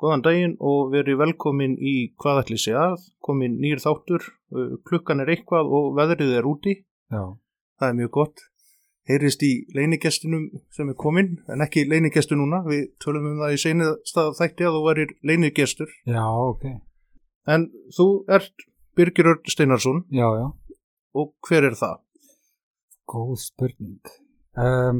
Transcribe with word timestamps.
Góðan 0.00 0.22
daginn 0.24 0.54
og 0.64 0.92
verið 0.94 1.18
velkomin 1.20 1.74
í 1.76 1.94
hvað 2.20 2.38
ætli 2.44 2.56
sé 2.62 2.72
að, 2.78 3.02
komin 3.24 3.58
nýr 3.60 3.82
þáttur, 3.82 4.22
uh, 4.56 4.76
klukkan 4.88 5.20
er 5.20 5.32
eitthvað 5.34 5.68
og 5.76 5.90
veðrið 5.98 6.32
er 6.38 6.48
úti, 6.48 6.76
Já, 7.10 7.24
það 7.80 7.88
er 7.90 7.98
mjög 7.98 8.10
gott. 8.16 8.44
Heyrist 9.10 9.42
í 9.42 9.50
leinigestinum 9.74 10.44
sem 10.72 10.88
er 10.92 10.96
komin, 10.96 11.32
en 11.50 11.64
ekki 11.64 11.82
leinigestu 11.90 12.36
núna, 12.38 12.62
við 12.68 12.86
tölum 13.02 13.26
um 13.32 13.40
það 13.42 13.54
í 13.56 13.60
seinið 13.64 13.92
stað 14.06 14.36
þætti 14.38 14.66
að 14.68 14.76
þú 14.76 14.82
værir 14.86 15.14
leinigestur. 15.26 15.92
já, 16.06 16.22
ok. 16.24 16.64
En 17.50 17.66
þú 17.96 18.06
ert 18.30 18.66
Birgir 18.96 19.26
Örn 19.32 19.48
Steinarsson 19.48 20.04
Já, 20.12 20.28
já, 20.38 20.46
og 21.16 21.32
hver 21.48 21.64
er 21.70 21.74
það? 21.80 21.96
góð 23.10 23.36
spurning. 23.42 24.00
Um, 24.54 24.98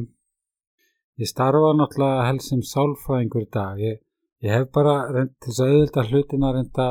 ég 1.20 1.28
starfa 1.30 1.70
náttúrulega 1.78 2.24
helst 2.26 2.48
sem 2.50 2.62
sálfræðingur 2.66 3.44
dag. 3.54 3.78
Ég, 3.78 4.00
ég 4.44 4.54
hef 4.56 4.68
bara 4.74 4.94
reynd 5.12 5.32
til 5.38 5.50
þess 5.52 5.62
að 5.64 5.74
auðvitað 5.74 6.12
hlutina 6.12 6.52
reynda 6.56 6.86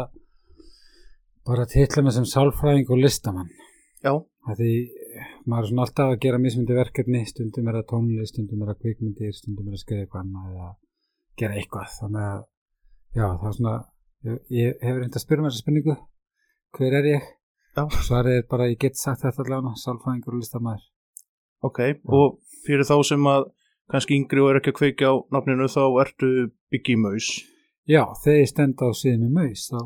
bara 1.50 1.66
að 1.66 1.74
titla 1.74 2.04
mig 2.06 2.14
sem 2.16 2.28
sálfræðing 2.30 2.92
og 2.94 3.02
listamann. 3.02 3.50
Já, 4.06 4.14
því 4.56 4.74
maður 5.50 5.64
er 5.66 5.70
svona 5.72 5.86
alltaf 5.86 6.12
að 6.14 6.20
gera 6.26 6.40
mismundi 6.42 6.78
verkefni, 6.78 7.24
stundum 7.28 7.68
er 7.70 7.80
það 7.80 7.88
tónlist, 7.90 8.34
stundum 8.36 8.62
er 8.64 8.72
það 8.72 8.84
kvikmyndir, 8.86 9.34
stundum 9.36 9.68
er 9.68 9.76
það 9.76 9.84
skrifa 9.84 10.06
eitthvað 10.06 10.22
annað 10.26 10.54
eða 10.54 10.70
gera 11.42 11.58
eitthvað. 11.60 11.98
Þannig 11.98 12.28
að, 12.28 12.46
já, 13.18 13.26
það 13.26 13.50
er 13.50 13.58
svona, 13.58 13.76
ég, 14.30 14.40
ég 14.60 14.86
hef 14.86 15.02
reynd 15.02 15.20
að 15.20 15.26
spyrja 15.26 15.46
mér 15.46 15.54
þessa 15.54 15.66
spurningu, 15.66 15.98
hver 16.78 16.98
er 17.00 17.10
ég? 17.10 17.28
já, 17.76 17.84
Svarið 18.08 18.40
er 18.40 18.48
bara, 18.52 18.70
ég 18.70 18.82
get 18.82 19.00
sagt 19.00 19.26
þetta 19.26 19.46
allavega, 19.46 19.76
sálfræðingur 19.84 20.36
og 20.38 20.44
listamæður. 20.44 20.86
ok. 21.66 21.80
Og 22.06 22.40
fyrir 22.66 22.88
þá 22.88 22.96
sem 23.10 23.30
að 23.34 23.50
kannski 23.92 24.18
yngri 24.20 24.44
og 24.44 24.52
er 24.52 24.60
ekki 24.62 24.74
að 24.74 24.78
kveikja 24.80 25.12
á 25.12 25.16
nafninu 25.36 25.68
þá 25.72 25.82
ertu 26.04 26.30
Biggie 26.72 27.00
Maus. 27.02 27.30
Já, 27.90 28.04
þegar 28.24 28.40
ég 28.44 28.52
stend 28.52 28.82
á 28.86 28.88
síðan 28.94 29.26
með 29.26 29.36
maus, 29.40 29.68
þá, 29.72 29.80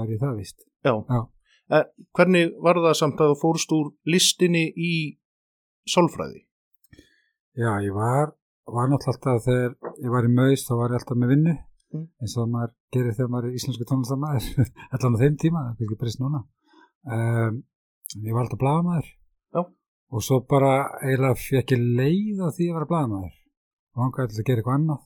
er 0.00 0.12
ég 0.14 0.20
það 0.22 0.36
vist. 0.40 0.66
Já. 0.86 0.92
Já. 0.96 1.20
Eh, 1.70 1.84
hvernig 2.16 2.54
var 2.64 2.80
það 2.80 2.96
samt 2.98 3.20
að 3.20 3.34
þú 3.34 3.40
fórst 3.42 3.74
úr 3.76 3.90
listinni 4.08 4.66
í 4.74 4.92
sálfræði? 5.88 6.44
Já, 7.60 7.72
ég 7.84 7.92
var, 7.94 8.32
var 8.70 8.88
náttúrulega 8.88 9.16
alltaf 9.34 9.44
þegar 9.44 9.74
ég 10.00 10.14
var 10.14 10.26
í 10.28 10.32
maus, 10.32 10.64
þá 10.66 10.72
var 10.80 10.94
ég 10.94 11.02
alltaf 11.02 11.20
með 11.20 11.34
vinnu, 11.36 11.56
Mm. 11.90 12.04
eins 12.22 12.36
og 12.38 12.46
maður 12.46 12.70
gerir 12.94 13.14
þegar 13.16 13.30
maður 13.32 13.46
er 13.48 13.54
íslensku 13.58 13.86
tónlistamæður, 13.90 14.68
allan 14.94 15.16
á 15.18 15.20
þeim 15.24 15.36
tíma, 15.42 15.62
það 15.64 15.80
er 15.80 15.86
ekki 15.88 15.96
breyst 15.98 16.20
núna. 16.22 16.40
Um, 17.02 17.56
ég 18.14 18.36
var 18.36 18.44
alltaf 18.44 18.60
blagamæður. 18.60 19.08
Já. 19.56 19.62
Og 20.14 20.22
svo 20.22 20.38
bara 20.46 20.70
eiginlega 21.02 21.40
fekk 21.40 21.74
ég 21.74 21.82
leið 21.98 22.44
á 22.46 22.48
því 22.54 22.68
að 22.70 22.76
vera 22.78 22.88
blagamæður. 22.92 23.34
Langaði 24.00 24.32
til 24.32 24.40
að 24.42 24.48
gera 24.48 24.62
eitthvað 24.62 24.78
annað 24.78 25.02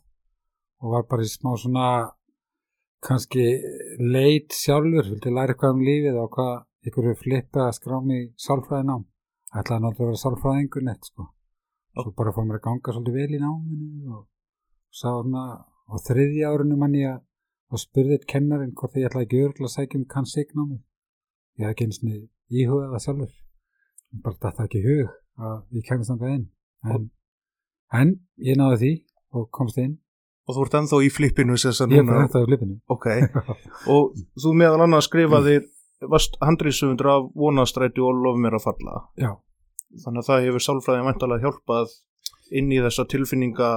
og 0.85 0.95
var 0.95 1.07
bara 1.11 1.25
í 1.25 1.31
smá 1.31 1.51
svona 1.61 1.89
kannski 3.05 3.45
leit 4.01 4.55
sjálfur, 4.57 5.11
vildi 5.13 5.33
læra 5.33 5.55
eitthvað 5.55 5.77
um 5.77 5.85
lífið 5.89 6.21
og 6.23 6.31
hvað 6.37 6.55
ykkur 6.89 7.11
er 7.11 7.21
flippið 7.21 7.65
að 7.65 7.77
skrá 7.79 7.97
mig 8.05 8.23
í 8.25 8.33
sálfræði 8.47 8.89
nám. 8.91 9.05
Ætlaði 9.55 9.85
náttúrulega 9.85 10.05
að 10.05 10.11
vera 10.11 10.23
sálfræðingur 10.25 10.87
nett, 10.89 11.11
sko. 11.11 11.29
Svo 11.95 12.11
bara 12.19 12.33
fór 12.35 12.49
mér 12.49 12.59
að 12.59 12.65
ganga 12.67 12.95
svolítið 12.97 13.19
vel 13.21 13.37
í 13.37 13.43
náminu 13.43 14.17
og 14.17 14.25
sá 14.91 15.11
svona 15.13 15.45
á 15.63 15.95
þriðja 16.09 16.51
árinu 16.51 16.79
manni 16.81 17.05
að 17.07 17.21
og 17.75 17.81
spurði 17.83 18.19
eitt 18.19 18.27
kennarinn 18.31 18.75
hvort 18.79 18.97
ég 18.99 19.09
ætlaði 19.09 19.27
ekki 19.27 19.43
örgulega 19.45 19.71
að 19.71 19.75
sækja 19.75 20.01
um 20.01 20.07
kann 20.11 20.29
signámi. 20.31 20.79
Ég 21.59 21.67
hafði 21.67 21.73
ekki 21.75 21.87
eins 21.87 22.01
og 22.03 22.59
íhugað 22.61 22.93
það 22.93 23.05
sjálfur. 23.05 23.33
Bara 24.25 24.41
þetta 24.45 24.67
ekki 24.69 24.83
hug 24.85 25.15
að 25.49 25.79
ég 25.79 25.87
kemist 25.89 26.13
þangað 26.13 26.35
inn. 26.37 26.45
En, 26.85 27.09
en 27.93 28.17
ég 28.41 28.59
náði 28.61 28.81
því 28.81 28.93
og 29.35 29.51
komst 29.55 29.79
inn. 29.83 29.99
Og 30.45 30.57
þú 30.57 30.67
ert 30.67 30.77
ennþá 30.81 30.99
í 31.05 31.09
flippinu 31.13 31.57
Ég 31.57 31.77
er 32.01 32.19
ennþá 32.21 32.43
í 32.45 32.51
lipinu. 32.53 32.81
Ok. 32.93 33.07
og 33.93 34.13
þú 34.41 34.53
meðal 34.61 34.85
annað 34.85 35.07
skrifaðir, 35.07 35.65
varst 36.11 36.37
handriðsöfundur 36.45 37.09
af 37.09 37.31
vonastræti 37.33 38.05
og 38.05 38.21
lof 38.21 38.37
mér 38.41 38.59
að 38.59 38.67
falla. 38.67 38.99
Já, 39.17 39.33
Þannig 40.03 40.25
að 40.25 40.29
það 40.29 40.49
hefur 40.49 40.65
sálfræði 40.65 41.05
mæntalega 41.07 41.47
hjálpað 41.47 41.93
inn 42.59 42.73
í 42.75 42.81
þessa 42.83 43.07
tilfinninga. 43.11 43.71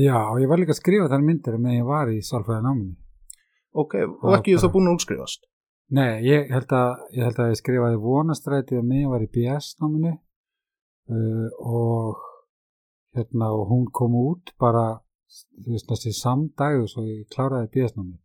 já, 0.00 0.16
og 0.16 0.40
ég 0.40 0.48
var 0.50 0.60
líka 0.60 0.74
að 0.74 0.80
skrifa 0.80 1.10
þær 1.12 1.24
myndir 1.24 1.58
með 1.60 1.76
ég 1.78 1.88
var 1.88 2.10
í 2.12 2.18
sálfræði 2.24 2.64
náminu. 2.64 2.96
Ok, 3.78 3.94
og 4.08 4.32
ekki 4.38 4.56
þú 4.58 4.70
búin 4.74 4.88
að 4.90 4.98
útskrifast. 4.98 5.44
Nei, 5.94 6.20
ég 6.26 6.50
held 6.52 6.72
að 6.76 6.90
ég, 7.16 7.22
held 7.24 7.38
að 7.40 7.52
ég 7.52 7.60
skrifaði 7.60 8.00
vonastræti 8.02 8.76
að 8.80 8.88
mig 8.88 9.06
var 9.08 9.24
í 9.24 9.28
BS 9.32 9.70
náminu 9.80 10.14
uh, 10.16 11.46
og 11.64 12.24
hérna 13.18 13.50
og 13.54 13.68
hún 13.72 13.86
kom 13.92 14.16
út 14.18 14.54
bara 14.60 14.86
næstu 15.66 16.12
samdag 16.14 16.82
og 16.82 16.90
svo 16.90 17.04
ég 17.04 17.28
kláraði 17.34 17.70
BS 17.74 17.96
námi 17.98 18.16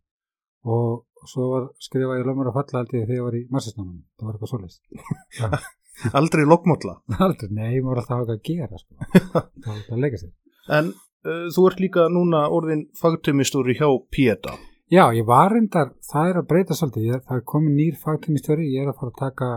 og 0.64 1.28
svo 1.28 1.48
var 1.52 1.70
skrifaði 1.86 2.22
ég 2.22 2.28
lögmur 2.28 2.50
að 2.50 2.58
falla 2.58 2.82
aldrei 2.82 3.00
þegar 3.02 3.16
ég 3.18 3.26
var 3.26 3.38
í 3.38 3.46
marsisnáminu 3.52 4.04
það 4.18 4.28
var 4.28 4.36
eitthvað 4.36 4.52
svoleiðist 4.52 5.72
Aldrei 6.18 6.42
lokmótla. 6.42 6.96
aldrei, 7.24 7.50
nei, 7.54 7.78
maður 7.78 8.00
var 8.00 8.00
alltaf 8.00 8.16
eitthvað 8.18 8.34
að 8.34 8.46
gera 8.48 8.78
sko. 8.80 8.96
það 9.32 9.68
var 9.68 9.76
alltaf 9.76 9.96
að 9.96 10.04
leika 10.04 10.20
sér 10.20 10.32
En 10.78 10.88
uh, 10.90 11.44
þú 11.54 11.66
ert 11.70 11.82
líka 11.84 12.06
núna 12.12 12.46
orðin 12.56 12.86
fagtumistúri 12.98 13.76
hjá 13.78 13.86
Pieta. 14.10 14.56
Já, 14.92 15.04
ég 15.16 15.26
var 15.28 15.52
reyndar, 15.52 15.92
það 16.04 16.30
er 16.30 16.40
að 16.40 16.48
breyta 16.50 16.76
svolítið, 16.76 17.06
ég, 17.08 17.22
það 17.28 17.38
er 17.38 17.46
komin 17.52 17.76
nýr 17.78 17.94
fagtímistjóri, 18.00 18.66
ég 18.74 18.84
er 18.84 18.90
að 18.92 18.98
fara 19.00 19.12
að 19.12 19.20
taka 19.22 19.48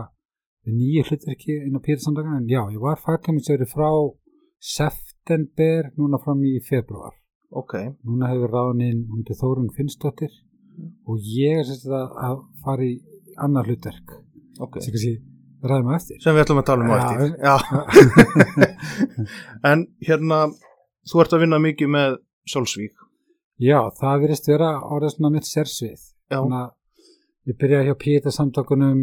nýju 0.68 1.04
hlutverki 1.08 1.56
inn 1.58 1.76
á 1.76 1.84
Píðarsamdagan, 1.84 2.38
en 2.40 2.48
já, 2.48 2.62
ég 2.72 2.80
var 2.82 3.00
fagtímistjóri 3.02 3.68
frá 3.68 3.90
september, 5.28 5.90
núna 5.96 6.18
fram 6.22 6.42
í 6.44 6.58
februar. 6.64 7.12
Ok, 7.50 7.74
Núna 8.04 8.28
hefur 8.28 8.52
ráðin 8.52 9.06
hún 9.08 9.24
til 9.24 9.36
Þórun 9.36 9.70
Finnsdóttir 9.72 10.32
og 11.08 11.18
ég 11.20 11.60
er 11.60 11.64
sérst 11.64 11.88
að, 11.88 12.12
að 12.20 12.40
fara 12.64 12.84
í 12.84 12.94
annar 13.40 13.66
hlutverk, 13.66 14.12
ok. 14.60 14.78
sem 14.80 14.92
kannski 14.92 15.14
ræðum 15.64 15.88
að 15.90 15.96
eftir. 15.98 16.20
Sem 16.22 16.36
við 16.36 16.44
ætlum 16.44 16.60
að 16.60 16.66
tala 16.68 16.84
um 16.84 16.92
Já, 16.92 17.54
eftir. 17.88 18.74
En 19.70 19.86
hérna, 20.04 20.40
þú 21.08 21.22
ert 21.24 21.36
að 21.36 21.44
vinna 21.44 21.60
mikið 21.64 21.92
með 21.96 22.18
sjálfsvík. 22.52 22.94
Já, 23.58 23.80
það 23.98 24.22
virðist 24.24 24.52
vera 24.52 24.70
orðið 24.84 25.16
svona 25.16 25.32
mitt 25.34 25.48
sérsvið. 25.48 26.06
Þannig 26.30 26.60
að 26.60 27.50
ég 27.50 27.58
byrjaði 27.58 27.90
hjá 27.90 27.98
Píta 28.04 28.32
samtökunum, 28.32 29.02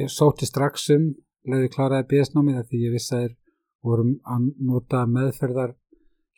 ég 0.00 0.12
sótti 0.12 0.48
strax 0.48 0.88
um, 0.96 1.12
leiði 1.44 1.70
kláraði 1.76 2.08
BS-námið 2.10 2.64
því 2.64 2.86
ég 2.88 2.96
vissi 2.96 3.14
að 3.14 3.26
þeir 3.26 3.40
vorum 3.84 4.14
að 4.24 4.50
nota 4.64 5.04
meðferðar 5.10 5.74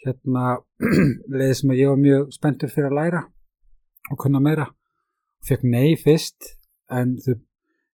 hérna 0.05 0.59
leiði 1.39 1.55
sem 1.61 1.75
ég 1.77 1.91
var 1.93 2.01
mjög 2.01 2.29
spenntur 2.35 2.73
fyrir 2.73 2.91
að 2.91 2.99
læra 3.01 3.23
og 4.13 4.21
kunna 4.23 4.43
meira. 4.43 4.69
Fekk 5.47 5.65
nei 5.67 5.97
fyrst 6.01 6.53
en 6.93 7.17
þau, 7.23 7.37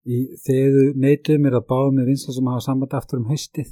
í, 0.08 0.18
þegar 0.46 0.76
þau 0.78 1.00
neituðu 1.06 1.44
mér 1.44 1.60
að 1.60 1.70
báða 1.72 1.94
með 1.98 2.12
vinsla 2.12 2.36
sem 2.36 2.52
hafa 2.52 2.66
samband 2.68 2.98
aftur 2.98 3.22
um 3.22 3.30
haustið 3.32 3.72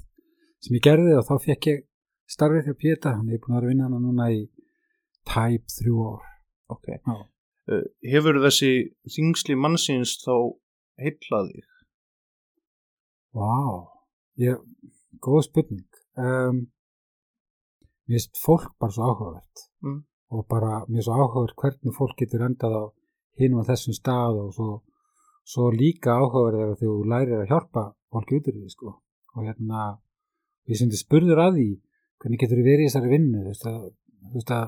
sem 0.60 0.76
ég 0.76 0.84
gerði 0.84 1.16
og 1.16 1.28
þá 1.28 1.36
fekk 1.46 1.70
ég 1.72 1.86
starfið 2.30 2.70
hjá 2.70 2.78
Píta, 2.78 3.16
hann 3.18 3.30
er 3.32 3.42
búin 3.42 3.56
að 3.56 3.62
vera 3.62 3.72
vinna 3.72 3.88
hana 3.88 4.02
núna 4.04 4.30
í 4.36 4.44
tæp 5.28 5.72
þrjú 5.78 6.06
ár. 6.12 6.26
Ok. 6.70 6.90
Já. 6.94 7.16
Uh, 7.70 7.86
hefur 8.12 8.40
þessi 8.44 8.72
þingsli 9.14 9.56
mannsins 9.58 10.16
þá 10.24 10.34
heillaði? 11.02 11.64
Vá, 13.38 13.54
ég, 14.42 14.62
góð 15.24 15.46
spurning. 15.48 15.88
Um, 16.20 16.68
mér 18.10 18.20
finnst 18.20 18.40
fólk 18.44 18.72
bara 18.80 18.96
svo 18.96 19.10
áhugavert 19.12 19.68
Mm. 19.82 20.04
og 20.32 20.48
bara 20.48 20.86
mér 20.90 21.00
er 21.00 21.06
svo 21.08 21.14
áhugavert 21.14 21.56
hvernig 21.56 21.96
fólk 21.96 22.16
getur 22.18 22.42
endað 22.48 22.74
á 22.76 22.84
hinum 23.40 23.62
að 23.62 23.70
þessum 23.72 23.96
stað 23.96 24.40
og 24.44 24.50
svo, 24.58 24.70
svo 25.46 25.70
líka 25.72 26.18
áhugavert 26.20 26.60
er 26.60 26.74
að 26.74 26.82
þú 26.82 26.92
lærir 27.12 27.40
að 27.40 27.52
hjálpa 27.52 27.84
fólki 28.12 28.40
út 28.40 28.50
úr 28.50 28.58
því 28.60 28.70
sko. 28.70 28.90
og 29.36 29.46
hérna, 29.46 30.00
ég 30.68 30.78
sem 30.78 30.90
þið 30.90 31.04
spurður 31.04 31.40
að 31.46 31.54
því 31.58 31.70
hvernig 32.20 32.40
getur 32.42 32.60
þið 32.60 32.70
verið 32.70 32.84
í 32.84 32.90
þessari 32.90 33.14
vinnu 33.14 33.40
þú 33.44 33.52
veist 33.52 33.66
að, 33.70 33.82
þú 34.30 34.34
veist 34.34 34.54
að 34.58 34.68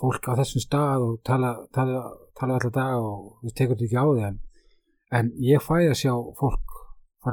fólk 0.00 0.28
á 0.30 0.32
þessum 0.40 0.64
stað 0.64 1.04
og 1.06 1.14
tala, 1.22 1.50
tala, 1.76 2.00
tala 2.34 2.56
alltaf 2.56 2.72
dag 2.72 2.96
og 2.98 3.38
þú 3.44 3.52
tekur 3.54 3.76
þetta 3.76 3.86
ekki 3.86 4.00
á 4.00 4.06
því 4.10 4.24
en, 4.30 5.32
ég 5.44 5.62
fæ 5.62 5.76
að 5.84 5.98
sjá 6.00 6.14
fólk 6.40 6.76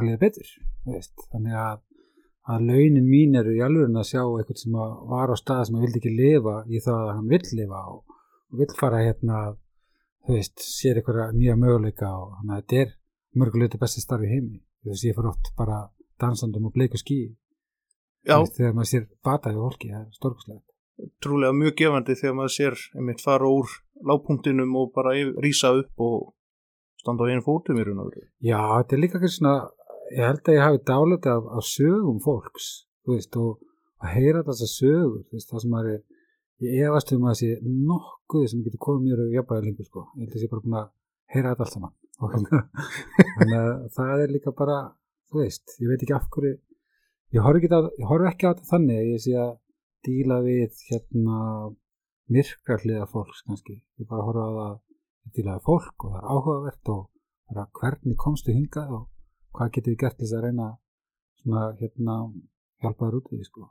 liða 0.03 0.19
betur 0.21 0.49
veist, 0.85 1.15
þannig 1.31 1.55
að, 1.55 1.79
að 2.47 2.67
launin 2.69 3.07
mín 3.07 3.35
eru 3.39 3.55
í 3.55 3.63
alveg 3.63 3.91
að 3.91 4.09
sjá 4.11 4.21
eitthvað 4.23 4.61
sem 4.61 4.77
var 5.11 5.33
á 5.33 5.35
stað 5.39 5.63
sem 5.67 5.77
að 5.77 5.87
vildi 5.87 6.01
ekki 6.01 6.13
lifa 6.15 6.55
í 6.67 6.83
það 6.85 7.01
að 7.01 7.13
hann 7.15 7.31
vill 7.33 7.49
lifa 7.59 7.81
og, 7.93 7.99
vill 8.61 8.69
fara 8.79 9.01
hérna 9.03 9.41
þú 10.27 10.37
veist, 10.37 10.63
sér 10.63 11.01
eitthvað 11.01 11.35
nýja 11.35 11.57
möguleika 11.59 12.13
og 12.13 12.37
þannig 12.37 12.55
að 12.55 12.63
þetta 12.63 12.79
er 12.83 12.95
mörguleiti 13.37 13.81
besti 13.81 14.03
starfi 14.03 14.31
heimi. 14.31 14.61
Þú 14.83 14.93
veist, 14.93 15.07
ég 15.07 15.17
fyrir 15.17 15.33
oft 15.33 15.51
bara 15.59 15.81
dansandum 16.21 16.69
og 16.69 16.75
bleiku 16.75 16.99
skí 16.99 17.19
þegar 18.27 18.73
maður 18.75 18.89
sér 18.89 19.05
bataði 19.23 19.61
fólki, 19.61 19.91
það 19.93 20.01
er 20.01 20.15
stórkoslega 20.17 20.63
trúlega 21.21 21.53
mjög 21.53 21.75
gefandi 21.81 22.15
þegar 22.17 22.35
maður 22.39 22.53
sér 22.55 22.79
einmitt 22.97 23.23
fara 23.23 23.49
úr 23.49 23.73
lágpunktinum 24.07 24.73
og 24.79 24.91
bara 24.95 25.13
rísa 25.43 25.73
upp 25.77 26.03
og 26.03 26.33
standa 27.01 27.27
á 27.27 27.29
einu 27.29 27.45
fótum 27.45 27.79
í 27.79 27.85
raun 27.85 28.03
og 28.03 28.11
veru. 28.11 28.25
Já, 28.41 28.59
þetta 28.79 28.97
er 28.97 29.03
líka 29.03 29.21
kannski 29.21 29.41
svona 29.41 29.55
ég 30.15 30.23
held 30.23 30.43
að 30.43 30.57
ég 30.57 30.63
hafi 30.65 30.83
dálit 30.87 31.29
af, 31.31 31.49
af 31.57 31.65
sögum 31.67 32.19
fólks, 32.23 32.67
veist, 33.07 33.35
og 33.39 33.57
að 34.03 34.13
heyra 34.17 34.45
þessar 34.47 34.71
sögur, 34.73 35.23
veist, 35.33 35.49
það 35.51 35.63
sem 35.63 35.73
maður 35.73 35.95
er 35.95 36.03
ég 36.67 36.87
efast 36.89 37.13
um 37.15 37.27
að 37.29 37.39
sé 37.41 37.49
nokkuð 37.63 38.45
sem 38.51 38.63
getur 38.65 38.83
komið 38.87 39.07
mér 39.07 39.23
og 39.25 39.35
jafnbæði 39.37 39.67
lengur, 39.67 39.89
sko. 39.89 40.05
Ég 40.17 40.27
held 40.27 40.37
að 40.37 40.45
ég 40.45 40.53
bara 40.53 40.65
búin 40.65 40.79
að 40.81 40.87
heyra 41.33 41.51
þetta 41.53 41.67
allt 41.67 41.75
saman. 41.75 41.97
Þannig 43.37 43.57
að 43.57 43.73
það 43.97 44.23
er 44.23 44.33
líka 44.33 44.53
bara, 44.57 44.77
þú 45.29 45.43
veist, 45.43 45.75
ég 45.81 45.91
veit 45.91 46.01
ekki 46.01 46.15
af 46.17 46.31
hverju 46.33 46.55
ég 47.35 47.43
horf 47.43 47.65
á, 47.67 47.79
ég 47.99 48.07
horf 48.07 48.29
ekki 48.31 48.47
á 48.47 48.51
þetta 48.53 48.69
þannig 48.71 48.99
að 49.01 49.09
ég 49.11 49.23
sé 49.23 49.35
að 49.35 49.53
díla 50.07 50.37
við 50.45 50.81
hérna 50.87 51.39
myrkra 52.31 52.77
hliða 52.83 53.07
fólks 53.11 53.43
kannski, 53.47 53.81
ég 53.99 54.07
bara 54.07 54.27
horfa 54.27 54.45
á 54.47 54.51
það 54.55 54.63
að 54.67 54.77
díla 55.35 55.57
við 55.57 55.65
fólk 55.67 56.05
og 56.07 56.13
það 56.13 56.19
er 56.21 56.29
áhugavert 56.31 56.91
og 56.93 57.03
bara 57.51 57.65
hvernig 57.79 58.19
komstu 58.23 58.55
hingað 58.55 58.93
og 58.95 59.05
hvað 59.55 59.71
getur 59.77 59.93
við 59.93 59.99
gert 60.03 60.17
til 60.17 60.25
þess 60.25 60.37
að 60.37 60.45
reyna 60.47 60.67
svona 61.41 61.63
hérna 61.79 62.17
hjálpa 62.83 63.07
þér 63.07 63.19
út 63.19 63.31
í 63.31 63.37
því 63.39 63.49
sko? 63.49 63.67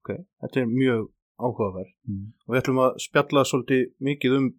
Ok, 0.00 0.10
þetta 0.44 0.60
er 0.60 0.70
mjög 0.70 1.08
áhugaverð. 1.34 1.94
Mm. 2.06 2.26
og 2.46 2.54
við 2.54 2.60
ætlum 2.60 2.82
að 2.84 3.00
spjalla 3.02 3.42
svolítið 3.48 3.88
mikið 4.06 4.36
um 4.38 4.50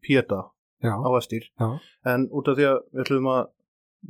já, 0.83 0.91
á 0.91 1.09
Astýr 1.15 1.45
já, 1.47 1.69
en 2.11 2.27
út 2.35 2.49
af 2.51 2.57
því 2.57 2.65
að 2.67 2.79
við 2.91 3.05
ætlum 3.05 3.29
að 3.31 3.43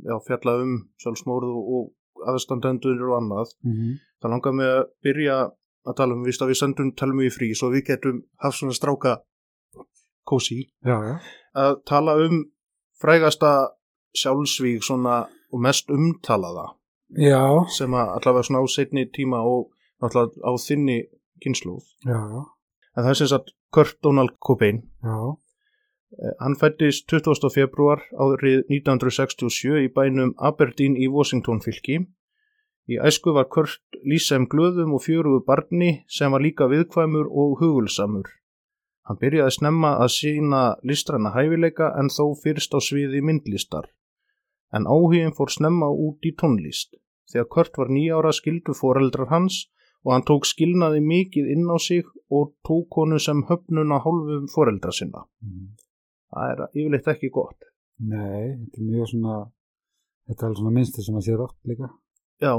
já, 0.02 0.16
fjalla 0.26 0.56
um 0.64 0.74
sjálfsmórð 1.02 1.52
og, 1.54 1.92
aðstandendur 2.26 3.02
og 3.06 3.16
annað 3.20 3.50
mm 3.62 3.96
það 4.22 4.32
langar 4.32 4.54
mig 4.56 4.70
að 4.72 4.84
byrja 5.04 5.36
að 5.86 5.96
tala 6.00 6.16
um 6.16 6.26
víst 6.26 6.42
að 6.42 6.50
við 6.50 6.60
sendum 6.60 6.92
talum 6.98 7.22
í 7.22 7.30
frí 7.30 7.50
svo 7.54 7.70
við 7.74 7.84
getum 7.90 8.22
haft 8.42 8.58
svona 8.58 8.76
stráka 8.76 9.16
kósi 10.26 10.62
já, 10.82 10.96
já, 10.96 11.16
að 11.54 11.76
tala 11.86 12.16
um 12.24 12.40
frægasta 13.00 13.52
sjálfsvíg 14.16 14.82
svona 14.82 15.26
og 15.52 15.62
mest 15.62 15.90
umtalaða. 15.90 16.66
Já, 17.16 17.42
sem 17.70 17.94
að 17.94 18.12
allavega 18.18 18.48
svona 18.48 18.62
á 18.62 18.66
setni 18.66 19.06
tíma 19.14 19.42
og 19.46 19.70
náttúrulega 20.02 20.42
á 20.42 20.52
þinni 20.58 20.98
kynnslóð 21.42 21.84
já, 22.02 22.20
en 22.96 23.04
það 23.04 23.10
er 23.12 23.18
sem 23.20 23.30
sagt 23.30 23.52
Kurt 23.70 23.98
Donald 24.02 24.34
Cobain. 24.42 24.82
Já, 25.04 25.36
Eh, 26.16 26.32
hann 26.40 26.54
fættist 26.56 27.08
20. 27.10 27.50
februar 27.52 28.00
árið 28.14 28.62
1967 28.70 29.80
í 29.84 29.88
bænum 29.92 30.32
Aberdeen 30.38 30.94
í 30.96 31.08
Washington 31.12 31.58
fylki. 31.60 31.98
Í 32.88 32.96
æsku 33.02 33.34
var 33.34 33.48
Kurt 33.50 33.98
lýsem 34.06 34.46
glöðum 34.46 34.94
og 34.94 35.02
fjörugu 35.02 35.42
barni 35.44 35.90
sem 36.08 36.32
var 36.32 36.40
líka 36.40 36.68
viðkvæmur 36.70 37.26
og 37.26 37.58
hugulsamur. 37.60 38.30
Hann 39.06 39.18
byrjaði 39.18 39.56
snemma 39.58 39.90
að 39.98 40.14
sína 40.18 40.62
listræna 40.86 41.34
hæfileika 41.34 41.90
en 41.98 42.08
þó 42.08 42.32
fyrst 42.42 42.72
á 42.72 42.80
sviði 42.80 43.20
myndlistar 43.26 43.90
en 44.74 44.86
áhugin 44.86 45.34
fór 45.36 45.52
snemma 45.52 45.88
út 45.90 46.26
í 46.26 46.34
tónlist. 46.38 46.96
Þegar 47.30 47.48
Kurt 47.54 47.78
var 47.78 47.90
nýjára 47.90 48.32
skildu 48.34 48.74
foreldrar 48.74 49.30
hans 49.30 49.66
og 50.06 50.12
hann 50.14 50.26
tók 50.26 50.46
skilnaði 50.46 51.02
mikið 51.02 51.50
inn 51.54 51.66
á 51.66 51.76
sig 51.82 52.06
og 52.30 52.54
tók 52.66 52.94
honu 52.98 53.18
sem 53.18 53.42
höfnun 53.48 53.94
á 53.94 53.98
hálfum 53.98 54.46
foreldra 54.52 54.92
sinna. 54.94 55.26
Mm. 55.42 55.74
það 56.30 56.50
er 56.52 56.62
yfirleitt 56.74 57.10
ekki 57.10 57.30
gott. 57.32 57.68
Nei, 57.98 58.54
þetta 58.60 58.80
er 58.80 58.86
mjög 58.86 59.10
svona 59.12 59.36
þetta 60.26 60.42
er 60.42 60.48
alveg 60.48 60.60
svona 60.60 60.74
minnstur 60.76 61.06
sem 61.06 61.18
að 61.18 61.26
sér 61.26 61.42
oft 61.44 61.70
líka. 61.70 61.90
Já. 62.42 62.52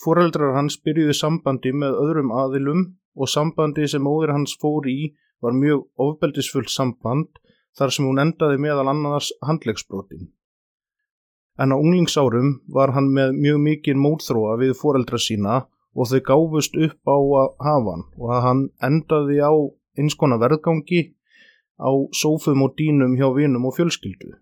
Fóreldrar 0.00 0.54
hans 0.56 0.78
byrjuðu 0.80 1.14
sambandi 1.16 1.74
með 1.76 1.98
öðrum 2.00 2.32
aðilum 2.32 2.84
og 3.18 3.28
sambandi 3.28 3.88
sem 3.90 4.04
móðir 4.04 4.32
hans 4.32 4.54
fór 4.60 4.88
í 4.88 5.12
var 5.42 5.56
mjög 5.58 5.84
ofbeldisfullt 6.00 6.72
samband 6.72 7.41
þar 7.78 7.94
sem 7.94 8.06
hún 8.08 8.22
endaði 8.22 8.60
meðal 8.60 8.90
annars 8.92 9.32
handlegsbrotin. 9.48 10.30
En 11.60 11.72
á 11.72 11.76
unglingsárum 11.76 12.54
var 12.76 12.94
hann 12.96 13.10
með 13.16 13.34
mjög 13.38 13.58
mikið 13.66 14.00
mótþróa 14.04 14.56
við 14.62 14.76
fóreldra 14.80 15.20
sína 15.20 15.58
og 15.92 16.08
þau 16.08 16.20
gáfust 16.28 16.78
upp 16.86 17.12
á 17.12 17.16
að 17.16 17.50
hafa 17.66 17.96
hann 17.96 18.06
og 18.16 18.32
að 18.36 18.44
hann 18.46 18.62
endaði 18.88 19.38
á 19.44 19.52
eins 20.00 20.16
konar 20.16 20.40
verðgangi 20.40 21.02
á 21.76 21.92
sófum 22.16 22.64
og 22.64 22.74
dýnum 22.78 23.18
hjá 23.20 23.28
vinum 23.36 23.68
og 23.68 23.76
fjölskyldu. 23.76 24.32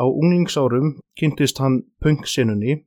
Á 0.00 0.04
unglingsárum 0.08 0.96
kynntist 1.18 1.60
hann 1.60 1.82
pöngsinunni 2.00 2.80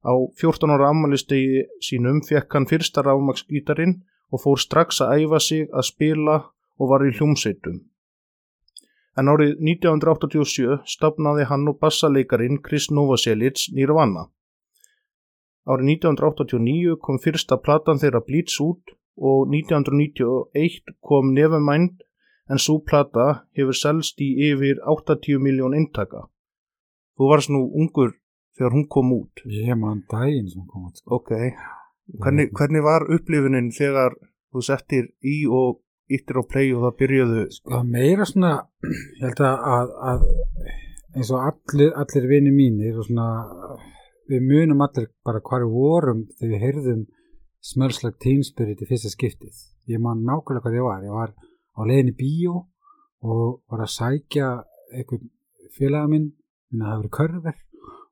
Á 0.00 0.12
14 0.40 0.72
ára 0.72 0.88
ammælistegi 0.88 1.60
sínum 1.84 2.22
fekk 2.24 2.54
hann 2.56 2.68
fyrsta 2.70 3.02
rámaksgítarinn 3.04 3.98
og 4.32 4.40
fór 4.44 4.58
strax 4.64 5.02
að 5.04 5.24
æfa 5.24 5.40
sig 5.44 5.66
að 5.68 5.88
spila 5.90 6.36
og 6.80 6.88
var 6.88 7.04
í 7.04 7.12
hljómsveitum. 7.12 7.82
En 9.18 9.30
árið 9.32 9.56
1987 9.58 10.84
stafnaði 10.86 11.48
hann 11.50 11.66
og 11.70 11.80
bassaleikarin 11.82 12.60
Chris 12.62 12.90
Novoselic 12.94 13.66
Nirvana. 13.74 14.28
Árið 15.66 15.90
1989 15.96 16.96
kom 17.02 17.18
fyrsta 17.22 17.58
platan 17.58 17.98
þeirra 18.02 18.22
Bleach 18.26 18.60
út 18.62 18.94
og 19.20 19.50
1991 19.50 20.94
kom 21.02 21.34
Nevermind 21.34 22.00
en 22.50 22.58
svo 22.58 22.78
plata 22.86 23.26
hefur 23.58 23.76
selst 23.76 24.22
í 24.24 24.30
yfir 24.50 24.80
80 24.94 25.42
miljón 25.42 25.76
eintaka. 25.78 26.24
Þú 27.18 27.28
varst 27.30 27.52
nú 27.52 27.66
ungur 27.76 28.16
þegar 28.56 28.74
hún 28.74 28.88
kom 28.88 29.12
út. 29.12 29.44
ég 29.44 29.76
man 29.76 30.02
daginn 30.10 30.48
sem 30.48 30.66
kom 30.66 30.88
út 30.88 30.96
sko. 30.96 31.20
Ok, 31.20 31.30
hvernig, 32.22 32.50
hvernig 32.56 32.82
var 32.82 33.06
upplifunin 33.06 33.70
þegar 33.70 34.16
þú 34.50 34.64
settir 34.66 35.12
í 35.22 35.44
og 35.46 35.82
íttir 36.10 36.40
á 36.40 36.44
play 36.50 36.72
og 36.74 36.84
það 36.86 36.98
byrjuðu 37.02 37.44
sko 37.54 37.82
meira 37.86 38.26
svona 38.28 38.52
ég 38.86 39.22
held 39.24 39.42
að, 39.46 39.94
að, 40.10 40.26
eins 41.14 41.30
og 41.34 41.46
allir, 41.46 41.94
allir 42.02 42.28
vini 42.30 42.52
mínir 42.54 42.98
og 42.98 43.08
svona 43.08 43.28
við 44.30 44.46
munum 44.46 44.84
allir 44.86 45.10
bara 45.26 45.42
hvar 45.42 45.64
við 45.66 45.74
vorum 45.74 46.26
þegar 46.38 46.52
við 46.54 46.64
heyrðum 46.66 47.06
smölslag 47.60 48.16
teenspirit 48.22 48.80
í 48.80 48.88
fyrsta 48.88 49.10
skiptið. 49.12 49.56
Ég 49.90 50.00
man 50.00 50.22
nákvæmlega 50.24 50.64
hvað 50.64 50.76
ég 50.78 50.86
var. 50.86 51.02
Ég 51.04 51.16
var 51.16 51.32
á 51.76 51.80
leiðinni 51.84 52.14
í 52.14 52.18
bíó 52.20 52.54
og 53.20 53.60
var 53.68 53.84
að 53.84 53.94
sækja 53.96 54.50
einhvern 54.94 55.28
félaga 55.76 56.08
minn 56.10 56.30
minna 56.70 56.92
það 56.92 57.00
verið 57.00 57.14
körver 57.18 57.58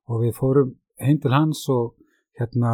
og 0.09 0.23
við 0.23 0.35
fórum 0.37 0.75
heim 0.99 1.19
til 1.23 1.33
hans 1.33 1.63
og 1.71 1.95
hérna 2.39 2.73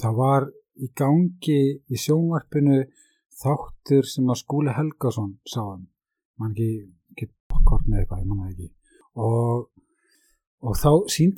það 0.00 0.18
var 0.18 0.48
í 0.82 0.90
gangi 0.96 1.60
í 1.88 2.00
sjónvarpinu 2.00 2.82
þáttur 3.40 4.08
sem 4.08 4.30
að 4.30 4.40
Skúli 4.40 4.74
Helgason 4.74 5.36
sá 5.48 5.60
hann. 5.62 5.86
Mann 6.40 6.54
ekki, 6.54 6.70
ekki 7.14 7.30
bokkort 7.50 7.86
með 7.88 8.02
eitthvað, 8.02 8.22
ég 8.22 8.30
manna 8.30 8.50
ekki. 8.50 8.70
Og, 9.24 9.68
og 10.64 10.78
þá 10.80 10.90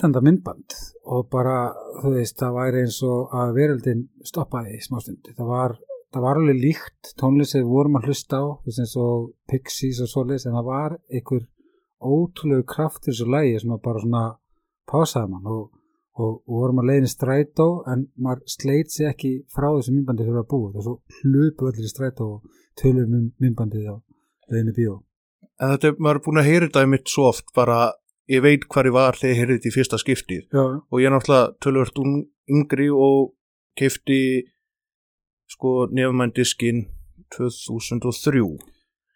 það 0.03 0.23
myndband 0.29 0.77
og 1.13 1.29
bara, 1.33 1.59
þú 2.03 2.15
veist, 2.17 2.39
það 2.41 2.57
væri 2.61 2.85
eins 2.85 3.03
og 3.07 3.35
að 3.37 3.53
veröldin 3.59 4.07
stoppaði 4.25 4.79
í 4.79 4.85
smástund. 4.87 5.29
Það 5.37 5.53
var, 5.53 5.77
það 6.15 6.27
var 6.27 6.41
alveg 6.41 6.63
líkt 6.63 7.13
tónlist 7.21 7.55
sem 7.55 7.65
við 7.65 7.75
vorum 7.75 8.01
að 8.01 8.09
hlusta 8.11 8.41
á 8.41 8.47
þess 8.65 8.83
eins 8.85 8.97
og 9.03 9.29
Pixies 9.51 10.03
og 10.05 10.13
svoleiðis 10.13 10.49
en 10.49 10.59
það 10.59 10.71
var 10.71 10.99
einhver 11.13 11.47
ótrúlegu 12.01 12.67
kraftur 12.69 13.17
svo 13.17 13.29
lægi 13.33 13.61
sem 13.63 13.73
að 13.77 13.85
bara 13.85 14.03
svona 14.05 14.25
pásaði 14.89 15.33
mann. 15.33 15.53
Og, 15.53 15.69
og, 16.17 16.39
vorum 16.49 16.81
að 16.83 16.89
leiðin 16.91 17.09
í 17.09 17.13
strætó 17.13 17.67
en 17.93 18.07
maður 18.17 18.43
sleit 18.49 18.93
sér 18.95 19.11
ekki 19.13 19.33
frá 19.53 19.69
þessu 19.77 19.93
myndbandi 19.95 20.25
fyrir 20.27 20.41
að 20.43 20.49
búa. 20.53 20.71
Það 20.73 20.81
er 20.81 20.87
svo 20.87 20.97
hlupu 21.23 21.69
allir 21.71 21.89
í 21.89 21.93
strætó 21.93 22.29
og 22.37 22.57
tölum 22.81 23.15
um 23.19 23.27
myndbandið 23.43 23.91
á 23.93 23.97
leiðin 24.53 24.73
í 24.73 24.77
bíó. 24.79 24.95
En 25.61 25.73
þetta, 25.75 25.89
er- 25.93 26.01
maður 26.01 26.21
er 26.21 26.25
búin 26.27 26.41
að 26.43 26.49
heyra 26.51 26.67
þetta 26.69 26.87
mitt 26.93 27.09
svo 27.13 27.29
oft 27.31 27.53
bara, 27.57 27.93
ég 28.29 28.43
veit 28.45 28.67
hvar 28.69 28.89
ég 28.89 28.97
var 28.97 29.17
þegar 29.17 29.33
ég 29.35 29.41
heyrði 29.43 29.59
þetta 29.59 29.69
í 29.71 29.77
fyrsta 29.77 30.01
skiptið. 30.03 30.43
Já, 30.53 30.65
og 30.91 31.01
ég 31.01 31.07
er 31.09 31.15
náttúrulega 31.17 31.53
tölvört 31.65 32.01
yngri 32.49 32.89
og 32.93 33.33
keifti 33.77 34.21
sko 35.47 35.87
nefnmændiskin 35.95 36.87
2003 37.37 38.43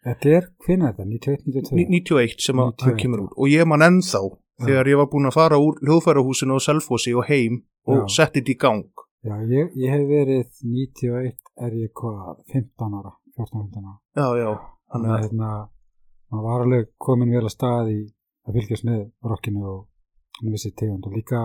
þetta 0.04 0.30
er, 0.33 0.47
hvernig 0.64 0.87
er 0.88 0.95
þetta? 0.97 1.37
91-92? 1.45 1.88
91 1.90 2.45
sem 2.45 2.61
að 2.62 2.71
hann 2.71 2.95
91, 2.95 3.00
kemur 3.02 3.23
út. 3.26 3.35
Og 3.37 3.50
ég 3.52 3.66
man 3.69 3.85
ennþá 3.85 4.23
þegar 4.67 4.88
ég 4.93 4.99
var 5.00 5.09
búin 5.12 5.29
að 5.31 5.37
fara 5.38 5.59
úr 5.61 5.79
hljóðfærahúsinu 5.85 6.57
á 6.57 6.61
Selfossi 6.67 7.14
og 7.17 7.26
heim 7.31 7.61
og 7.88 8.09
setti 8.12 8.40
þetta 8.40 8.52
í 8.55 8.59
gang. 8.64 8.85
Já, 9.25 9.35
ég, 9.52 9.73
ég 9.76 9.90
hef 9.93 10.05
verið 10.09 10.47
91 10.64 11.35
er 11.67 11.75
ég 11.76 11.90
hvað, 12.00 12.38
15 12.52 12.95
ára 13.00 13.12
14-15 13.37 13.85
ára. 13.85 13.97
Já, 14.17 14.26
já, 14.40 14.50
þannig 14.93 15.11
að 15.11 15.17
að 15.17 15.23
hérna, 15.26 15.50
maður 16.31 16.47
var 16.49 16.64
alveg 16.64 16.88
komin 16.99 17.33
vel 17.35 17.45
að 17.45 17.55
stað 17.55 17.90
í 17.93 18.00
að 18.49 18.57
fylgjast 18.59 18.87
með 18.88 19.00
rockinu 19.33 19.64
og 19.69 19.81
hann 20.40 20.55
vissi 20.55 20.71
tegund 20.73 21.07
og 21.07 21.17
líka 21.19 21.43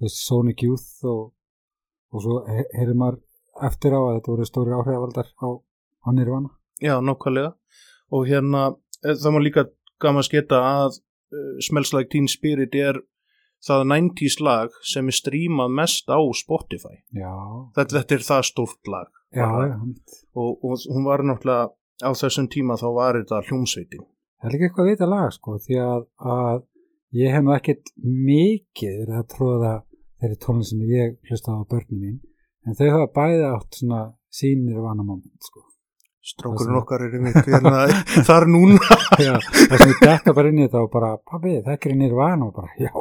veist, 0.00 0.20
Sonic 0.26 0.62
Youth 0.66 1.04
og, 1.08 1.32
og 2.12 2.24
svo 2.24 2.40
he- 2.48 2.68
heyrir 2.76 2.96
maður 3.00 3.20
eftir 3.66 3.96
á 3.96 4.00
að 4.00 4.14
þetta 4.18 4.32
voru 4.34 4.48
stóri 4.48 4.76
áhrifavaldar 4.76 5.28
á, 5.40 5.48
á 6.04 6.08
Nirvana. 6.16 6.52
Já, 6.80 6.94
nákvæmlega. 7.04 7.54
Og 8.12 8.26
hérna 8.28 8.62
eh, 9.04 9.16
það 9.16 9.34
má 9.34 9.40
líka 9.44 9.64
gaman 10.00 10.24
sketa 10.26 10.60
að 10.60 11.00
uh, 11.34 11.56
Smells 11.62 11.94
Like 11.96 12.10
Teen 12.12 12.28
Spirit 12.30 12.74
er 12.78 13.00
það 13.64 13.84
90s 13.92 14.38
lag 14.44 14.76
sem 14.86 15.10
er 15.10 15.16
strímað 15.16 15.74
mest 15.80 16.08
á 16.08 16.18
Spotify. 16.36 16.96
Þetta, 17.76 17.98
þetta 17.98 18.16
er 18.16 18.24
það 18.30 18.46
stórt 18.48 18.90
lag. 18.90 19.10
Já, 19.36 19.46
já 19.68 19.76
og, 20.34 20.64
og 20.64 20.88
hún 20.90 21.06
var 21.06 21.22
náttúrulega 21.26 21.70
á 22.02 22.10
þessum 22.16 22.48
tíma 22.50 22.78
þá 22.80 22.88
var 22.96 23.20
þetta 23.20 23.44
hljómsveitin. 23.50 24.06
Það 24.40 24.48
er 24.48 24.56
líka 24.56 24.68
eitthvað 24.68 24.86
að 24.86 24.90
vita 24.94 25.08
lag 25.10 25.34
sko 25.36 25.56
því 25.60 25.80
að, 25.84 26.04
að 26.34 26.62
ég 27.20 27.34
hef 27.34 27.44
nú 27.44 27.54
ekkert 27.54 27.92
mikið 28.00 29.14
að 29.18 29.26
tróða 29.34 29.74
þeirri 30.20 30.38
tónlinn 30.44 30.68
sem 30.68 30.84
ég 30.88 31.16
hlusta 31.28 31.56
á 31.56 31.60
börnum 31.68 32.00
mín 32.00 32.18
en 32.66 32.76
þau 32.76 32.88
hafa 32.94 33.10
bæði 33.16 33.44
átt 33.50 33.80
svona 33.80 34.00
sínir 34.30 34.80
vana 34.84 35.04
moment 35.04 35.48
sko 35.48 35.64
strákurinn 36.20 36.68
sem- 36.74 36.80
okkar 36.80 37.04
er 37.06 37.14
einmitt 37.16 37.48
hérna, 37.48 37.86
þar 38.28 38.46
núna. 38.50 38.98
Já, 39.26 39.34
það 39.40 39.76
sem 39.80 39.92
ég 39.94 40.02
dekka 40.04 40.34
bara 40.36 40.52
inn 40.52 40.60
í 40.60 40.66
þetta 40.66 40.82
og 40.84 40.92
bara, 40.92 41.14
pabbi, 41.30 41.56
það 41.64 41.74
er 41.90 41.96
Nirvana. 42.00 42.48
Og 42.50 42.54
bara, 42.56 42.70
já, 42.78 42.92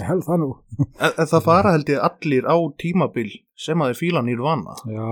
ég 0.00 0.08
held 0.08 0.24
það 0.26 0.40
nú. 0.42 0.50
En, 0.80 1.12
en 1.12 1.30
það 1.34 1.44
fara 1.46 1.74
held 1.76 1.92
ég 1.92 2.02
allir 2.08 2.48
á 2.48 2.56
tímabil 2.80 3.30
sem 3.66 3.84
að 3.84 3.92
þeir 3.92 4.00
fíla 4.00 4.22
nýrvana 4.26 4.76
já, 4.88 5.08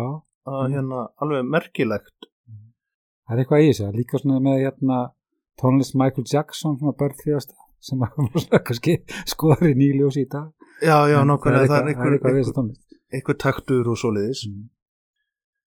að 0.50 0.74
hérna 0.74 1.04
alveg 1.20 1.48
merkilegt. 1.52 2.28
Það 3.28 3.36
er 3.36 3.42
eitthvað 3.44 3.62
í 3.62 3.70
þessu, 3.70 3.90
líka 3.94 4.18
svona 4.18 4.40
með 4.42 4.62
hérna 4.64 5.00
tónlist 5.60 5.94
Michael 6.00 6.26
Jackson 6.26 6.78
sem 6.80 6.88
að 6.90 8.16
svona 8.16 8.62
kannski 8.66 8.96
skoður 9.28 9.68
í 9.70 9.76
nýljós 9.78 10.16
í 10.18 10.26
dag. 10.32 10.48
Já, 10.80 10.96
já, 11.12 11.20
nákvæmlega, 11.28 11.68
það 11.68 11.80
er 11.84 11.92
eitthvað 11.92 12.38
þessu 12.40 12.56
tónlist. 12.56 12.84
einhver 13.12 13.36
taktur 13.44 13.92
og 13.92 14.00
svoleiðis. 14.00 14.46
Mm. 14.48 14.68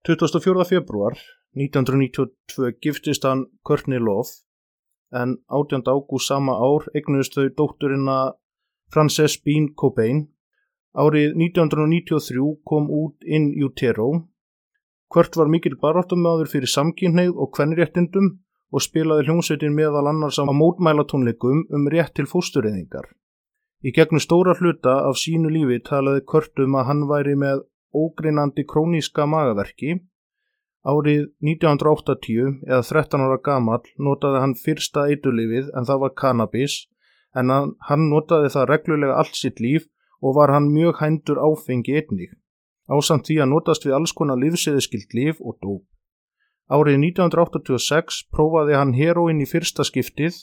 24. 0.05 0.65
februar 0.69 1.15
1992 1.55 2.75
giftist 2.83 3.23
hann 3.23 3.45
Courtney 3.63 3.99
Love 3.99 4.29
en 5.15 5.37
18. 5.47 5.87
ágúst 5.87 6.27
sama 6.27 6.55
ár 6.59 6.87
eignuðist 6.93 7.37
þau 7.37 7.47
dótturina 7.55 8.17
Frances 8.91 9.37
Bean 9.43 9.69
Cobain. 9.79 10.25
Árið 10.95 11.35
1993 11.39 12.59
kom 12.63 12.89
út 12.91 13.23
In 13.23 13.53
Utero. 13.63 14.27
Kurt 15.11 15.35
var 15.39 15.47
mikil 15.51 15.77
baráttumadur 15.79 16.49
fyrir 16.51 16.71
samkynneið 16.71 17.35
og 17.35 17.51
kvenréttindum 17.55 18.31
og 18.75 18.83
spilaði 18.83 19.27
hljómsveitin 19.27 19.75
meðal 19.75 20.09
annars 20.11 20.39
á 20.41 20.43
mótmælatónleikum 20.47 21.65
um 21.75 21.87
rétt 21.91 22.15
til 22.17 22.27
fóstureyðingar. 22.27 23.07
Í 23.85 23.93
gegnum 23.95 24.23
stóra 24.23 24.55
hluta 24.59 24.97
af 25.07 25.19
sínu 25.21 25.51
lífi 25.53 25.79
talaði 25.87 26.25
Kurt 26.27 26.59
um 26.63 26.75
að 26.79 26.87
hann 26.89 27.05
væri 27.11 27.35
með 27.39 27.63
ógreinandi 27.95 28.65
króníska 28.67 29.27
magaverki. 29.29 29.99
Árið 30.85 31.23
1980 31.41 32.59
eða 32.69 32.83
13 32.85 33.23
ára 33.25 33.39
gamall 33.41 33.87
notaði 34.07 34.41
hann 34.43 34.51
fyrsta 34.53 35.07
eiturlifið 35.09 35.71
en 35.73 35.87
það 35.89 36.01
var 36.03 36.11
cannabis 36.21 36.75
en 37.33 37.49
hann, 37.49 38.03
notaði 38.11 38.51
það 38.53 38.67
reglulega 38.69 39.15
allt 39.17 39.39
sitt 39.39 39.57
líf 39.65 39.87
og 40.21 40.35
var 40.37 40.53
hann 40.53 40.69
mjög 40.69 41.01
hændur 41.01 41.41
áfengi 41.41 41.95
einnig. 41.97 42.35
Ásamt 42.85 43.25
því 43.25 43.39
að 43.41 43.51
notast 43.55 43.87
við 43.87 43.95
alls 43.97 44.13
konar 44.13 44.37
lífseðiskild 44.37 45.15
líf 45.17 45.41
og 45.41 45.57
dóp. 45.57 45.83
Árið 46.69 46.99
1986 47.01 48.21
prófaði 48.29 48.77
hann 48.77 48.93
heroin 48.93 49.41
í 49.41 49.49
fyrsta 49.49 49.85
skiptið 49.89 50.37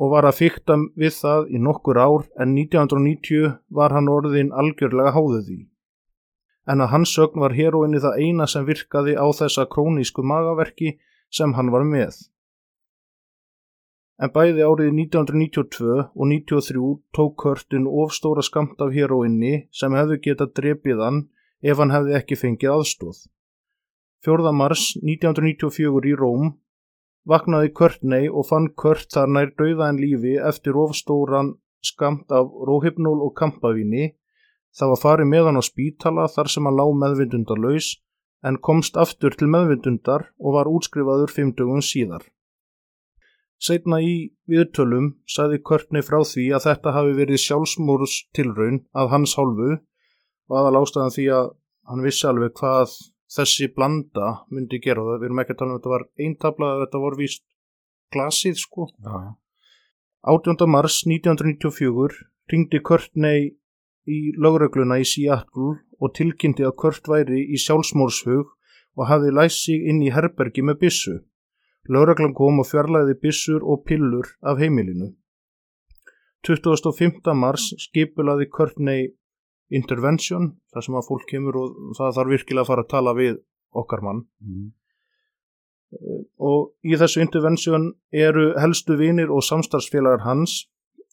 og 0.00 0.14
var 0.14 0.24
að 0.24 0.38
fykta 0.40 0.78
við 0.96 1.12
það 1.18 1.52
í 1.52 1.60
nokkur 1.60 2.00
ár 2.00 2.24
en 2.40 2.56
1990 2.56 3.60
var 3.68 3.92
hann 3.92 4.08
orðin 4.08 4.54
algjörlega 4.56 5.12
háðuð 5.12 5.44
því 5.50 5.60
en 6.70 6.84
að 6.84 6.92
hans 6.94 7.14
sögn 7.16 7.42
var 7.42 7.54
heroinni 7.56 8.00
það 8.02 8.18
eina 8.24 8.46
sem 8.46 8.66
virkaði 8.66 9.16
á 9.18 9.26
þessa 9.34 9.66
krónísku 9.72 10.22
magaverki 10.22 10.96
sem 11.30 11.54
hann 11.58 11.72
var 11.74 11.84
með. 11.88 12.14
En 14.22 14.30
bæði 14.30 14.62
árið 14.62 14.92
1992 14.94 15.94
og 16.14 16.26
93 16.30 16.90
tók 17.16 17.36
Körtin 17.42 17.88
ofstóra 17.90 18.44
skamt 18.46 18.82
af 18.84 18.92
heroinni 18.94 19.66
sem 19.74 19.94
hefðu 19.98 20.20
getað 20.26 20.52
drepið 20.58 21.02
hann 21.02 21.22
ef 21.62 21.80
hann 21.82 21.94
hefði 21.94 22.18
ekki 22.18 22.38
fengið 22.38 22.74
aðstóð. 22.76 23.24
4. 24.22 24.52
mars 24.54 24.92
1994 25.02 26.12
í 26.12 26.14
Róm 26.18 26.52
vaknaði 27.28 27.72
Körtney 27.78 28.28
og 28.30 28.46
fann 28.46 28.68
Kört 28.78 29.10
þar 29.14 29.30
nær 29.34 29.50
dauða 29.58 29.88
en 29.90 29.98
lífi 30.02 30.36
eftir 30.50 30.78
ofstóran 30.78 31.56
skamt 31.82 32.30
af 32.30 32.50
róhypnól 32.68 33.24
og 33.26 33.34
kampavíni 33.38 34.12
Það 34.72 34.92
var 34.92 35.00
farið 35.02 35.28
með 35.28 35.48
hann 35.48 35.60
á 35.60 35.64
spítala 35.64 36.28
þar 36.32 36.50
sem 36.52 36.68
hann 36.68 36.78
lá 36.78 36.86
meðvindundar 37.02 37.60
laus 37.60 37.94
en 38.42 38.58
komst 38.58 38.96
aftur 38.98 39.36
til 39.38 39.50
meðvindundar 39.52 40.30
og 40.40 40.56
var 40.56 40.70
útskrifaður 40.70 41.32
fimmtugum 41.32 41.82
síðar. 41.84 42.24
Seitna 43.62 44.00
í 44.02 44.32
viðtölum 44.50 45.12
sagði 45.30 45.60
Körtni 45.62 46.02
frá 46.02 46.18
því 46.26 46.48
að 46.56 46.64
þetta 46.66 46.94
hafi 46.96 47.12
verið 47.14 47.42
sjálfsmúrs 47.44 48.16
tilraun 48.34 48.80
að 48.90 49.12
hans 49.12 49.36
hálfu 49.38 49.76
og 49.76 50.56
aðal 50.58 50.80
ástæðan 50.80 51.14
því 51.14 51.26
að 51.36 51.52
hann 51.92 52.02
vissi 52.02 52.26
alveg 52.26 52.56
hvað 52.58 52.96
þessi 53.32 53.68
blanda 53.76 54.32
myndi 54.50 54.80
gera 54.82 55.04
það. 55.06 55.20
Við 55.20 55.28
erum 55.28 55.42
ekki 55.44 55.54
að 55.54 55.60
tala 55.60 55.70
um 55.70 55.76
að 55.76 55.80
þetta 55.80 55.94
var 55.94 56.06
eintabla 56.26 56.72
að 56.72 56.82
þetta 56.82 57.02
voru 57.04 57.20
víst 57.22 57.44
glasið 58.12 58.58
sko. 58.60 58.88
já. 58.98 59.14
18. 60.32 60.66
mars 60.70 61.00
1994 61.06 62.18
ringdi 62.50 62.82
Körtney 62.82 63.52
í 64.08 64.32
lögregluna 64.38 64.98
í 65.02 65.06
Seattle 65.06 65.76
og 66.02 66.14
tilkynnti 66.16 66.66
að 66.66 66.76
Kurt 66.82 67.08
væri 67.08 67.44
í 67.54 67.60
sjálfsmórshug 67.60 68.50
og 68.98 69.08
hafði 69.08 69.32
læst 69.38 69.64
sig 69.66 69.86
inn 69.88 70.02
í 70.02 70.12
herbergi 70.12 70.64
með 70.66 70.80
bissu. 70.84 71.16
Lögreglan 71.88 72.34
kom 72.34 72.60
og 72.62 72.68
fjarlæði 72.68 73.16
bissur 73.22 73.64
og 73.64 73.82
pillur 73.86 74.28
af 74.42 74.60
heimilinu. 74.62 75.12
25. 76.46 77.34
mars 77.38 77.70
skipulaði 77.78 78.48
Courtney 78.50 79.12
Intervention, 79.72 80.52
þar 80.74 80.84
sem 80.84 80.96
að 80.98 81.08
fólk 81.08 81.26
kemur 81.30 81.56
og 81.56 81.76
það 81.96 82.16
þarf 82.18 82.32
virkilega 82.34 82.64
að 82.64 82.70
fara 82.70 82.84
að 82.84 82.90
tala 82.92 83.14
við 83.16 83.36
okkar 83.72 84.02
mann. 84.04 84.24
Mm. 84.42 84.72
Og 86.42 86.72
í 86.84 86.96
þessu 86.98 87.22
intervention 87.22 87.90
eru 88.12 88.52
helstu 88.60 88.96
vinir 89.00 89.32
og 89.32 89.44
samstarfsfélagar 89.46 90.26
hans 90.26 90.66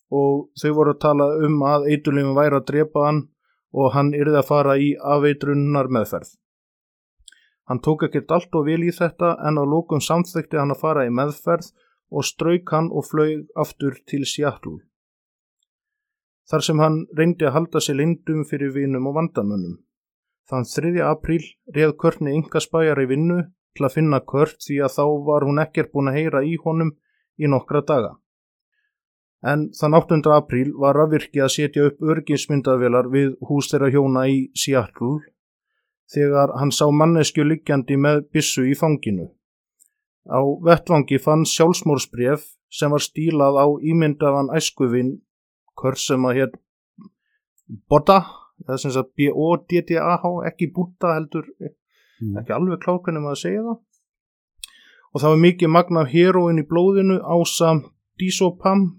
og 0.09 0.49
þau 0.61 0.71
voru 0.77 0.95
að 0.95 1.01
tala 1.05 1.27
um 1.45 1.61
að 1.69 1.89
eiturlifin 1.93 2.37
væri 2.37 2.57
að 2.57 2.67
drepa 2.71 3.05
hann 3.05 3.23
og 3.73 3.91
hann 3.93 4.13
yrði 4.17 4.39
að 4.39 4.47
fara 4.49 4.77
í 4.81 4.93
afeitrunnar 4.97 5.89
meðferð. 5.93 6.31
Hann 7.69 7.81
tók 7.85 8.07
ekkert 8.07 8.31
allt 8.33 8.55
og 8.57 8.65
vel 8.65 8.81
í 8.81 8.93
þetta 8.93 9.35
en 9.45 9.61
á 9.61 9.63
lókum 9.63 10.01
samþekti 10.01 10.57
hann 10.57 10.73
að 10.73 10.81
fara 10.81 11.05
í 11.05 11.13
meðferð 11.13 11.69
og 12.09 12.25
strauk 12.25 12.71
hann 12.73 12.89
og 12.89 13.05
flög 13.05 13.45
aftur 13.63 13.99
til 14.09 14.25
Seattle. 14.25 14.79
Þar 16.49 16.65
sem 16.65 16.81
hann 16.81 17.03
reyndi 17.13 17.45
að 17.45 17.53
halda 17.59 17.81
sér 17.85 17.99
lindum 17.99 18.41
fyrir 18.49 18.73
vinum 18.73 19.05
og 19.11 19.19
vandamönnum. 19.19 19.77
Þann 20.49 20.65
3. 20.65 20.95
apríl 21.05 21.43
reið 21.75 21.93
Körni 22.01 22.33
ynga 22.33 22.61
spæjar 22.65 23.03
í 23.03 23.05
vinnu 23.11 23.43
til 23.77 23.85
að 23.85 23.93
finna 23.99 24.19
Kört 24.31 24.57
því 24.65 24.79
að 24.87 24.95
þá 24.95 25.03
var 25.27 25.45
hún 25.45 25.61
ekkert 25.61 25.91
búin 25.93 26.09
að 26.09 26.17
heyra 26.17 26.41
í 26.41 26.55
honum 26.63 26.95
í 27.37 27.45
nokkra 27.53 27.83
daga. 27.85 28.15
En 29.45 29.69
þann 29.71 29.95
8. 29.95 30.19
apríl 30.35 30.73
var 30.75 30.97
rafvirki 30.99 31.39
að 31.39 31.53
setja 31.53 31.85
upp 31.87 32.01
örgismyndavelar 32.03 33.07
við 33.13 33.35
hús 33.47 33.69
þeirra 33.71 33.91
hjóna 33.93 34.25
í 34.27 34.39
Seattle 34.55 35.21
þegar 36.11 36.55
hann 36.59 36.73
sá 36.75 36.89
mannesku 36.91 37.45
liggjandi 37.45 37.95
með 37.95 38.25
bissu 38.33 38.65
í 38.67 38.75
fanginu. 38.75 39.29
Á 40.27 40.39
vettvangi 40.65 41.21
fann 41.23 41.45
sjálfsmórsbref 41.47 42.43
sem 42.69 42.91
var 42.91 43.01
stílað 43.01 43.61
á 43.63 43.67
ímyndaðan 43.79 44.51
æskuvinn 44.57 45.21
Kurt 45.79 46.01
sem 46.01 46.25
að 46.27 46.35
hér 46.35 46.49
Bodda, 47.87 48.25
það 48.65 48.73
er 48.73 48.81
sem 48.81 48.91
sagt 48.91 49.13
B-O-D-D-A-H, 49.15 50.31
ekki 50.49 50.73
Buddha 50.73 51.13
heldur, 51.15 51.45
Mm. 52.19 52.35
ekki 52.41 52.51
alveg 52.51 52.83
hvernig 52.83 53.23
maður 53.23 53.39
segja 53.39 53.61
það. 53.63 53.77
Og 55.13 55.21
það 55.21 55.29
var 55.29 55.41
mikið 55.43 55.69
magna 55.71 56.01
af 56.01 56.11
heroin 56.11 56.59
í 56.59 56.65
blóðinu 56.67 57.19
ásamt 57.23 57.85
dísopam. 58.19 58.98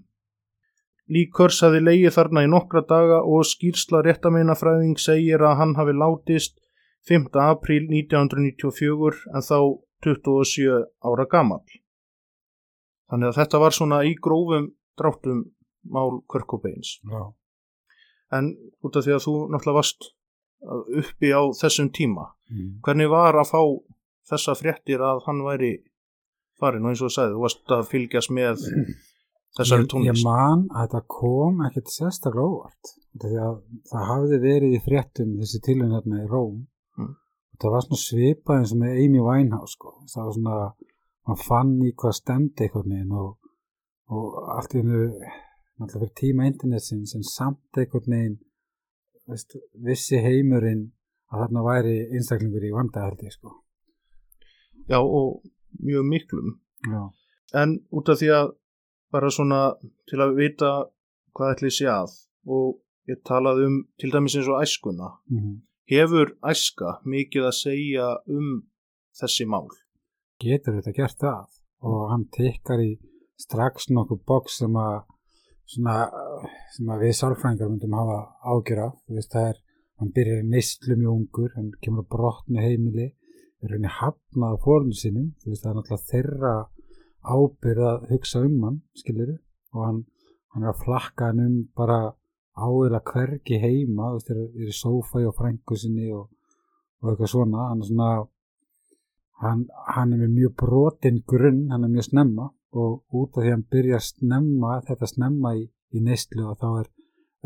Lík 1.11 1.31
Kurs 1.35 1.59
hafi 1.65 1.81
leigið 1.83 2.13
þarna 2.15 2.45
í 2.45 2.49
nokkra 2.51 2.81
daga 2.87 3.17
og 3.27 3.43
skýrsla 3.47 3.99
réttameinafræðing 4.05 4.95
segir 5.01 5.43
að 5.43 5.57
hann 5.59 5.73
hafi 5.75 5.95
látist 5.97 6.55
5. 7.09 7.27
apríl 7.41 7.87
1994 7.89 9.25
en 9.35 9.43
þá 9.43 9.57
27 10.05 10.77
ára 11.09 11.25
gamall. 11.29 11.65
Þannig 13.11 13.31
að 13.33 13.39
þetta 13.41 13.59
var 13.65 13.75
svona 13.75 13.99
í 14.07 14.13
grófum 14.23 14.69
dráttum 14.97 15.41
mál 15.91 16.21
Körkubeins. 16.31 16.99
Já. 17.11 17.23
En 18.31 18.53
út 18.85 18.95
af 18.95 19.03
því 19.03 19.17
að 19.17 19.25
þú 19.25 19.33
náttúrulega 19.51 19.79
varst 19.81 20.11
uppi 21.01 21.33
á 21.35 21.41
þessum 21.57 21.89
tíma, 21.91 22.29
Mm. 22.51 22.81
hvernig 22.83 23.07
var 23.09 23.33
að 23.39 23.47
fá 23.47 23.61
þessa 24.27 24.53
fréttir 24.59 24.99
að 24.99 25.21
hann 25.25 25.37
væri 25.45 25.69
farin 26.59 26.83
og 26.83 26.89
eins 26.91 27.01
og 27.01 27.07
þú 27.07 27.13
sagði, 27.15 27.35
þú 27.37 27.41
varst 27.45 27.71
að 27.71 27.85
fylgjast 27.87 28.31
með 28.35 28.65
þessari 29.57 29.83
ég, 29.83 29.87
ég 29.87 29.91
tónlist. 29.93 30.25
man 30.27 30.65
að 30.71 30.85
þetta 30.85 31.01
kom 31.15 31.63
ekkert 31.67 31.93
sérstaklega 31.93 32.47
óvart 32.51 32.93
því 33.21 33.33
að 33.45 33.57
það 33.91 34.07
hafði 34.11 34.39
verið 34.45 34.75
í 34.77 34.83
fréttum 34.85 35.33
þessi 35.41 35.61
tilhörn 35.65 35.95
hérna 35.97 36.21
í 36.23 36.29
Róm. 36.31 36.61
Mm. 36.99 37.11
það 37.59 37.75
var 37.75 37.85
svona 37.87 38.03
svipað 38.05 38.61
eins 38.61 38.73
og 38.75 38.81
með 38.81 39.01
Amy 39.03 39.25
Winehouse 39.27 39.75
sko. 39.75 39.93
það 40.13 40.27
var 40.27 40.37
svona, 40.37 40.57
maður 41.27 41.45
fann 41.49 41.73
í 41.83 41.91
hvað 42.03 42.17
stemdi 42.17 42.67
einhvern 42.67 42.95
veginn 42.95 43.17
og, 43.23 43.31
og 44.11 44.39
allt 44.57 44.75
í 44.75 44.81
hennu 44.81 45.03
náttúrulega 45.81 45.97
fyrir 45.97 46.15
tíma 46.21 46.47
internetsins 46.49 47.15
en 47.17 47.27
samt 47.27 47.81
einhvern 47.81 48.15
veginn 48.15 48.39
veist, 49.29 49.55
vissi 49.85 50.19
heimurinn 50.21 50.87
að 51.31 51.45
þarna 51.45 51.65
væri 51.65 51.97
einstaklingur 52.11 52.65
í 52.67 52.73
vanda 52.75 53.05
held 53.05 53.23
ég 53.23 53.35
sko. 53.35 53.53
Já 54.89 54.99
og 54.99 55.43
mjög 55.79 56.07
miklum. 56.07 56.55
Já, 56.87 57.03
en 57.61 57.77
út 57.95 58.09
af 58.11 58.19
því 58.19 58.31
að 58.35 58.49
bara 59.11 59.31
svona 59.33 59.61
til 60.09 60.21
að 60.23 60.37
vita 60.37 60.71
hvað 61.35 61.55
ætli 61.55 61.73
sé 61.73 61.89
að. 61.91 62.15
Og 62.47 62.79
ég 63.09 63.21
talaði 63.27 63.67
um 63.67 63.77
til 63.99 64.11
dæmis 64.13 64.37
eins 64.39 64.49
og 64.51 64.61
æskuna. 64.63 65.11
Mm 65.31 65.59
hefur 65.91 66.35
æska 66.47 66.99
mikið 67.03 67.47
að 67.49 67.57
segja 67.57 68.09
um 68.31 68.51
þessi 69.19 69.47
mál? 69.49 69.67
Getur 70.41 70.77
þetta 70.77 70.93
gert 70.95 71.17
það? 71.19 71.57
Og 71.87 72.03
hann 72.11 72.27
tekkar 72.31 72.83
í 72.83 72.91
strax 73.41 73.89
nokkuð 73.91 74.21
boks 74.29 74.61
sem 74.61 74.77
að 74.77 75.01
svona, 75.73 75.95
sem 76.75 76.91
að 76.93 77.03
við 77.05 77.17
sálfræðingar 77.17 77.71
myndum 77.71 77.97
hafa 77.97 78.19
ágjör 78.53 78.83
af. 78.85 78.93
Þú 79.05 79.17
veist 79.17 79.33
það 79.35 79.49
er, 79.49 79.59
hann 79.99 80.13
byrjar 80.15 80.43
í 80.43 80.49
neyslu 80.51 80.99
mjög 80.99 81.17
ungur 81.17 81.57
hann 81.57 81.71
kemur 81.83 82.07
á 82.07 82.11
brotnu 82.15 82.63
heimili 82.63 83.09
er 83.61 83.75
henni 83.75 83.91
hafnað 83.91 84.55
á 84.57 84.63
fórinu 84.63 84.95
sinum 84.97 85.27
þú 85.41 85.51
veist 85.51 85.65
það 85.65 85.71
er 85.71 85.77
náttúrulega 85.79 86.11
þeirra 86.11 86.53
ábyrð 87.21 87.85
að 87.91 88.09
hugsa 88.11 88.41
um 88.47 88.57
hann 88.65 88.81
skilur 88.97 89.35
og 89.73 89.85
hann, 89.85 90.01
hann 90.53 90.65
er 90.65 90.73
að 90.73 90.83
flakka 90.85 91.29
hann 91.29 91.45
um 91.45 91.57
bara 91.77 92.01
áður 92.55 92.97
að 92.97 93.07
hvergi 93.11 93.59
heima 93.61 94.11
þú 94.11 94.17
veist 94.17 94.29
það 94.29 94.41
er 94.43 94.69
í 94.69 94.75
sófa 94.75 95.23
og 95.27 95.35
frængu 95.37 95.77
sinni 95.77 96.11
og, 96.11 96.27
og 97.01 97.11
eitthvað 97.11 97.33
svona. 97.33 97.67
Hann 97.69 97.83
er 97.83 97.89
svona 97.89 98.09
hann, 99.43 99.61
hann 99.95 100.13
er 100.13 100.23
með 100.23 100.33
mjög 100.37 100.55
brotin 100.63 101.21
grunn, 101.27 101.69
hann 101.71 101.87
er 101.87 101.93
mjög 101.93 102.09
snemma. 102.09 102.49
Og 102.71 103.01
út 103.11 103.35
af 103.35 103.41
því 103.43 103.49
að 103.49 103.55
hann 103.55 103.67
byrjar 103.75 104.03
snemma, 104.05 104.75
þetta 104.87 105.07
snemma 105.11 105.55
í, 105.59 105.65
í 105.67 106.03
neyslu 106.03 106.45
og 106.47 106.59
þá 106.61 106.69
er 106.81 106.91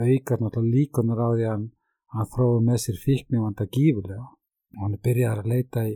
aukar 0.06 0.42
náttúrulega 0.42 0.76
líkunar 0.76 1.24
á 1.24 1.30
því 1.32 1.46
að 1.46 1.54
hann, 1.54 1.70
hann 2.14 2.30
þróður 2.34 2.68
með 2.68 2.82
sér 2.84 3.00
fíkni 3.06 3.40
og 3.40 3.48
hann 3.48 3.58
það 3.62 3.72
gífurlega. 3.78 4.28
Og 4.76 4.84
hann 4.84 5.02
byrjar 5.08 5.42
að 5.42 5.50
leita 5.54 5.88
í 5.90 5.96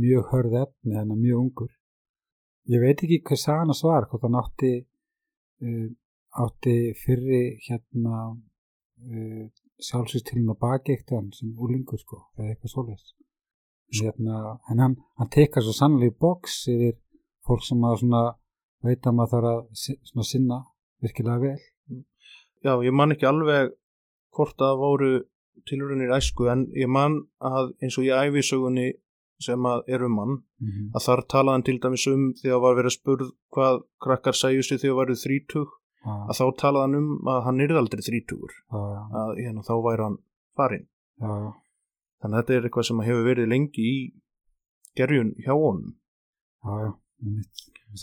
mjög 0.00 0.30
hörð 0.30 0.56
efni, 0.62 0.96
er 0.96 1.08
mjög 1.10 1.42
ungur 1.44 1.76
ég 2.70 2.82
veit 2.82 3.02
ekki 3.02 3.20
hvað 3.26 3.42
sagana 3.42 3.76
svar, 3.76 4.06
hvort 4.10 4.26
hann 4.26 4.38
átti 4.40 4.72
uh, 4.80 5.88
átti 6.44 6.76
fyrri 6.98 7.42
hérna 7.66 8.20
uh, 8.30 9.46
sjálfsvístilin 9.80 10.52
á 10.52 10.56
bakeitt 10.60 11.10
hann 11.14 11.32
sem 11.36 11.52
úlingur 11.56 12.00
sko, 12.00 12.20
eða 12.38 12.52
eitthvað 12.52 12.74
svoleiðis. 12.74 13.14
Hérna, 14.00 14.58
en 14.70 14.82
hann, 14.84 14.96
hann 15.18 15.32
tekar 15.34 15.64
svo 15.66 15.74
sannlega 15.74 16.12
í 16.12 16.18
boks 16.22 16.60
yfir 16.70 16.94
fólk 17.46 17.64
sem 17.66 17.82
að 17.88 18.02
svona 18.04 18.22
veit 18.86 19.06
að 19.06 19.16
maður 19.16 19.32
þarf 19.34 20.20
að 20.20 20.28
sinna 20.28 20.60
virkilega 21.02 21.42
vel. 21.42 22.04
Já, 22.60 22.74
ég 22.84 22.94
man 22.94 23.14
ekki 23.14 23.26
alveg 23.26 23.72
hvort 24.36 24.62
að 24.62 24.78
voru 24.78 25.12
tilrunir 25.68 26.12
æsku 26.14 26.46
en 26.52 26.66
ég 26.76 26.88
man 26.88 27.18
að 27.42 27.72
eins 27.82 27.98
og 27.98 28.06
í 28.06 28.12
æfisögunni 28.14 28.92
sem 29.40 29.66
að 29.66 29.82
er 29.88 30.04
um 30.04 30.18
hann 30.20 30.34
mm 30.36 30.70
-hmm. 30.70 30.88
að 30.94 31.04
þar 31.06 31.22
talaði 31.34 31.56
hann 31.56 31.68
til 31.68 31.78
dæmis 31.80 32.06
um 32.06 32.24
þegar 32.42 32.64
var 32.64 32.78
verið 32.78 32.90
að 32.92 32.98
spurð 32.98 33.28
hvað 33.54 33.82
krakkar 34.04 34.36
sæju 34.36 34.62
sig 34.62 34.80
þegar 34.82 34.98
værið 35.00 35.22
þrítug 35.24 35.68
að 36.04 36.34
þá 36.38 36.44
talaði 36.62 36.84
hann 36.86 36.98
um 37.00 37.28
að 37.28 37.42
hann 37.46 37.60
yrði 37.60 37.80
aldrei 37.80 38.02
þrítugur 38.04 38.52
já, 38.56 38.80
að 39.20 39.30
hérna, 39.40 39.62
þá 39.68 39.74
væri 39.84 40.06
hann 40.06 40.18
farinn. 40.56 40.86
Já, 41.20 41.32
þannig 42.22 42.36
að 42.36 42.40
þetta 42.40 42.56
er 42.56 42.66
eitthvað 42.68 42.88
sem 42.88 43.04
hefur 43.06 43.28
verið 43.28 43.50
lengi 43.52 43.86
í 43.90 43.96
gerjun 44.98 45.32
hjá 45.44 45.52
honum. 45.52 45.94
Já, 46.64 46.92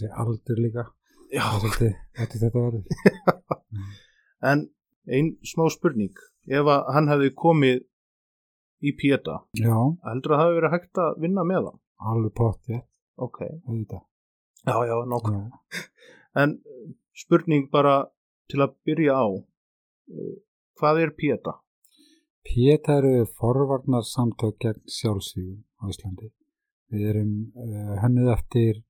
já, 0.02 0.10
aldur 0.22 0.62
líka. 0.62 0.88
Já, 1.34 1.44
þetta, 1.64 1.92
þetta, 2.20 2.42
þetta 2.44 2.64
verður 2.64 2.86
en 4.52 4.68
ein 5.18 5.34
smá 5.46 5.66
spurning. 5.74 6.16
Ef 6.48 6.70
að 6.72 6.92
hann 6.96 7.12
hefði 7.12 7.34
komið 7.36 7.82
í 8.84 8.94
Péta. 8.98 9.42
Já, 9.58 9.76
heldur 10.08 10.36
að 10.36 10.40
það 10.40 10.48
hefði 10.48 10.60
verið 10.60 10.76
hægt 10.76 11.02
að 11.04 11.20
vinna 11.24 11.46
með 11.48 11.70
hann? 11.70 11.80
Alveg 12.12 12.34
pott 12.38 12.72
ég, 12.74 12.84
ok, 13.18 13.40
já, 14.68 14.76
já, 14.86 14.98
nokk 15.10 15.30
já, 15.34 15.40
en 16.44 16.58
uh, 16.58 16.90
spurning 17.18 17.70
bara 17.74 18.00
til 18.52 18.62
að 18.66 18.76
byrja 18.86 19.18
á. 19.18 19.28
Uh, 19.28 20.36
hvað 20.78 21.02
er 21.06 21.16
Péta? 21.18 21.58
Péta 22.48 23.00
eru 23.02 23.26
forvarnar 23.40 24.06
samtök 24.08 24.60
gegn 24.62 24.84
sjálfsvígum 24.88 25.64
á 25.82 25.84
Íslandi. 25.92 26.30
Við 26.94 27.10
erum 27.12 27.34
uh, 27.58 27.96
hönnuð 28.04 28.30
eftir 28.38 28.84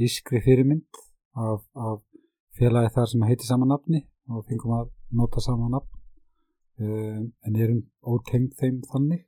ískri 0.00 0.42
fyrirmynd 0.44 1.00
af, 1.34 1.64
af 1.74 2.04
félagi 2.56 2.92
þar 2.94 3.08
sem 3.10 3.24
heiti 3.26 3.48
sama 3.48 3.66
nafni 3.68 4.04
og 4.30 4.44
fengum 4.46 4.76
að 4.76 4.92
nota 5.16 5.42
sama 5.42 5.70
nafn. 5.72 5.96
Um, 6.80 7.26
en 7.44 7.56
erum 7.60 7.82
ótengd 8.08 8.54
þeim 8.56 8.78
þannig 8.88 9.26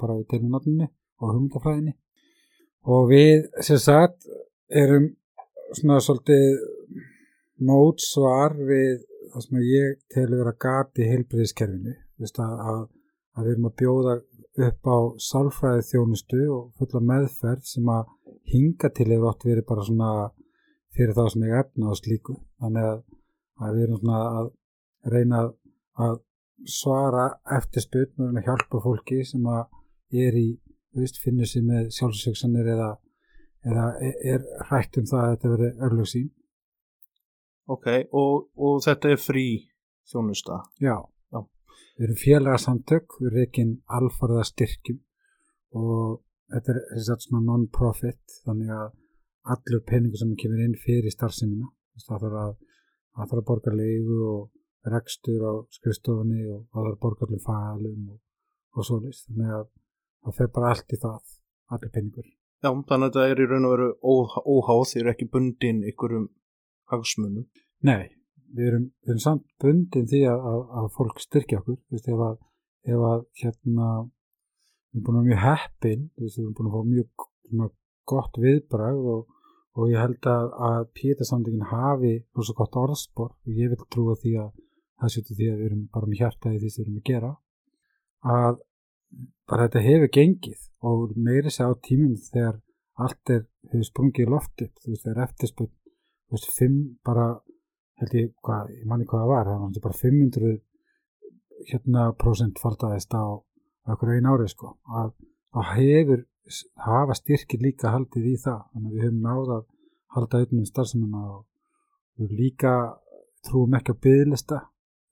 bara 0.00 0.18
við 0.18 0.28
telum 0.32 0.54
nafninu 0.54 0.88
og 1.20 1.32
hugmyndafræðinni. 1.32 1.94
Og 2.84 3.08
við 3.10 3.48
sem 3.64 3.80
sagt 3.80 4.28
erum 4.68 5.10
svona 5.74 6.00
svolítið 6.04 6.60
mótsvar 7.64 8.56
við 8.58 9.04
það 9.32 9.46
sem 9.46 9.62
ég 9.66 9.96
telur 10.12 10.42
vera 10.42 10.54
gati 10.66 11.08
Vist, 12.22 12.38
að, 12.38 12.54
að, 12.70 12.82
að 13.34 13.46
við 13.46 13.54
erum 13.54 13.68
að 13.70 13.76
bjóða 13.80 14.14
upp 14.64 14.86
á 14.86 14.98
sálfræði 15.18 15.86
þjónustu 15.88 16.42
og 16.54 16.66
fulla 16.78 17.00
meðferð 17.08 17.64
sem 17.66 17.88
að 17.90 18.12
hinga 18.52 18.90
til 18.94 19.08
hefur 19.10 19.32
átt 19.32 19.46
verið 19.48 19.66
bara 19.66 19.86
svona 19.88 20.10
fyrir 20.94 21.16
þá 21.16 21.24
sem 21.32 21.46
ég 21.48 21.56
efna 21.58 21.90
á 21.90 21.94
slíku. 21.98 22.36
Þannig 22.62 22.86
að, 22.92 23.02
að 23.58 23.74
við 23.74 23.86
erum 23.86 24.00
svona 24.02 24.20
að 24.38 24.52
reyna 25.14 25.42
að 26.04 26.20
svara 26.68 27.26
eftirspurn 27.56 28.28
og 28.28 28.38
að 28.38 28.48
hjálpa 28.48 28.80
fólki 28.84 29.22
sem 29.26 29.46
að 29.50 29.64
er 30.24 30.36
í, 30.38 30.48
veist, 30.94 31.18
finnur 31.22 31.48
sér 31.50 31.64
með 31.66 31.90
sjálfsöksanir 31.96 32.70
eða, 32.74 32.90
eða 33.66 33.86
er, 34.32 34.44
hrætt 34.68 34.98
um 35.00 35.08
það 35.10 35.22
að 35.24 35.32
þetta 35.34 35.52
veri 35.54 35.70
örlög 35.88 36.10
sín. 36.10 36.28
ok, 37.66 37.88
og, 38.12 38.48
og 38.56 38.82
þetta 38.84 39.14
er 39.14 39.20
frí 39.20 39.48
þjónusta 40.10 40.60
Já. 40.84 40.96
Já. 41.32 41.40
Við 41.96 42.06
erum 42.06 42.20
félagasamtök, 42.22 43.18
við 43.20 43.30
erum 43.30 43.46
ekki 43.46 43.66
alfarða 43.98 44.44
styrkjum 44.50 45.00
og 45.80 46.20
þetta 46.52 46.74
er 46.74 46.82
þess 46.92 47.32
að 47.32 47.48
non-profit 47.48 48.38
þannig 48.44 48.74
að 48.76 48.92
allur 49.54 49.82
peningur 49.88 50.20
sem 50.20 50.36
kemur 50.40 50.62
inn 50.64 50.76
fyrir 50.80 51.12
starfseminna 51.12 51.68
það 52.04 52.26
þarf 52.26 52.38
að, 52.44 52.54
að 53.22 53.42
borga 53.48 53.74
leigu 53.74 54.20
og 54.28 54.44
rekstur 54.92 55.44
á 55.48 55.52
skrifstofunni 55.72 56.44
og 56.52 56.64
það 56.70 56.80
þarf 56.80 56.92
að 56.94 57.00
borga 57.04 57.26
allir 57.26 57.42
fælum 57.44 58.08
og, 58.14 58.18
og 58.76 58.86
svoleiðis. 58.88 59.20
Þannig 59.28 59.52
að 59.58 59.66
það 60.24 60.36
fer 60.38 60.50
bara 60.56 60.72
allt 60.74 60.94
í 60.96 60.98
það 61.04 61.34
allir 61.74 61.92
peningur. 61.94 62.26
já, 62.64 62.70
þannig 62.70 63.06
að 63.06 63.14
þetta 63.14 63.28
er 63.30 63.40
í 63.44 63.46
raun 63.50 63.68
og 63.68 63.72
veru 63.74 63.88
óh- 64.12 64.42
óháð 64.54 64.84
því 64.90 65.00
er 65.02 65.10
ekki 65.12 65.30
bundin 65.32 65.82
ykkurum 65.90 66.26
hagsmunum. 66.92 67.46
Nei, 67.84 68.02
við 68.56 68.68
erum, 68.70 68.84
við 69.04 69.14
erum 69.14 69.22
samt 69.24 69.46
bundin 69.60 70.08
því 70.08 70.20
að, 70.30 70.48
að, 70.50 70.60
að 70.80 70.90
fólk 70.96 71.20
styrkja 71.24 71.60
okkur, 71.60 71.78
þú 71.88 71.96
veist, 71.96 72.08
ef 72.08 72.24
að, 72.28 72.36
ef 72.94 73.06
að 73.10 73.24
hérna, 73.42 73.88
við 74.92 75.00
erum 75.00 75.06
búin 75.08 75.20
að 75.20 75.28
mjög 75.30 75.42
heppin, 75.44 76.04
þú 76.14 76.26
veist, 76.26 76.38
við 76.38 76.44
erum 76.44 76.56
búin 76.58 76.70
að 76.70 76.76
fá 76.76 76.90
mjög 76.94 77.26
svona, 77.48 77.70
gott 78.14 78.40
viðbrag 78.44 79.00
og, 79.14 79.22
og 79.74 79.90
ég 79.92 80.00
held 80.04 80.28
að, 80.30 80.50
að 80.68 80.82
Pétarsamtökin 81.00 81.68
hafi 81.72 82.14
rosa 82.36 82.54
gott 82.56 82.76
orðspor 82.80 83.32
og 83.32 83.58
ég 83.60 83.72
vil 83.72 83.80
trúa 83.92 84.16
því 84.20 84.34
að 84.44 84.52
það 85.00 85.14
sétu 85.14 85.36
því 85.38 85.48
að 85.50 85.58
við 85.58 85.66
erum 85.68 85.86
bara 85.94 86.10
með 86.10 86.20
hjarta 86.22 86.52
í 86.52 86.60
því 86.60 86.70
sem 86.70 86.82
við 86.82 86.86
erum 86.86 87.00
að 87.00 87.08
gera, 87.10 87.32
að 88.34 88.60
bara 89.50 89.66
þetta 89.66 89.84
hefur 89.84 90.12
gengið 90.18 90.68
og 90.90 91.16
meiri 91.16 91.52
sér 91.52 91.72
á 91.72 91.82
tímum 91.84 92.14
þegar 92.28 92.60
allt 93.04 93.32
er, 93.34 93.42
hefur 93.72 93.88
sprungið 93.88 94.26
í 94.26 94.30
loftið, 94.30 94.70
þú 94.80 94.92
veist, 94.92 95.04
þegar 95.04 95.24
eftirspurn 95.26 95.72
þú 95.74 96.36
veist, 96.36 96.52
fimm 96.54 96.78
bara 97.06 97.26
held 98.00 98.14
ég, 98.18 98.30
hvað, 98.44 98.70
ég 98.74 98.86
manni 98.90 99.08
hvað 99.08 99.24
það 99.24 99.32
var 99.32 99.50
það 99.50 99.64
var 99.64 99.84
bara 99.86 100.00
500 100.00 100.54
hérna 101.70 102.06
prósent 102.20 102.60
faldaðist 102.60 103.14
á 103.14 103.24
okkur 103.94 104.14
einu 104.14 104.34
ári 104.34 104.48
sko. 104.50 104.74
Að 104.88 105.12
það 105.54 105.70
hefur, 105.78 106.24
hafa 106.86 107.16
styrkir 107.18 107.62
líka 107.62 107.92
haldið 107.94 108.30
í 108.32 108.36
það, 108.40 108.60
þannig 108.72 108.90
að 108.90 108.94
við 108.94 109.06
höfum 109.06 109.24
náða 109.24 109.58
að 109.58 109.66
halda 110.14 110.40
auðvitað 110.40 110.70
starfseminna 110.70 111.24
og 111.34 111.44
við 112.20 112.36
líka 112.40 112.74
trúum 113.44 113.76
ekki 113.78 113.94
á 113.94 114.02
byggðlista 114.06 114.60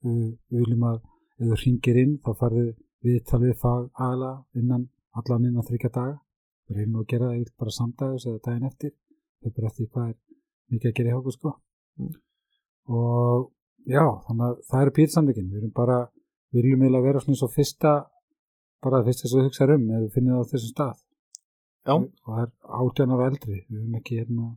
við, 0.03 0.33
viljum 0.53 0.87
að 0.89 0.99
ef 1.39 1.47
þú 1.47 1.59
ringir 1.63 1.99
inn 2.03 2.17
þá 2.23 2.31
farðu 2.39 2.65
við 3.03 3.23
talið 3.29 3.55
fag 3.59 3.89
aðla 4.07 4.33
innan 4.59 4.87
allan 5.19 5.47
innan 5.49 5.65
þryggja 5.67 5.91
daga. 5.93 6.19
Við 6.67 6.79
reynum 6.79 7.01
að 7.01 7.09
gera 7.11 7.29
það 7.29 7.39
yfir 7.41 7.55
bara 7.59 7.75
samdægus 7.77 8.27
eða 8.29 8.43
daginn 8.47 8.69
eftir. 8.69 8.93
Þau 9.43 9.51
bara 9.57 9.69
eftir 9.69 9.89
hvað 9.91 10.09
er 10.09 10.17
mikið 10.71 10.89
að 10.89 10.97
gera 10.99 11.11
í 11.11 11.15
hóku 11.17 11.33
sko. 11.35 11.53
Og 12.93 13.49
já, 13.89 14.05
þannig 14.27 14.45
að 14.47 14.57
það 14.69 14.85
eru 14.85 14.95
pýrsamleikin 14.97 15.51
við 15.51 15.61
erum 15.61 15.75
bara, 15.75 15.99
við 16.53 16.61
viljum 16.61 16.85
eiginlega 16.85 17.07
vera 17.07 17.23
svona 17.23 17.35
eins 17.35 17.45
og 17.47 17.53
fyrsta, 17.53 17.93
bara 18.83 19.01
það 19.01 19.09
fyrsta 19.11 19.31
sem 19.31 19.39
við 19.39 19.49
hugsaðum 19.49 19.83
um, 19.83 19.93
eða 19.97 20.13
finnum 20.15 20.37
það 20.37 20.43
á 20.47 20.51
þessum 20.53 20.73
stað. 20.73 20.99
Já. 21.83 21.95
og 21.99 22.29
það 22.31 22.43
er 22.45 22.51
átján 22.79 23.15
ára 23.15 23.29
eldri. 23.29 23.57
Við 23.67 23.79
höfum 23.81 23.97
ekki 23.99 24.19
hérna 24.21 24.51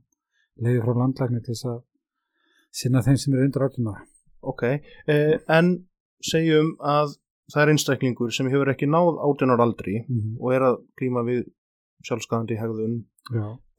leiði 0.62 0.82
frá 0.85 1.00
landlækni 1.02 1.42
til 1.42 1.56
þess 1.56 1.70
að 1.72 1.80
sinna 2.80 3.02
þeim 3.02 3.18
sem 3.18 3.35
eru 3.35 3.48
undir 3.48 3.66
átján 3.66 3.90
ára 3.90 4.15
Ok, 4.46 4.62
eh, 4.66 5.37
en 5.59 5.72
segjum 6.24 6.74
að 6.80 7.16
það 7.52 7.62
er 7.62 7.72
einstaklingur 7.74 8.35
sem 8.35 8.50
hefur 8.50 8.72
ekki 8.72 8.88
náð 8.90 9.20
átjunar 9.26 9.62
aldri 9.62 10.00
mm 10.02 10.37
og 10.40 10.52
er 10.54 10.66
að 10.70 10.78
glíma 10.98 11.24
við 11.26 11.44
sjálfskadandi 12.06 12.59
hegðun. 12.61 13.00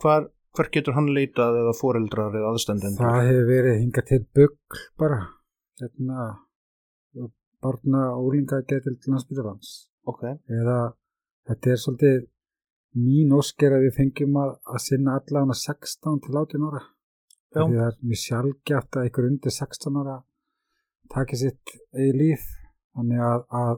Hvar, 0.02 0.28
hver 0.56 0.70
getur 0.74 0.96
hann 0.98 1.10
leitað 1.16 1.62
eða 1.62 1.74
foreldrar 1.78 2.36
eða 2.36 2.52
aðstendendur? 2.54 3.04
Það 3.04 3.30
hefur 3.30 3.50
verið 3.52 3.80
hingað 3.82 4.08
til 4.12 4.22
bugg 4.36 4.80
bara 5.00 5.20
hérna 5.82 6.32
barna 7.62 8.04
og 8.16 8.30
úlinga 8.30 8.62
getur 8.70 8.96
til 8.96 9.14
landsbytarlands 9.14 9.72
Ok, 10.08 10.24
eða 10.48 10.78
þetta 11.50 11.72
er 11.72 11.82
svolítið 11.82 12.20
mín 12.98 13.34
ósker 13.36 13.76
að 13.76 13.88
við 13.88 13.98
fengjum 13.98 14.38
að, 14.42 14.54
að 14.72 14.84
sinna 14.86 15.18
allavega 15.20 15.58
16 15.62 16.22
til 16.24 16.38
18 16.42 16.68
ára 16.70 16.82
Já. 16.82 17.62
því 17.64 17.74
það 17.74 17.86
er 17.88 17.98
mjög 18.10 18.22
sjálfgjaft 18.24 18.98
að 18.98 19.08
einhver 19.08 19.30
undir 19.32 19.56
16 19.58 20.00
ára 20.02 20.18
taki 21.14 21.40
sitt 21.40 21.76
eigi 21.96 22.16
líf 22.16 22.48
þannig 22.98 23.22
að, 23.28 23.46
að 23.62 23.78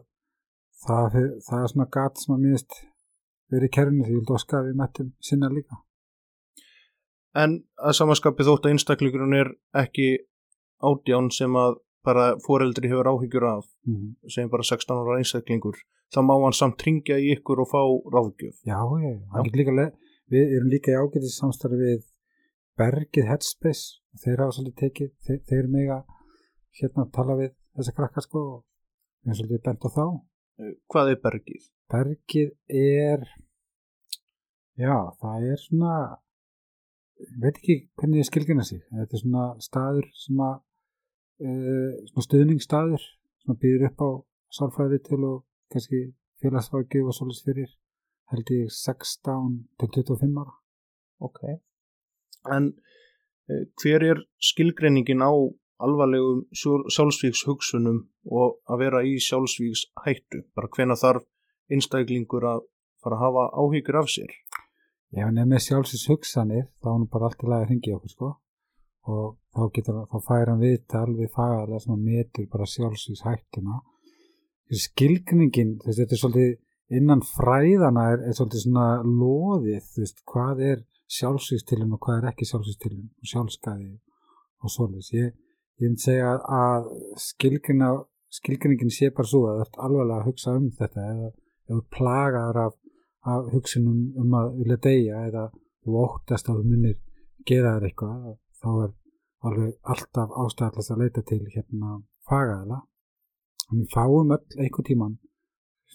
það, 0.85 1.19
það 1.47 1.61
er 1.63 1.73
svona 1.73 1.91
gat 1.97 2.23
sem 2.23 2.35
að 2.35 2.47
minnst 2.47 2.79
verið 3.49 3.69
í 3.69 3.75
kerfinu 3.77 4.07
því 4.07 4.17
ég 4.17 4.57
að 4.59 4.67
við 4.69 4.79
mættum 4.79 5.13
sinna 5.29 5.51
líka 5.53 5.83
en 7.37 7.59
að 7.77 7.97
samanskapi 7.99 8.47
þótt 8.47 8.65
að 8.65 8.75
einstaklingurinn 8.75 9.37
er 9.37 9.53
ekki 9.83 10.09
átján 10.79 11.29
sem 11.33 11.55
að 11.59 11.79
bara 12.05 12.33
foreldri 12.43 12.89
hefur 12.89 13.09
áhyggjur 13.11 13.45
af, 13.49 13.65
mm. 13.87 14.11
segjum 14.31 14.51
bara 14.53 14.65
16 14.65 15.01
ára 15.01 15.17
einstaklingur, 15.19 15.81
þá 16.13 16.19
má 16.25 16.35
hann 16.45 16.55
samt 16.55 16.85
ringja 16.85 17.19
í 17.19 17.33
ykkur 17.35 17.63
og 17.65 17.69
fá 17.73 17.81
ráðgjöf. 18.15 18.61
Já, 18.63 18.79
já, 19.03 19.11
já. 19.19 19.89
Við 20.29 20.55
erum 20.55 20.69
líka 20.71 20.93
í 20.93 20.97
ágætis 20.97 21.39
samstarfi 21.41 21.79
við 21.81 22.07
Bergið 22.79 23.27
Headspace 23.27 23.99
þeir 24.23 24.43
hafa 24.43 24.55
svolítið 24.55 24.81
tekið, 24.83 25.11
þeir, 25.25 25.39
þeir 25.49 25.69
mega 25.73 25.97
hérna 26.79 27.05
að 27.05 27.13
tala 27.17 27.37
við 27.39 27.53
þessa 27.77 27.95
krakkar 27.97 28.25
sko 28.25 28.39
og 28.39 28.57
við 29.23 29.31
erum 29.31 29.39
svolítið 29.39 29.65
bent 29.69 29.87
á 29.87 29.89
þá 29.97 30.05
Eh, 30.59 30.73
Hvað 30.91 31.13
er 31.13 31.19
bergið? 31.23 31.67
Bergið 31.89 32.49
er 32.75 33.21
já, 34.79 34.95
það 35.21 35.45
er 35.53 35.61
svona 35.61 35.93
veit 37.39 37.59
ekki 37.59 37.75
hvernig 37.99 38.21
ég 38.21 38.27
skilgjana 38.27 38.65
sig 38.67 38.81
þetta 38.91 39.15
er 39.15 39.21
svona 39.23 39.45
staður 39.63 40.09
sem 40.19 40.41
að 40.43 40.57
uh, 41.47 41.95
svona 42.11 42.25
stuðningsstaður 42.27 43.05
sem 43.43 43.59
býður 43.63 43.87
upp 43.89 44.03
á 44.03 44.09
sálfræði 44.59 44.99
til 45.07 45.21
og 45.29 45.37
kannski 45.71 46.01
félagsfagið 46.43 47.07
og 47.07 47.15
svolítið 47.15 47.47
fyrir 47.49 47.73
held 48.33 48.53
ég 48.55 48.75
16 48.75 49.57
til 49.79 49.91
25 49.95 50.39
ára 50.43 50.55
Ok. 51.19 51.39
En 52.55 52.69
eh, 53.51 53.65
hver 53.81 54.05
er 54.07 54.21
skilgreiningin 54.39 55.23
á 55.23 55.31
alvarlegum 55.85 56.43
sjálfsvíks 56.55 57.45
hugsunum 57.47 58.01
og 58.25 58.59
að 58.69 58.83
vera 58.83 59.03
í 59.07 59.15
sjálfsvíks 59.23 59.87
hættu? 60.05 60.43
Bara 60.55 60.71
hvena 60.75 60.97
þarf 60.99 61.25
einstaklingur 61.71 62.47
að 62.49 62.65
fara 63.03 63.19
að 63.19 63.23
hafa 63.25 63.45
áhyggjur 63.61 64.01
af 64.01 64.11
sér? 64.11 64.31
Ef 65.15 65.23
hann 65.25 65.41
er 65.41 65.49
með 65.49 65.65
sjálfsins 65.65 66.07
hugsanir 66.11 66.67
þá 66.81 66.89
er 66.89 66.95
hann 66.95 67.09
bara 67.11 67.29
allt 67.29 67.45
í 67.45 67.49
lagi 67.49 67.65
að 67.65 67.69
hringi 67.71 67.95
okkur 67.95 68.15
sko 68.15 68.33
og 69.09 69.37
þá 69.55 69.61
getur 69.73 70.01
þá 70.11 70.17
fær 70.25 70.51
hann 70.51 70.61
viðtal 70.61 71.07
við 71.17 71.31
fagaðlega 71.33 71.79
sem 71.83 71.95
hann 71.95 72.05
metur 72.05 72.49
bara 72.51 72.67
sjálfsins 72.69 73.23
hættuna 73.25 73.79
skilgningin, 74.77 75.77
þú 75.81 75.89
veist, 75.89 75.99
þetta 75.99 76.15
er 76.15 76.21
svolítið 76.21 76.99
innan 76.99 77.23
fræðana 77.25 78.05
er, 78.13 78.23
er 78.29 78.37
svolítið 78.37 78.65
svona 78.65 78.87
loðið, 79.05 79.85
þú 79.93 80.03
veist, 80.03 80.23
hvað 80.29 80.63
er 80.67 80.83
sjálfsvíkstilun 81.09 81.95
og 81.95 82.01
hvað 82.05 82.19
er 82.19 82.29
ekki 82.31 82.47
sjálfsvíkstilun 82.49 83.07
og 83.09 83.31
sjálfskaði 83.31 83.89
og 84.61 84.73
svolítið 84.73 85.19
ég, 85.19 85.31
ég 85.79 85.87
myndi 85.87 86.03
segja 86.03 86.35
að, 86.43 86.89
skilgrina, 87.23 87.93
skilgningin 88.39 88.91
sé 88.93 89.09
bara 89.15 89.31
svo 89.31 89.45
að 89.49 89.63
það 89.63 89.69
er 89.69 89.85
alveg 89.87 90.15
að 90.17 90.27
hugsa 90.27 90.55
um 90.59 90.69
þetta 90.79 91.05
eða 91.13 91.29
þú 91.69 91.81
plagaður 91.95 92.61
af 92.65 92.77
af 93.27 93.49
hugsunum 93.53 94.13
um 94.21 94.35
að 94.39 94.53
vilja 94.59 94.77
deyja 94.83 95.23
eða 95.27 95.45
þú 95.83 95.97
óttast 96.03 96.49
að 96.49 96.61
þú 96.61 96.69
munir 96.71 96.97
gera 97.49 97.73
þér 97.75 97.87
eitthvað 97.89 98.29
þá 98.61 98.69
er 98.83 98.93
alveg 99.49 99.73
alltaf 99.93 100.37
ástæðalast 100.43 100.93
að 100.93 101.01
leita 101.03 101.23
til 101.31 101.41
hérna 101.55 101.97
fagaðala 102.29 102.79
við 103.71 103.89
fáum 103.93 104.31
öll 104.35 104.63
einhver 104.63 104.87
tíman 104.87 105.17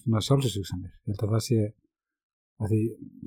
svona 0.01 0.23
sjálfsvíksanir 0.27 0.93
ég 0.93 1.15
held 1.15 1.25
að 1.25 1.35
það 1.35 1.47
sé 1.49 1.61
að 2.63 2.75
því 2.75 2.83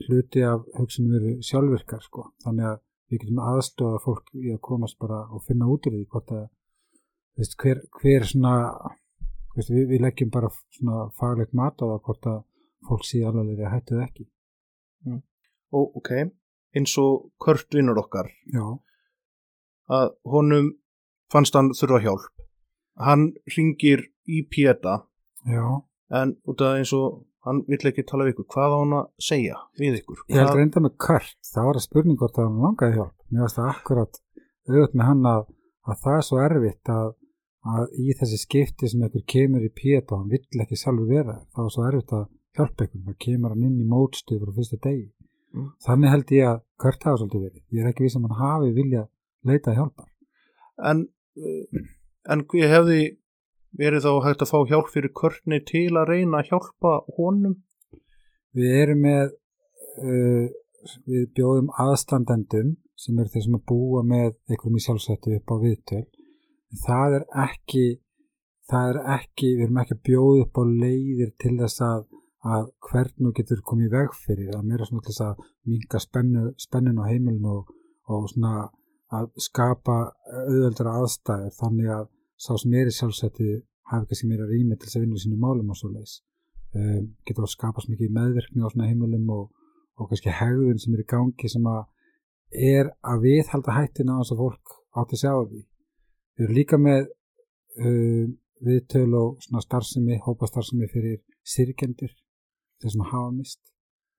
hluti 0.08 0.44
af 0.48 0.68
hugsunum 0.78 1.16
eru 1.18 1.32
sjálfvirkar 1.44 2.04
sko. 2.06 2.30
Þannig 2.44 2.70
að 2.70 2.78
við 3.08 3.24
getum 3.24 3.42
aðstofa 3.44 4.00
fólk 4.04 4.32
í 4.36 4.52
að 4.54 4.64
komast 4.68 4.98
bara 5.00 5.24
og 5.32 5.44
finna 5.48 5.68
út 5.72 5.88
úr 5.88 5.96
því 5.96 6.06
hvort 6.12 6.34
að 6.36 6.46
veist, 7.38 7.56
hver, 7.62 7.84
hver 8.00 8.26
svona 8.28 8.56
veist, 9.56 9.72
við, 9.72 9.86
við 9.94 10.04
leggjum 10.06 10.34
bara 10.34 10.52
svona 10.78 11.08
faglegt 11.20 11.56
mat 11.58 11.80
á 11.80 11.86
það 11.86 12.02
hvort 12.08 12.30
að 12.34 12.42
fólk 12.88 13.08
sé 13.08 13.22
alveg 13.26 13.62
að 13.62 13.74
hættu 13.76 13.96
það 13.96 14.04
ekki. 14.08 14.28
Og 15.78 15.98
ok, 16.00 16.12
eins 16.78 16.94
og 17.02 17.30
Kurt 17.44 17.74
vinnur 17.76 18.00
okkar, 18.00 18.30
já, 18.54 18.66
að 19.92 20.14
honum 20.32 20.72
fannst 21.32 21.56
hann 21.58 21.74
þurfa 21.76 22.04
hjálp. 22.06 22.46
Hann 22.98 23.30
ringir 23.56 24.08
í 24.28 24.44
já. 24.48 25.66
En 26.08 26.38
út 26.48 26.62
af 26.64 26.78
eins 26.80 26.94
og 26.96 27.26
hann 27.48 27.62
vill 27.68 27.90
ekki 27.90 28.06
tala 28.08 28.26
við 28.28 28.36
ykkur, 28.36 28.48
hvað 28.54 28.74
á 28.74 28.78
hann 28.78 28.96
að 28.98 29.06
segja 29.28 29.60
við 29.80 30.00
ykkur? 30.02 30.24
Ég 30.32 30.42
held 30.42 30.60
reynda 30.60 30.84
með 30.84 30.96
Kurt, 31.06 31.38
það 31.48 31.70
var 31.70 31.80
að 31.80 31.86
spurning 31.88 32.20
hvort 32.22 32.40
að 32.40 32.48
hann 32.48 32.64
langaði 32.66 32.98
hjálp. 32.98 33.16
Mér 33.32 33.46
varst 33.46 33.60
það 33.60 33.70
akkurat 33.74 34.20
auðvitað 34.68 34.98
með 35.00 35.10
hann 35.10 35.30
að, 35.32 35.46
að 35.88 36.02
það 36.04 36.18
er 36.18 36.26
svo 36.28 36.40
erfitt 36.44 36.92
að, 36.94 37.12
að 37.74 38.00
í 38.04 38.16
þessi 38.22 38.40
skipti 38.42 38.92
sem 38.92 39.06
einhver 39.08 39.26
kemur 39.34 39.68
í 39.68 39.72
pét 39.82 40.12
og 40.12 40.24
hann 40.24 40.34
vill 40.34 40.64
ekki 40.64 40.80
sjálfur 40.80 41.12
vera, 41.12 41.38
það 41.56 41.68
var 41.68 41.76
svo 41.76 41.86
erfitt 41.90 42.16
að 42.18 42.26
hjálpa 42.58 42.86
einhvern, 42.88 43.06
það 43.08 43.20
kemur 43.26 43.56
hann 43.56 43.68
inn 43.68 43.84
í 43.84 43.88
mótstuð 43.92 44.42
frá 44.44 44.56
fyrsta 44.58 44.82
degi. 44.84 45.06
Mm. 45.56 45.70
Þannig 45.86 46.14
held 46.14 46.34
ég 46.36 46.50
að 46.52 46.64
Kurt 46.78 47.08
hafa 47.08 47.22
svolítið 47.22 47.46
verið. 47.48 47.62
Ég 47.74 47.84
er 47.84 47.92
ekki 47.92 48.06
viss 48.06 48.18
að 48.20 48.28
hann 48.28 48.42
hafi 48.42 48.74
viljað 48.76 49.08
leita 49.48 49.72
að 49.72 49.80
hjálpa. 49.80 50.10
en, 50.90 51.08
en 52.28 52.44
hver 52.52 52.74
hefði 52.74 53.00
verið 53.78 54.06
þá 54.06 54.12
hægt 54.26 54.44
að 54.44 54.52
fá 54.52 54.58
hjálp 54.72 54.90
fyrir 54.94 55.14
Kurtni 55.16 55.60
til 55.66 55.92
að 56.00 56.12
reyna 56.12 56.42
að 56.42 56.52
hjálpa 56.52 56.94
honum? 57.18 57.56
Við 58.58 58.76
erum 58.82 59.04
með, 59.06 59.32
uh, 60.02 60.46
við 61.06 61.30
bjóðum 61.38 61.72
aðstandendum 61.84 62.76
sem 62.98 63.20
eru 63.22 63.34
þeir 63.34 63.46
sem 63.46 63.58
að 63.60 63.66
búa 63.70 64.04
með 64.08 64.30
einhverjum 64.50 64.80
í 64.80 64.84
sjálfsættu 64.86 65.36
upp 65.38 65.54
á 65.54 65.56
viðtöl. 65.62 66.06
Það 66.84 67.18
er 67.20 67.26
ekki, 67.46 67.86
það 68.72 68.94
er 68.94 69.02
ekki, 69.18 69.52
við 69.54 69.66
erum 69.68 69.82
ekki 69.84 69.98
að 69.98 70.06
bjóða 70.10 70.46
upp 70.46 70.62
á 70.62 70.64
leiðir 70.72 71.34
til 71.44 71.54
þess 71.62 71.84
að, 71.86 72.08
að 72.56 72.72
hvernig 72.90 73.38
getur 73.38 73.64
komið 73.70 73.94
veg 73.94 74.18
fyrir. 74.26 74.50
Það 74.50 74.60
er 74.60 74.68
meira 74.72 74.90
svona 74.90 75.06
til 75.06 75.14
þess 75.14 75.26
að 75.28 75.46
minga 75.70 76.04
spennu, 76.04 76.44
spennun 76.66 77.02
á 77.02 77.10
heimilinu 77.12 77.54
og, 77.60 77.72
og 78.10 78.28
svona 78.34 78.68
að 79.18 79.30
skapa 79.40 79.98
auðveldra 80.34 80.98
aðstæður 81.00 81.54
þannig 81.62 81.92
að 81.96 82.08
sá 82.38 82.54
sem 82.62 82.74
er 82.78 82.90
í 82.90 82.96
sjálfsættu 82.96 83.50
hafi 83.92 84.10
kannski 84.10 84.30
meira 84.30 84.48
rými 84.50 84.76
til 84.76 84.88
þess 84.88 85.00
að 85.00 85.06
vinna 85.06 85.22
sínum 85.22 85.44
málum 85.44 85.72
og 85.74 85.80
svo 85.80 85.92
leiðis 85.92 86.18
um, 86.76 87.06
getur 87.26 87.48
að 87.48 87.54
skapa 87.54 87.84
svo 87.84 87.94
mikið 87.94 88.16
meðverkni 88.18 88.66
á 88.66 88.70
svona 88.72 88.90
heimilum 88.90 89.30
og, 89.34 89.46
og 89.98 90.10
kannski 90.12 90.34
hegðun 90.34 90.82
sem 90.82 90.96
er 90.96 91.04
í 91.04 91.08
gangi 91.14 91.52
sem 91.52 91.70
að 91.72 91.86
er 92.74 92.92
að 93.04 93.24
viðhalda 93.26 93.76
hættina 93.76 94.18
á 94.18 94.22
þess 94.22 94.36
að 94.36 94.44
fólk 94.44 94.76
átti 94.98 95.18
að 95.18 95.24
sjá 95.24 95.34
því. 95.38 95.64
Við 96.38 96.46
erum 96.46 96.58
líka 96.58 96.80
með 96.82 97.10
um, 97.84 98.36
viðtöl 98.68 99.10
og 99.18 99.42
svona 99.44 99.64
starfsemi, 99.64 100.20
hópa 100.26 100.50
starfsemi 100.50 100.90
fyrir 100.92 101.20
sirkendur, 101.48 102.14
þeir 102.82 102.94
sem 102.94 103.08
hafa 103.12 103.34
mist. 103.36 103.62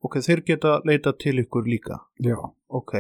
Ok, 0.05 0.21
þeir 0.23 0.45
geta 0.47 0.79
leita 0.87 1.15
til 1.19 1.41
ykkur 1.43 1.67
líka. 1.67 1.99
Já. 2.23 2.37
Ok, 2.69 2.95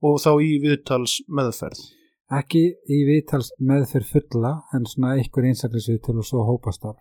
og 0.00 0.20
þá 0.22 0.30
í 0.40 0.54
viðtals 0.62 1.18
meðferð. 1.28 1.82
Ekki 2.28 2.60
í 2.92 2.96
viðtals 3.08 3.52
meðferð 3.64 4.08
fulla 4.12 4.50
en 4.76 4.84
svona 4.86 5.14
einhver 5.16 5.46
einsaklisviðtöl 5.48 6.18
og 6.20 6.26
svo 6.28 6.42
hópastarf. 6.44 6.98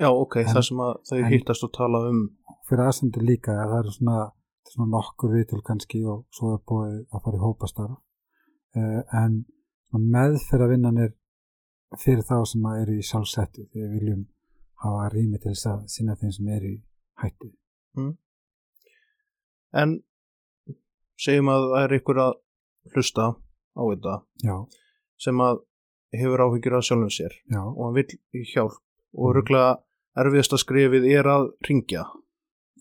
Já, 0.00 0.08
ok, 0.10 0.40
En- 0.42 0.48
það 0.50 0.64
sem 0.68 0.80
að 0.82 0.94
þau 1.10 1.18
hittast 1.30 1.62
og 1.68 1.72
tala 1.76 2.00
um. 2.10 2.22
fyrir 2.68 2.82
aðsendur 2.88 3.22
líka 3.22 3.52
að 3.54 3.68
það 3.70 3.78
eru 3.84 3.92
svona, 3.94 4.18
svona 4.72 4.88
nokkur 4.96 5.34
viðtöl 5.36 5.60
kannski 5.62 6.00
og 6.08 6.24
svo 6.34 6.54
er 6.56 6.62
búið 6.66 6.94
að 7.14 7.22
fara 7.26 7.36
í 7.38 7.42
hópastarf 7.44 7.92
uh, 7.94 9.02
en 9.20 9.36
svona 9.90 10.10
meðferðavinnan 10.16 10.98
er 11.04 11.12
fyrir 12.00 12.24
þá 12.26 12.38
sem 12.48 12.64
að 12.66 12.80
eru 12.82 12.96
í 12.98 13.04
sjálfsættu 13.06 13.66
þegar 13.68 13.90
við 13.92 13.98
viljum 14.00 14.22
hafa 14.82 15.10
rými 15.12 15.38
til 15.38 15.52
þess 15.52 15.66
að 15.70 15.84
sinna 15.94 16.16
þeim 16.18 16.32
sem 16.38 16.48
eru 16.56 16.72
í 16.72 16.78
hættu 17.22 17.52
En 19.74 19.92
segjum 21.20 21.48
að 21.52 21.68
það 21.70 21.84
er 21.84 21.96
ykkur 22.00 22.20
að 22.24 22.32
hlusta 22.94 23.28
á 23.74 23.82
þetta 23.90 24.14
já, 24.44 24.56
sem 25.18 25.40
að 25.44 25.62
hefur 26.14 26.42
áhyggjur 26.46 26.76
af 26.78 26.84
sjálfum 26.86 27.10
sér 27.10 27.32
já, 27.50 27.60
og 27.62 27.82
hann 27.86 27.94
vill 27.98 28.44
hjálp. 28.54 28.80
Og 29.14 29.30
Mhm. 29.30 29.36
röglega 29.36 29.76
erfiðasta 30.18 30.58
skrefið 30.58 31.04
er 31.18 31.24
að 31.30 31.44
ringja 31.68 32.04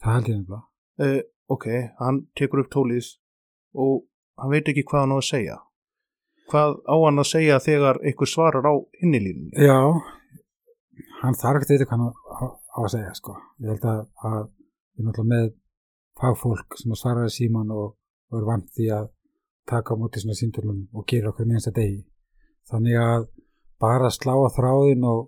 það 0.03 0.13
held 0.13 0.27
ég 0.29 0.37
nefnilega. 0.37 0.63
Uh, 0.99 1.21
ok, 1.49 1.65
hann 1.99 2.27
tekur 2.35 2.59
upp 2.63 2.69
tólið 2.73 3.05
og 3.75 4.03
hann 4.37 4.51
veit 4.51 4.65
ekki 4.67 4.83
hvað 4.83 4.99
hann 5.05 5.13
á 5.13 5.19
að 5.21 5.29
segja. 5.29 5.57
Hvað 6.49 6.75
á 6.89 6.95
hann 7.05 7.21
að 7.21 7.29
segja 7.29 7.59
þegar 7.63 7.99
einhver 8.03 8.27
svarar 8.29 8.65
á 8.65 8.73
hinni 9.01 9.19
línunni? 9.21 9.57
Já, 9.65 9.77
hann 11.23 11.37
þarf 11.39 11.61
ekki 11.63 11.73
að 11.73 11.77
vita 11.79 11.87
hvað 11.89 11.97
hann 11.97 12.07
á, 12.09 12.45
á 12.49 12.79
að 12.83 12.91
segja 12.93 13.13
sko. 13.17 13.35
Ég 13.63 13.69
held 13.73 13.85
að, 13.93 14.01
að 14.29 14.41
við 14.43 14.99
erum 14.99 15.11
alltaf 15.13 15.27
með 15.33 15.53
fagfólk 16.21 16.77
sem 16.81 16.93
að 16.93 16.99
svara 17.01 17.25
í 17.29 17.33
síman 17.33 17.71
og, 17.73 17.95
og 18.31 18.39
er 18.41 18.45
vant 18.49 18.67
því 18.75 18.89
að 18.97 19.07
taka 19.69 19.95
á 19.95 19.99
móti 19.99 20.21
svona 20.21 20.37
símtölum 20.37 20.87
og 20.93 21.05
gera 21.07 21.31
okkur 21.31 21.47
minnsta 21.49 21.71
degi. 21.75 22.01
Þannig 22.69 22.99
að 22.99 23.27
bara 23.83 24.09
slá 24.13 24.33
að 24.35 24.55
þráðin 24.57 25.07
og, 25.07 25.21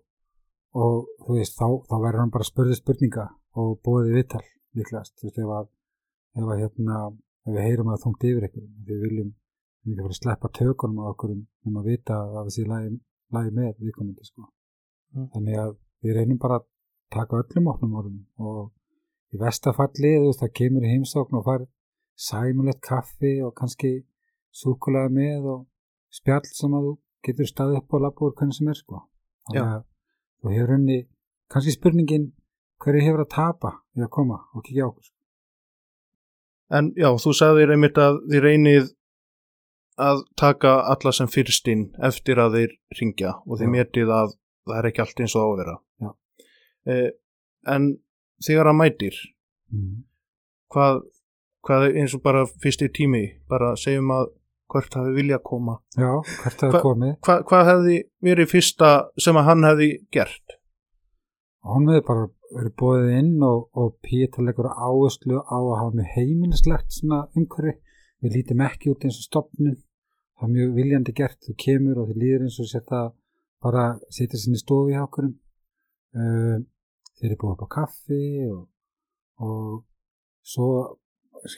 og 0.81 1.07
þú 1.25 1.37
veist, 1.39 1.55
þá, 1.59 1.67
þá 1.89 1.95
verður 2.03 2.21
hann 2.23 2.35
bara 2.35 2.49
spurði 2.49 2.77
spurninga 2.79 3.25
og 3.61 3.79
bóðið 3.85 4.19
viðtal 4.19 4.43
líklegast. 4.75 5.15
Þú 5.19 5.29
veist, 5.29 5.41
ef 5.43 5.55
að, 5.59 5.71
ef 6.39 6.51
að 6.51 6.61
hérna, 6.63 7.01
ef 7.45 7.57
við 7.57 7.67
heyrum 7.67 7.89
að 7.89 7.97
það 7.97 8.05
þungt 8.05 8.29
yfir 8.29 8.47
ykkur, 8.49 8.69
við 8.89 9.03
viljum 9.07 9.33
við 9.85 10.01
fara 10.01 10.15
að 10.15 10.19
sleppa 10.19 10.49
tökunum 10.57 11.03
á 11.05 11.05
okkur 11.11 11.35
um 11.35 11.75
að 11.79 11.89
vita 11.91 12.17
að 12.17 12.31
það 12.37 12.53
sé 12.55 12.63
lagi, 12.69 12.95
lagi 13.35 13.51
með 13.53 13.83
viðkomandi 13.83 14.25
sko. 14.25 14.47
Mm. 15.13 15.27
Þannig 15.35 15.59
að 15.61 15.75
við 16.05 16.17
reynum 16.17 16.41
bara 16.41 16.59
að 16.59 16.65
taka 17.13 17.41
öllum 17.43 17.69
opnum 17.71 17.99
orðum 17.99 18.49
og 18.49 19.35
í 19.35 19.39
vestafalli 19.41 20.15
þú 20.17 20.29
veist 20.29 20.41
það 20.41 20.55
kemur 20.59 20.85
í 20.85 20.91
heimsókn 20.93 21.39
og 21.39 21.45
fær 21.45 21.65
sæmulegt 22.27 22.81
kaffi 22.85 23.33
og 23.45 23.53
kannski 23.59 23.93
súkulega 24.55 25.11
með 25.11 25.49
og 25.53 25.65
spjall 26.15 26.45
sem 26.47 26.73
að 26.77 26.87
þú 26.89 26.93
getur 27.27 27.49
staðið 27.49 27.79
upp 27.81 27.93
og 27.97 28.03
lappa 28.05 28.25
úr 28.27 28.35
hvernig 28.37 28.55
sem 28.59 28.69
er 28.71 28.79
sko. 28.79 29.01
Þannig 29.49 29.63
að 29.75 29.83
þú 30.41 30.53
hefur 30.55 30.73
henni 30.75 30.99
kannski 31.51 31.73
spurningin 31.75 32.27
hverju 32.83 33.01
hefur 33.05 33.23
að 33.25 33.31
tapa 33.35 33.71
í 33.97 34.03
að 34.05 34.11
koma 34.15 34.37
og 34.53 34.63
kíkja 34.65 34.85
á 34.85 34.89
okkur. 34.89 35.03
sko. 35.03 35.13
en 36.75 36.87
já, 36.97 37.09
þú 37.21 37.31
sagðir 37.37 37.71
einmitt 37.75 37.97
að 38.01 38.15
þið 38.31 38.41
reynið 38.45 38.87
að 40.01 40.23
taka 40.35 40.71
alla 40.91 41.11
sem 41.15 41.27
fyrst 41.31 41.67
inn 41.71 41.83
eftir 42.03 42.39
að 42.41 42.55
þeir 42.57 42.71
ringja 42.99 43.35
og 43.45 43.59
þið 43.61 43.69
metið 43.75 44.09
að 44.11 44.33
það 44.65 44.79
er 44.79 44.87
ekki 44.89 45.03
allt 45.03 45.21
eins 45.23 45.35
og 45.37 45.45
á 45.45 45.47
að 45.51 45.59
vera 45.61 45.75
Já. 46.03 46.09
eh, 46.91 47.09
en 47.75 47.85
þegar 48.47 48.71
hann 48.71 48.81
mætir 48.81 49.15
Mm. 49.73 50.03
hvað, 50.71 50.99
hvað 51.65 51.85
eins 51.97 52.13
og 52.13 52.21
bara 52.23 52.43
fyrsti 52.45 52.87
tími 52.93 53.23
bara 53.49 53.71
segjum 53.75 54.11
að 54.13 54.27
hvert 54.71 54.97
hafi 54.97 55.15
vilja 55.15 55.39
koma. 55.43 55.77
Já, 55.97 56.11
hvert 56.43 56.63
er 56.67 56.77
komið. 56.83 57.15
Hva, 57.25 57.39
hvað 57.49 57.69
hefði 57.71 57.97
verið 58.25 58.51
fyrsta 58.51 58.91
sem 59.21 59.39
að 59.39 59.49
hann 59.49 59.67
hefði 59.69 59.89
gert? 60.15 60.57
Hann 61.65 61.89
hefði 61.89 62.05
bara 62.07 62.27
verið 62.55 62.75
bóðið 62.81 63.11
inn 63.19 63.33
og, 63.45 63.65
og 63.73 63.95
Pétur 64.05 64.45
leggur 64.45 64.69
áherslu 64.69 65.41
á 65.41 65.57
að 65.57 65.75
hafa 65.79 65.97
mjög 65.97 66.13
heimilislegt 66.15 66.97
svona 66.99 67.25
umhverfi. 67.33 67.79
Við 68.23 68.39
lítum 68.39 68.63
ekki 68.65 68.93
út 68.93 69.05
eins 69.05 69.19
og 69.19 69.27
stopnin 69.27 69.77
það 70.35 70.47
er 70.47 70.53
mjög 70.53 70.75
viljandi 70.75 71.15
gert, 71.15 71.39
þú 71.43 71.55
kemur 71.63 72.01
og 72.01 72.11
þið 72.11 72.21
líður 72.21 72.45
eins 72.45 72.59
og 72.59 72.69
setja 72.69 73.01
bara 73.63 73.85
setja 74.13 74.39
sinni 74.39 74.59
stofi 74.59 74.95
hjá 74.95 75.03
okkur. 75.05 75.31
Uh, 76.15 76.57
þeir 77.15 77.31
eru 77.31 77.39
búið 77.41 77.55
upp 77.55 77.65
á 77.65 77.75
kaffi 77.75 78.21
og, 78.51 78.61
og 79.43 79.83
svo 80.45 80.69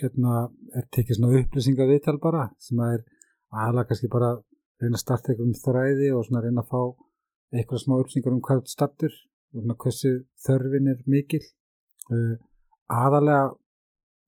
hérna 0.02 0.48
er 0.76 0.88
tekið 0.94 1.18
svona 1.18 1.42
upplýsinga 1.42 1.88
viðtal 1.90 2.18
bara 2.24 2.48
sem 2.64 2.80
að 2.84 2.98
er 2.98 3.04
aðalega 3.56 3.90
kannski 3.92 4.10
bara 4.12 4.32
reyna 4.82 4.98
að 4.98 5.04
starta 5.04 5.32
einhverjum 5.32 5.62
þræði 5.62 6.10
og 6.16 6.26
svona 6.28 6.44
reyna 6.44 6.64
að 6.64 6.72
fá 6.74 6.82
eitthvað 7.56 7.84
smá 7.84 7.96
upplýsingar 7.98 8.36
um 8.36 8.44
hvað 8.48 8.66
startur 8.72 9.14
og 9.14 9.62
svona 9.62 9.78
hversu 9.84 10.12
þörfin 10.46 10.92
er 10.92 11.00
mikil. 11.08 11.44
Uh, 12.12 12.36
aðalega 12.92 13.56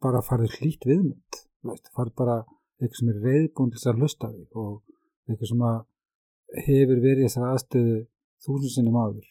bara 0.03 0.23
farið 0.23 0.55
hlýtt 0.59 0.87
viðmynd 0.87 1.39
farið 1.95 2.15
bara 2.19 2.37
eitthvað 2.79 2.99
sem 3.01 3.11
er 3.11 3.19
reyðbúin 3.25 3.73
til 3.73 3.79
þess 3.79 3.91
að 3.91 3.99
hlusta 3.99 4.31
þig 4.31 4.59
og 4.63 4.73
eitthvað 5.27 5.51
sem 5.51 5.65
að 5.69 5.79
hefur 6.69 7.01
verið 7.03 7.25
þessar 7.27 7.49
aðstöðu 7.49 7.97
þúsund 8.45 8.73
sinnum 8.75 8.99
áður. 8.99 9.27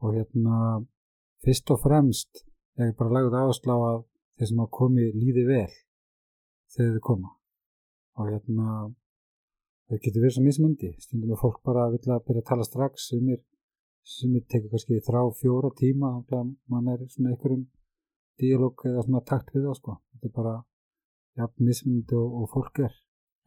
Og 0.00 0.14
hérna 0.16 0.60
fyrst 1.44 1.72
og 1.74 1.82
fremst 1.82 2.44
er 2.80 2.94
bara 2.96 3.18
lagðið 3.18 3.40
áherslu 3.40 3.74
á 3.76 3.78
að 3.90 3.98
þeir 4.40 4.48
sem 4.48 4.60
að 4.64 4.70
komi 4.72 5.02
líði 5.12 5.42
vel 5.44 5.72
þegar 6.72 6.94
þið 6.94 7.02
koma. 7.04 7.34
Og 8.16 8.30
hérna 8.30 8.68
það 9.90 10.00
getur 10.06 10.22
verið 10.24 10.36
svo 10.36 10.44
mismundi 10.46 10.90
stundum 11.04 11.34
er 11.34 11.40
fólk 11.40 11.58
bara 11.66 11.84
að 11.86 11.98
vilja 11.98 12.16
að 12.16 12.24
byrja 12.28 12.44
að 12.44 12.48
tala 12.48 12.66
strax 12.66 13.10
sem 13.10 13.28
er, 13.34 13.42
sem 14.06 14.38
er 14.38 14.46
tekur 14.48 14.72
kannski 14.72 15.02
þrá 15.04 15.20
fjóra 15.42 15.72
tíma 15.76 16.14
þannig 16.30 16.38
að 16.40 16.72
mann 16.72 16.90
er 16.94 17.04
svona 17.12 17.34
einhverjum 17.34 17.66
díalóg 18.40 18.86
eða 18.88 19.04
svona 19.04 19.22
takt 19.28 19.52
við 19.52 19.68
það 19.68 19.78
sko. 19.82 19.98
Þetta 20.14 20.30
er 20.30 20.36
bara 20.40 20.56
jafn 21.40 21.68
mismundi 21.68 22.16
og, 22.16 22.40
og 22.40 22.50
fólk 22.54 22.82
er. 22.86 22.96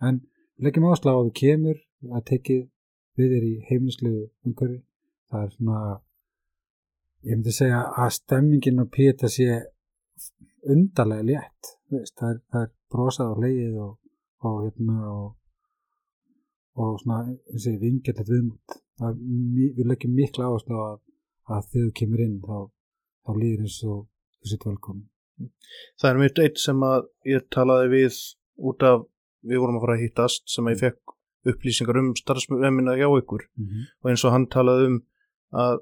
En 0.05 0.21
leggjum 0.61 0.87
áherslu 0.91 1.09
á 1.09 1.15
að 1.17 1.27
þú 1.29 1.35
kemur 1.41 1.83
að 2.13 2.25
tekið 2.29 2.63
við 3.17 3.33
þér 3.33 3.45
í 3.49 3.53
heimilislegu 3.69 4.25
umhverfi. 4.45 4.81
Það 5.33 5.47
er 5.47 5.53
svona 5.57 5.79
ég 7.23 7.37
myndi 7.37 7.55
segja 7.55 7.85
að 8.03 8.17
stemmingin 8.19 8.83
og 8.83 8.91
pita 8.93 9.29
sé 9.31 9.63
undarlega 10.73 11.27
létt 11.29 11.71
veist, 11.91 12.15
það, 12.19 12.29
er, 12.29 12.41
það 12.51 12.67
er 12.67 12.71
brosað 12.93 13.33
og 13.33 13.41
leið 13.43 13.79
og, 13.85 13.93
og 14.47 14.59
hérna 14.63 14.97
og, 15.11 15.29
og 16.79 16.99
svona 17.01 17.19
eins 17.29 17.67
og 17.69 17.81
vingjallett 17.83 18.29
viðmút 18.33 18.79
Það 18.93 19.09
er 19.09 19.15
mi- 19.25 19.71
við 19.73 19.87
leggjum 19.89 20.11
mikla 20.13 20.47
áherslu 20.51 20.75
á 20.77 20.83
að, 20.85 20.99
að 21.49 21.69
þegar 21.71 21.87
þú 21.87 21.93
kemur 21.99 22.21
inn 22.21 22.35
þá, 22.43 22.57
þá 23.25 23.31
líður 23.39 23.63
eins 23.65 23.79
og 23.89 24.03
þú 24.37 24.51
sitt 24.51 24.67
velkomin 24.69 25.09
það 25.99 26.09
er 26.11 26.19
mitt 26.21 26.41
eitt 26.43 26.61
sem 26.61 26.83
að 26.85 27.07
ég 27.25 27.47
talaði 27.53 27.89
við 27.93 28.19
út 28.69 28.85
af 28.85 29.07
við 29.43 29.61
vorum 29.63 29.79
að 29.79 29.85
fara 29.85 29.95
að 29.97 30.03
hittast 30.05 30.45
sem 30.53 30.67
að 30.67 30.75
ég 30.75 30.83
fekk 30.83 31.15
upplýsingar 31.53 31.99
um 31.99 32.13
starfsmennina 32.15 32.95
hjá 32.99 33.07
ykkur. 33.09 33.43
Mm 33.57 33.65
-hmm. 33.65 33.87
og 34.01 34.09
eins 34.09 34.23
og 34.25 34.31
hann 34.31 34.47
talaði 34.47 34.85
um 34.87 34.97
að 35.51 35.79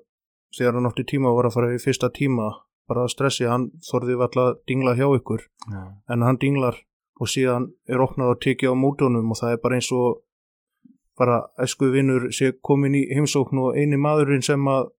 þegar 0.58 0.74
hann 0.74 0.90
átti 0.90 1.04
tíma 1.12 1.30
og 1.30 1.36
var 1.38 1.46
að 1.46 1.54
fara 1.54 1.76
í 1.76 1.84
fyrsta 1.86 2.10
tíma 2.10 2.48
bara 2.90 3.06
að 3.06 3.14
stressi, 3.14 3.48
hann 3.48 3.70
þorði 3.88 4.18
valla 4.20 4.48
að 4.50 4.58
dingla 4.70 4.96
hjá 4.98 5.08
ykkur. 5.18 5.46
Já, 5.72 5.84
en 6.12 6.26
hann 6.26 6.40
dinglar 6.42 6.80
og 7.22 7.30
síðan 7.30 7.70
er 7.88 8.02
opnað 8.02 8.36
að 8.36 8.42
tekið 8.48 8.74
á 8.74 8.76
mótunum 8.82 9.32
og 9.32 9.40
það 9.40 9.56
er 9.56 9.62
bara 9.64 9.78
eins 9.78 9.92
og 9.94 10.22
bara 11.20 11.38
æsku 11.62 11.92
vinnur 11.94 12.32
sé 12.34 12.54
komin 12.66 12.98
í 12.98 13.04
heimsókn 13.14 13.60
og 13.62 13.78
eini 13.78 14.00
maðurinn 14.02 14.46
sem 14.46 14.66
að 14.72 14.90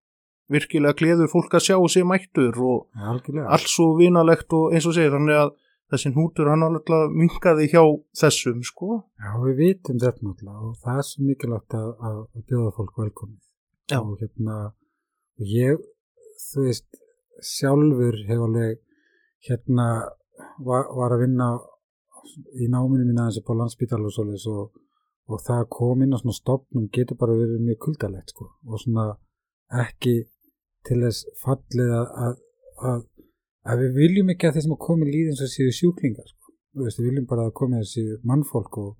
virkilega 0.53 0.99
gleður 0.99 1.31
fólk 1.33 1.57
að 1.57 1.67
sjá 1.67 1.77
og 1.79 1.91
sé 1.91 2.05
mættur 2.07 2.59
og 2.61 3.03
algjörlega. 3.11 3.49
allt 3.57 3.71
svo 3.73 3.93
vinalegt 3.99 4.53
og 4.59 4.75
eins 4.75 4.87
og 4.87 4.95
segir 4.97 5.15
þannig 5.17 5.41
að 5.41 5.53
þessi 5.93 6.13
hnútur 6.15 6.51
hann 6.53 6.67
alltaf 6.67 7.13
minkaði 7.13 7.69
hjá 7.73 7.83
þessum 8.17 8.63
sko. 8.65 9.03
Já, 9.21 9.33
við 9.45 9.59
vitum 9.61 10.01
þetta 10.01 10.27
náttúrulega 10.27 10.69
og 10.69 10.77
það 10.85 11.01
er 11.03 11.09
svo 11.09 11.27
mikilvægt 11.29 11.77
að, 11.79 11.91
að, 12.09 12.21
bjóða 12.49 12.75
fólk 12.79 13.03
velkomið. 13.03 13.41
Já. 13.91 13.99
og 13.99 14.21
hérna 14.23 14.59
og 14.71 15.51
ég, 15.53 15.81
þú 16.53 16.69
veist 16.69 17.02
sjálfur 17.47 18.19
hefur 18.29 18.49
alveg 18.49 18.81
hérna 19.49 19.87
var, 20.65 20.87
var 20.97 21.15
að 21.17 21.25
vinna 21.27 21.49
í 22.63 22.69
náminu 22.71 23.07
mín 23.07 23.21
aðeins 23.21 23.41
upp 23.41 23.51
á 23.53 23.59
landsbítal 23.61 24.03
og 24.07 24.15
svoleiðis 24.15 24.47
og, 24.53 24.71
og 25.31 25.43
það 25.43 25.63
að 25.65 25.73
koma 25.77 26.07
inn 26.07 26.15
á 26.15 26.21
svona 26.21 26.39
stopnum 26.39 26.89
getur 26.95 27.19
bara 27.21 27.37
verið 27.39 27.65
mjög 27.67 27.81
kuldalegt 27.87 28.35
sko 28.35 28.49
og 28.67 28.83
svona 28.83 29.07
ekki 29.83 30.17
til 30.87 31.01
þess 31.05 31.27
fallið 31.43 31.95
að, 31.97 32.07
að, 32.27 32.37
að, 32.91 33.03
að 33.71 33.83
við 33.85 33.99
viljum 34.01 34.33
ekki 34.35 34.49
að 34.49 34.57
þeir 34.57 34.67
sem 34.67 34.77
að 34.77 34.85
komi 34.87 35.09
líði 35.09 35.33
eins 35.33 35.45
og 35.45 35.53
séu 35.53 35.75
sjúklingar 35.77 36.29
sko. 36.29 36.55
Við 36.83 37.01
viljum 37.05 37.29
bara 37.31 37.47
að 37.47 37.57
komi 37.61 37.81
þessi 37.83 38.05
mannfólk 38.29 38.79
og, 38.83 38.93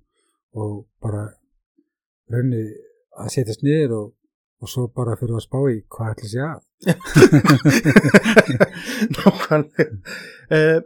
og 0.59 0.75
bara 1.03 1.25
raunni 2.31 2.63
að 3.19 3.31
setjast 3.35 3.65
niður 3.65 3.95
og, 3.97 4.11
og 4.63 4.71
svo 4.71 4.87
bara 4.95 5.17
fyrir 5.19 5.37
að 5.37 5.45
spá 5.47 5.59
í 5.73 5.81
hvað 5.91 6.13
ætla 6.13 6.31
sé 6.31 6.43
að 6.45 6.61
nákvæmlega. 9.15 9.85
Eh, 10.51 10.79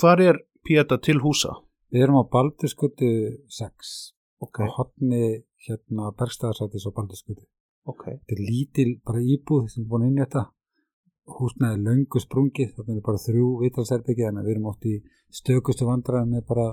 hvar 0.00 0.20
er 0.20 0.36
Píeta 0.66 0.98
til 0.98 1.20
húsa? 1.22 1.54
Við 1.92 2.02
erum 2.02 2.20
á 2.20 2.24
Baldurskutu 2.26 3.08
6 3.48 4.12
ok, 4.42 4.62
á 4.62 4.66
hotni 4.76 5.44
hérna 5.66 6.10
Bergstæðarsætis 6.18 6.88
á 6.88 6.90
Baldurskutu 6.96 7.44
ok. 7.86 8.04
Þetta 8.26 8.34
er 8.34 8.42
lítil 8.42 8.90
bara 9.06 9.22
íbúð 9.22 9.70
sem 9.72 9.84
er 9.84 9.90
búin 9.90 10.08
inn 10.08 10.18
í 10.18 10.24
þetta 10.24 10.48
húsnaði 11.36 11.82
löngu 11.82 12.22
sprungið 12.22 12.74
þannig 12.76 13.00
er 13.00 13.06
bara 13.06 13.22
þrjú 13.22 13.46
vitalsherbyggi 13.62 14.26
en 14.28 14.42
við 14.42 14.52
erum 14.54 14.68
oft 14.70 14.86
í 14.86 14.96
stökustu 15.34 15.88
vandræðum 15.88 16.36
með 16.36 16.44
bara 16.50 16.66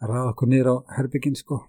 að 0.00 0.10
ræða 0.10 0.32
okkur 0.32 0.50
niður 0.50 0.72
á 0.72 0.74
herbyggin 0.96 1.38
sko 1.38 1.60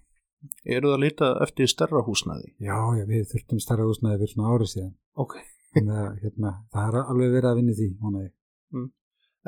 eru 0.65 0.93
það 0.93 1.03
litað 1.05 1.41
eftir 1.45 1.69
stærra 1.71 2.03
húsnaði? 2.05 2.53
Já, 2.61 2.77
já, 2.97 3.05
við 3.09 3.27
þurftum 3.31 3.61
starra 3.63 3.87
húsnaði 3.89 4.21
fyrir 4.21 4.33
svona 4.33 4.53
árið 4.55 4.71
síðan 4.73 4.93
ok, 5.21 5.35
þannig 5.75 5.99
að 6.03 6.23
hérna, 6.23 6.53
það 6.73 6.87
er 6.87 6.99
alveg 7.01 7.35
verið 7.35 7.49
að 7.51 7.59
vinna 7.59 7.73
í 7.73 7.77
því 7.79 7.89
ég. 8.21 8.87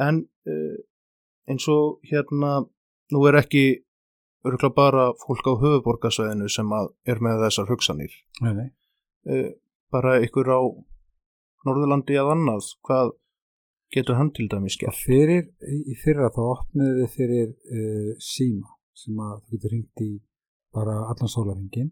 en 0.07 0.21
uh, 0.53 0.77
eins 1.49 1.67
og 1.71 2.11
hérna 2.11 2.53
nú 3.13 3.25
er 3.29 3.39
ekki 3.41 3.65
örgulega 4.43 4.75
bara 4.75 5.09
fólk 5.23 5.45
á 5.47 5.53
höfuborgarsvæðinu 5.61 6.49
sem 6.51 6.71
er 7.07 7.21
með 7.23 7.45
þessar 7.45 7.69
hugsanir. 7.71 8.15
nei, 8.41 8.53
nei. 8.59 8.69
Uh, 9.23 9.51
bara 9.93 10.19
ykkur 10.23 10.49
á 10.51 10.61
Norðurlandi 11.63 12.17
að 12.19 12.33
annað, 12.33 12.73
hvað 12.83 13.13
getur 13.93 14.17
hann 14.19 14.33
til 14.35 14.49
dæmis 14.51 14.75
gert? 14.81 14.97
fyrir, 14.99 15.45
í 15.63 15.95
fyrra 16.01 16.31
þá 16.33 16.41
opniðu 16.49 16.95
við 16.97 17.13
fyrir 17.13 17.49
uh, 17.53 18.09
síma 18.19 18.73
sem 18.97 19.19
að 19.21 19.37
þú 19.45 19.55
getur 19.55 19.75
hringt 19.75 20.03
í 20.03 20.11
bara 20.73 20.97
allan 21.11 21.31
sólarhingin 21.31 21.91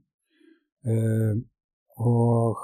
um, 0.85 1.43
og 2.01 2.61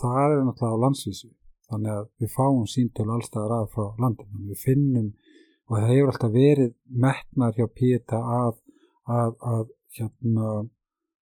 það 0.00 0.36
er 0.36 0.44
náttúrulega 0.46 0.78
á 0.78 0.82
landsvísu. 0.84 1.30
Þannig 1.72 1.92
að 1.94 2.08
við 2.20 2.32
fáum 2.34 2.64
síntölu 2.68 3.14
allstaðar 3.14 3.54
að 3.56 3.70
frá 3.72 3.84
landinu. 4.02 4.48
Við 4.50 4.60
finnum 4.60 5.08
og 5.68 5.76
það 5.78 5.88
hefur 5.92 6.12
alltaf 6.12 6.34
verið 6.34 6.72
metnar 7.04 7.56
hjá 7.56 7.66
Píeta 7.72 8.18
að, 8.20 8.58
að, 9.08 9.36
að 9.52 9.64
hérna 9.96 10.48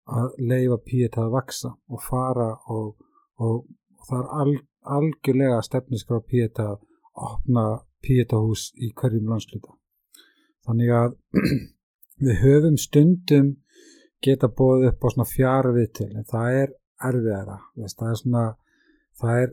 að 0.09 0.38
leifa 0.40 0.79
Píeta 0.87 1.27
að 1.27 1.35
vaksa 1.37 1.74
og 1.88 2.05
fara 2.05 2.48
og, 2.72 2.94
og, 3.44 3.66
og 3.98 4.09
það 4.09 4.22
er 4.22 4.31
al, 4.40 4.55
algjörlega 4.98 5.61
stefniskrá 5.66 6.22
Píeta 6.24 6.70
að 6.72 6.87
opna 7.29 7.66
píetahús 8.05 8.70
í 8.79 8.92
hverjum 8.96 9.29
landsluta. 9.29 9.74
Þannig 10.64 10.94
að 10.94 11.16
við 12.24 12.40
höfum 12.44 12.79
stundum 12.81 13.51
geta 14.24 14.48
bóðið 14.48 14.88
upp 14.92 15.04
á 15.04 15.09
svona 15.14 15.28
fjara 15.31 15.72
viðtil 15.76 16.11
en 16.16 16.26
það 16.28 16.57
er 16.62 16.72
erfiðara. 17.09 17.59
Veist, 17.78 17.98
það 18.00 18.11
er 18.14 18.18
svona, 18.22 18.42
það 19.20 19.42
er, 19.44 19.52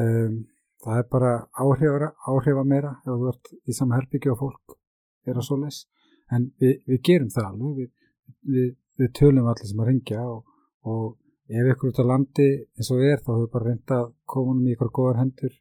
um, 0.00 0.38
það 0.86 0.98
er 1.02 1.06
bara 1.12 1.32
áhrifa, 1.64 2.10
áhrifa 2.32 2.64
meira 2.64 2.94
ef 3.04 3.12
þú 3.12 3.28
ert 3.32 3.52
í 3.68 3.76
sama 3.76 3.98
herbyggju 4.00 4.32
og 4.32 4.40
fólk 4.44 4.76
er 5.26 5.36
að 5.40 5.46
svoleis. 5.50 5.82
En 6.32 6.48
við, 6.60 6.80
við 6.88 7.02
gerum 7.10 7.30
það 7.34 7.48
alveg, 7.50 7.76
við, 7.76 7.92
við, 8.56 8.72
við 8.98 9.12
tölum 9.20 9.46
allir 9.52 9.68
sem 9.70 9.80
að 9.84 9.90
ringja 9.92 10.24
og, 10.26 10.42
og 10.88 11.06
ef 11.46 11.68
ykkur 11.74 11.92
út 11.92 12.00
á 12.02 12.10
landi 12.10 12.48
eins 12.74 12.90
og 12.90 13.04
er 13.06 13.20
þá 13.22 13.28
höfum 13.36 13.44
við 13.44 13.52
bara 13.52 13.68
reynda 13.70 13.98
að 14.02 14.08
koma 14.26 14.54
um 14.56 14.64
í 14.66 14.72
ykkur 14.74 14.90
góðar 14.96 15.20
hendur 15.20 15.52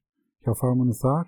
hjá 0.46 0.54
fagmunum 0.58 0.98
þar 0.98 1.28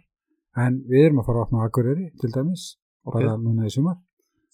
en 0.63 0.79
við 0.89 1.03
erum 1.09 1.19
að 1.21 1.27
fara 1.27 1.41
að 1.43 1.45
opna 1.45 1.65
Akureyri 1.67 2.07
til 2.21 2.31
dæmis 2.33 2.63
Ok. 3.05 3.13
bara 3.19 3.35
núna 3.37 3.67
í 3.67 3.73
sumar 3.73 3.99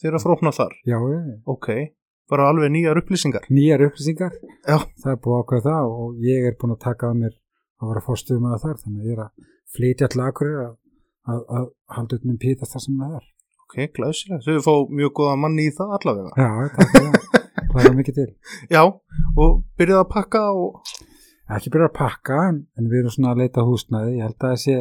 Þeir 0.02 0.10
eru 0.10 0.20
að 0.20 0.26
frókna 0.26 0.52
þar. 0.52 0.74
já, 0.84 0.98
já, 1.00 1.22
Ok, 1.48 1.70
bara 2.32 2.48
alveg 2.50 2.72
nýjar 2.72 3.00
upplýsingar. 3.02 3.48
nýjar 3.50 3.84
upplýsingar 3.88 4.34
Já. 4.68 4.78
það 5.02 5.12
er 5.14 5.20
búið 5.24 5.36
að 5.36 5.44
ákveða 5.44 5.66
það 5.70 5.92
og 5.98 6.24
ég 6.24 6.48
er 6.48 6.58
búin 6.62 6.76
að 6.76 6.84
taka 6.86 7.10
að 7.12 7.20
mér 7.24 7.34
að 7.82 7.92
vera 7.92 8.06
fórstuðum 8.08 8.50
að 8.50 8.64
þar 8.64 8.82
þannig 8.84 9.02
að 9.04 9.10
ég 9.10 9.18
er 9.18 9.24
að 9.26 9.52
flytja 9.74 10.10
Akureyri 10.28 10.64
að, 10.64 10.74
að, 11.28 11.42
að 11.58 11.70
halda 11.98 12.18
upp 12.20 12.28
um 12.30 12.42
píta 12.44 12.70
þar 12.70 12.86
sem 12.86 13.00
það 13.04 13.16
er 13.20 13.30
Ok, 13.64 13.78
glæsilega. 13.96 14.44
Þau 14.46 14.62
fá 14.62 14.74
mjög 14.94 15.12
góða 15.18 15.38
manni 15.42 15.64
í 15.66 15.72
það 15.74 15.94
allavega. 15.98 16.32
já, 16.38 16.50
takk 16.76 16.92
fyrir 16.94 17.14
það, 17.14 17.64
það 17.72 17.88
er 17.90 17.96
mikið 17.98 18.18
til 18.20 18.28
Já, 18.70 18.82
og 19.42 19.56
byrjaði 19.80 20.04
að 20.04 20.12
pakka 20.14 20.42
og... 20.54 20.92
ekki 21.58 21.72
byrja 21.74 21.88
að 21.90 21.96
pakka 21.98 22.38
en, 22.52 22.60
en 22.78 22.90
við 22.92 23.00
erum 23.02 23.16
svona 23.16 23.32
að 23.34 23.42
leita 23.42 23.64
að 23.64 23.72
húsnæði 23.72 24.14
ég 24.20 24.28
held 24.28 24.38
að 24.38 24.46
það 24.54 24.62
sé 24.64 24.78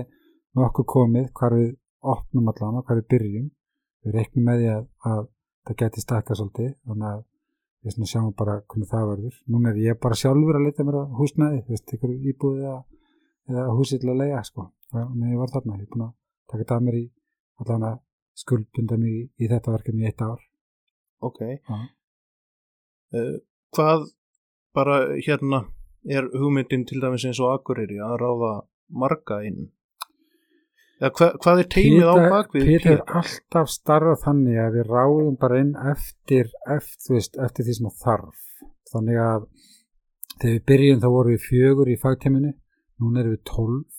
nokkuð 0.60 0.88
komið 0.92 1.26
hvar 1.40 1.56
við 1.56 1.70
opnum 2.12 2.52
allan 2.52 2.78
og 2.82 2.86
hvar 2.86 3.00
við 3.00 3.08
byrjum 3.14 3.48
við 4.04 4.18
reiknum 4.18 4.48
með 4.50 4.60
því 4.60 4.68
að, 4.74 4.84
að 5.08 5.22
það 5.68 5.78
geti 5.82 6.04
stakka 6.04 6.36
svolítið 6.36 6.70
þannig 6.90 7.08
að 7.14 7.24
við 7.82 7.96
svona 7.96 8.10
sjáum 8.12 8.32
bara 8.38 8.60
hvernig 8.62 8.90
það 8.92 9.08
verður 9.12 9.40
núna 9.54 9.72
er 9.72 9.80
ég 9.82 10.00
bara 10.02 10.18
sjálfur 10.18 10.58
að 10.58 10.66
leita 10.68 10.86
mér 10.86 11.00
að 11.00 11.16
húsnæði 11.18 11.64
þú 11.64 11.74
veist, 11.74 11.94
ykkur 11.96 12.14
íbúið 12.32 12.62
eða, 12.62 12.78
eða 13.50 13.66
húsið 13.78 14.04
til 14.04 14.12
að 14.12 14.22
leiða 14.22 14.44
sko 14.46 14.68
meðan 14.92 15.32
ég 15.32 15.42
var 15.42 15.52
þarna, 15.52 15.76
ég 15.80 15.86
er 15.86 15.92
búin 15.92 16.06
að 16.06 16.14
taka 16.52 16.68
það 16.68 16.78
að 16.78 16.86
mér 16.88 16.98
í 17.00 17.04
allan 17.62 17.86
að 17.90 18.00
skuldbunda 18.42 18.98
mig 19.02 19.12
í, 19.12 19.22
í 19.42 19.50
þetta 19.50 19.76
verkefni 19.76 20.04
í 20.04 20.10
eitt 20.10 20.24
ár 20.24 20.40
Ok. 21.22 21.38
Uh, 23.12 23.36
hvað 23.76 24.08
bara 24.74 24.96
hérna 25.14 25.66
er 26.02 26.26
hugmyndin 26.32 26.86
til 26.88 26.98
dæmis 27.02 27.26
eins 27.28 27.40
og 27.42 27.52
Akureyri 27.54 28.00
að 28.02 28.16
ráða 28.24 28.52
marga 28.90 29.42
inn? 29.46 29.68
Eða 31.02 31.10
hva, 31.18 31.28
hvað 31.42 31.60
er 31.60 31.68
teimið 31.74 32.04
á 32.06 32.14
bakvið? 32.30 32.68
Pétur 32.68 32.92
er 32.92 33.00
alltaf 33.18 33.70
starfað 33.72 34.20
þannig 34.22 34.58
að 34.62 34.76
við 34.76 34.90
ráðum 34.92 35.38
bara 35.40 35.58
inn 35.58 35.72
eftir, 35.90 36.52
eftir, 36.70 37.16
veist, 37.16 37.38
eftir 37.42 37.66
því 37.66 37.74
sem 37.78 37.88
það 37.88 38.04
þarf. 38.04 38.44
Þannig 38.92 39.18
að 39.18 39.48
þegar 40.36 40.52
við 40.52 40.62
byrjum 40.70 41.02
þá 41.02 41.08
vorum 41.16 41.34
við 41.34 41.46
fjögur 41.48 41.90
í 41.90 41.96
fagteiminu 42.04 42.52
núna 43.02 43.22
erum 43.24 43.34
við 43.34 43.42
tólf. 43.50 43.98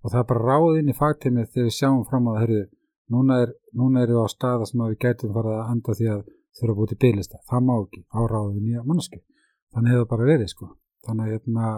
Og 0.00 0.14
það 0.14 0.20
er 0.22 0.28
bara 0.32 0.46
ráð 0.48 0.80
inn 0.80 0.88
í 0.88 0.96
fagteimið 0.96 1.50
þegar 1.52 1.68
við 1.68 1.76
sjáum 1.76 2.02
fram 2.08 2.28
á 2.28 2.30
það 2.30 2.40
hörðu, 2.46 2.64
núna, 3.12 3.40
er, 3.44 3.54
núna 3.76 4.04
erum 4.06 4.16
við 4.16 4.24
á 4.24 4.28
staða 4.32 4.68
sem 4.70 4.80
að 4.80 4.94
við 4.94 5.00
gætum 5.04 5.34
farið 5.36 5.56
að 5.58 5.72
enda 5.74 5.96
því 5.98 6.10
að 6.14 6.22
þurfa 6.56 6.72
að 6.72 6.78
búið 6.80 6.92
til 6.94 7.00
bygglista, 7.04 7.40
það 7.50 7.66
má 7.66 7.74
ekki 7.76 8.00
áráðum 8.16 8.54
við 8.56 8.64
nýja 8.64 8.86
mannsku, 8.88 9.20
þannig 9.74 9.92
hefur 9.92 10.06
það 10.06 10.10
bara 10.14 10.28
verið 10.30 10.50
sko, 10.54 10.68
þannig 11.04 11.26
að, 11.26 11.34
hérna, 11.34 11.68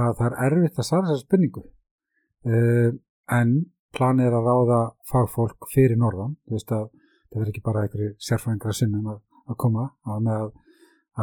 að 0.00 0.08
það 0.22 0.26
er 0.30 0.56
erfitt 0.56 0.80
að 0.80 0.88
svara 0.88 1.10
þessar 1.10 1.22
spurningu. 1.26 1.64
Uh, 2.44 2.90
en 3.32 3.52
planið 3.96 4.28
er 4.28 4.36
að 4.38 4.48
ráða 4.50 4.80
fagfólk 5.10 5.70
fyrir 5.72 5.98
norðan, 6.00 6.36
þú 6.44 6.56
veist 6.56 6.74
að 6.74 6.84
það 6.90 7.38
verður 7.38 7.52
ekki 7.52 7.64
bara 7.64 7.84
einhverju 7.84 8.10
sérfræðingar 8.28 8.72
að 8.72 8.78
sinnum 8.80 9.08
að, 9.14 9.20
að 9.50 9.58
koma, 9.64 9.88
þannig 10.06 10.36
að, 10.36 10.52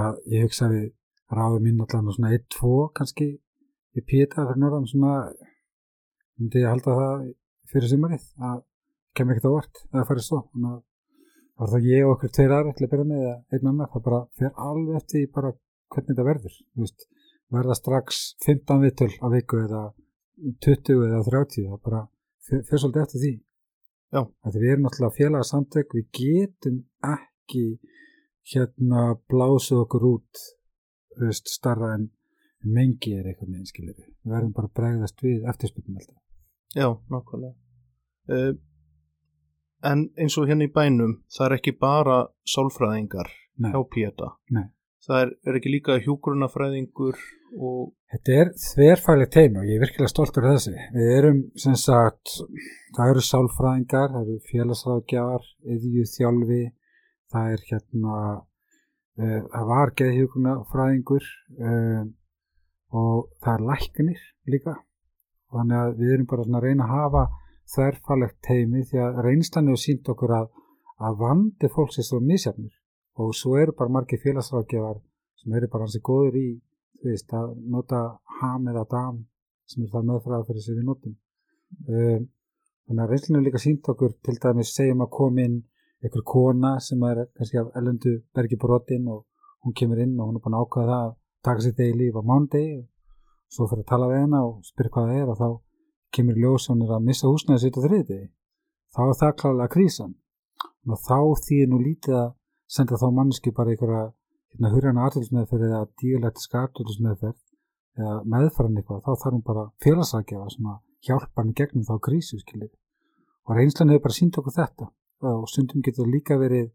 að 0.02 0.20
ég 0.34 0.46
hugsa 0.48 0.68
að 0.68 0.76
við 0.76 0.90
ráðum 1.32 1.70
inn 1.72 1.86
allan 1.86 2.12
svona 2.16 2.34
1-2 2.38 2.74
kannski 2.98 3.30
í 3.32 4.04
píta 4.08 4.46
fyrir 4.46 4.62
norðan 4.62 4.90
svona 4.92 5.16
myndi 6.40 6.64
ég 6.64 6.72
halda 6.72 6.98
það 7.00 7.26
fyrir 7.72 7.92
sumarið 7.92 8.28
að 8.52 8.64
kemur 9.18 9.36
ekkert 9.36 9.52
á 9.52 9.56
vart 9.56 9.84
eða 9.92 10.08
farið 10.10 10.28
svo. 10.28 10.40
Þannig 10.52 10.72
að 10.72 10.80
það 10.82 11.64
var 11.64 11.74
það 11.74 11.90
ég 11.92 12.06
og 12.06 12.14
okkur 12.16 12.34
tveir 12.36 12.56
aðra 12.56 12.76
til 12.76 12.86
að 12.86 12.94
byrja 12.94 13.08
með 13.10 13.26
eða 13.26 13.36
einn 13.56 13.72
annar, 13.72 13.92
það 13.92 14.06
bara 14.08 14.22
fer 14.40 14.54
alveg 14.68 15.02
eftir 15.02 15.28
bara 15.36 15.52
hvernig 15.92 16.12
þetta 16.12 16.28
verður 16.28 16.56
þú 16.58 16.86
veist, 16.86 17.08
verða 17.52 17.78
strax 17.78 18.22
15 18.46 18.86
vitul 18.86 19.12
á 19.20 19.28
viku 19.34 19.60
eða 19.62 19.84
20 20.66 21.04
eða 21.10 21.22
30 21.28 21.68
það 21.68 21.82
bara 21.86 22.02
fer 22.52 22.82
svolítið 22.84 23.04
eftir 23.06 23.24
því 23.26 23.34
Já. 24.12 24.22
Þetta 24.44 24.60
við 24.60 24.72
erum 24.74 24.86
náttúrulega 24.86 25.18
félagsamtök 25.18 25.94
við 25.96 26.08
getum 26.18 26.80
ekki 27.08 27.68
hérna 28.52 29.04
blásið 29.32 29.86
okkur 29.86 30.08
út 30.10 30.42
veist, 31.22 31.48
starra 31.48 31.94
en 31.96 32.10
en 32.62 32.74
mengi 32.76 33.16
er 33.18 33.30
eitthvað 33.30 33.52
með 33.52 33.64
einskilir 33.64 33.96
við 33.96 34.34
verðum 34.34 34.54
bara 34.58 34.70
að 34.70 34.76
bregðast 34.80 35.24
við 35.26 35.48
eftirspilnum 35.50 36.02
Já, 36.72 36.88
nákvæmlega. 37.12 37.56
Uh, 38.32 38.54
en 39.84 40.06
eins 40.16 40.38
og 40.40 40.48
hérna 40.48 40.68
í 40.70 40.72
bænum, 40.72 41.18
það 41.34 41.48
er 41.48 41.56
ekki 41.58 41.74
bara 41.82 42.20
sálfræðingar 42.48 43.32
hjá 43.60 43.82
Péta. 43.92 44.36
Nei. 44.56 44.70
Það 45.02 45.22
er, 45.24 45.32
er 45.48 45.58
ekki 45.58 45.74
líka 45.74 45.98
hjúgrunafræðingur 46.04 47.18
og 47.58 47.90
Þetta 48.12 48.34
er 48.36 48.50
þverfælega 48.60 49.32
teimi 49.32 49.60
og 49.62 49.68
ég 49.70 49.78
er 49.78 49.84
virkilega 49.86 50.12
stoltur 50.12 50.46
af 50.50 50.58
þessi. 50.58 50.74
Við 50.92 51.12
erum 51.16 51.38
sem 51.64 51.78
sagt, 51.80 52.34
það 52.98 53.12
eru 53.14 53.22
sálfræðingar, 53.24 54.10
það 54.12 54.26
eru 54.26 54.50
félagsráðgjafar, 54.50 55.46
yðju 55.76 56.04
þjálfi, 56.12 56.60
það 57.32 57.54
er 57.54 57.64
hérna, 57.70 58.18
uh, 59.22 59.38
það 59.54 59.70
var 59.72 59.94
geðhjúkunafræðingur 60.02 61.30
uh, 61.70 62.04
og 63.00 63.32
það 63.40 63.54
er 63.54 63.66
læknir 63.70 64.28
líka. 64.52 64.76
Þannig 65.56 65.80
að 65.80 65.96
við 66.02 66.14
erum 66.18 66.30
bara 66.34 66.48
að 66.50 66.68
reyna 66.68 66.90
að 66.90 66.96
hafa 66.98 67.26
þverfælegt 67.72 68.40
teimi 68.44 68.84
því 68.92 69.04
að 69.06 69.24
reynslan 69.30 69.72
hefur 69.72 69.86
sínt 69.86 70.12
okkur 70.12 70.36
að, 70.42 70.52
að 71.00 71.20
vandi 71.24 71.72
fólks 71.72 72.04
er 72.04 72.12
svo 72.12 72.20
misjafnir 72.20 72.76
og 73.20 73.34
svo 73.36 73.58
eru 73.60 73.76
bara 73.78 73.94
margir 73.96 74.22
félagsráðgjafar 74.24 75.02
sem 75.42 75.56
eru 75.58 75.68
bara 75.72 75.88
hansi 75.88 76.00
góður 76.00 76.38
í 76.40 76.48
veist, 77.04 77.34
að 77.34 77.56
nota 77.74 78.02
ham 78.42 78.68
eða 78.72 78.86
dam 78.92 79.18
sem 79.70 79.84
er 79.84 79.92
það 79.94 80.08
meðfræða 80.10 80.48
fyrir 80.48 80.66
sem 80.66 80.78
við 80.78 80.88
notum 80.88 81.16
um, 81.88 82.30
þannig 82.88 83.04
að 83.04 83.12
reynslinu 83.12 83.44
líka 83.46 83.62
sínt 83.62 83.90
okkur 83.94 84.16
til 84.26 84.38
dæmis 84.44 84.74
segjum 84.76 85.04
að 85.06 85.14
kom 85.18 85.42
inn 85.42 85.58
einhver 86.02 86.24
kona 86.34 86.76
sem 86.82 87.04
er 87.10 87.26
kannski 87.38 87.60
af 87.62 87.76
ellendu 87.78 88.16
bergi 88.36 88.58
brotin 88.62 89.08
og 89.14 89.26
hún 89.66 89.76
kemur 89.78 90.02
inn 90.02 90.20
og 90.20 90.30
hún 90.30 90.40
er 90.40 90.44
búin 90.46 90.58
að 90.58 90.66
ákvaða 90.66 90.88
það 90.92 91.06
að 91.08 91.18
taka 91.46 91.66
sér 91.66 91.76
degi 91.78 91.98
líf 92.00 92.18
á 92.18 92.24
mándegi 92.30 92.78
og 92.80 92.88
svo 93.54 93.68
fyrir 93.70 93.86
að 93.86 93.92
tala 93.92 94.10
við 94.12 94.24
hennar 94.24 94.48
og 94.48 94.66
spyrja 94.66 94.94
hvað 94.96 95.10
það 95.12 95.22
er 95.22 95.32
og 95.34 95.42
þá 95.42 95.50
kemur 96.16 96.42
ljós 96.44 96.70
hún 96.72 96.84
er 96.86 96.94
að 96.96 97.06
missa 97.08 97.30
húsnæði 97.30 97.64
sitt 97.64 97.78
á 97.78 97.82
þriði 97.86 98.20
þá 98.96 99.02
er 99.06 99.18
það 99.22 99.38
klálega 99.42 99.74
krísan 99.76 100.14
og 100.90 101.00
þá 101.08 101.20
þýðir 101.46 101.72
nú 101.72 101.82
lítið 101.86 102.18
að 102.22 102.30
senda 102.72 103.00
þá 103.00 103.08
manneski 103.16 103.52
bara 103.56 103.74
einhverja 103.74 104.04
hérna 104.52 104.72
hurjana 104.74 105.08
aðtilsmeðferð 105.08 105.66
eða 105.68 105.82
díulættiska 106.02 106.62
aðtilsmeðferð 106.66 107.40
eða 108.00 108.16
meðferðan 108.34 108.80
eitthvað, 108.80 109.02
þá 109.06 109.12
þarf 109.24 109.36
hún 109.36 109.44
bara 109.48 109.66
félagsrækjafa 109.84 110.54
sem 110.54 110.70
að 110.72 110.80
hjálpa 111.08 111.42
hann 111.42 111.56
gegnum 111.58 111.88
þá 111.88 111.96
krísu 112.08 112.40
skilir. 112.40 112.72
Og 113.48 113.58
reynslan 113.58 113.92
hefur 113.92 114.06
bara 114.06 114.18
sínt 114.18 114.40
okkur 114.40 114.56
þetta 114.56 114.88
og 115.32 115.50
stundum 115.52 115.84
getur 115.86 116.10
líka 116.10 116.38
verið 116.40 116.70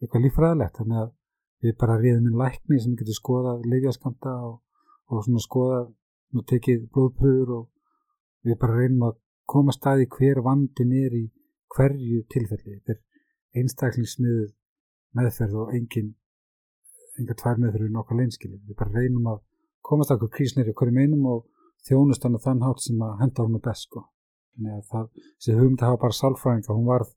eitthvað 0.00 0.24
lífræðilegt 0.24 0.80
þannig 0.80 1.02
að 1.02 1.12
við 1.64 1.76
bara 1.80 1.98
riðum 2.00 2.30
inn 2.30 2.40
lækni 2.40 2.80
sem 2.80 2.96
getur 2.98 3.18
skoðað 3.18 3.68
leifjaskamta 3.70 4.34
og, 4.48 4.56
og 5.10 5.24
svona 5.26 5.44
skoðað 5.44 5.86
og 6.34 6.46
tekið 6.50 6.88
blóðpröfur 6.94 7.54
og 7.58 7.64
við 8.44 8.58
bara 8.60 8.80
reynum 8.80 9.08
að 9.10 9.20
koma 9.48 9.74
staði 9.76 10.08
hver 10.16 10.40
vandin 10.44 10.92
er 10.98 11.16
í 11.16 11.24
hverju 11.74 12.24
tilfelli. 12.32 12.80
Þetta 12.80 12.96
er 12.96 13.60
einstaklingsmiðuð 13.60 14.52
meðferð 15.18 15.58
og 15.64 15.74
engin 15.76 16.12
enga 17.20 17.36
tvær 17.40 17.60
meðferð 17.62 17.86
við 17.88 17.94
nokkar 17.96 18.18
leinskilin 18.20 18.62
við 18.68 18.78
bara 18.80 18.94
reynum 19.00 19.28
að 19.34 19.42
komast 19.84 20.14
okkur 20.14 20.32
krísnir 20.36 20.70
í 20.70 20.74
hverju 20.76 20.94
meinum 20.96 21.26
og 21.30 21.44
þjónust 21.88 22.24
hann 22.24 22.38
á 22.38 22.44
þann 22.46 22.64
hátt 22.64 22.82
sem 22.86 23.02
að 23.04 23.18
henda 23.22 23.44
hún 23.46 23.58
á 23.60 23.66
best 23.68 23.88
sko 23.88 24.04
þannig 24.54 24.78
að 24.78 24.88
það, 24.92 25.04
þessi 25.38 25.58
hugmynd 25.58 25.82
að 25.84 25.90
hafa 25.92 26.02
bara 26.06 26.18
sálfræðinga 26.20 26.76
hún 26.78 26.88
varð, 26.88 27.12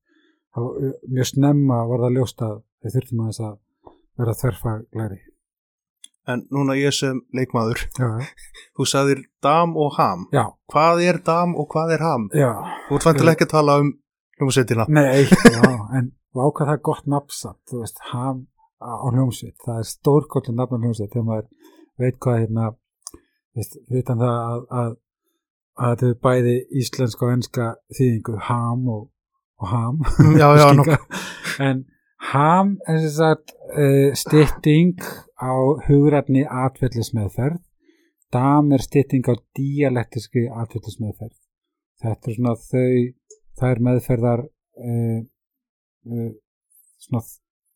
hafa, 0.58 0.92
mjög 1.16 1.30
snemma 1.32 1.80
var 1.92 2.04
það 2.06 2.16
ljóst 2.18 2.44
að 2.48 2.60
við 2.84 2.98
þurftum 2.98 3.24
að 3.24 3.32
þess 3.32 3.46
að 3.48 3.58
vera 4.22 4.38
þverfaglæri 4.44 5.20
En 6.28 6.42
núna 6.52 6.74
ég 6.76 6.92
sem 6.92 7.22
leikmaður, 7.32 7.86
já, 7.96 8.08
þú 8.76 8.86
sagðir 8.92 9.22
dam 9.44 9.78
og 9.80 9.94
ham. 9.96 10.26
já, 10.36 10.44
Hvað 10.68 11.04
er 11.06 11.20
dam 11.24 11.54
og 11.56 11.70
hvað 11.72 11.94
er 11.96 12.04
ham? 12.04 12.26
já 12.36 12.50
Þú 12.90 12.98
ert 12.98 13.06
vantilega 13.08 13.38
ekki 13.38 13.46
að 13.48 13.54
tala 13.54 13.76
um 13.80 13.94
hljómsveitina. 14.36 14.86
Nei, 14.92 15.24
já, 15.24 15.70
en 15.96 16.10
ákvað 16.44 16.70
það 16.70 16.78
er 16.78 16.86
gott 16.90 17.10
nafnsamt, 17.12 17.60
þú 17.70 17.82
veist, 17.82 18.00
ham 18.12 18.46
á 18.78 19.08
hljómsveit, 19.10 19.58
það 19.66 19.82
er 19.82 19.90
stórkotlu 19.90 20.54
nafn 20.56 20.78
á 20.78 20.82
hljómsveit 20.84 21.12
þegar 21.14 21.28
maður 21.28 21.76
veit 21.98 22.18
hvað 22.24 22.40
hérna, 22.44 22.66
veist, 23.58 23.78
vitan 23.90 24.22
það 24.22 24.40
að, 24.40 24.66
að, 24.82 24.96
að 25.78 25.94
þetta 25.94 26.10
er 26.10 26.18
bæði 26.28 26.56
íslenska 26.82 27.28
og 27.28 27.36
enska 27.36 27.70
þýðingu, 27.98 28.40
ham 28.50 28.90
og, 28.94 29.06
og 29.62 29.72
ham, 29.74 30.04
Já, 30.38 30.48
já. 30.60 30.68
Skika. 30.78 31.00
en 31.70 31.86
ham 32.34 32.76
er 32.88 33.00
þess 33.06 33.24
að 33.26 33.56
uh, 33.72 34.12
stytting 34.22 35.08
á 35.42 35.54
hugrætni 35.88 36.46
atvellismeðferð, 36.66 37.64
dam 38.34 38.74
er 38.76 38.84
stytting 38.84 39.26
á 39.26 39.34
dialektiski 39.58 40.46
atvellismeðferð, 40.52 41.38
þetta 42.04 42.30
er 42.30 42.38
svona 42.38 42.56
þau 42.62 42.92
það 43.58 43.72
er 43.72 43.84
meðferðar 43.88 44.46
uh, 44.46 45.20
uh, 46.08 46.32
svona, 47.04 47.24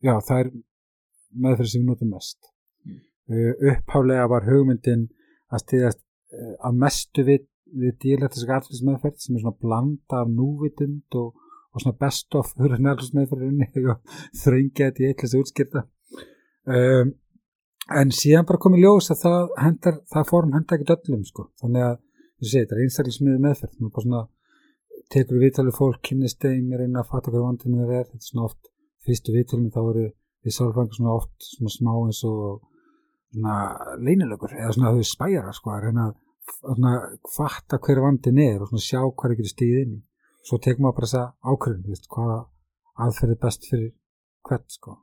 já, 0.03 0.13
það 0.27 0.43
er 0.43 0.51
meðferð 1.45 1.71
sem 1.71 1.83
við 1.83 1.91
notum 1.91 2.11
mest. 2.15 2.51
Uh, 3.31 3.53
upphálega 3.73 4.27
var 4.31 4.49
hugmyndin 4.49 5.07
að 5.51 5.63
stiðast 5.65 6.01
uh, 6.01 6.55
að 6.67 6.81
mestu 6.83 7.25
við, 7.27 7.47
við 7.71 7.95
díalektiska 8.03 8.59
atfylgismeðferð 8.59 9.23
sem 9.23 9.37
er 9.37 9.45
svona 9.45 9.61
blanda 9.63 10.23
af 10.23 10.31
núvitund 10.31 11.19
og, 11.21 11.33
og 11.71 11.83
svona 11.83 11.99
best 12.01 12.39
of 12.39 12.53
hurðarnælfismeðferðinni 12.59 13.71
og 13.93 14.21
þrengja 14.43 14.89
þetta 14.89 15.03
í 15.03 15.09
eitthvað 15.11 15.33
sem 15.33 15.45
útskýrta 15.45 15.85
um, 16.67 17.13
en 17.89 18.13
síðan 18.15 18.47
bara 18.47 18.61
komið 18.61 18.85
ljós 18.85 19.09
að 19.13 19.23
það 19.23 19.55
hendar, 19.63 19.97
það 20.11 20.29
form 20.29 20.53
hendar 20.55 20.79
ekki 20.79 20.95
öllum 20.95 21.23
sko, 21.27 21.47
þannig 21.61 21.87
að 21.87 21.97
ég 22.41 22.51
segi, 22.51 22.61
þetta 22.61 22.77
er 22.77 22.83
einstaklismiði 22.85 23.41
meðferð, 23.45 23.73
það 23.77 23.87
er 23.87 23.95
bara 23.95 24.05
svona 24.05 24.21
tekur 25.11 25.41
viðtalið 25.41 25.77
fólk, 25.77 26.01
kynnist 26.07 26.41
þeim 26.41 26.71
ég 26.71 26.81
reyna 26.81 27.01
að 27.01 27.11
fatta 27.11 27.31
hvað 27.33 27.45
vandinu 27.47 27.85
þeir 27.85 27.95
er. 27.99 28.09
Þetta 28.09 28.21
er 28.21 28.29
svona 28.29 28.47
oft, 28.47 28.69
fyrstu 29.05 29.35
viðtalinu 29.35 29.73
þá 29.73 29.81
eru 29.81 30.05
við 30.41 30.55
sálfræðingar 30.55 30.97
svona 30.97 31.15
oft 31.15 31.47
svona 31.47 31.73
smá 31.75 31.91
eins 31.95 32.21
og 32.27 32.61
svona 33.31 33.55
leynilögur 34.01 34.55
eða 34.57 34.75
svona 34.75 34.93
þau 34.95 35.09
spæjara 35.11 35.55
sko 35.55 35.73
að 35.73 35.83
reyna 35.87 36.07
að 36.11 37.17
fatta 37.31 37.79
hver 37.83 38.01
vandin 38.03 38.41
er 38.41 38.63
og 38.63 38.71
svona 38.71 38.85
sjá 38.87 39.01
er 39.03 39.35
getur 39.37 39.53
stíð 39.53 39.81
inn 39.83 39.97
í. 39.99 40.01
Svo 40.41 40.57
tekum 40.57 40.87
maður 40.87 40.97
bara 40.97 41.11
þessa 41.11 41.83
veist, 41.85 42.07
hvaða 42.09 42.37
aðferð 43.05 43.35
er 43.35 43.41
best 43.43 43.67
fyrir 43.69 43.91
hvert 44.47 44.73
sko. 44.73 44.95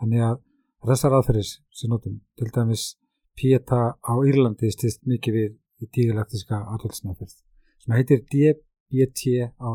Þannig 0.00 0.24
að 0.26 0.40
þessar 0.90 1.16
aðferðis 1.18 1.52
sem 1.76 1.92
notum 1.92 2.18
til 2.38 2.50
dæmis 2.54 2.86
Pieta 3.36 3.94
á 4.02 4.14
Írlandi 4.26 4.72
stýst 4.74 5.06
mikið 5.08 5.36
við 5.36 5.52
í 5.80 5.88
dígalaktiska 5.94 6.58
aðhaldsmeðferð 6.74 7.36
sem 7.80 7.94
heitir 7.94 8.24
DB 8.26 8.58
BT 8.90 9.50
á 9.56 9.68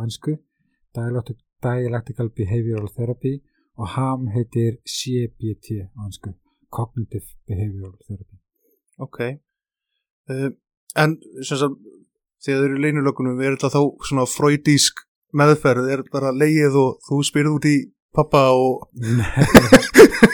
Dialectic, 0.96 1.38
Dialectical 1.64 2.30
Behavioral 2.30 2.90
Therapy 2.96 3.42
og 3.76 3.88
HAM 3.96 4.30
heitir 4.36 4.80
CBT 4.86 5.88
á 5.92 6.00
ennsku 6.08 6.32
Cognitive 6.72 7.28
Behavioral 7.48 7.96
Therapy 8.08 8.38
Ok. 8.98 9.20
Uh, 10.30 10.52
en 10.96 11.18
sem 11.44 11.60
sagt, 11.60 11.76
þegar 12.44 12.62
þau 12.62 12.68
eru 12.70 12.78
í 12.78 12.84
leinulökunum, 12.86 13.42
er 13.44 13.58
þetta 13.58 13.74
þá 13.74 14.08
svona 14.08 14.26
fröydísk 14.30 15.04
meðferð, 15.36 15.90
er 15.92 16.04
þetta 16.04 16.16
bara 16.16 16.32
leið 16.36 16.78
og 16.80 17.02
þú 17.08 17.20
spyrð 17.28 17.58
út 17.58 17.68
í 17.70 17.76
pappa 18.16 18.48
og... 18.56 18.88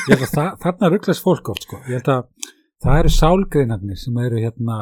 Það, 0.02 0.56
þarna 0.62 0.90
rugglast 0.92 1.24
fólk 1.24 1.50
oft 1.54 1.66
sko. 1.68 1.78
ég 1.86 2.00
held 2.00 2.10
að 2.10 2.50
það 2.82 3.00
eru 3.00 3.12
sálgreinarnir 3.14 4.00
sem 4.00 4.16
eru 4.22 4.40
hérna 4.42 4.78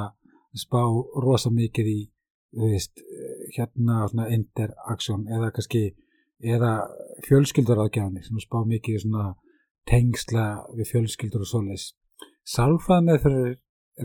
spá 0.58 0.80
rosa 1.22 1.52
mikið 1.54 1.90
í 1.92 1.98
veist, 2.56 3.02
hérna 3.56 4.08
svona 4.10 4.30
interaction 4.34 5.28
eða 5.30 5.52
kannski 5.56 5.84
eða 6.40 6.74
fjölskyldaráðgjáni 7.28 8.24
sem 8.24 8.40
spá 8.42 8.62
mikið 8.66 9.04
svona 9.04 9.34
tengsla 9.90 10.46
við 10.78 10.92
fjölskyldur 10.94 11.44
og 11.44 11.50
svoleiðis. 11.50 11.90
Sálfræð 12.48 13.06
með 13.06 13.22
fyrir 13.26 13.58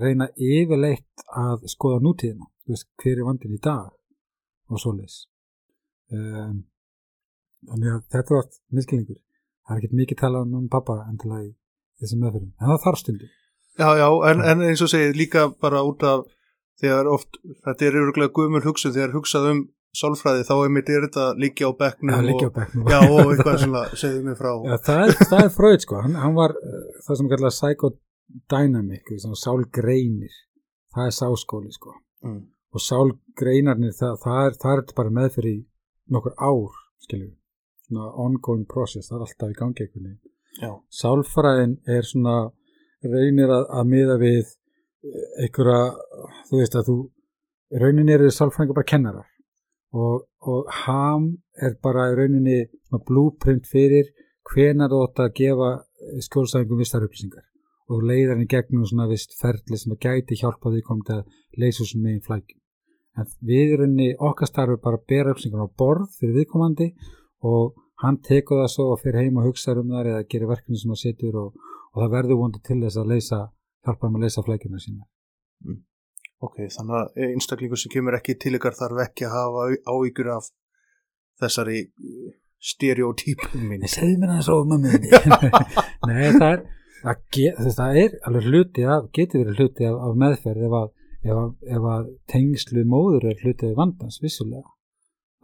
reyna 0.02 0.28
yfirleitt 0.34 1.24
að 1.38 1.66
skoða 1.70 2.02
nútíðina 2.04 2.48
veist, 2.68 2.88
hver 3.00 3.20
er 3.20 3.28
vandin 3.28 3.56
í 3.56 3.60
dag 3.62 3.92
og 4.70 4.82
svoleiðis. 4.82 5.24
Um, 6.12 6.64
þannig 7.70 7.94
að 7.94 8.02
þetta 8.12 8.36
var 8.36 8.48
miskilningur, 8.76 9.20
það 9.64 9.76
er 9.76 9.80
ekkert 9.80 9.98
mikið 10.00 10.20
talað 10.20 10.56
um 10.58 10.68
pappa 10.72 11.00
endilega 11.08 11.48
í 11.48 11.52
þessum 12.02 12.24
meðferðum 12.24 12.52
en 12.52 12.72
það 12.72 12.82
þarf 12.84 13.02
stundum. 13.02 13.34
Já, 13.74 13.88
já, 13.98 14.08
en, 14.30 14.42
en 14.46 14.64
eins 14.68 14.82
og 14.84 14.90
segið 14.92 15.16
líka 15.18 15.48
bara 15.62 15.82
út 15.86 16.04
af 16.06 16.26
þegar 16.82 17.10
oft, 17.12 17.38
þetta 17.66 17.86
er 17.86 17.98
yfirlega 18.00 18.34
guðmur 18.36 18.66
hugsun 18.68 18.94
þegar 18.94 19.16
hugsað 19.16 19.50
um 19.52 19.64
sálfræði 19.94 20.46
þá 20.48 20.54
er 20.56 20.72
mitt 20.74 20.90
er 20.90 21.04
þetta 21.06 21.26
líkja 21.38 21.70
á 21.70 21.72
bekknum 21.78 22.14
á 22.14 22.18
og, 22.18 22.88
já, 22.90 22.98
og 22.98 23.20
eitthvað 23.30 23.60
svona, 23.62 23.82
segðu 24.00 24.24
mig 24.26 24.38
frá. 24.38 24.50
Já, 24.66 24.74
það 24.88 25.02
er, 25.04 25.14
það 25.30 25.44
er 25.44 25.52
Freud 25.54 25.84
sko, 25.84 26.00
hann, 26.02 26.16
hann 26.18 26.34
var 26.38 26.56
uh, 26.58 26.80
það 27.06 27.20
sem 27.20 27.30
kallar 27.32 27.54
psychodynamic, 27.54 29.14
sálgreinir, 29.44 30.40
það 30.94 31.10
er 31.10 31.16
sáskóli 31.20 31.72
sko. 31.74 31.94
Mm. 32.24 32.42
og 32.74 32.80
sálgreinarnir, 32.80 33.94
það, 33.94 34.18
það, 34.24 34.42
er, 34.48 34.58
það 34.62 34.78
er 34.80 34.84
bara 34.96 35.16
meðferð 35.20 35.50
í 35.50 35.56
nokkur 36.14 36.36
ár, 36.40 36.78
skiljum 37.04 37.30
við, 37.30 37.38
svona 37.86 38.10
ongoing 38.24 38.66
process, 38.70 39.10
það 39.10 39.18
er 39.18 39.26
alltaf 39.28 39.52
í 39.52 39.58
gangi 39.60 39.84
einhvern 39.84 40.08
veginn. 40.08 40.78
Sálfræðin 40.94 41.78
er 41.90 42.06
svona, 42.08 42.38
reynir 43.04 43.52
að, 43.52 43.66
að 43.76 43.90
miða 43.92 44.16
við 44.22 44.40
eh, 44.40 44.54
einhverja, 45.44 45.78
þú 46.48 46.60
veist 46.60 46.76
að 46.78 46.90
þú, 46.90 46.98
rauninni 47.82 48.14
eru 48.14 48.30
sálfræðingar 48.32 48.78
bara 48.78 48.90
kennarar 48.92 49.30
og, 49.94 50.26
og 50.48 50.70
ham 50.84 51.30
er 51.60 51.76
bara 51.82 52.10
rauninni 52.16 52.64
svona 52.88 53.04
blúprint 53.08 53.68
fyrir 53.70 54.10
hvenar 54.50 54.92
þú 54.92 55.02
átt 55.06 55.24
að 55.24 55.34
gefa 55.40 55.70
skjólstæðingum 56.26 56.80
vissar 56.82 57.04
upplýsingar 57.06 57.44
og 57.92 58.04
leiðar 58.08 58.34
henni 58.34 58.48
gegnum 58.48 58.84
svona 58.88 59.08
vist 59.10 59.34
ferli 59.40 59.78
sem 59.78 59.94
að 59.94 60.04
gæti 60.06 60.38
hjálpa 60.40 60.72
því 60.72 60.82
komið 60.88 61.14
að 61.18 61.24
leysa 61.60 61.84
úr 61.84 62.02
megin 62.02 62.24
flækjum. 62.24 62.60
En 63.20 63.28
við 63.46 63.74
rauninni 63.78 64.08
okkar 64.18 64.50
starfur 64.50 64.80
bara 64.82 64.98
að 65.00 65.06
bera 65.12 65.34
upplýsingar 65.34 65.68
á 65.68 65.76
borð 65.80 66.16
fyrir 66.18 66.38
viðkomandi 66.40 66.88
og 67.44 67.74
hann 68.02 68.18
tekur 68.24 68.62
það 68.62 68.72
svo 68.72 68.88
og 68.94 69.02
fyrir 69.02 69.20
heim 69.22 69.38
og 69.38 69.50
hugsa 69.50 69.76
um 69.78 69.92
þar 69.92 70.10
eða 70.12 70.24
gerir 70.32 70.50
verkefni 70.50 70.80
sem 70.80 70.94
að 70.94 71.02
setur 71.04 71.38
og, 71.42 71.68
og 71.92 72.02
það 72.02 72.14
verður 72.16 72.40
vonandi 72.40 72.64
til 72.64 72.80
þess 72.82 73.00
að 73.00 73.12
leysa, 73.12 73.40
hjálpa 73.84 74.08
þeim 74.08 74.18
að 74.18 74.24
leysa 74.26 74.44
flækjuna 74.44 74.80
sína. 74.82 75.04
ok, 76.44 76.56
þannig 76.76 76.96
að 77.00 77.26
einstaklingur 77.28 77.80
sem 77.80 77.92
kemur 77.92 78.16
ekki 78.18 78.36
til 78.40 78.54
ykkar 78.58 78.76
þarf 78.76 79.04
ekki 79.06 79.28
að 79.28 79.36
hafa 79.38 79.66
áhyggjur 79.94 80.32
af 80.34 80.50
þessari 81.40 81.80
uh, 81.84 82.32
stereotypum 82.64 83.64
minn 83.68 83.84
Nei, 83.84 83.90
segðu 83.92 84.20
mér 84.20 84.34
það 84.36 84.44
svo 84.48 84.58
mömmu 84.70 84.92
þinni. 84.92 85.40
Nei, 86.08 86.28
það 86.40 86.50
er, 86.50 86.62
það, 87.04 87.98
er 88.02 88.14
alveg 88.28 88.50
hluti 88.50 88.86
af, 88.88 89.08
getur 89.16 89.44
verið 89.44 89.60
hluti 89.60 89.88
af, 89.88 89.98
af 90.08 90.20
meðferð 90.22 90.68
ef 90.68 90.76
að, 90.80 90.92
ef 91.24 91.40
að, 91.40 91.50
ef 91.78 91.88
að 91.94 92.06
tengslu 92.32 92.86
móður 92.88 93.28
er 93.32 93.42
hluti 93.44 93.68
af 93.68 93.76
vandans, 93.80 94.20
vissulega. 94.24 94.64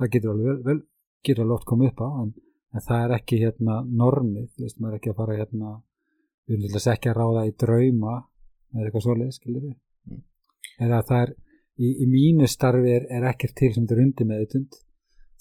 Það 0.00 0.14
getur 0.14 0.32
alveg, 0.34 0.48
vel, 0.48 0.62
vel, 0.70 0.80
getur 1.26 1.44
alveg 1.44 1.58
oft 1.58 1.68
komið 1.68 1.92
upp 1.92 2.00
á, 2.00 2.08
en, 2.22 2.32
en 2.72 2.86
það 2.88 3.04
er 3.04 3.16
ekki 3.18 3.42
hérna 3.42 3.80
normið, 4.04 4.48
þú 4.54 4.66
veist, 4.66 4.80
maður 4.80 4.96
er 4.96 5.00
ekki 5.00 5.12
að 5.12 5.20
fara 5.20 5.38
hérna, 5.42 5.76
við 6.48 6.64
til 6.64 6.72
þess 6.76 6.92
ekki 6.94 7.12
að 7.12 7.20
ráða 7.20 7.46
í 7.50 7.56
drauma 7.60 8.16
eða 8.74 8.86
eitthvað 8.86 9.06
svoleið, 9.06 9.32
skilir 9.36 9.64
við. 9.64 9.74
Mm. 10.10 10.20
Eða 10.86 11.00
það 11.08 11.24
er, 11.24 11.34
í, 11.80 11.90
í 11.90 12.06
mínu 12.10 12.48
starfi 12.50 12.94
er, 12.98 13.08
er 13.10 13.26
ekkert 13.32 13.56
til 13.58 13.72
sem 13.74 13.86
þetta 13.86 13.96
er 13.96 14.04
undir 14.04 14.30
meðutund, 14.30 14.78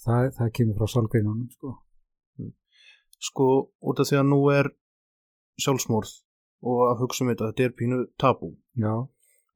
það, 0.04 0.30
það 0.38 0.52
kemur 0.58 0.80
frá 0.80 0.92
sálgreinunum, 0.94 1.46
sko. 1.56 1.76
sko, 3.30 3.48
út 3.90 4.02
af 4.02 4.10
því 4.10 4.20
að 4.20 4.28
nú 4.30 4.40
er 4.54 4.72
sjálfsmórð 5.60 6.12
og 6.70 6.80
að 6.88 7.02
hugsa 7.04 7.24
um 7.24 7.32
þetta, 7.32 7.50
þetta 7.50 7.66
er 7.66 7.76
pínu 7.76 8.00
tabú 8.20 8.50
Já, 8.80 8.94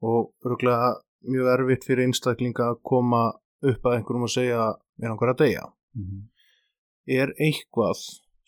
og 0.05 0.45
örgulega 0.45 0.95
mjög 1.25 1.49
erfitt 1.53 1.87
fyrir 1.87 2.07
einstaklinga 2.09 2.69
að 2.71 2.81
koma 2.85 3.23
upp 3.65 3.87
að 3.87 3.97
einhverjum 3.97 4.27
og 4.27 4.33
segja 4.33 4.69
mér 5.01 5.13
langar 5.13 5.33
að 5.33 5.41
deyja. 5.43 5.65
mhm. 5.97 6.23
Er 7.05 7.33
eitthvað 7.37 7.99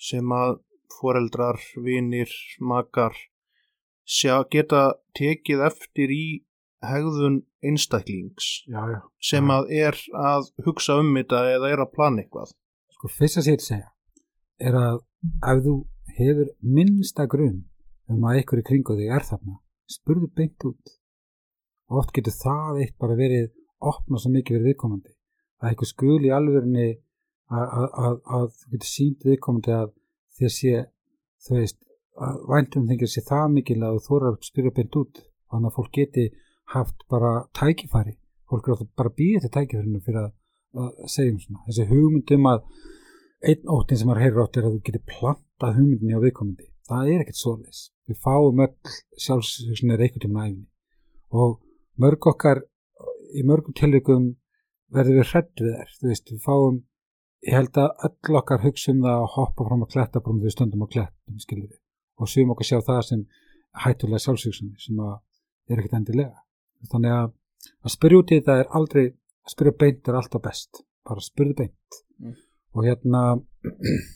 sem 0.01 0.31
að 0.33 0.59
foreldrar, 0.97 1.59
vinir, 1.85 2.31
makar 2.59 3.13
sjá, 4.07 4.39
geta 4.51 4.83
tekið 5.17 5.65
eftir 5.67 6.13
í 6.13 6.25
hegðun 6.87 7.41
einstaklings 7.65 8.63
já, 8.69 8.79
já. 8.93 8.99
sem 9.19 9.45
Já. 9.49 9.53
að 9.57 9.71
er 9.83 9.99
að 10.31 10.49
hugsa 10.65 10.99
um 11.01 11.09
þetta 11.17 11.43
eða 11.57 11.71
er 11.73 11.83
að 11.83 11.93
plana 11.95 12.23
eitthvað? 12.23 12.53
sko 12.97 13.09
fyrst 13.13 13.41
að 13.41 13.47
sér 13.49 13.63
segja 13.65 13.89
er 14.57 14.77
að 14.77 15.01
ef 15.51 15.63
þú 15.65 15.73
hefur 16.17 16.53
minnsta 16.77 17.27
grunn 17.29 17.65
um 18.11 18.23
að 18.25 18.39
einhverju 18.39 18.65
kringu 18.69 18.95
þig 18.97 19.11
er 19.13 19.25
þarna, 19.27 19.57
spurðu 19.91 20.29
beint 20.35 20.65
út. 20.67 20.93
Oft 21.87 22.13
getur 22.15 22.35
það 22.35 22.81
eitt 22.83 22.95
bara 22.99 23.17
verið 23.19 23.51
opna 23.91 24.19
svo 24.19 24.31
mikið 24.33 24.57
fyrir 24.57 24.67
viðkomandi. 24.71 25.13
Að 25.61 25.69
einhver 25.71 25.89
skul 25.91 26.19
í 26.23 26.31
alvörunni 26.33 26.87
að, 27.51 28.47
þú 28.55 28.71
getur 28.73 28.89
sínt 28.89 29.27
viðkomandi 29.27 29.75
að 29.75 29.91
þér 30.39 30.53
sé, 30.55 30.73
þú 31.45 31.59
veist, 31.59 31.79
væntum 32.49 32.87
þengir 32.89 33.11
sé 33.11 33.23
það 33.25 33.47
mikil 33.55 33.79
að 33.85 33.97
þú 33.97 34.05
þórar 34.07 34.29
að 34.33 34.47
spyrja 34.47 34.75
beint 34.77 34.99
út. 35.01 35.23
Þannig 35.51 35.69
að 35.69 35.77
fólk 35.77 35.91
geti 35.95 36.25
haft 36.73 37.05
bara 37.11 37.33
tækifæri. 37.57 38.17
Fólk 38.47 38.67
er 38.67 38.75
alltaf 38.75 38.93
bara 38.99 39.13
býðið 39.17 39.45
til 39.45 39.53
tækifærinu 39.55 40.01
fyrir 40.05 40.21
að, 40.23 40.31
að 40.83 41.11
segja 41.13 41.33
um 41.33 41.41
svona. 41.43 41.65
Þessi 41.67 41.87
hugmyndum 41.91 42.49
að 42.51 42.63
einn 43.51 43.71
óttin 43.75 44.01
sem 44.01 44.09
maður 44.09 44.23
heyrir 44.25 44.41
átt 44.43 44.57
er 44.57 44.67
að 44.67 44.75
þú 44.75 44.81
getur 44.87 45.05
plantað 45.13 45.77
hugmyndinni 45.77 46.17
á 46.17 46.25
viðkomandi. 46.25 46.67
Það 46.87 47.13
er 47.13 47.23
ekkert 47.23 47.41
svoleis. 47.41 47.79
Við 48.07 48.19
fáum 48.23 48.61
öll 48.63 48.97
sjálfsögsunir 49.23 50.03
einhvern 50.03 50.23
tíma 50.23 50.47
næfni 50.47 50.67
og 51.35 51.57
mörg 51.99 52.29
okkar 52.31 52.61
í 53.35 53.43
mörgum 53.43 53.75
tilvíkum 53.75 54.29
verður 54.95 55.19
við 55.19 55.33
hrætt 55.33 55.63
við 55.63 55.73
þær. 55.75 55.97
Þú 55.99 56.11
veist, 56.11 56.31
við 56.31 56.45
fáum 56.45 56.77
ég 57.47 57.57
held 57.57 57.81
að 57.81 58.07
öll 58.07 58.39
okkar 58.39 58.63
hugsa 58.63 58.93
um 58.93 59.03
það 59.03 59.17
að 59.17 59.33
hoppa 59.35 59.67
fram 59.67 59.83
að 59.83 59.91
kletta 59.95 60.23
bara 60.23 60.35
um 60.35 60.41
því 60.43 60.53
stundum 60.55 60.87
að 60.87 60.93
klettum, 60.95 61.43
skiljið 61.43 61.67
við. 61.67 61.81
Og 62.17 62.29
sum 62.31 62.53
okkar 62.53 62.69
sjá 62.69 62.79
það 62.81 63.01
sem 63.09 63.23
hættulega 63.83 64.23
sjálfsögsunni 64.23 64.77
sem 64.81 64.99
að 65.03 65.17
er 65.69 65.81
ekkert 65.81 65.97
endilega. 65.99 66.43
Þannig 66.91 67.15
að 67.17 67.33
að 67.83 67.93
spyrja 67.93 68.21
út 68.21 68.31
í 68.31 68.39
þetta 68.39 68.59
er 68.61 68.69
aldrei, 68.79 69.05
að 69.45 69.53
spyrja 69.53 69.79
beint 69.83 70.09
er 70.09 70.19
alltaf 70.19 70.43
best. 70.45 70.81
Bara 71.07 71.23
spyrja 71.25 71.57
beint. 71.61 71.99
Mm. 72.21 72.37
Og 72.77 72.87
hérna 72.87 73.23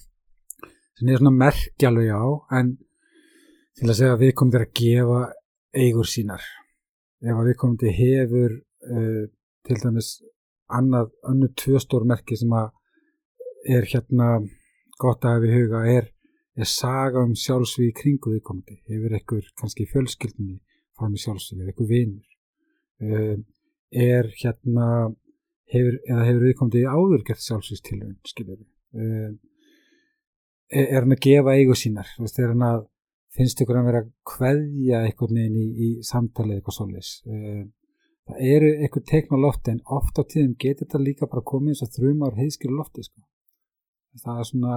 sem 0.98 1.10
er 1.10 1.22
svona 1.22 1.36
merkjalveg 1.36 2.12
á 2.14 2.26
en 2.60 2.76
til 3.78 3.88
að 3.90 3.98
segja 3.98 4.16
að 4.16 4.26
við 4.26 4.34
komum 4.38 4.54
þér 4.54 4.66
að 4.68 4.74
gefa 4.82 5.22
eigur 5.82 6.10
sínar 6.10 6.44
ef 7.22 7.38
að 7.38 7.48
við 7.50 7.58
komum 7.62 7.78
til 7.82 7.94
hefur 7.96 8.56
uh, 8.58 9.24
til 9.68 9.78
dæmis 9.82 10.10
annað, 10.72 11.12
annað 11.28 11.54
tvö 11.62 11.82
stór 11.82 12.06
merki 12.10 12.38
sem 12.40 12.54
að 12.54 12.72
er 13.70 13.88
hérna 13.90 14.30
gott 15.02 15.26
að 15.26 15.38
hafa 15.38 15.50
í 15.50 15.56
huga 15.56 15.82
er, 15.90 16.10
er 16.60 16.68
saga 16.68 17.24
um 17.26 17.34
sjálfsvíð 17.38 17.94
kringu 18.02 18.36
við 18.36 18.44
komandi 18.48 18.78
hefur 18.90 19.16
ekkur 19.18 19.48
kannski 19.60 19.88
fjölskyldinni 19.90 20.60
fram 20.98 21.16
í 21.16 21.22
sjálfsvíð, 21.22 21.70
ekkur 21.72 21.90
vinur? 21.90 22.28
Uh, 23.02 23.38
er 23.92 24.30
hérna 24.42 24.88
hefur, 25.72 25.98
eða 26.06 26.28
hefur 26.28 26.48
við 26.48 26.58
komandi 26.60 26.84
áður 26.86 27.26
gert 27.28 27.46
sjálfsvíðstilvun 27.46 28.18
skilur 28.28 28.60
við 28.60 28.68
uh, 28.68 29.34
er, 30.72 30.86
er 30.86 31.00
hann 31.02 31.18
að 31.18 31.26
gefa 31.28 31.58
eigu 31.58 31.78
sínar? 31.78 32.12
Er 32.22 32.52
hann 32.54 32.68
að 32.68 32.88
finnst 33.32 33.64
ykkur 33.64 33.80
að 33.80 33.88
vera 33.88 34.04
að 34.04 34.10
kveðja 34.28 35.06
einhvern 35.08 35.38
veginn 35.40 35.60
í, 35.62 35.68
í 35.72 35.90
samtalið 36.04 36.60
eitthvað 36.60 36.78
solis 36.82 37.14
það 38.32 38.42
eru 38.56 38.72
eitthvað 38.78 39.06
teikn 39.10 39.38
á 39.38 39.44
lofti 39.44 39.74
en 39.74 39.84
oft 39.98 40.20
á 40.20 40.24
tíðum 40.24 40.56
getur 40.60 40.86
þetta 40.86 41.02
líka 41.02 41.30
bara 41.32 41.48
komið 41.52 41.74
eins 41.74 41.84
og 41.86 41.94
þrjumar 41.96 42.38
heiðskil 42.38 42.72
lofti 42.74 43.06
sko. 43.06 43.22
það 44.24 44.42
er 44.42 44.50
svona 44.50 44.76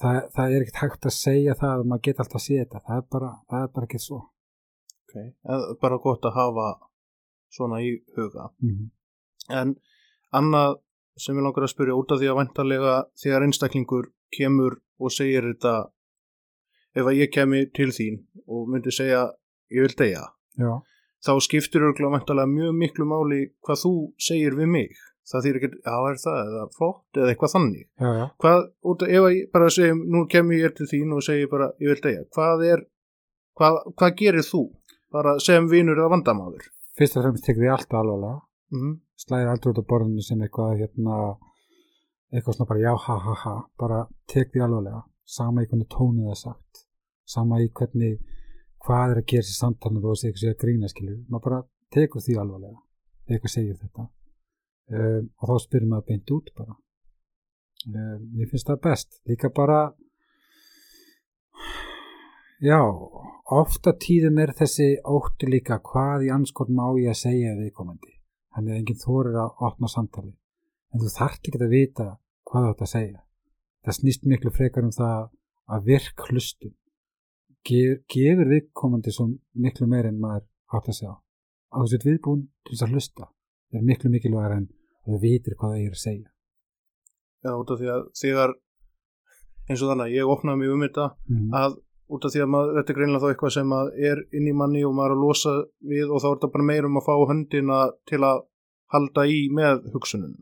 það, 0.00 0.20
það 0.34 0.54
er 0.54 0.64
ekkert 0.64 0.80
hægt 0.82 1.08
að 1.08 1.16
segja 1.16 1.56
það 1.60 1.74
að 1.74 1.90
maður 1.90 2.04
geta 2.08 2.24
alltaf 2.24 2.40
að 2.40 2.44
sé 2.46 2.60
þetta. 2.60 2.82
Það 2.86 3.00
er 3.00 3.06
bara, 3.16 3.30
það 3.50 3.66
er 3.66 3.74
bara 3.76 3.88
ekki 3.88 4.02
svo. 4.02 4.20
Okay. 5.14 5.28
bara 5.78 6.00
gott 6.02 6.24
að 6.26 6.34
hafa 6.34 6.68
svona 7.54 7.78
í 7.86 7.90
huga. 8.16 8.48
Mm 8.62 8.70
-hmm. 8.70 8.88
en 9.60 9.74
annað 10.34 10.80
sem 11.16 11.36
ég 11.38 11.44
langar 11.46 11.62
að 11.62 11.70
spyrja 11.70 11.94
út 11.94 12.10
af 12.10 12.18
því 12.18 12.30
að 12.30 12.38
vantarlega 12.40 12.94
þegar 13.22 13.44
einstaklingur 13.46 14.08
kemur 14.34 14.80
og 14.98 15.12
segir 15.14 15.46
þetta 15.46 15.74
ef 16.94 17.06
að 17.06 17.18
ég 17.20 17.30
kemi 17.30 17.60
til 17.70 17.90
þín 17.94 18.18
og 18.46 18.68
myndi 18.68 18.90
segja 18.90 19.30
ég 19.70 19.86
vil 19.86 19.96
deyja. 19.98 20.24
Já, 20.58 20.82
þá 21.26 21.32
skiptir 21.46 21.86
örgulega 21.86 22.16
vantarlega 22.18 22.50
mjög 22.50 22.74
miklu 22.82 23.06
máli 23.06 23.40
hvað 23.62 23.82
þú 23.84 23.94
segir 24.18 24.58
við 24.58 24.68
mig 24.74 24.98
það 25.30 25.46
þýr 25.46 25.58
ekki, 25.60 25.70
já 25.84 25.96
er 26.10 26.18
það 26.24 26.40
eða 26.44 26.64
flott 26.76 27.20
eða 27.20 27.32
eitthvað 27.32 27.54
þannig. 27.54 27.86
Já, 28.00 28.10
já. 28.20 28.26
hvað, 28.44 28.68
út, 28.92 29.06
ef 29.08 29.28
ég 29.32 29.50
bara 29.54 29.72
segjum, 29.78 30.04
nú 30.12 30.26
kemur 30.30 30.60
ég 30.60 30.76
til 30.76 30.90
þín 30.90 31.16
og 31.16 31.24
segir 31.24 31.50
bara 31.52 31.72
ég 31.80 31.94
vil 31.94 32.02
deyja, 32.04 32.24
hvað 32.36 32.64
er 32.68 32.86
hvað, 33.58 33.80
hvað 33.94 34.16
gerir 34.20 34.46
þú, 34.46 34.62
bara 35.14 35.38
sem 35.40 35.68
vinur 35.70 36.00
eða 36.00 36.12
vandamáður 36.16 36.70
fyrst 36.98 37.18
og 37.18 37.26
fremst 37.26 37.46
tekur 37.46 37.64
því 37.64 37.72
alltaf 37.74 38.00
alvarlega. 38.00 38.40
Mm 38.74 38.80
-hmm. 38.80 38.94
slæðir 39.22 39.50
aldrei 39.50 39.70
út 39.70 39.82
á 39.82 39.90
borðinu 39.90 40.22
sem 40.22 40.42
eitthvað 40.42 40.78
hérna, 40.80 41.16
eitthvað 42.32 42.54
svona 42.54 42.70
bara 42.70 42.84
já 42.86 42.94
ha 43.06 43.16
ha 43.26 43.34
ha 43.44 43.56
bara 43.78 44.08
tek 44.26 44.52
því 44.52 44.60
alvarlega. 44.64 45.02
Sama 45.24 45.62
í 45.62 45.66
hvernig 45.66 45.88
tónið 45.88 46.30
er 46.30 46.34
sagt. 46.34 46.72
Sama 47.24 47.60
í 47.60 47.68
hvernig 47.68 48.18
hvað 48.84 49.10
er 49.10 49.16
að 49.18 49.28
gera 49.30 49.46
sér 49.46 49.58
samtalið 49.62 50.04
og 50.04 50.16
þessi 50.16 50.26
eitthvað 50.28 50.60
grína 50.62 50.88
skilur 50.88 51.18
maður 51.28 51.44
bara 51.46 51.62
tekur 51.94 52.20
því 52.20 52.34
alvarlega 52.42 52.78
þegar 53.24 53.34
eitthvað 53.34 53.54
segir 53.56 53.76
þetta 53.82 54.02
um, 54.92 55.28
og 55.40 55.50
þá 55.50 55.54
spyrir 55.64 55.90
maður 55.90 56.08
beint 56.10 56.32
út 56.34 56.50
bara. 56.56 56.76
Um, 57.84 58.24
ég 58.40 58.50
finnst 58.50 58.68
það 58.68 58.82
best. 58.86 59.20
Líka 59.28 59.50
bara 59.54 59.80
já 62.64 62.80
ofta 63.52 63.92
tíðum 64.00 64.38
er 64.40 64.54
þessi 64.56 64.94
ótti 65.04 65.50
líka 65.50 65.80
hvað 65.84 66.28
í 66.28 66.30
anskort 66.32 66.72
má 66.72 66.86
ég 67.00 67.12
að 67.12 67.20
segja 67.20 67.56
viðkomandi? 67.58 68.14
Þannig 68.54 68.72
að 68.72 68.80
enginn 68.80 69.02
þorir 69.02 69.40
að 69.42 69.66
opna 69.68 69.90
samtali 69.90 70.32
en 70.94 71.02
þú 71.02 71.10
þarft 71.10 71.50
ekki 71.50 71.60
að 71.60 71.74
vita 71.74 72.08
hvað 72.46 72.64
þú 72.64 72.72
ætti 72.72 72.86
að 72.86 72.92
segja. 72.94 73.20
Það 73.84 73.98
snýst 73.98 74.26
miklu 74.30 74.54
frekar 74.54 74.86
um 74.86 74.94
það 74.94 75.28
að 75.74 75.86
virk 75.90 76.26
hlustum 76.28 76.74
Ge 77.64 78.02
gefur 78.12 78.50
viðkomandi 78.50 79.12
svo 79.12 79.30
miklu 79.56 79.86
meir 79.88 80.10
en 80.10 80.18
maður 80.20 80.44
átt 80.76 80.90
að 80.92 80.98
segja. 80.98 81.14
Á 81.72 81.76
þessu 81.80 82.00
viðbúin 82.04 82.42
til 82.60 82.74
þess 82.74 82.84
að 82.84 82.92
hlusta 82.92 83.28
það 83.74 83.78
er 83.80 83.86
miklu 83.88 84.10
mikilvægur 84.12 84.56
en 84.58 84.66
það 85.06 85.24
vitir 85.24 85.58
hvað 85.58 85.74
það 85.74 85.86
er 85.86 85.96
að 85.96 86.02
segja. 86.04 86.30
Já, 87.44 87.50
út 87.52 87.72
af 87.74 87.80
því 87.80 87.90
að 87.92 88.06
þegar 88.20 88.54
eins 89.68 89.82
og 89.82 89.90
þannig 89.90 90.06
að 90.06 90.16
ég 90.16 90.30
opnaði 90.34 90.60
mig 90.60 90.72
um 90.74 90.84
þetta 90.84 91.08
mm. 91.28 91.50
að 91.60 91.76
út 92.14 92.26
af 92.26 92.34
því 92.34 92.42
að 92.44 92.50
maður, 92.52 92.74
þetta 92.78 92.92
er 92.92 92.98
greinlega 92.98 93.22
þá 93.22 93.30
eitthvað 93.32 93.54
sem 93.54 93.76
er 94.10 94.20
inn 94.36 94.48
í 94.48 94.56
manni 94.56 94.82
og 94.84 94.96
maður 94.96 95.14
er 95.14 95.16
að 95.16 95.22
losa 95.24 95.54
við 95.92 96.10
og 96.10 96.20
þá 96.20 96.26
er 96.28 96.34
þetta 96.34 96.50
bara 96.56 96.66
meir 96.70 96.88
um 96.88 96.98
að 97.00 97.06
fá 97.06 97.14
höndina 97.30 97.78
til 98.10 98.20
að 98.28 98.42
halda 98.94 99.24
í 99.30 99.38
með 99.54 99.86
hugsunum 99.94 100.34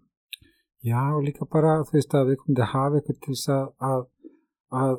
Já, 0.82 1.02
líka 1.22 1.46
bara 1.46 1.76
þú 1.86 1.94
veist 1.94 2.16
að 2.18 2.32
við 2.32 2.40
komum 2.40 2.58
til 2.58 2.64
að 2.64 2.72
hafa 2.72 2.98
eitthvað 2.98 3.20
til 3.22 3.36
þess 3.36 3.52
að, 3.54 3.68
að, 3.86 4.02
að 4.82 4.96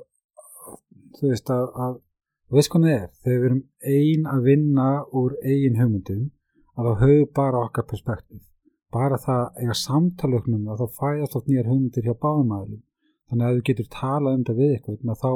þú 1.19 1.33
veist 1.33 1.51
að, 1.51 1.65
að 1.85 1.99
þú 2.47 2.59
veist 2.59 2.71
hvað 2.71 2.87
það 2.87 2.95
er, 2.95 3.09
þegar 3.25 3.41
við 3.41 3.49
erum 3.49 3.61
ein 3.97 4.31
að 4.31 4.47
vinna 4.47 4.87
úr 5.19 5.35
eigin 5.43 5.79
hugmyndum 5.81 6.23
að 6.79 6.87
þá 6.87 7.03
höfum 7.03 7.33
bara 7.35 7.65
okkar 7.67 7.89
perspektíf 7.91 8.41
bara 8.93 9.19
það 9.21 9.59
eiga 9.61 9.75
samtalögnum 9.81 10.69
að 10.71 10.83
þá 10.83 10.97
fæðast 10.99 11.37
oft 11.39 11.49
nýjar 11.49 11.69
hugmyndir 11.71 12.07
hjá 12.07 12.15
báðumæðlum 12.25 12.81
þannig 13.29 13.47
að 13.47 13.57
þú 13.57 13.65
getur 13.69 13.91
talað 13.97 14.37
um 14.37 14.43
þetta 14.43 14.57
við 14.59 14.73
eitthvað 14.77 15.21
þá 15.23 15.31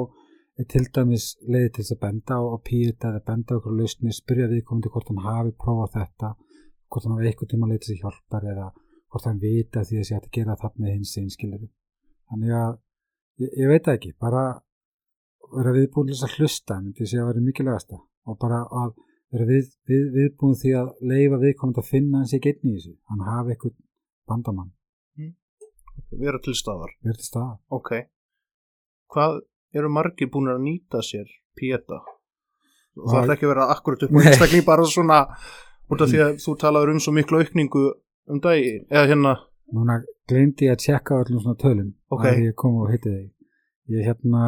er 0.57 0.67
til 0.73 0.83
dæmis 0.97 1.25
leiði 1.45 1.69
til 1.69 1.83
þess 1.83 1.95
að 1.95 2.01
benda 2.03 2.37
á, 2.37 2.41
á 2.41 2.57
pýrita 2.67 3.11
eða 3.11 3.23
benda 3.29 3.57
okkur 3.57 3.77
lausni, 3.77 4.13
spyrja 4.13 4.49
viðkomandi 4.51 4.91
hvort 4.93 5.11
hann 5.11 5.23
hafi 5.25 5.53
prófað 5.63 5.91
þetta, 5.97 6.31
hvort 6.89 7.05
hann 7.05 7.17
hafi 7.17 7.29
eitthvað 7.31 7.51
tíma 7.53 7.69
leitið 7.71 7.89
sér 7.91 7.99
hjálpar 8.03 8.47
eða 8.53 8.67
hvort 9.07 9.27
hann 9.29 9.41
vita 9.41 9.83
því 9.85 9.99
að 9.99 10.07
sé 10.09 10.17
að 10.17 10.29
gera 10.37 10.57
þarna 10.61 10.93
hins 10.93 11.13
einskilur 11.21 11.67
þannig 12.31 12.55
að 12.57 12.79
ég, 13.43 13.51
ég 13.61 13.71
veit 13.71 13.91
ekki, 13.93 14.13
bara 14.19 14.45
vera 15.53 15.75
viðbúin 15.75 16.09
til 16.09 16.17
þess 16.17 16.27
að 16.27 16.39
hlusta 16.41 16.79
myndi 16.81 17.05
segja 17.05 17.23
að 17.23 17.31
vera 17.31 17.45
mikilvægasta 17.45 17.99
og 18.27 18.39
bara 18.41 18.63
að 18.81 18.95
vera 19.33 19.47
við, 19.47 19.69
við, 19.89 20.03
viðbúin 20.15 20.57
því 20.61 20.73
að 20.79 20.91
leifa 21.11 21.39
viðkomandi 21.43 21.83
að 21.83 21.89
finna 21.91 22.21
hans 22.21 22.33
ekki 22.37 22.53
einn 22.53 22.71
í 22.71 22.75
þessu. 22.77 22.93
Hann 23.11 23.23
hafi 23.27 23.53
eitthvað 23.55 23.75
bandamann. 24.27 24.73
Vera 26.17 26.39
til 26.43 26.55
staðar. 26.55 26.93
Vera 27.03 27.19
til 27.19 27.27
staðar. 27.27 27.57
Ok, 27.73 27.91
hvað 29.11 29.39
eru 29.75 29.91
margir 29.91 30.29
búin 30.31 30.51
að 30.51 30.63
nýta 30.63 31.01
sér 31.03 31.27
píeta 31.57 31.99
og 32.97 33.11
það 33.11 33.23
er 33.23 33.33
ekki 33.35 33.45
að 33.45 33.51
vera 33.51 33.65
akkurat 33.73 34.03
upp 34.05 34.15
á 34.15 34.19
einstakling 34.23 34.65
bara 34.65 34.85
svona 34.89 35.17
út 35.91 36.03
af 36.03 36.09
því 36.11 36.21
að 36.23 36.37
þú 36.43 36.55
talaður 36.63 36.93
um 36.95 37.01
svo 37.03 37.13
miklu 37.13 37.41
aukningu 37.43 37.83
um 38.27 38.41
dagi, 38.43 38.71
eða 38.89 39.05
hérna. 39.11 39.33
Núna 39.75 39.99
glemdi 40.29 40.67
ég 40.69 40.77
að 40.77 40.83
tjekka 40.85 41.21
öllum 41.23 41.43
svona 41.43 41.59
tölum 41.61 41.91
Ok. 42.13 42.23
að 42.23 42.43
ég 42.47 42.55
kom 42.59 42.79
og 42.81 42.91
hitti 42.93 43.13
þig. 43.13 43.31
Ég 43.91 44.07
hérna 44.07 44.43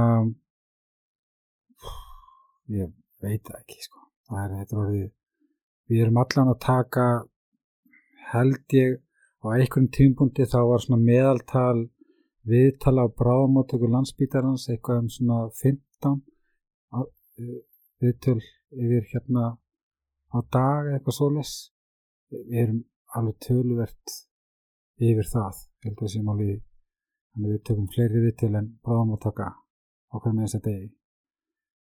ég 2.80 2.92
veit 3.24 3.44
það 3.44 3.60
ekki 3.62 3.84
sko 3.84 4.09
það 4.30 4.42
er 4.46 4.56
þetta 4.60 4.80
orðið 4.84 5.08
við 5.90 6.02
erum 6.06 6.20
allan 6.24 6.52
að 6.54 6.60
taka 6.66 7.06
held 8.34 8.76
ég 8.78 9.00
á 9.42 9.46
einhverjum 9.56 9.90
tímpunkti 9.96 10.46
þá 10.52 10.60
var 10.70 10.84
svona 10.84 11.02
meðaltal 11.08 11.80
viðtala 12.50 13.06
á 13.08 13.16
bráðamótöku 13.22 13.90
landsbítarans 13.90 14.68
eitthvað 14.70 15.02
um 15.04 15.10
svona 15.16 15.40
15 15.62 16.22
á- 16.94 17.12
eh, 17.40 17.60
viðtöl 18.02 18.40
yfir 18.72 19.06
hérna 19.14 19.58
á 20.30 20.38
dag 20.54 20.92
eitthvað 20.94 21.18
svoleiðs 21.18 21.54
við 22.30 22.62
erum 22.64 22.82
alveg 23.18 23.40
töluvert 23.48 24.16
yfir 25.00 25.26
það 25.34 25.64
held 25.86 26.04
að 26.04 26.12
sem 26.14 26.30
alveg 26.30 26.62
við 27.40 27.62
tökum 27.64 27.88
fleiri 27.94 28.22
viðtöl 28.28 28.56
en 28.60 28.72
bráðamótaka 28.86 29.50
okkur 30.14 30.34
með 30.34 30.46
þess 30.48 30.58
að 30.60 30.66
degi. 30.68 30.88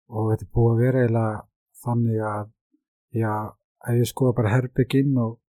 Og 0.09 0.27
þetta 0.31 0.47
búið 0.53 0.71
að 0.73 0.81
vera 0.83 1.01
eiginlega 1.03 1.48
þannig 1.85 2.19
að 2.25 2.51
já, 3.15 3.33
ef 3.87 4.01
ég 4.01 4.09
skoða 4.09 4.37
bara 4.39 4.53
herbygginn 4.55 5.17
og 5.23 5.39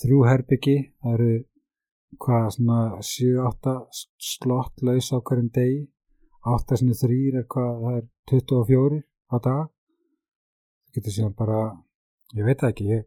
þrjú 0.00 0.20
herbyggi 0.28 0.76
það 1.02 1.14
eru 1.16 1.32
hvað 2.22 2.48
svona 2.56 2.80
7-8 3.08 3.76
slott 4.32 4.84
laus 4.84 5.10
á 5.14 5.18
hverjum 5.18 5.50
degi. 5.54 5.86
8 6.42 6.78
sinni 6.78 6.96
3 6.98 7.18
er 7.38 7.46
hvað 7.54 7.72
það 7.84 7.96
er 7.98 8.06
24 8.30 9.00
á 9.30 9.36
dag. 9.46 9.64
Það 10.82 10.96
getur 10.98 11.16
síðan 11.16 11.36
bara 11.38 11.60
ég 12.36 12.46
veit 12.46 12.64
ekki 12.66 12.88
ég, 12.90 13.04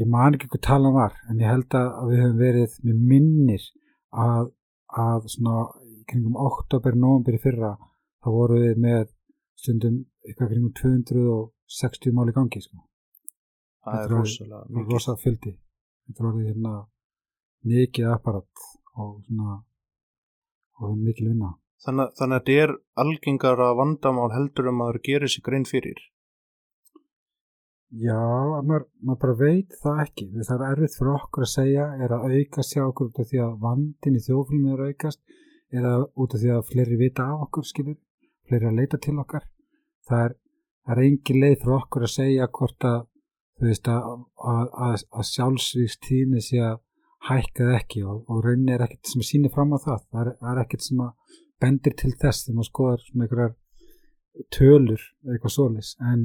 ég 0.00 0.10
man 0.10 0.36
ekki 0.36 0.50
hvað 0.52 0.66
talan 0.68 0.94
var 0.96 1.16
en 1.28 1.40
ég 1.42 1.50
held 1.50 1.78
að 1.78 2.10
við 2.10 2.22
höfum 2.22 2.38
verið 2.40 2.78
með 2.84 3.02
minnir 3.12 3.66
að, 4.24 4.52
að 4.88 5.28
svona 5.34 5.66
kringum 6.08 6.38
oktober, 6.38 6.96
november 6.96 7.36
í 7.36 7.42
fyrra 7.42 7.74
þá 8.22 8.28
voru 8.32 8.60
við 8.62 8.80
með 8.84 9.06
stundum 9.60 10.02
eitthvað 10.24 10.52
kringum 10.52 10.74
260 11.74 12.16
mál 12.16 12.30
í 12.30 12.36
gangi 12.36 12.62
sko. 12.62 12.80
það 13.84 14.00
er 14.04 14.14
rosalega 14.14 14.64
mikið. 14.70 14.92
rosa 14.92 15.16
fjöldi. 15.20 15.52
Þetta 16.06 16.24
voru 16.24 16.46
hérna 16.46 16.72
mikið 17.64 18.10
apparat 18.12 18.64
og 19.00 19.20
svona 19.26 19.60
og 20.80 20.96
mikil 20.98 21.30
vinna. 21.32 21.54
Þannig, 21.84 22.14
þannig 22.18 22.38
að 22.38 22.42
þetta 22.48 22.64
er 22.64 22.74
algengara 23.04 23.68
vandamál 23.76 24.32
heldur 24.32 24.70
um 24.70 24.82
að 24.84 24.92
það 24.94 25.06
gerir 25.08 25.32
sig 25.32 25.44
grein 25.44 25.66
fyrir. 25.68 26.00
Já, 27.94 28.18
maður, 28.66 28.86
maður 29.04 29.18
bara 29.22 29.34
veit 29.38 29.74
það 29.82 30.00
ekki. 30.04 30.24
Það 30.34 30.54
er 30.54 30.64
erfitt 30.72 30.96
fyrir 30.98 31.12
okkur 31.14 31.44
að 31.46 31.52
segja 31.52 31.84
er 32.02 32.14
að 32.16 32.24
aukast 32.38 32.74
hjá 32.74 32.82
okkur 32.84 33.10
út 33.10 33.20
af 33.22 33.28
því 33.30 33.42
að 33.44 33.58
vandin 33.66 34.16
í 34.18 34.22
þjóflum 34.24 34.70
er 34.72 34.86
aukast? 34.88 35.20
Að 35.74 36.06
út 36.22 36.34
af 36.34 36.40
því 36.42 36.50
að 36.54 36.64
fleiri 36.70 36.96
vita 36.98 37.26
af 37.26 37.44
okkur 37.46 37.68
skilur, 37.68 37.98
fleiri 38.48 38.70
að 38.70 38.80
leita 38.80 39.00
til 39.02 39.14
okkar? 39.22 39.46
Það 40.08 40.24
er, 40.24 40.34
það 40.84 40.94
er 40.94 41.02
engin 41.08 41.40
leið 41.42 41.58
fyrir 41.62 41.76
okkur 41.78 42.06
að 42.06 42.14
segja 42.14 42.48
hvort 42.58 42.88
að 42.90 43.00
þú 43.54 43.68
veist 43.70 43.90
að, 43.90 44.08
að, 44.52 44.64
að, 44.86 44.96
að 45.14 45.28
sjálfsvíks 45.30 45.98
tíðni 46.04 46.42
sé 46.44 46.62
að 46.64 46.80
hækkað 47.24 47.74
ekki 47.78 48.04
og, 48.04 48.24
og 48.28 48.44
raunin 48.44 48.72
er 48.74 48.84
ekkert 48.84 49.10
sem 49.10 49.24
síni 49.24 49.50
fram 49.52 49.72
á 49.72 49.78
það. 49.80 50.00
Það 50.10 50.22
er, 50.24 50.32
er 50.50 50.62
ekkert 50.64 50.84
sem 50.84 51.04
að 51.04 51.36
bendir 51.62 51.94
til 51.96 52.12
þess 52.20 52.44
þegar 52.44 52.58
maður 52.58 52.70
skoðar 52.70 53.04
svona 53.04 53.26
einhverjar 53.26 53.54
tölur 54.52 55.04
eða 55.22 55.36
eitthvað 55.36 55.54
solis 55.54 55.94
en 56.02 56.24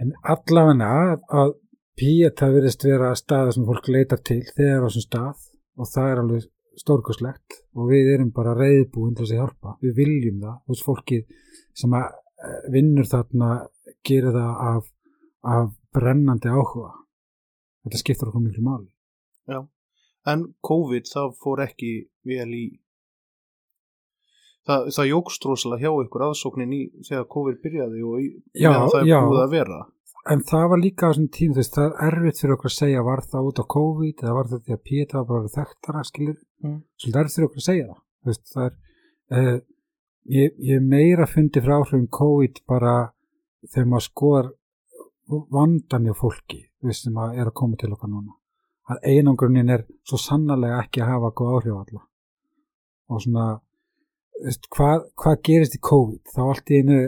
en 0.00 0.16
allavega 0.34 1.18
að, 1.42 1.60
Píeta 1.94 2.48
verðist 2.50 2.82
vera 2.82 3.12
staða 3.14 3.52
sem 3.54 3.66
fólk 3.68 3.86
leitar 3.94 4.18
til 4.26 4.40
þegar 4.56 4.82
á 4.82 4.86
þessum 4.88 5.04
stað 5.04 5.44
og 5.78 5.86
það 5.92 6.08
er 6.10 6.20
alveg 6.24 6.46
stórkoslegt 6.80 7.58
og 7.78 7.92
við 7.92 8.08
erum 8.16 8.32
bara 8.34 8.56
reyðbúin 8.58 9.12
til 9.14 9.22
þess 9.22 9.34
að 9.36 9.38
hjálpa. 9.38 9.74
Við 9.78 10.00
viljum 10.00 10.40
það, 10.42 10.56
þú 10.64 10.74
veist 10.74 10.86
fólkið 10.88 11.36
sem 11.78 11.94
að 11.94 12.16
vinnur 12.72 13.06
þarna 13.08 13.50
gerir 14.04 14.32
það 14.34 14.62
af, 14.70 14.88
af 15.42 15.70
brennandi 15.94 16.48
áhuga. 16.50 16.92
Þetta 17.84 18.00
skiptur 18.00 18.30
okkur 18.32 18.44
miklu 18.46 18.64
máli. 18.64 18.88
Já, 19.48 19.60
en 20.32 20.46
COVID 20.64 21.08
það 21.10 21.34
fór 21.42 21.62
ekki 21.66 21.90
vel 22.24 22.48
í 22.56 22.64
það, 24.66 24.86
það 24.96 25.10
jógst 25.10 25.48
rosalega 25.48 25.84
hjá 25.84 26.04
ykkur 26.06 26.24
aðsóknin 26.28 26.72
í 26.76 26.82
þegar 27.08 27.26
COVID 27.34 27.58
byrjaði 27.64 28.06
og 28.08 28.22
í, 28.22 28.30
Já, 28.56 28.70
það 28.88 29.02
er 29.02 29.26
búið 29.28 29.42
að 29.44 29.52
vera. 29.58 29.80
En 30.32 30.40
það 30.48 30.62
var 30.72 30.80
líka 30.80 31.04
á 31.04 31.08
þessum 31.12 31.26
tím 31.36 31.52
þú 31.52 31.60
veist, 31.60 31.74
það 31.76 31.90
er 31.90 32.14
erfitt 32.16 32.38
fyrir 32.40 32.54
okkur 32.54 32.70
að 32.70 32.76
segja 32.78 33.02
var 33.04 33.20
það 33.28 33.48
út 33.50 33.58
á 33.60 33.64
COVID 33.74 34.22
eða 34.24 34.36
var 34.38 34.46
það 34.48 34.62
því 34.64 34.72
að 34.76 34.82
Píeta 34.88 35.18
var 35.20 35.26
bara 35.32 35.54
þekktara 35.58 36.04
skilur, 36.08 36.38
Mm. 36.64 36.78
svolítið 36.96 37.20
erfitt 37.20 37.34
fyrir 37.36 37.48
okkur 37.50 37.60
að 37.60 37.66
segja 37.68 37.86
það. 37.90 37.98
Þú 38.24 38.30
veist, 38.30 38.46
það 38.54 38.64
er 38.64 38.74
uh, 39.36 39.58
ég, 40.30 40.54
ég 40.58 40.80
meira 40.82 41.26
fundi 41.26 41.62
frá 41.62 41.78
áhrifum 41.78 42.06
COVID 42.12 42.62
bara 42.68 42.94
þegar 43.72 43.90
maður 43.90 44.06
skoðar 44.08 44.52
vandan 45.52 46.08
hjá 46.08 46.16
fólki 46.16 46.60
veist, 46.84 47.06
sem 47.06 47.18
að 47.18 47.38
er 47.40 47.50
að 47.50 47.56
koma 47.60 47.78
til 47.80 47.92
okkar 47.94 48.10
núna. 48.12 48.36
Að 48.92 49.06
einangrunin 49.14 49.72
er 49.72 49.86
svo 50.04 50.18
sannarlega 50.20 50.82
ekki 50.84 51.02
að 51.02 51.12
hafa 51.14 51.32
góð 51.38 51.52
áhrif 51.58 51.76
alla. 51.80 52.02
Og 53.08 53.22
svona 53.24 53.46
veist, 54.44 54.68
hvað, 54.74 55.06
hvað 55.20 55.38
gerist 55.48 55.76
í 55.78 55.84
COVID? 55.90 56.24
Þá 56.34 56.42
allt 56.44 56.72
í 56.72 56.80
einu 56.82 56.98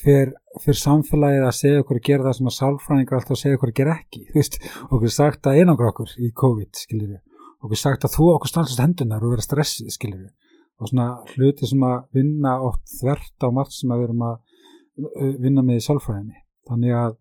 fyrir, 0.00 0.32
samfélagið 0.80 1.44
að 1.46 1.58
segja 1.60 1.82
okkur 1.84 2.00
að 2.00 2.08
gera 2.08 2.26
það 2.26 2.38
sem 2.38 2.50
að 2.50 2.56
sálfræðingar 2.56 3.20
alltaf 3.20 3.38
segja 3.38 3.58
okkur 3.60 3.70
að 3.70 3.78
gera 3.78 3.98
ekki. 4.00 4.24
Veist, 4.34 4.58
okkur 4.88 5.14
sagt 5.14 5.46
að 5.46 5.60
einangra 5.60 5.92
okkur 5.92 6.16
í 6.18 6.32
COVID 6.42 6.80
skiljum 6.82 7.12
við, 7.14 7.20
okkur 7.62 7.80
sagt 7.84 8.08
að 8.08 8.16
þú 8.18 8.30
okkur 8.34 8.50
stansast 8.50 8.82
hendunar 8.82 9.22
og 9.22 9.36
vera 9.36 9.46
stressið 9.46 9.94
skiljum 9.94 10.24
við 10.24 10.32
og 10.80 10.90
svona 10.90 11.08
hluti 11.34 11.68
sem 11.68 11.82
að 11.86 12.06
vinna 12.16 12.56
oft 12.66 12.82
þvert 12.98 13.46
á 13.46 13.48
margt 13.54 13.76
sem 13.76 13.92
að 13.94 14.00
við 14.00 14.08
erum 14.08 14.24
að 14.28 14.34
uh, 14.36 15.34
vinna 15.44 15.64
með 15.66 15.80
í 15.80 15.84
sálfræðinni 15.86 16.40
þannig 16.68 16.96
að, 16.98 17.16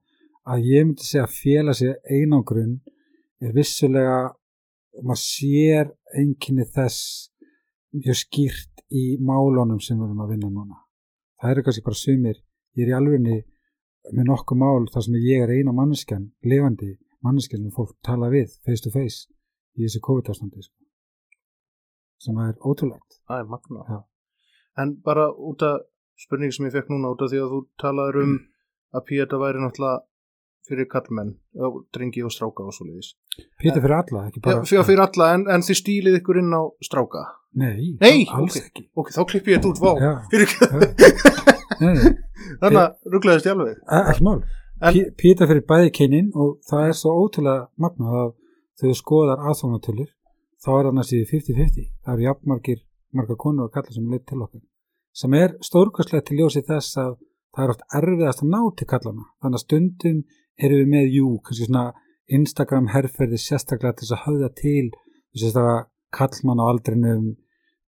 að 0.50 0.70
ég 0.72 0.88
myndi 0.88 1.08
segja 1.08 1.28
að 1.28 1.36
félag 1.38 1.80
sér 1.80 2.00
einangrun 2.18 2.80
er 3.44 3.54
vissulega 3.56 4.18
maður 5.02 5.24
sér 5.24 5.94
einkinni 6.18 6.66
þess 6.74 7.30
mjög 7.94 8.20
skýrt 8.24 8.84
í 8.94 9.06
málunum 9.22 9.82
sem 9.82 9.98
við 9.98 10.10
erum 10.10 10.26
að 10.26 10.36
vinna 10.36 10.52
núna 10.54 10.82
það 11.42 11.56
eru 11.56 11.66
kannski 11.68 11.86
bara 11.86 12.02
sumir 12.02 12.38
ég 12.78 12.86
er 12.86 12.94
í 12.94 12.98
alvegni 12.98 13.40
með 14.12 14.30
nokkuð 14.30 14.60
mál 14.60 14.88
þar 14.92 15.06
sem 15.06 15.18
ég 15.24 15.44
er 15.46 15.54
eina 15.54 15.74
manneskjan 15.76 16.30
lifandi 16.44 16.94
manneskjan 17.24 17.64
sem 17.64 17.76
fólk 17.76 17.96
tala 18.06 18.30
við 18.34 18.52
face 18.66 18.84
to 18.84 18.92
face 18.94 19.30
í 19.78 19.86
þessu 19.86 20.02
COVID-ástandi 20.04 20.64
sko. 20.66 20.83
Sem 22.26 22.40
er 22.46 22.54
ótrúlegt 22.64 23.20
það 23.28 23.44
er 23.44 23.52
magna 23.54 23.84
Já. 23.90 24.00
en 24.84 24.96
bara 25.06 25.28
út 25.34 25.62
af 25.68 25.82
spurning 26.24 26.54
sem 26.56 26.66
ég 26.70 26.74
fekk 26.78 26.90
núna 26.94 27.12
út 27.14 27.22
af 27.26 27.32
því 27.34 27.42
að 27.44 27.54
þú 27.54 27.62
talaður 27.84 28.22
um 28.24 28.34
að 28.94 29.06
Píeta 29.10 29.38
væri 29.42 29.62
náttúrulega 29.64 30.04
fyrir 30.64 30.86
kallmenn, 30.88 31.32
já, 31.60 31.66
drengi 31.92 32.22
og 32.24 32.32
stráka 32.32 32.64
og 32.64 32.72
svo 32.72 32.86
leiðis. 32.88 33.10
Pétur 33.60 33.82
fyrir 33.84 33.96
alla, 33.98 34.22
ekki 34.30 34.40
Já, 34.40 34.44
bara 34.46 34.62
fyrir, 34.70 34.86
fyrir 34.88 35.02
alla, 35.04 35.26
en, 35.36 35.42
en 35.52 35.66
þið 35.68 35.76
stílið 35.80 36.16
ykkur 36.22 36.38
inn 36.40 36.54
á 36.56 36.62
stráka. 36.88 37.24
Nei, 37.60 37.98
Nei, 38.00 38.22
alls 38.32 38.56
ok. 38.56 38.70
ekki 38.70 38.84
Ok, 38.96 39.10
þá 39.12 39.20
klippi 39.34 39.52
ég 39.52 39.60
þetta 39.60 39.74
út, 39.74 39.82
vá. 39.84 39.92
Já. 40.00 40.14
Fyrir, 40.32 40.54
nei, 41.84 42.14
þannig 42.62 42.80
að 42.80 43.12
rugglaðist 43.16 43.50
ég 43.50 43.58
alveg. 43.58 43.82
ekki 44.00 44.24
mál 44.30 44.38
En- 44.84 44.94
Pí- 44.96 45.12
Pétur 45.20 45.48
fyrir 45.52 45.66
bæði 45.74 45.92
kynin 46.00 46.32
og 46.36 46.56
það 46.70 46.88
er 46.90 46.96
svo 47.02 47.12
ótrúlega 47.26 47.68
magnað 47.80 48.16
að 48.22 48.32
þú 48.82 48.96
skoðar 49.02 49.44
aðsóknartölur 49.52 50.10
þá 50.64 50.70
er 50.74 50.88
það 50.88 50.96
næstu 50.98 51.22
50-50 51.32 51.90
það 52.06 52.14
eru 52.14 52.26
jafnmargir, 52.28 52.80
margar 53.14 53.40
konur 53.44 53.68
og 53.68 53.74
kallar 53.76 53.96
sem 53.96 54.10
leitt 54.12 54.26
til 54.30 54.42
okkar 54.42 54.64
sem 55.14 55.36
er 55.38 55.56
stórkostlegt 55.62 56.30
til 56.30 56.40
ljósi 56.40 56.64
þess 56.68 56.98
að 57.04 57.18
það 57.54 57.66
er 57.66 57.74
oft 57.74 57.84
erfiðast 58.00 58.44
að 58.44 58.54
ná 58.54 58.62
til 58.78 58.88
kallana 58.90 59.28
þannig 59.44 59.60
að 59.60 59.66
stundum 59.66 60.24
erum 60.58 60.80
við 60.80 60.92
með 60.94 61.18
jú, 61.18 61.28
kannski 61.46 61.68
svona 61.68 61.86
Instagram 62.34 62.88
herrferði 62.94 63.40
sérstaklega 63.42 63.98
til 63.98 64.08
þess 64.08 64.16
að 64.18 64.24
höfða 64.26 64.50
til 64.62 64.88
þess 65.34 65.60
að 65.60 65.74
kallmann 66.14 66.62
á 66.62 66.66
aldrinum 66.70 67.28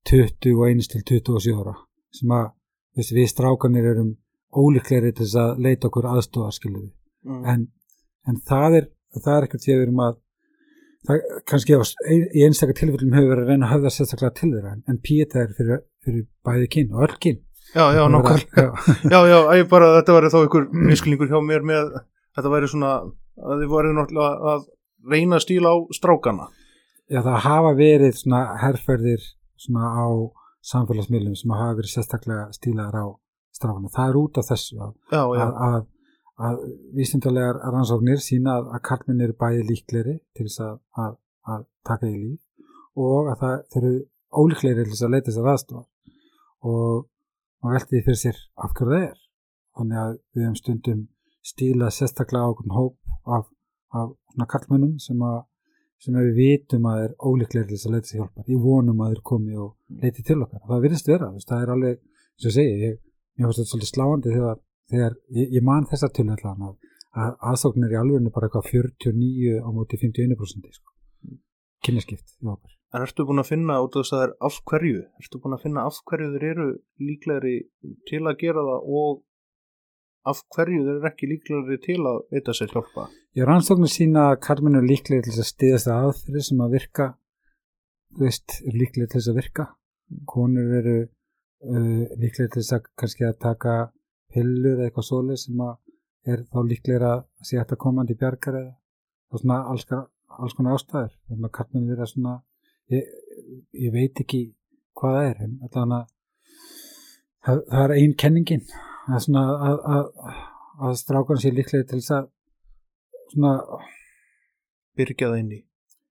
21 0.05 0.85
til 0.91 1.01
27 1.01 1.55
ára 1.57 1.73
sem 2.13 2.31
að 2.35 2.51
veist, 2.95 3.15
við 3.15 3.31
strákanir 3.31 3.89
erum 3.93 4.13
ólíklegri 4.55 5.13
til 5.15 5.25
þess 5.25 5.41
að 5.41 5.63
leita 5.65 5.89
okkur 5.89 6.11
aðstóðar 6.11 6.55
skilur 6.59 6.91
Mm. 7.25 7.45
en, 7.49 7.61
en 8.29 8.35
það 8.45 8.75
er 8.77 8.87
það 9.23 9.35
er 9.35 9.45
ekkert 9.47 9.63
því 9.63 9.71
að 9.73 9.79
við 9.79 9.85
erum 9.87 10.01
að 10.05 10.17
það 11.07 11.25
kannski 11.49 11.77
á, 11.77 11.81
í 12.11 12.45
einstakar 12.45 12.77
tilfellum 12.79 13.15
hefur 13.17 13.31
verið 13.33 13.43
að 13.45 13.51
reyna 13.53 13.67
að 13.69 13.73
höfða 13.75 13.91
sérstaklega 13.95 14.35
til 14.39 14.49
þeirra 14.53 14.73
en, 14.75 14.99
píeta 15.05 15.41
er 15.43 15.53
fyrir, 15.57 15.83
fyrir 16.05 16.25
bæði 16.45 16.69
kyn 16.75 16.93
og 16.95 17.05
öll 17.07 17.17
kyn 17.25 17.41
Já, 17.75 17.85
já, 17.91 18.03
nákvæmlega. 18.07 18.67
Já, 19.11 19.11
Já, 19.11 19.19
já, 19.27 19.37
ég 19.59 19.65
bara, 19.71 19.87
þetta 19.97 20.13
var 20.15 20.27
þá 20.31 20.37
ykkur 20.45 20.67
miskilningur 20.87 21.27
hjá 21.31 21.39
mér 21.43 21.65
með, 21.67 21.89
þetta 22.37 22.51
væri 22.53 22.69
svona, 22.71 22.91
að 23.41 23.63
þið 23.63 23.71
voru 23.73 23.91
náttúrulega 23.97 24.53
að 24.53 24.61
reyna 25.11 25.39
að 25.39 25.43
stíla 25.43 25.73
á 25.73 25.77
strákana. 25.97 26.45
já, 27.11 27.19
það 27.25 27.39
hafa 27.47 27.73
verið 27.75 28.13
svona 28.21 28.39
herrferðir 28.61 29.25
svona 29.65 29.89
á 29.91 30.07
samfélagsmiðlum 30.71 31.35
sem 31.37 31.51
hafa 31.57 31.75
verið 31.81 31.91
sérstaklega 31.97 32.45
stílaðar 32.55 32.95
á 33.01 33.05
stráfana. 33.57 33.91
Það 33.97 34.09
er 34.13 34.21
út 34.21 34.39
af 34.39 34.47
þessu 34.53 34.79
að, 34.85 34.93
Já, 35.11 35.21
já, 35.21 35.43
að, 35.43 35.51
að, 35.67 35.85
að 36.35 36.61
vísindalegar 36.95 37.61
rannsóknir 37.63 38.19
sína 38.23 38.57
að, 38.59 38.71
að 38.75 38.83
karlminn 38.89 39.23
eru 39.23 39.37
bæði 39.39 39.63
líkleri 39.69 40.15
til 40.35 40.47
þess 40.47 40.63
að, 40.65 40.77
að, 41.05 41.17
að 41.53 41.65
taka 41.87 42.09
í 42.11 42.15
líf 42.19 42.41
og 42.99 43.31
að 43.31 43.41
það 43.43 43.79
eru 43.79 43.93
ólíklegri 44.35 44.83
til 44.83 44.93
þess 44.93 45.05
að 45.07 45.13
leita 45.15 45.29
þess 45.29 45.41
að 45.41 45.51
aðstofa 45.53 45.83
og 46.65 47.05
maður 47.63 47.77
velti 47.77 47.95
því 47.95 48.03
fyrir 48.07 48.21
sér 48.21 48.41
af 48.55 48.75
hverju 48.75 48.93
það 48.93 49.07
er. 49.09 49.19
Þannig 49.75 50.01
að 50.01 50.13
við 50.15 50.45
hefum 50.45 50.59
stundum 50.59 51.01
stílað 51.45 51.95
sérstaklega 51.95 52.47
á 52.47 52.51
okkur 52.51 52.75
hóp 52.75 53.15
af, 53.37 53.49
af 53.95 54.13
svona 54.33 54.49
karlmönnum 54.51 54.95
sem 55.03 55.21
að 55.25 55.43
sem 56.03 56.17
við 56.19 56.35
vitum 56.37 56.85
að 56.89 57.01
er 57.05 57.13
ólíklegri 57.23 57.71
til 57.71 57.77
þess 57.77 57.87
að 57.87 57.95
leita 57.95 58.09
sér 58.09 58.19
hjálpar. 58.21 58.47
Í 58.51 58.57
vonum 58.61 59.01
að 59.01 59.13
þeir 59.13 59.21
komi 59.31 59.57
og 59.57 60.01
leiti 60.03 60.25
til 60.25 60.37
okkar. 60.43 60.61
Það 60.67 60.83
virðist 60.85 61.09
vera, 61.09 61.29
það 61.39 61.63
er 61.63 61.71
alveg 61.75 62.01
og 62.35 62.47
ég 62.49 62.55
segi, 62.55 62.75
ég, 62.83 62.97
ég 63.39 63.47
finnst 63.47 63.61
þetta 63.61 63.71
svolítið 63.71 63.91
sláandi 63.91 64.33
þegar, 64.35 64.59
þegar 64.91 65.17
ég, 65.33 65.51
ég 65.57 65.65
man 65.65 65.87
þessa 65.89 66.11
tölun 66.13 66.35
að, 66.35 66.75
að 67.15 67.35
aðsóknir 67.51 67.95
í 67.95 67.99
alvegni 67.99 68.33
bara 68.33 68.49
eitthvað 68.49 68.71
49 68.71 69.59
á 69.65 69.69
móti 69.75 69.99
51% 70.01 70.79
sko. 70.79 70.95
kynneskipt. 71.85 72.37
En 72.95 73.03
ertu 73.03 73.25
búin 73.27 73.41
að 73.41 73.51
finna 73.51 73.81
út 73.83 73.95
af 73.97 74.05
þess 74.05 74.13
að 74.13 74.19
það 74.19 74.25
er 74.25 74.33
af 74.47 74.57
hverju? 74.71 74.99
Ertu 75.21 75.39
búin 75.43 75.55
að 75.57 75.63
finna 75.65 75.85
af 75.89 75.97
hverju 76.09 76.27
þeir 76.33 76.45
eru 76.51 76.67
líklegri 77.03 77.55
til 78.09 78.21
að 78.23 78.37
gera 78.41 78.63
það 78.69 78.91
og 78.99 79.23
af 80.31 80.41
hverju 80.55 80.85
þeir 80.85 80.93
eru 80.93 81.09
ekki 81.09 81.29
líklegri 81.29 81.79
til 81.83 81.97
að 82.07 82.21
veita 82.33 82.55
sér 82.55 82.71
hjálpa? 82.73 83.09
Ég 83.35 83.49
rannsóknir 83.49 83.91
sína 83.91 84.29
að 84.31 84.39
karminu 84.47 84.79
er 84.79 84.87
líklegri 84.87 85.25
til 85.27 85.35
þess 85.35 85.43
að 85.43 85.51
stiðast 85.51 85.91
að 85.91 86.07
aðferði 86.07 86.45
sem 86.47 86.63
að 86.63 86.77
virka, 86.77 87.09
þú 88.15 88.23
veist, 88.23 88.57
er 88.63 88.79
líklegri 88.79 89.09
til 89.11 89.19
þess 89.19 89.33
að 89.33 89.39
virka. 89.41 89.67
Konur 90.31 90.73
eru 90.79 90.95
uh, 91.03 92.01
líklegri 92.15 92.53
til 92.55 92.61
þess 92.61 92.77
að 92.79 92.89
kannski 93.01 93.27
að 93.27 93.37
taka 93.43 93.75
pillur 94.35 94.75
eða 94.75 94.89
eitthvað 94.89 95.07
svolítið 95.09 95.43
sem 95.43 95.63
að 95.65 95.75
er 96.33 96.43
þá 96.51 96.59
líklegri 96.69 97.07
að 97.11 97.23
sé 97.47 97.61
að 97.61 97.77
komandi 97.81 98.17
bjargar 98.19 98.59
eða 98.59 98.73
og 99.31 99.41
svona 99.41 99.61
alls, 99.71 99.85
alls 100.39 100.55
konar 100.57 100.77
ástæður. 100.77 101.13
Þannig 101.29 101.49
að 101.49 101.55
karminu 101.57 101.91
vera 101.91 102.07
svona, 102.09 102.35
ég, 102.93 103.09
ég 103.85 103.93
veit 103.93 104.21
ekki 104.23 104.41
hvað 104.95 105.17
það 105.17 105.29
er, 105.29 105.41
en 105.45 105.55
allavega 105.67 106.01
það, 107.45 107.63
það 107.73 107.83
er 107.83 107.95
einn 107.97 108.15
kenningin 108.23 108.65
að, 108.71 109.19
svona, 109.27 109.43
að, 109.69 109.83
að, 109.97 110.39
að 110.87 110.97
strákan 111.01 111.41
sé 111.41 111.51
líklega 111.53 111.89
til 111.89 112.01
þess 112.01 112.15
að 112.19 112.31
svona, 113.33 113.53
Byrgjað 114.95 115.33
inn 115.41 115.49
í. 115.51 115.57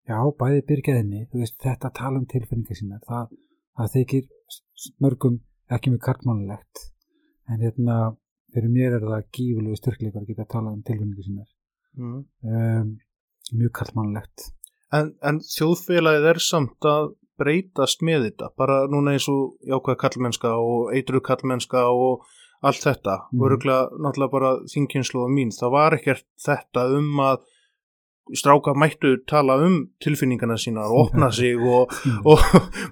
já, 0.05 0.19
bæði 0.37 0.65
byrgjaðinni, 0.69 1.23
þú 1.33 1.39
veist, 1.41 1.55
þetta 1.63 1.89
að 1.89 1.95
tala 1.97 2.19
um 2.21 2.27
tilfinningar 2.29 2.77
sína, 2.77 2.99
það, 3.09 3.31
það 3.79 3.95
þykir 3.95 4.27
mörgum 5.01 5.39
ekki 5.73 5.93
mjög 5.95 6.03
kartmannlegt, 6.05 6.83
en 7.49 7.61
hérna, 7.61 8.17
fyrir 8.55 8.71
mér 8.71 8.97
er 8.99 9.01
það 9.05 9.25
gífulegu 9.37 9.77
styrkleikar 9.81 10.23
að 10.23 10.29
geta 10.31 10.43
að 10.47 10.53
tala 10.55 10.73
um 10.73 10.83
tilfinningar 10.83 11.27
sínar, 11.27 11.51
Mm. 11.97 12.25
um, 12.43 12.99
mjög 13.55 13.73
kartmannlegt. 13.79 14.49
En, 14.93 15.13
en 15.23 15.39
þjóðfélagið 15.41 16.25
er 16.31 16.39
samt 16.43 16.81
að 16.91 17.13
breytast 17.39 18.03
með 18.03 18.29
þetta, 18.29 18.49
bara 18.57 18.87
núna 18.91 19.13
eins 19.15 19.29
og 19.29 19.57
jákvæða 19.67 19.99
kallmennska 20.05 20.53
og 20.59 20.93
eitru 20.95 21.21
kallmennska 21.21 21.83
og 21.91 22.25
allt 22.63 22.83
þetta, 22.83 23.17
Mhm. 23.33 23.41
og 23.43 23.51
örgulega 23.51 23.91
náttúrulega 23.99 24.31
bara 24.31 24.53
þinginsluða 24.73 25.29
mín, 25.35 25.51
það 25.55 25.71
var 25.71 25.93
ekkert 25.99 26.25
þetta 26.39 26.87
um 26.99 27.11
að 27.21 27.39
stráka 28.33 28.75
mættu 28.79 29.17
tala 29.29 29.57
um 29.67 29.81
tilfinningana 30.03 30.57
sína 30.61 30.87
og 30.89 31.09
opna 31.09 31.31
sig 31.35 31.59
og, 31.59 31.93
og 32.31 32.45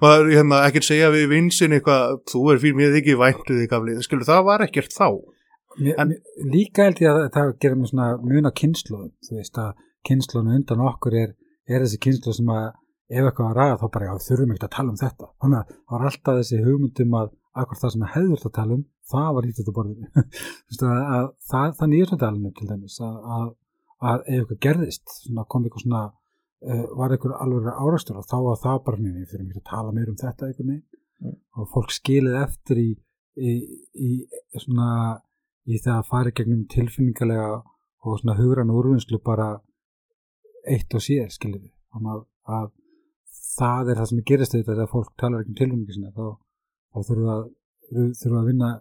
maður 0.03 0.29
hérna, 0.33 0.61
ekkert 0.67 0.87
segja 0.89 1.11
við 1.13 1.29
vinsin 1.33 1.73
eitthvað, 1.77 2.19
þú 2.31 2.43
er 2.53 2.61
fyrir 2.63 2.77
mér 2.79 2.99
ekki 2.99 3.17
væntu 3.19 3.57
þig 3.57 3.71
gaflið, 3.71 4.03
skilur, 4.05 4.27
það 4.29 4.45
var 4.49 4.65
ekkert 4.67 4.93
þá. 4.93 5.07
Mér, 5.79 5.97
En- 5.97 6.13
mér, 6.13 6.47
líka 6.53 6.85
held 6.85 7.01
ég 7.01 7.09
að 7.09 7.27
það 7.33 7.53
gerir 7.65 7.79
mér 7.81 7.91
svona 7.91 8.09
mun 8.21 8.49
á 8.49 8.57
kynnslóðum, 8.61 9.11
þú 9.25 9.39
veist 9.39 9.59
að 9.63 9.73
kynnslóðun 10.07 10.57
undan 10.59 10.87
okkur 10.91 11.17
er, 11.17 11.35
er 11.65 11.85
þessi 11.85 12.01
kynnslóð 12.05 12.39
sem 12.39 12.53
að 12.53 12.65
ef 13.13 13.27
eitthvað 13.27 13.49
var 13.49 13.59
ræða 13.59 13.79
þá 13.81 13.87
bara 13.93 14.09
já, 14.09 14.13
þurfum 14.27 14.53
ekkert 14.53 14.67
að 14.69 14.75
tala 14.77 14.93
um 14.93 14.99
þetta. 15.01 15.29
Þannig 15.43 15.59
að 15.59 15.73
það 15.73 15.95
var 15.95 16.05
alltaf 16.09 16.39
þessi 16.39 16.61
hugmyndum 16.67 17.17
að 17.19 17.33
akkur 17.63 17.79
það 17.81 17.93
sem 17.93 18.05
að 18.05 18.13
hefður 18.15 18.47
að 18.47 18.55
tala 18.57 18.77
um 18.77 18.85
það 19.11 19.29
var 19.37 19.47
borðinu. 19.77 20.09
Veist, 20.67 20.85
að, 20.87 21.27
það, 21.51 21.75
þannig 21.79 22.03
er 22.03 22.11
þetta 22.13 22.29
alveg 22.29 22.55
til 22.57 22.69
dæmis 22.69 22.97
að, 23.03 23.17
að, 23.37 23.49
að 24.03 24.27
ef 24.27 24.41
eitthvað 24.41 24.61
gerðist 24.67 25.15
svona, 25.21 25.45
kom 25.49 25.65
eitthvað 25.65 25.85
svona 25.85 26.03
uh, 26.09 26.85
var 26.99 27.15
eitthvað 27.15 27.39
alveg 27.45 27.71
árastur 27.73 28.19
og 28.19 28.27
þá 28.27 28.37
var 28.47 28.59
það 28.65 28.83
bara 28.89 29.01
neina, 29.03 29.23
við 29.23 29.45
ekki 29.45 29.63
að 29.63 29.71
tala 29.71 29.95
meir 29.95 30.11
um 30.11 30.19
þetta 30.19 30.49
eitthvað 30.49 30.69
neina 30.71 31.01
Mm. 31.23 31.35
og 31.55 31.69
fólk 31.71 31.91
skilið 31.93 32.37
eftir 32.41 32.79
í, 32.81 32.89
í, 33.39 33.51
í 33.95 34.09
svona 34.59 35.19
í 35.63 35.79
það 35.79 35.99
að 35.99 36.07
fara 36.09 36.33
gegnum 36.35 36.63
tilfinningalega 36.71 37.49
og 38.03 38.17
svona 38.19 38.35
hugrann 38.39 38.73
úrvinnslu 38.73 39.19
bara 39.23 39.53
eitt 40.67 40.91
og 40.97 41.03
sér 41.05 41.29
skiljið 41.31 41.69
að, 41.95 42.25
að 42.57 42.71
það 43.55 43.93
er 43.93 44.01
það 44.01 44.09
sem 44.11 44.23
gerist 44.31 44.55
þetta 44.57 44.73
þegar 44.73 44.91
fólk 44.91 45.13
talar 45.19 45.43
ekki 45.43 45.53
um 45.53 45.59
tilfinningi 45.61 45.95
sinna 45.95 46.11
þá, 46.17 46.25
þá 46.91 46.99
þurfum 47.07 47.23
við 47.23 47.33
að, 47.35 47.45
þurfum 48.19 48.41
að 48.41 48.49
vinna 48.51 48.71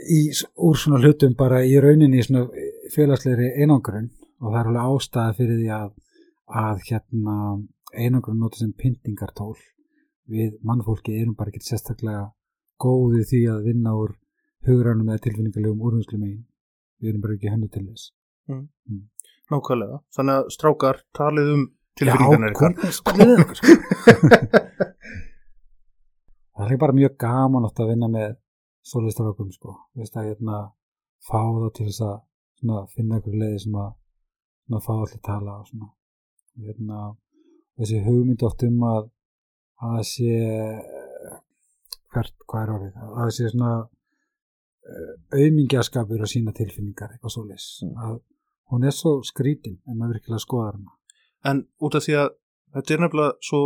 í, 0.00 0.20
úr 0.70 0.80
svona 0.80 1.02
hlutum 1.04 1.36
bara 1.36 1.60
í 1.66 1.76
rauninni 1.84 2.22
í 2.22 2.26
svona 2.30 2.46
félagslegri 2.94 3.50
einangrun 3.62 4.10
og 4.40 4.52
það 4.52 4.60
er 4.60 4.70
alveg 4.70 4.94
ástæða 4.94 5.36
fyrir 5.38 5.60
því 5.60 5.68
að, 5.76 5.90
að 6.64 6.82
hérna 6.88 7.36
einangrun 7.94 8.40
nota 8.40 8.60
sem 8.60 8.72
pyntingartól 8.76 9.56
við 10.30 10.58
mannfólki 10.66 11.16
erum 11.20 11.36
bara 11.38 11.52
ekki 11.52 11.66
sérstaklega 11.66 12.28
góði 12.80 13.24
því 13.28 13.40
að 13.52 13.66
vinna 13.68 13.94
úr 13.98 14.14
hugrannum 14.68 15.10
eða 15.10 15.24
tilfinningarlegum 15.26 15.82
úrvinnslum 15.88 16.26
einn 16.26 16.40
við 17.00 17.12
erum 17.12 17.24
bara 17.24 17.36
ekki 17.36 17.52
henni 17.52 17.68
til 17.72 17.86
þess. 17.88 18.04
Nákvæmlega, 19.50 19.98
þannig 20.14 20.34
að 20.38 20.50
strákar 20.54 21.00
talið 21.16 21.52
um 21.54 21.64
tilfinningarna 21.98 22.52
ykkur 22.52 22.94
sko. 22.94 23.10
það 26.60 26.74
er 26.74 26.80
bara 26.80 26.96
mjög 26.96 27.16
gaman 27.20 27.66
átt 27.68 27.82
að 27.82 27.92
vinna 27.94 28.08
með 28.12 28.36
solistrákum 28.86 29.50
sko, 29.54 29.76
veist 29.98 30.16
að 30.16 30.30
hérna 30.30 30.56
fá 31.26 31.40
það 31.40 31.72
til 31.76 31.86
þess 31.88 32.02
að 32.06 32.18
svona, 32.60 32.84
finna 32.94 33.18
ykkur 33.20 33.38
leiði 33.40 33.62
sem 33.64 33.78
að 33.80 33.90
svona, 34.66 34.82
fá 34.86 34.92
allir 34.96 35.22
tala 35.26 35.56
og 35.60 35.66
svona. 35.70 35.88
Og, 36.56 36.66
hérna, 36.68 37.00
þessi 37.80 38.02
hugmynd 38.04 38.42
oft 38.48 38.62
um 38.68 38.82
að 38.90 39.08
að 39.80 39.96
það 39.96 40.06
sé 40.10 40.34
hvert, 42.12 42.34
hvað 42.50 42.62
er 42.62 42.72
orðið? 42.74 43.00
Að 43.00 43.16
það 43.20 43.32
sé 43.36 43.50
svona 43.54 43.72
auðmingjaskapur 45.36 46.24
að 46.24 46.32
sína 46.32 46.54
tilfinningar 46.56 47.14
eitthvað 47.14 47.34
svo 47.34 47.44
leys 47.46 47.66
Mm. 47.84 47.96
að 48.04 48.20
hún 48.72 48.84
er 48.86 48.94
svo 48.94 49.12
skrítin 49.22 49.78
en 49.88 49.96
maður 49.98 50.18
virkilega 50.18 50.44
skoðar 50.44 50.74
hana. 50.78 50.92
En 51.44 51.66
út 51.80 51.94
af 51.94 52.02
því 52.04 52.14
að 52.22 52.28
þetta 52.74 52.94
er 52.94 53.00
nefnilega 53.00 53.32
svo 53.42 53.60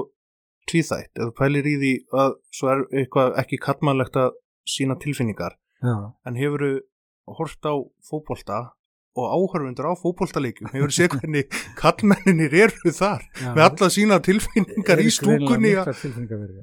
tvíþætt, 0.70 1.12
þú 1.14 1.30
pælir 1.36 1.66
í 1.66 1.74
því 1.82 1.92
að 2.12 2.36
svo 2.52 2.68
er 2.72 2.84
eitthvað 2.92 3.38
ekki 3.42 3.58
kallmannlegt 3.60 4.16
að 4.16 4.30
sína 4.64 4.96
tilfinningar, 4.96 5.58
já, 5.82 5.96
en 6.26 6.36
hefur 6.36 6.80
hort 7.26 7.62
á 7.68 7.74
fótbolta 8.00 8.72
og 9.14 9.26
áhörfundur 9.36 9.86
á 9.86 9.92
fótboltaleikjum 10.02 10.70
hefur 10.74 10.92
séð 10.96 11.12
hvernig 11.18 11.46
kallmenninir 11.78 12.54
eru 12.64 12.90
þar 12.96 13.22
já 13.40 13.50
með 13.54 13.62
alla 13.68 13.88
sína 13.96 14.18
tilfinningar 14.26 14.98
í 15.04 15.10
stúkunni 15.14 15.70
að- 15.78 15.92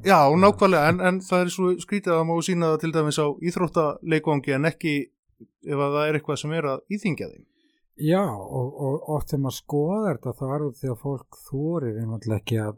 já. 0.03 0.19
Nákvæmlega, 0.43 0.89
en, 0.91 0.99
en 1.07 1.19
það 1.23 1.45
er 1.45 1.53
svo 1.55 1.71
skrítið 1.85 2.11
að 2.11 2.19
það 2.19 2.27
má 2.31 2.35
sína 2.49 2.71
það 2.73 2.81
til 2.83 2.91
dæmis 2.97 3.19
á 3.23 3.27
íþróttaleikvangi 3.49 4.55
en 4.57 4.65
ekki 4.71 4.95
ef 5.65 5.79
að 5.79 5.95
það 5.95 6.07
er 6.09 6.17
eitthvað 6.19 6.39
sem 6.43 6.51
er 6.57 6.67
að 6.73 6.79
íþingja 6.97 7.27
þeim. 7.31 7.45
já 8.01 8.21
og, 8.27 8.67
og 8.87 9.09
oft 9.15 9.29
þegar 9.31 9.43
maður 9.45 9.57
skoðar 9.61 10.17
þetta 10.17 10.33
þá 10.39 10.45
er 10.55 10.61
þetta 10.65 10.79
því 10.81 10.89
að 10.91 11.01
fólk 11.05 11.37
þorir 11.47 11.99
einfallega 12.01 12.39
ekki 12.41 12.57
að 12.65 12.75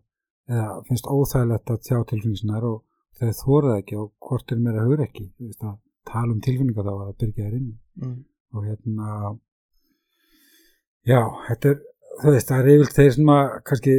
eða 0.54 0.68
finnst 0.88 1.08
óþægilegt 1.08 1.72
að 1.74 1.82
tjá 1.88 1.98
tilfinningsnar 2.12 2.66
og 2.68 2.80
þeir 3.20 3.36
þorið 3.40 3.76
ekki 3.80 3.96
og 4.04 4.12
hvort 4.28 4.52
er 4.52 4.60
mér 4.60 4.80
að 4.82 4.88
hugra 4.90 5.06
ekki 5.08 5.26
tala 6.04 6.34
um 6.34 6.42
tilfinningar 6.44 6.84
þá 6.84 6.94
að 6.94 7.04
það 7.08 7.18
byrja 7.24 7.46
þér 7.48 7.58
inn 7.62 7.72
Mm. 7.94 8.16
og 8.58 8.64
hérna 8.66 9.38
já, 11.10 11.20
þetta 11.50 11.74
er 11.74 11.82
þú 12.24 12.34
veist, 12.36 12.48
það 12.52 12.60
er 12.64 12.72
yfirlt 12.76 12.98
þeir 13.00 13.12
sem 13.18 13.32
að 13.34 13.52
kannski, 13.70 13.96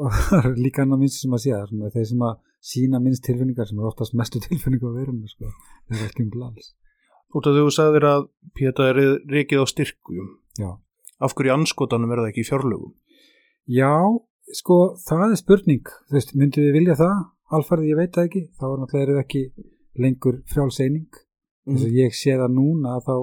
og 0.00 0.18
það 0.28 0.48
er 0.50 0.58
líka 0.60 0.84
annað 0.84 1.02
minnst 1.04 1.22
sem 1.24 1.34
að 1.36 1.42
sé 1.44 1.54
það, 1.56 1.90
þeir 1.96 2.08
sem 2.12 2.24
að 2.28 2.36
sína 2.70 3.00
minnst 3.00 3.24
tilfinningar 3.24 3.68
sem 3.70 3.78
eru 3.80 3.88
oftast 3.90 4.16
mestu 4.20 4.42
tilfinningar 4.46 4.92
á 4.92 4.98
verðinu, 5.00 5.30
sko, 5.32 5.50
það 5.88 5.98
er 6.04 6.06
ekki 6.10 6.26
um 6.26 6.32
glans. 6.34 6.72
Út 7.30 7.46
af 7.46 7.54
því 7.54 7.62
þú 7.66 7.72
sagðir 7.76 8.06
að 8.10 8.24
Péta 8.58 8.88
er 8.90 8.98
reikið 9.30 9.62
á 9.62 9.66
styrkjum. 9.70 10.30
já, 10.58 10.70
Af 11.20 11.34
hverju 11.36 11.52
anskotanum 11.52 12.10
er 12.14 12.22
það 12.22 12.30
ekki 12.32 12.42
í 12.42 12.48
fjárlögum? 12.48 12.94
já, 13.70 13.90
sko 14.56 14.76
það 15.06 15.26
er 15.30 15.36
spurning, 15.38 15.90
þú 16.08 16.16
veist, 16.16 16.32
myndið 16.34 16.64
við 16.66 16.76
vilja 16.78 16.96
það? 16.98 17.18
Alfarið, 17.54 17.90
ég 17.90 17.98
veit 18.00 18.14
það 18.16 18.26
ekki, 18.28 18.40
þá 18.58 18.64
er 18.70 18.80
náttúrulega 18.80 19.22
ekki 19.24 19.42
lengur 20.00 20.38
frjálseining 20.50 21.20
eins 21.70 21.84
og 21.86 21.94
ég 21.98 22.14
sé 22.16 22.34
það 22.38 22.54
núna 22.56 22.96
að 22.96 23.04
þá 23.06 23.14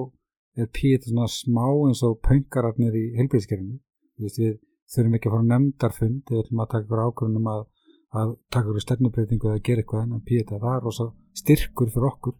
er 0.64 0.70
Pétur 0.78 1.12
svona 1.12 1.28
smá 1.32 1.66
eins 1.88 2.02
og 2.06 2.18
pöngararnir 2.26 2.96
í 2.98 3.04
heilbríðskerfinu 3.18 3.78
við 4.18 4.58
þurfum 4.88 5.16
ekki 5.18 5.28
að 5.30 5.34
fara 5.36 5.48
nefndarfund 5.52 6.32
ætlum 6.40 6.62
að 6.64 6.70
taka 6.72 6.84
ykkur 6.86 7.04
ákvörðunum 7.04 7.48
að, 7.52 7.62
að 8.18 8.34
taka 8.54 8.72
ykkur 8.72 8.84
stefnubreitingu 8.86 9.50
eða 9.52 9.64
gera 9.68 9.84
eitthvað 9.84 10.04
en 10.06 10.26
Pétur 10.28 10.62
það 10.64 10.76
er 10.76 10.84
rosa 10.88 11.08
styrkur 11.38 11.92
fyrir 11.94 12.10
okkur. 12.10 12.36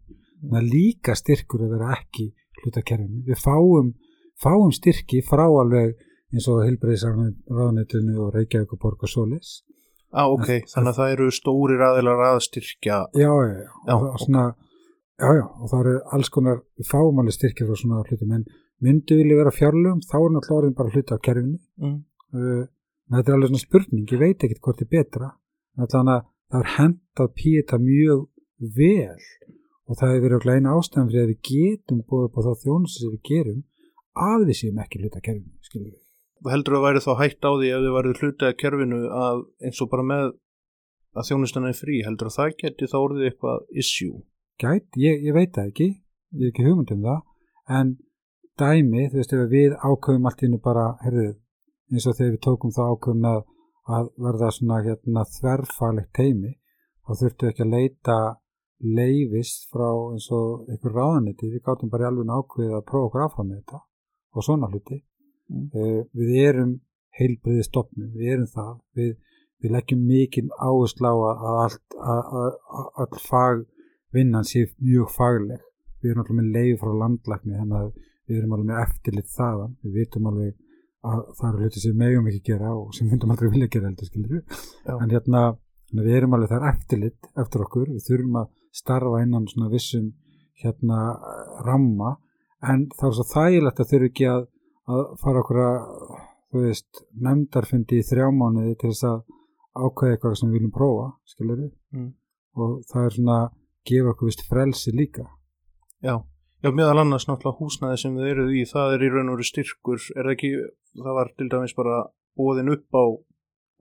Það 0.48 0.60
er 0.60 0.68
líka 0.72 1.14
styrkur 1.18 1.64
að 1.66 1.72
vera 1.76 1.94
ekki 1.98 2.28
hlutakerfinu, 2.62 3.24
við 3.26 3.42
fáum 3.42 3.94
fáum 4.38 4.70
styrki 4.74 5.22
frá 5.26 5.44
alveg 5.46 5.96
eins 6.34 6.46
og 6.50 6.62
heilbríðsráðnetinu 6.66 8.18
og 8.22 8.34
Reykjavík 8.34 8.74
og 8.76 8.80
Borg 8.82 9.04
og 9.06 9.10
Solis 9.12 9.58
Á, 10.08 10.24
ok, 10.24 10.64
þannig 10.72 10.88
að 10.94 10.98
það 10.98 11.10
eru 11.14 11.26
stórir 11.36 11.82
aðilar 11.84 12.22
að 12.30 12.38
styrkja. 12.46 12.98
já, 13.12 13.28
já, 13.28 13.54
já, 13.60 13.66
Já, 13.88 13.92
og, 13.92 14.04
og 14.08 14.22
svona 14.22 14.44
já, 15.18 15.28
já, 15.38 15.44
og 15.46 15.66
það 15.72 15.80
eru 15.84 15.94
alls 16.16 16.30
konar 16.34 16.62
fámáli 16.86 17.34
styrkir 17.34 17.68
frá 17.68 17.76
svona 17.80 18.02
hlutum 18.06 18.32
en 18.36 18.44
myndu 18.84 19.18
vilja 19.18 19.38
vera 19.40 19.50
fjárlögum, 19.54 20.00
þá 20.06 20.16
er 20.18 20.32
náttúrulega 20.34 20.58
orðin 20.60 20.78
bara 20.78 20.94
hluti 20.94 21.14
af 21.14 21.22
kerfinu 21.26 21.58
Mm. 21.78 21.98
uh, 22.34 22.64
þetta 23.14 23.30
er 23.30 23.36
alveg 23.36 23.50
svona 23.52 23.64
spurning, 23.64 24.06
ég 24.12 24.18
veit 24.20 24.42
ekkert 24.44 24.60
hvort 24.64 24.82
er 24.82 24.90
betra 24.90 25.30
en 25.78 25.86
þannig 25.86 26.14
að 26.16 26.26
það 26.50 26.60
er 26.64 26.72
hendað 26.78 27.32
píeta 27.38 27.78
mjög 27.78 28.26
vel 28.78 29.22
og 29.88 29.96
það 29.96 30.12
hefur 30.12 30.24
verið 30.26 30.36
okkur 30.38 30.54
eina 30.54 30.74
ástæðan 30.76 31.10
fyrir 31.10 31.24
að 31.24 31.32
við 31.32 31.40
getum 31.48 32.00
búið 32.08 32.26
upp 32.28 32.38
á 32.38 32.40
þá 32.46 32.52
þjónustu 32.64 33.02
sem 33.02 33.14
við 33.14 33.22
gerum 33.30 33.62
að 34.18 34.46
við 34.48 34.58
séum 34.60 34.80
ekki 34.82 35.00
hluti 35.02 35.18
af 35.20 35.24
kerfinu, 35.28 35.54
skiljum 35.62 35.94
við 35.94 36.52
heldur 36.52 36.76
að 36.78 36.84
væri 36.86 37.00
þá 37.02 37.12
hætt 37.18 37.46
á 37.46 37.50
því 37.50 37.68
ef 37.74 37.80
þið 37.84 37.94
værið 37.98 38.20
hlutið 38.22 38.48
að 38.48 38.58
kerfinu 38.62 38.98
að 39.22 39.38
eins 39.66 39.80
og 39.82 39.90
bara 39.90 40.04
með 40.06 40.26
að 41.18 41.26
þjónustan 41.30 41.66
er 41.66 41.78
frí, 41.78 41.96
heldur 42.06 42.28
að 42.30 42.36
það 42.38 42.52
geti 42.62 42.90
þá 42.92 42.98
orðið 42.98 43.30
eitthvað 43.30 43.64
issue? 43.82 44.20
Gæt, 44.58 44.96
ég, 44.98 45.20
ég 45.22 45.34
veit 45.36 45.52
það 45.54 45.68
ekki, 45.70 45.86
ég 46.34 46.48
er 46.48 46.50
ekki 46.50 46.64
hugmynd 46.66 46.90
um 46.96 47.04
það, 47.06 47.18
en 47.78 47.92
dæmi, 48.58 49.04
þú 49.12 49.20
veist, 49.20 49.34
ef 49.36 49.52
við 49.52 49.76
ákveðum 49.78 50.26
allt 50.26 50.42
innu 50.42 50.58
bara, 50.64 50.86
herðið, 51.04 51.36
eins 51.92 52.06
og 52.10 52.16
þegar 52.18 52.32
við 52.32 52.42
tókum 52.48 52.74
það 52.74 52.90
ákveðum 52.94 53.28
að, 53.30 53.38
að 53.98 54.10
verða 54.26 54.50
svona 54.56 54.80
hérna 54.88 55.24
þverfalegt 55.36 56.10
teimi, 56.18 56.52
þá 57.06 57.12
þurftu 57.22 57.50
ekki 57.52 57.64
að 57.64 57.72
leita 57.76 58.18
leifis 58.98 59.54
frá 59.70 59.86
eins 60.10 60.28
og 60.34 60.66
einhver 60.66 60.98
ráðaniti, 60.98 61.52
við 61.54 61.64
gáttum 61.70 61.94
bara 61.94 62.08
í 62.08 62.10
alveg 62.10 62.34
ákveðið 62.34 62.76
að 62.80 62.84
prófa 62.90 63.06
okkur 63.12 63.26
áfram 63.28 63.48
með 63.52 63.62
þetta 63.62 63.82
og 64.34 64.46
svona 64.50 64.74
hluti. 64.74 65.00
Mm. 65.48 65.70
Uh, 65.72 66.02
við 66.18 66.36
erum 66.42 66.76
heilbriði 67.14 67.64
stopnum, 67.70 68.10
við 68.18 68.34
erum 68.34 68.52
það, 68.58 68.76
við, 68.98 69.16
við 69.62 69.78
leggjum 69.78 70.06
mikið 70.10 70.54
áherslu 70.58 71.10
á 71.10 71.14
að 71.14 71.58
allt, 71.62 71.98
að, 71.98 72.38
að, 72.42 72.54
að 72.82 73.04
all 73.06 73.26
fagvinnan 74.08 74.44
sé 74.44 74.66
mjög 74.80 75.10
fagleg. 75.12 75.60
Við 76.00 76.10
erum 76.10 76.22
alltaf 76.22 76.36
með 76.36 76.52
leif 76.54 76.80
frá 76.80 76.92
landlækni, 76.94 77.56
þannig 77.58 77.78
að 77.78 77.88
við 78.28 78.38
erum 78.38 78.52
alveg 78.54 78.68
með 78.68 78.82
eftirlit 78.82 79.30
þaðan, 79.34 79.76
við 79.82 79.96
vitum 79.98 80.28
alveg 80.30 80.54
að 81.08 81.22
það 81.38 81.48
eru 81.48 81.62
hluti 81.62 81.80
sem 81.80 81.98
meðjum 81.98 82.28
ekki 82.28 82.42
gera 82.52 82.74
og 82.74 82.94
sem 82.94 83.08
myndum 83.08 83.30
aldrei 83.30 83.50
vilja 83.50 83.68
gera 83.68 83.88
heldur, 83.88 84.06
skilur. 84.06 84.42
En 84.86 85.10
hérna, 85.10 85.42
við 85.92 86.16
erum 86.16 86.34
alveg 86.36 86.52
þar 86.52 86.68
eftirlit 86.72 87.28
eftir 87.38 87.64
okkur, 87.64 87.90
við 87.94 88.06
þurfum 88.06 88.40
að 88.42 88.48
starfa 88.78 89.22
innan 89.24 89.48
svona 89.48 89.70
vissum 89.72 90.12
hérna 90.58 91.00
ramma 91.66 92.16
en 92.66 92.88
það 92.98 93.08
er 93.08 93.16
svo 93.16 93.26
þægilegt 93.32 93.80
að 93.80 93.90
þurfu 93.92 94.10
ekki 94.10 94.28
að, 94.28 94.48
að 94.90 95.04
fara 95.22 95.42
okkur 95.42 95.60
að 95.62 95.78
þú 96.48 96.64
veist, 96.64 97.02
nefndarfundi 97.24 98.00
í 98.00 98.06
þrjá 98.06 98.28
mánuði 98.34 98.74
til 98.80 98.90
þess 98.92 99.06
að 99.08 99.18
ákveða 99.78 100.16
eitthvað 100.16 100.38
sem 100.40 100.50
við 100.50 100.58
viljum 100.58 100.74
prófa, 100.74 101.08
skilur 101.28 101.64
mm. 101.94 102.08
og 102.58 102.78
það 102.90 103.04
er 103.04 103.16
svona 103.18 103.38
gefur 103.88 104.12
okkur 104.12 104.30
vist 104.30 104.44
frelsi 104.48 104.92
líka. 104.94 105.24
Já, 106.04 106.20
já 106.62 106.70
meðal 106.70 107.02
annars 107.02 107.26
náttúrulega 107.28 107.58
húsnæði 107.62 108.02
sem 108.02 108.18
þið 108.18 108.30
eruð 108.32 108.52
í, 108.54 108.66
það 108.68 108.94
er 108.94 109.04
í 109.06 109.10
raun 109.14 109.32
og 109.32 109.38
veru 109.38 109.48
styrkur, 109.48 110.04
er 110.14 110.28
það 110.28 110.34
ekki 110.36 110.52
það 111.02 111.18
var 111.18 111.32
til 111.34 111.48
dæmis 111.54 111.76
bara 111.78 111.98
bóðin 112.38 112.72
upp 112.74 112.98
á 112.98 113.04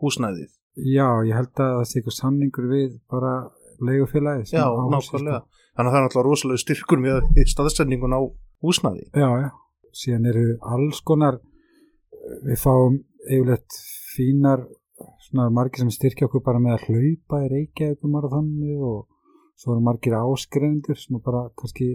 húsnæðið? 0.01 0.49
Já, 0.77 1.07
ég 1.25 1.33
held 1.33 1.53
að 1.57 1.75
það 1.79 1.85
sé 1.89 1.99
eitthvað 1.99 2.17
samningur 2.17 2.67
við 2.69 2.89
bara 3.09 3.33
leigufélagi 3.81 4.51
Já, 4.53 4.65
nákvæmlega, 4.65 5.39
þannig 5.77 5.89
að 5.89 5.93
það 5.93 5.99
er 5.99 6.05
náttúrulega 6.05 6.27
rosalega 6.27 6.63
styrkur 6.63 7.01
með 7.01 7.29
staðsendingun 7.53 8.17
á 8.17 8.21
húsnaði 8.65 9.05
Já, 9.17 9.29
já, 9.41 9.49
síðan 9.97 10.29
eru 10.31 10.45
alls 10.73 11.01
konar 11.05 11.39
við 12.45 12.61
fáum 12.61 12.99
eiginlegt 13.27 13.79
fínar 14.13 14.65
svona 15.27 15.49
margir 15.53 15.83
sem 15.83 15.93
styrkja 15.93 16.27
okkur 16.29 16.43
bara 16.45 16.61
með 16.61 16.77
að 16.77 16.87
hlaupa 16.87 17.41
í 17.43 17.51
Reykjavík 17.53 18.05
marathonu 18.11 18.77
og 18.87 18.99
svo 19.57 19.73
eru 19.73 19.85
margir 19.87 20.15
áskrifundur 20.17 20.99
sem 21.01 21.17
bara 21.23 21.47
kannski 21.57 21.89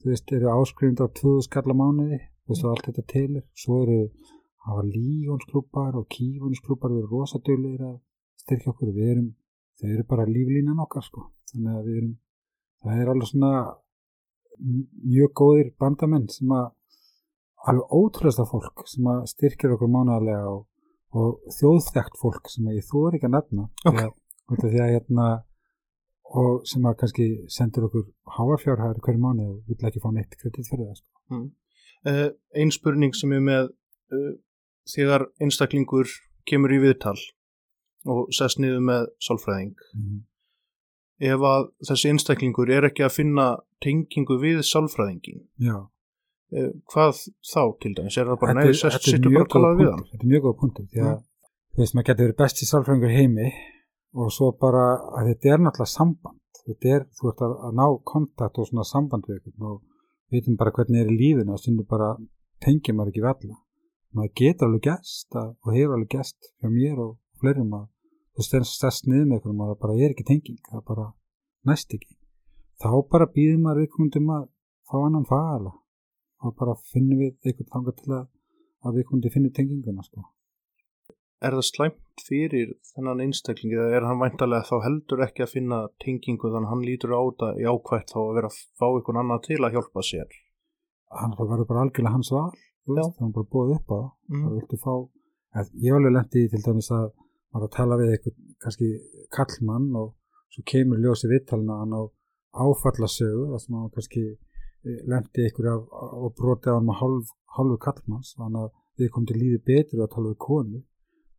þú 0.00 0.12
veist, 0.12 0.32
eru 0.32 0.52
áskrifundur 0.54 1.08
á 1.08 1.16
2000 1.20 1.48
skalla 1.48 1.76
mánuði 1.76 2.20
þú 2.20 2.52
veist, 2.52 2.64
og 2.64 2.72
allt 2.72 2.88
þetta 2.88 3.06
telir 3.12 3.44
svo 3.64 3.82
eru 3.84 4.00
hafa 4.66 4.82
lífónsklúpar 4.82 5.96
og 5.98 6.06
kífónsklúpar 6.10 6.92
við 6.92 7.04
erum 7.04 7.12
rosadölir 7.12 7.82
að 7.86 7.96
styrkja 8.42 8.72
okkur. 8.72 8.92
Við 8.94 9.10
erum 9.14 9.28
þau 9.78 9.88
eru 9.92 10.06
bara 10.10 10.28
líflínan 10.28 10.82
okkar 10.82 11.04
sko. 11.06 11.26
Þannig 11.52 11.74
að 11.74 11.88
við 11.88 11.98
erum, 12.00 12.14
það 12.82 13.02
er 13.02 13.12
alveg 13.12 13.30
svona 13.30 13.52
mjög 14.56 15.34
góðir 15.40 15.72
bandamenn 15.78 16.28
sem 16.32 16.54
að 16.56 16.66
alveg 17.70 17.94
ótrúlega 17.98 18.46
fólk 18.50 18.86
sem 18.90 19.10
að 19.12 19.26
styrkja 19.34 19.74
okkur 19.76 19.92
mánalega 19.92 20.50
og, 20.50 20.62
og 21.14 21.52
þjóðþægt 21.58 22.18
fólk 22.20 22.50
sem 22.50 22.66
að 22.66 22.80
ég 22.80 22.94
er 23.02 23.18
ekki 23.18 23.30
að 23.30 23.36
nefna. 23.36 23.68
Okay. 23.84 24.10
því, 24.48 24.56
að, 24.56 24.70
því 24.72 24.82
að 24.82 24.92
hérna 24.94 25.28
og 26.34 26.66
sem 26.66 26.86
að 26.88 26.98
kannski 27.02 27.26
sendur 27.52 27.86
okkur 27.88 28.06
háafjárhæður 28.36 29.02
hverju 29.04 29.22
mánu 29.22 29.46
og 29.52 29.70
vill 29.70 29.88
ekki 29.88 30.02
fá 30.02 30.10
neitt 30.14 30.34
kredit 30.40 30.68
fyrir 30.68 30.88
það 30.88 31.00
sko. 31.00 31.10
mm. 31.34 31.46
uh, 32.10 32.28
Einn 32.56 32.74
spurning 32.74 33.14
sem 33.14 33.34
er 33.36 33.44
með 33.46 33.68
uh, 33.70 34.32
þegar 34.90 35.28
einstaklingur 35.42 36.10
kemur 36.46 36.74
í 36.74 36.80
viðtal 36.82 37.18
og 38.06 38.32
sest 38.34 38.60
niður 38.62 38.82
með 38.86 39.08
sálfræðing 39.26 39.74
mm. 39.98 40.18
ef 41.30 41.46
að 41.50 41.68
þessi 41.90 42.12
einstaklingur 42.12 42.72
er 42.74 42.88
ekki 42.90 43.06
að 43.06 43.16
finna 43.18 43.46
tengingu 43.82 44.38
við 44.42 44.62
sálfræðingin 44.66 45.44
Já. 45.62 45.78
Eh, 46.54 46.70
hvað 46.92 47.24
þá 47.42 47.62
til 47.82 47.94
dæmis 47.96 48.18
er 48.20 48.28
það 48.30 48.42
bara 48.42 48.58
næður 48.60 48.76
sest 48.78 49.08
sittur 49.08 49.32
bara 49.34 49.46
að 49.46 49.54
tala 49.56 49.72
við 49.74 49.88
hann 49.90 50.04
Þetta 50.12 50.22
er 50.22 50.30
mjög 50.30 50.44
góð 50.44 50.58
punktum 50.60 50.90
því 50.92 51.02
að 51.02 51.16
þú 51.74 51.82
veist 51.82 51.96
maður 51.96 52.08
getur 52.10 52.26
verið 52.26 52.38
besti 52.42 52.68
sálfræðingur 52.70 53.16
heimi 53.16 53.48
og 54.16 54.32
svo 54.32 54.50
bara 54.60 54.86
að 55.18 55.30
þetta 55.32 55.52
er 55.52 55.62
náttúrulega 55.64 55.92
samband 55.92 56.62
þetta 56.62 56.94
er, 56.96 57.04
þú 57.16 57.30
ert 57.30 57.44
að, 57.46 57.52
að 57.68 57.76
ná 57.80 57.86
kontakt 58.12 58.58
og 58.58 58.70
svona 58.70 58.86
samband 58.88 59.28
við 59.28 59.38
eitthvað 59.38 59.68
og 59.74 59.82
veitum 60.32 60.58
bara 60.60 60.74
hvernig 60.78 61.02
er 61.02 61.12
í 61.12 61.20
lífinu 61.20 61.54
og 61.54 61.62
stundum 61.62 61.88
bara 61.90 62.14
tengjum 62.64 62.98
maður 62.98 63.12
ekki 63.12 63.26
alla 63.30 63.60
maður 64.16 64.32
getur 64.40 64.68
alveg 64.68 64.88
gæst 64.88 65.36
og 65.36 65.74
hefur 65.74 65.96
alveg 65.98 66.14
gæst 66.16 66.50
hjá 66.60 66.72
mér 66.72 67.02
og 67.04 67.12
fleirum 67.40 67.74
að 67.76 67.86
þú 68.36 68.62
stærst 68.68 69.08
niður 69.08 69.26
með 69.28 69.36
einhverjum 69.36 69.62
að 69.64 69.70
það 69.70 69.80
bara 69.82 69.96
er 69.96 70.12
ekki 70.12 70.24
tenging, 70.28 70.58
það 70.68 70.82
bara 70.90 71.06
næst 71.68 71.94
ekki. 71.96 72.14
Þá 72.82 72.90
bara 73.12 73.28
býðum 73.32 73.62
maður 73.64 73.82
viðkvöndum 73.82 74.32
að 74.36 74.48
fá 74.86 74.96
annan 75.00 75.28
fagala 75.28 75.72
og 76.44 76.56
bara 76.60 76.74
finnum 76.92 77.22
við 77.22 77.32
eitthvað 77.48 77.70
tanga 77.72 77.94
til 77.96 78.12
að, 78.12 78.26
að 78.84 78.98
viðkvöndi 78.98 79.32
finnum 79.32 79.54
tenginguna 79.56 80.04
sko. 80.04 80.26
Er 81.44 81.52
það 81.52 81.66
slæmt 81.68 82.22
fyrir 82.24 82.70
þennan 82.94 83.20
einstaklingi 83.26 83.76
eða 83.76 83.98
er 83.98 84.06
hann 84.08 84.22
væntalega 84.22 84.64
þá 84.70 84.76
heldur 84.86 85.24
ekki 85.26 85.44
að 85.44 85.52
finna 85.52 85.80
tengingu 86.00 86.48
þannig 86.48 86.70
að 86.70 86.72
hann 86.72 86.86
lítur 86.86 87.12
á 87.12 87.20
þetta 87.20 87.50
í 87.60 87.66
ákvæmt 87.68 88.14
þá 88.14 88.20
að 88.22 88.32
vera 88.38 88.50
að 88.52 88.60
fá 88.80 88.86
einhvern 88.88 89.20
annan 89.22 89.44
til 89.44 89.60
að 89.60 89.76
hjálpa 89.76 90.06
sér? 90.08 90.38
Hann 91.12 91.36
verður 91.36 91.68
bara 91.68 91.84
algjörlega 91.84 92.14
hans 92.16 92.32
val, 92.32 92.48
veist, 92.88 93.20
hann 93.20 93.36
bara 93.36 93.50
búið 93.52 93.76
upp 93.76 93.92
á 93.92 93.96
það. 93.96 94.08
Mm. 94.32 94.46
Það 94.72 94.82
fá, 94.86 94.94
ég 95.84 95.98
alveg 95.98 96.16
lendið 96.16 96.48
til 96.54 96.62
dæmis 96.64 96.90
að 96.96 97.06
var 97.56 97.66
að 97.66 97.74
tala 97.76 97.98
við 98.00 98.12
eitthvað 98.14 98.40
kannski 98.64 98.88
kallmann 99.36 99.86
og 100.00 100.08
svo 100.54 100.64
kemur 100.72 101.00
ljósi 101.02 101.30
vittalina 101.30 101.80
hann 101.82 101.94
á 101.96 102.02
áfallasögu 102.56 103.46
þar 103.52 103.62
sem 103.62 103.78
hann 103.78 103.94
kannski 103.94 104.24
eh, 104.32 105.00
lendi 105.10 105.48
af, 105.72 105.86
og 105.92 106.34
broti 106.38 106.72
á 106.72 106.76
hann 106.76 106.88
með 106.88 107.00
hálf, 107.02 107.32
hálfu 107.56 107.78
kallmanns 107.86 108.34
þannig 108.36 108.66
að 108.66 108.70
við 109.00 109.12
komum 109.12 109.28
til 109.30 109.40
lífi 109.40 109.62
betur 109.70 110.04
að 110.04 110.12
tala 110.14 110.32
við 110.32 110.38
konu 110.46 110.82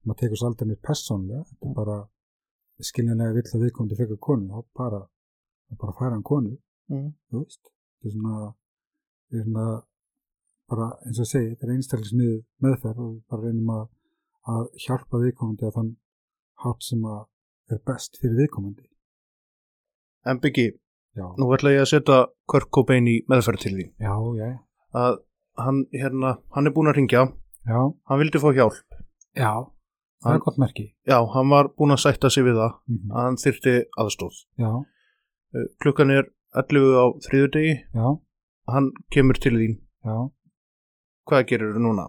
maður 0.08 0.22
tekur 0.22 0.42
svo 0.42 0.52
aldrei 0.52 0.70
nýtt 0.70 0.86
personlega 0.88 1.44
þetta 1.50 1.70
er 1.70 1.76
bara 1.82 1.98
skiljanlega 2.90 3.36
vill 3.38 3.52
að 3.52 3.66
við 3.66 3.76
komum 3.76 3.92
til 3.92 4.00
frekar 4.00 4.24
konu 4.28 4.48
þá 4.54 4.80
bara, 4.82 5.02
bara 5.82 5.98
færa 6.00 6.14
hann 6.16 6.26
konu 6.32 6.56
mm. 6.92 7.12
þú 7.32 7.44
veist 7.44 7.62
þetta 7.68 8.10
er 8.10 8.16
svona, 8.16 8.50
er 9.34 9.46
svona 9.46 9.68
bara 10.68 10.90
eins 11.08 11.22
og 11.24 11.30
segja 11.30 11.54
þetta 11.54 11.68
er 11.68 11.76
einstaklega 11.76 12.34
meðferð 12.66 13.06
og 13.06 13.14
bara 13.32 13.48
reynum 13.48 13.72
að 13.76 13.86
að 14.48 14.68
hjálpa 14.80 15.22
viðkomandi 15.22 15.68
að 15.68 15.78
þann 15.78 15.94
hátt 16.64 16.86
sem 16.86 17.04
að 17.06 17.74
er 17.74 17.82
best 17.88 18.20
fyrir 18.22 18.38
viðkomandi. 18.42 18.86
En 20.28 20.40
byggi, 20.44 20.70
nú 21.40 21.50
ætla 21.56 21.74
ég 21.76 21.84
að 21.84 21.92
setja 21.92 22.20
Kurt 22.50 22.70
Cobain 22.74 23.08
í 23.12 23.20
meðferð 23.32 23.64
til 23.64 23.74
því. 23.76 23.88
Já, 24.04 24.14
já. 24.40 24.52
Að 24.98 25.20
hann, 25.64 25.82
hérna, 25.96 26.38
hann 26.56 26.70
er 26.70 26.76
búin 26.76 26.92
að 26.92 27.00
ringja, 27.00 27.26
já. 27.68 27.80
hann 28.10 28.22
vildi 28.22 28.42
fá 28.44 28.50
hjálp. 28.56 29.00
Já, 29.38 29.52
það 30.24 30.36
er 30.36 30.44
gott 30.46 30.62
merki. 30.62 30.86
Já, 31.08 31.18
hann 31.34 31.50
var 31.50 31.72
búin 31.78 31.96
að 31.96 32.04
sætta 32.06 32.30
sig 32.30 32.44
við 32.48 32.60
það, 32.62 32.74
mm 32.88 32.98
-hmm. 32.98 33.12
að 33.16 33.26
hann 33.26 33.42
þyrti 33.44 33.76
aðstóð. 34.04 34.36
Já. 34.64 34.72
Eh, 35.56 35.68
klukkan 35.82 36.12
er 36.12 36.26
11 36.56 36.96
á 37.02 37.06
þriðu 37.26 37.52
degi, 37.56 37.76
já. 37.94 38.08
hann 38.74 38.92
kemur 39.12 39.38
til 39.38 39.56
þín. 39.60 39.76
Já. 40.04 40.18
Hvað 41.28 41.48
gerir 41.48 41.74
þú 41.76 41.80
núna? 41.84 42.08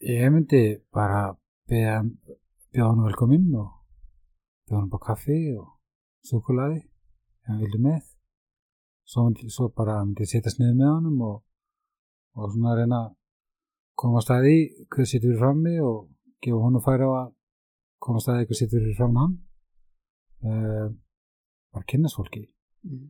Ég 0.00 0.32
myndi 0.32 0.82
bara 0.92 1.36
bjóða 1.68 2.90
hann 2.90 3.06
velkominn 3.06 3.54
og 3.54 3.70
bjóða 4.66 4.80
hann 4.80 4.90
bá 4.90 4.98
kaffi 5.06 5.56
og 5.56 5.68
sukulæði 6.28 6.80
ef 6.80 7.48
hann 7.48 7.60
vildi 7.62 7.78
með 7.78 8.02
svo, 9.08 9.30
svo 9.48 9.68
bara 9.68 10.00
myndi 10.04 10.24
ég 10.24 10.32
setjast 10.32 10.60
niður 10.60 10.78
með 10.80 10.90
hann 10.92 11.22
og, 11.22 11.36
og 12.36 12.52
svona 12.52 12.74
reyna 12.78 13.00
koma 13.94 14.20
að 14.20 14.26
staði 14.26 14.56
hvað 14.90 15.10
sittur 15.10 15.32
við 15.32 15.40
frammi 15.42 15.74
og 15.84 15.98
gefa 16.44 16.70
að 16.70 16.84
færa 16.84 17.08
á 17.08 17.12
að 17.22 17.32
koma 18.04 18.20
að 18.20 18.26
staði 18.26 18.48
hvað 18.48 18.60
sittur 18.60 18.92
fram 18.98 19.18
hann. 19.20 19.34
Uh, 20.44 20.92
bara 21.74 21.88
kynast 21.90 22.18
fólki 22.18 22.44
mm. 22.84 23.06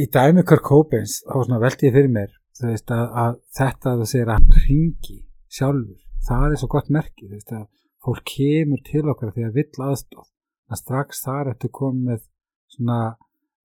í 0.00 0.04
dæmi 0.12 0.44
Kirk 0.46 0.66
Cobains 0.68 1.20
þá 1.24 1.56
veldi 1.64 1.88
ég 1.88 1.96
fyrir 1.96 2.12
mér 2.12 2.34
veist, 2.60 2.92
að, 2.92 3.06
að 3.22 3.38
þetta 3.56 3.92
að 3.94 4.02
það 4.02 4.10
segir 4.12 4.28
að 4.28 4.36
hann 4.36 4.66
ringi 4.66 5.16
sjálfur 5.50 6.02
það 6.28 6.46
er 6.46 6.60
svo 6.60 6.70
gott 6.74 6.92
merki 6.92 7.30
veist, 7.30 7.54
að 7.56 7.66
fólk 8.04 8.22
kemur 8.34 8.84
til 8.86 9.06
okkar 9.12 9.32
því 9.34 9.48
að 9.48 9.58
vill 9.58 9.86
aðstóð 9.88 10.28
að 10.70 10.82
strax 10.82 11.24
þar 11.24 11.52
ertu 11.54 11.72
komið 11.80 12.22
svona 12.70 13.00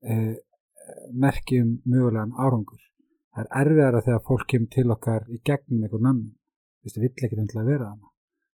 eh, 0.08 0.34
merki 1.14 1.60
um 1.62 1.76
mögulegan 1.86 2.34
árangur. 2.34 2.82
Það 3.36 3.44
er 3.44 3.62
erfiðara 3.62 4.02
þegar 4.08 4.26
fólk 4.26 4.48
kemur 4.50 4.72
til 4.74 4.88
okkar 4.96 5.30
í 5.30 5.40
gegnum 5.46 5.86
annan 5.86 6.22
veist, 6.82 6.98
vill 6.98 7.12
ekki 7.12 7.38
endilega 7.38 7.68
vera 7.70 7.92
hana 7.92 8.15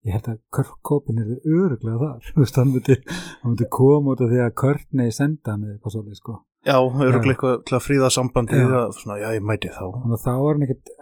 ég 0.06 0.16
held 0.16 0.28
að 0.30 0.72
Cobain 0.86 1.22
er 1.22 1.32
öruglega 1.42 1.98
þar. 2.00 2.26
Þú 2.32 2.42
veist, 2.42 2.58
hann 2.60 2.72
myndi, 2.74 2.96
hann 3.42 3.52
myndi 3.52 3.68
koma 3.76 4.14
út 4.14 4.22
af 4.24 4.32
því 4.32 4.42
að 4.44 4.56
Courtney 4.62 5.14
senda 5.14 5.54
hann 5.54 5.66
eða 5.66 5.76
eitthvað 5.76 5.96
svolítið 5.96 6.20
sko. 6.20 6.36
Já, 6.66 6.76
öruglega 6.78 7.34
eitthvað 7.34 7.56
til 7.66 7.78
að 7.78 7.84
fríða 7.84 8.10
sambandi 8.14 8.58
Já. 8.58 8.66
það, 8.72 8.88
svona, 9.00 9.18
já, 9.22 9.28
ég 9.36 9.46
mæti 9.46 9.72
þá. 9.74 9.84
Þannig 10.00 10.16
að 10.18 10.24
þá 10.26 10.32
er 10.36 10.50
hann 10.52 10.66
ekkit, 10.66 10.92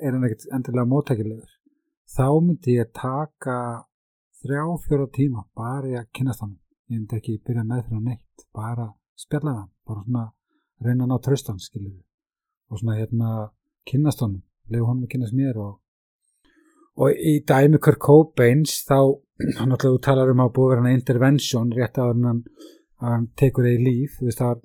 er 0.00 0.16
hann 0.16 0.28
ekkit 0.28 0.48
endilega 0.58 0.90
móttækilegur. 0.92 1.54
Þá 2.10 2.26
myndi 2.46 2.76
ég 2.76 2.92
taka 2.96 3.58
þrjá 4.40 4.64
fjóra 4.86 5.06
tíma 5.12 5.46
bara 5.56 5.88
í 5.90 5.96
að 6.00 6.10
kynast 6.16 6.44
hann 6.44 6.56
ég 6.90 6.98
myndi 6.98 7.18
ekki 7.20 7.40
byrja 7.46 7.62
með 7.66 7.84
fyrir 7.86 8.02
neitt 8.02 8.46
bara 8.56 8.88
spjalla 9.18 9.52
hann, 9.54 9.68
bara 9.86 10.02
svona 10.02 10.24
reyna 10.82 11.04
að 11.04 11.10
ná 11.12 11.18
tröstan 11.22 11.60
við 11.60 12.00
og 12.70 12.80
svona 12.80 12.96
hérna 12.98 13.28
kynast 13.86 14.22
honum. 14.24 14.42
Lefu 14.70 14.86
honum 14.86 15.04
að 15.06 15.12
kynast 15.12 15.36
mér 15.36 15.58
og 15.58 15.78
og 17.00 17.16
í 17.16 17.38
dæmi 17.48 17.80
Kurt 17.82 18.00
Cobains 18.02 18.80
þá, 18.88 18.98
hann 19.60 19.72
alltaf 19.74 20.00
talar 20.04 20.32
um 20.32 20.42
að 20.44 20.52
búið 20.56 20.66
að 20.66 20.74
vera 20.74 20.84
hann 20.84 20.98
intervention 20.98 21.72
rétt 21.76 22.00
að 22.00 22.12
hann, 22.12 22.42
að 23.00 23.14
hann 23.14 23.30
tekur 23.40 23.68
eða 23.68 23.80
í 23.80 23.86
líf 23.86 24.18
þú 24.18 24.28
veist 24.28 24.42
það 24.42 24.60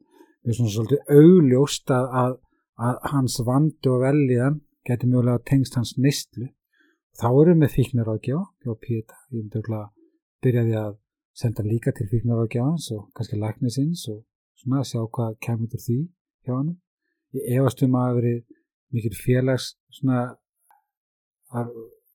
það 0.46 0.52
er 0.52 0.58
svona 0.60 0.74
svolítið 0.76 1.16
augljóst 1.20 1.96
að, 1.96 2.12
að, 2.22 2.36
að 2.88 3.08
hans 3.14 3.40
vandi 3.48 3.90
og 3.90 4.04
veljiðan 4.04 4.60
geti 4.86 5.10
mjögulega 5.10 5.44
tengst 5.50 5.78
hans 5.80 5.96
nýstlu 5.98 6.52
þá 7.16 7.28
erum 7.32 7.64
við 7.64 7.74
fíknaráðgjáða 7.80 8.46
hjá 8.62 8.76
Píeta, 8.84 9.18
ég 9.32 9.40
myndi 9.40 9.62
örugglega 9.62 9.88
að 9.88 9.92
byrja 10.46 10.66
því 10.68 10.78
að 10.84 10.94
senda 11.36 11.66
líka 11.66 11.94
til 11.96 12.08
fíknaráðgjáðans 12.12 12.90
og 12.96 13.08
kannski 13.16 13.40
læknisins 13.40 14.06
og 14.12 14.22
svona 14.60 14.84
að 14.84 14.90
sjá 14.92 15.02
hvað 15.18 15.38
kemur 15.48 15.78
úr 15.80 15.86
því 15.88 16.00
hjá 16.46 16.54
hann 16.54 16.72
ég 17.36 17.58
efast 17.58 17.84
um 17.88 17.98
að 17.98 18.06
hafa 18.06 18.18
verið 18.20 18.40
mikil 18.96 19.16
félags 19.18 19.72
svona 19.98 20.20
að 21.56 21.72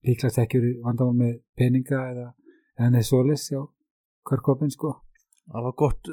líklegt 0.06 0.38
ekki 0.42 0.60
verið 0.62 0.80
vandamál 0.86 1.16
með 1.20 1.34
peninga 1.58 2.00
eða 2.12 2.26
eða 2.78 2.90
neð 2.94 3.04
svolis 3.10 3.50
já, 3.52 3.60
Körkopin 4.26 4.70
sko. 4.72 4.94
Það 5.50 5.64
var 5.66 5.74
gott 5.76 6.08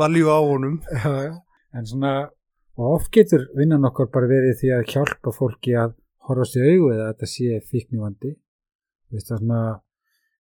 valjú 0.00 0.26
á 0.32 0.38
honum. 0.42 0.80
En 1.76 1.86
svona 1.86 2.12
og 2.80 2.86
oft 2.96 3.10
getur 3.14 3.44
vinnan 3.54 3.84
okkar 3.86 4.08
bara 4.10 4.26
verið 4.26 4.56
því 4.58 4.70
að 4.74 4.88
hjálpa 4.90 5.30
fólki 5.36 5.76
að 5.78 5.92
horfast 6.26 6.56
í 6.58 6.64
augu 6.66 6.88
eða 6.94 7.04
að 7.04 7.12
þetta 7.12 7.28
sé 7.30 7.60
fíknivandi. 7.70 8.32
Veist 9.14 9.28
það 9.30 9.38
svona 9.44 9.60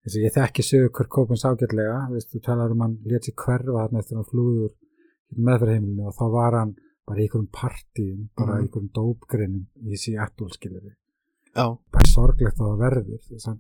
eins 0.05 0.17
og 0.17 0.23
ég 0.25 0.33
þekki 0.39 0.65
sögur 0.65 0.93
Kurt 0.97 1.11
Cobains 1.13 1.45
ágætlega. 1.45 1.99
Veist 2.15 2.33
þú 2.33 2.41
talar 2.47 2.73
um 2.73 2.81
hann 2.87 2.97
létt 3.05 3.29
sér 3.29 3.37
hverfa 3.43 3.75
þarna 3.77 4.01
eftir 4.01 4.17
hann 4.17 4.29
flúður 4.31 4.73
meðferðheimilinu 5.37 6.07
og 6.09 6.17
þá 6.17 6.25
var 6.33 6.57
hann 6.63 6.73
bara 7.09 7.21
í 7.21 7.27
einhverjum 7.27 7.51
partíum 7.53 8.25
bara 8.37 8.55
Mhm. 8.55 8.59
í 8.59 8.63
einhverjum 8.65 8.91
dópgreinum 8.97 9.67
í 9.85 9.93
þessi 9.93 10.17
ættúlskilari 10.25 10.93
Já, 10.95 10.98
bara 11.95 12.11
sorglegt 12.13 12.61
að 12.61 12.69
það 12.71 12.85
verður 12.85 13.25
þess 13.29 13.49
að 13.53 13.59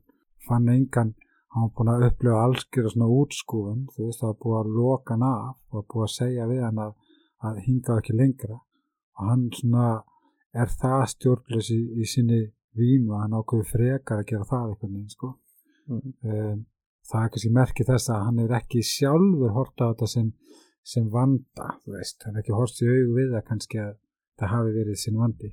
fann 0.48 0.68
engan 0.74 1.14
hann 1.54 1.64
var 1.64 1.72
búin 1.76 1.92
að 1.94 2.06
upplifa 2.08 2.44
allskjöra 2.44 2.92
svona 2.94 3.10
útskúfun 3.18 3.82
þú 3.94 4.06
veist 4.06 4.20
það 4.22 4.30
var 4.32 4.38
búið 4.44 4.58
að 4.60 4.76
loka 4.78 5.16
hann 5.16 5.26
af 5.28 5.56
og 5.72 5.86
búið 5.88 6.06
að 6.06 6.14
segja 6.14 6.46
við 6.52 6.62
hann 6.66 6.80
að, 6.84 6.94
að 7.48 7.60
hinga 7.66 7.98
ekki 8.02 8.18
lengra 8.20 8.60
og 9.18 9.28
hann 9.32 9.44
svona 9.58 9.88
er 10.52 10.72
það 10.80 11.04
stjórnlös 11.14 11.70
í, 11.74 11.80
í 12.02 12.08
sinni 12.08 12.40
vímu 12.78 13.14
að 13.16 13.22
hann 13.24 13.38
ákveði 13.40 13.70
frekar 13.72 14.22
að 14.22 14.30
gera 14.32 14.50
það 14.52 14.72
einhvern 14.72 14.96
veginn 14.96 15.14
sko 15.16 15.34
Mhm. 15.88 16.12
um, 16.22 16.66
það 17.08 17.22
er 17.24 17.30
kannski 17.32 17.50
merki 17.56 17.84
þess 17.88 18.10
að 18.12 18.24
hann 18.26 18.40
er 18.42 18.50
ekki 18.58 18.82
sjálfur 18.84 19.54
hort 19.56 19.80
á 19.80 19.88
þetta 19.88 20.08
sem, 20.12 20.26
sem 20.84 21.06
vanda 21.12 21.68
þú 21.84 21.94
veist, 21.94 22.26
hann 22.26 22.36
er 22.36 22.42
ekki 22.42 22.56
við 23.16 23.32
það 23.32 23.46
kannski 23.48 23.80
að 23.80 23.94
það 24.38 24.52
hafi 24.54 24.74
verið 24.76 25.00
sinn 25.00 25.16
vandi. 25.18 25.52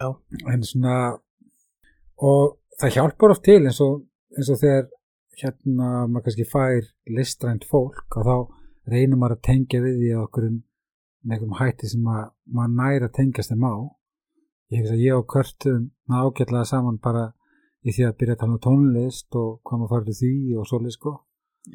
En 0.00 0.62
svona 0.66 0.98
og 2.22 2.58
það 2.78 2.94
hjálpar 2.94 3.34
oft 3.34 3.44
til 3.46 3.60
eins 3.64 3.80
og, 3.82 4.04
eins 4.36 4.50
og 4.52 4.60
þegar 4.60 4.88
hérna 5.38 5.90
maður 6.10 6.26
kannski 6.26 6.46
fær 6.50 6.88
listrænt 7.14 7.66
fólk 7.68 8.18
og 8.18 8.26
þá 8.26 8.36
reynir 8.90 9.18
maður 9.18 9.36
að 9.36 9.44
tengja 9.50 9.82
við 9.84 10.02
á 10.14 10.22
okkur 10.24 10.48
einhverjum 10.48 11.56
hætti 11.58 11.90
sem 11.90 12.06
að 12.08 12.30
maður 12.54 12.76
næri 12.78 13.06
að 13.06 13.14
tengjast 13.18 13.52
þeim 13.52 13.66
á. 13.66 13.74
Ég 14.68 14.82
hef 14.82 14.92
að 14.92 15.04
ég 15.04 15.16
og 15.16 15.26
Körtum 15.32 15.84
ágætlega 16.08 16.68
saman 16.68 16.98
bara 17.02 17.24
í 17.84 17.94
því 17.94 18.06
að 18.08 18.18
byrja 18.20 18.36
að 18.36 18.42
tala 18.42 18.56
um 18.56 18.62
tónlist 18.64 19.38
og 19.38 19.50
hvað 19.64 19.82
maður 19.82 19.92
farið 19.94 20.20
því 20.20 20.32
og 20.58 20.68
svolítið 20.68 20.96
sko. 20.96 21.14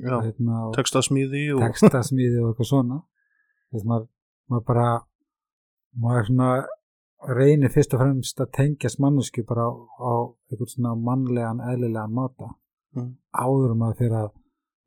Hérna, 0.04 0.60
og 0.68 0.76
textasmíði 0.78 1.44
og 1.54 1.64
textasmíði 1.64 2.42
og 2.42 2.52
eitthvað 2.52 2.70
svona. 2.70 3.00
Þess 3.74 3.88
maður, 3.90 4.08
maður 4.50 4.66
bara 4.70 4.88
maður 6.04 6.30
svona 6.30 6.50
reynir 7.38 7.72
fyrst 7.74 7.94
og 7.96 8.04
fremst 8.04 8.42
að 8.44 8.52
tengjast 8.58 9.00
mannesku 9.00 9.44
bara 9.48 9.70
á, 9.70 9.72
á 9.72 10.14
einhvern 10.52 10.72
svona 10.72 10.94
mannlegan, 11.00 11.64
eðlilegan 11.72 12.14
máta. 12.14 12.54
Mm. 12.94 13.16
áður 13.34 13.72
um 13.74 13.84
að 13.88 13.94
fyrir 13.98 14.16
að 14.20 14.28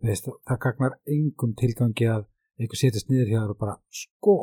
veist, 0.06 0.28
það 0.46 0.58
gagnar 0.62 0.92
engum 1.10 1.54
tilgangi 1.58 2.06
að 2.06 2.26
einhver 2.60 2.78
setjast 2.78 3.08
niður 3.10 3.32
hjá 3.32 3.38
þér 3.40 3.54
og 3.54 3.58
bara 3.62 3.74
sko, 4.00 4.36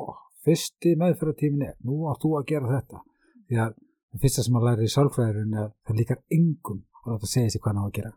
fyrsti 0.43 0.95
meðferðartímin 0.99 1.67
er 1.69 1.77
nú 1.87 2.01
átt 2.11 2.25
þú 2.25 2.33
að 2.39 2.49
gera 2.51 2.71
þetta. 2.73 2.99
Því 3.47 3.61
að 3.63 3.77
það 3.77 4.25
fyrsta 4.25 4.45
sem 4.45 4.57
maður 4.57 4.67
læri 4.69 4.89
í 4.89 4.93
sálfræðurinn 4.95 5.55
er 5.55 5.63
að 5.63 5.71
það 5.87 6.01
líkar 6.01 6.21
engum 6.37 6.83
að 7.03 7.13
láta 7.13 7.31
segja 7.31 7.53
sér 7.53 7.63
hvað 7.63 7.71
hann 7.71 7.81
á 7.81 7.87
að 7.87 7.95
gera. 7.99 8.13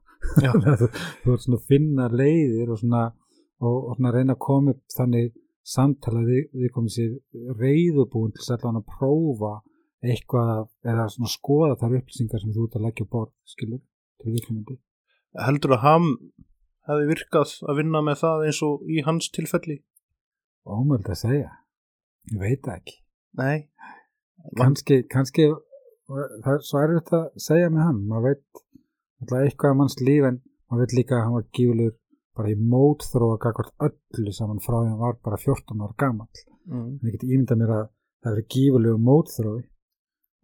Þú, 0.82 0.90
þú 1.22 1.36
ert 1.36 1.46
svona 1.46 1.60
að 1.60 1.70
finna 1.70 2.08
leiðir 2.10 2.72
og 2.74 2.82
svona, 2.82 3.04
og, 3.62 3.76
og 3.76 3.96
svona 4.00 4.14
reyna 4.16 4.36
að 4.36 4.44
koma 4.48 4.74
upp 4.74 4.96
þannig 4.96 5.30
samtala 5.66 6.22
við, 6.26 6.68
komum 6.74 6.92
sér 6.92 7.16
reyðubúin 7.58 8.34
til 8.36 8.46
allan 8.54 8.80
að 8.80 8.88
prófa 8.96 9.54
eitthvað 10.06 10.68
eða 10.86 11.08
svona 11.10 11.32
skoða 11.32 11.78
þar 11.80 11.98
upplýsingar 12.00 12.42
sem 12.42 12.54
þú 12.54 12.68
ert 12.68 12.78
að 12.78 12.86
leggja 12.86 13.06
á 13.08 13.12
borð 13.16 13.32
skilur 13.48 13.82
til 14.22 14.34
viðkomandi. 14.34 14.78
Heldur 15.46 15.76
að 15.76 15.84
hann 15.84 16.08
hefði 16.86 17.10
virkað 17.10 17.54
að 17.66 17.80
vinna 17.80 18.02
með 18.06 18.22
það 18.22 18.46
eins 18.46 18.62
og 18.64 18.86
í 18.86 19.02
hans 19.06 19.30
tilfelli? 19.34 19.80
ómöld 20.66 21.06
að 21.10 21.20
segja. 21.20 21.50
Ég 22.32 22.40
veit 22.42 22.68
ekki. 22.70 22.96
Nei, 23.38 23.68
kannski, 24.58 25.02
kannski 25.12 25.48
það 26.08 26.52
er 26.54 26.64
svo 26.66 26.82
erfitt 26.82 27.12
að 27.14 27.26
segja 27.42 27.70
með 27.72 27.84
hann. 27.86 28.00
Maður 28.10 28.26
veit 28.30 28.62
alltaf 29.22 29.44
eitthvað 29.44 29.74
af 29.74 29.78
manns 29.80 29.98
líf 30.02 30.28
en 30.30 30.40
maður 30.66 30.82
veit 30.82 30.96
líka 30.98 31.18
að 31.18 31.24
hann 31.24 31.36
var 31.36 31.46
gífurlegur 31.58 31.96
bara 32.36 32.52
í 32.52 32.56
mótþróa 32.72 33.38
gagvart 33.42 33.72
öllu 33.86 34.32
saman 34.36 34.60
frá 34.64 34.76
því 34.80 34.90
hann 34.90 35.00
var 35.00 35.16
bara 35.24 35.38
14 35.40 35.82
ára 35.84 35.96
gamall. 36.02 36.44
Mm. 36.66 36.98
en 36.98 37.08
ég 37.08 37.14
get 37.14 37.24
ímynda 37.24 37.56
mér 37.58 37.72
að 37.76 37.88
það 38.22 38.38
er 38.38 38.46
gífurlegu 38.54 39.00
mótþrói. 39.08 39.62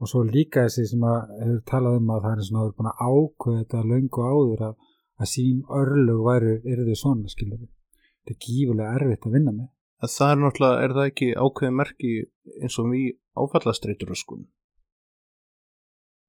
Og 0.02 0.10
svo 0.10 0.22
líka 0.26 0.64
þessi 0.66 0.88
sem 0.90 1.04
að 1.06 1.34
hefur 1.42 1.60
talað 1.70 1.98
um 2.00 2.10
að 2.14 2.24
það 2.24 2.32
er 2.32 2.46
svona 2.48 2.64
að 2.64 2.72
búin 2.78 2.90
að 2.90 3.02
ákveða 3.08 3.60
þetta 3.60 3.82
löngu 3.90 4.24
áður 4.32 4.64
að, 4.68 4.74
að 5.22 5.30
sín 5.32 5.60
örlög 5.80 6.24
væru 6.26 6.54
yrðu 6.72 6.96
svona 6.98 7.30
skilur 7.30 7.62
þetta 7.62 8.34
er 8.34 8.40
gífurlega 8.46 8.96
erfitt 8.98 9.28
að 9.28 9.36
vinna 9.36 9.54
með. 9.58 9.68
En 10.02 10.10
það 10.10 10.32
er 10.32 10.40
náttúrulega, 10.42 10.82
er 10.82 10.94
það 10.96 11.08
ekki 11.12 11.28
ákveðið 11.38 11.76
merki 11.78 12.12
eins 12.58 12.78
og 12.82 12.90
við 12.90 13.08
áfallastreitur 13.38 14.14
öskun? 14.16 14.44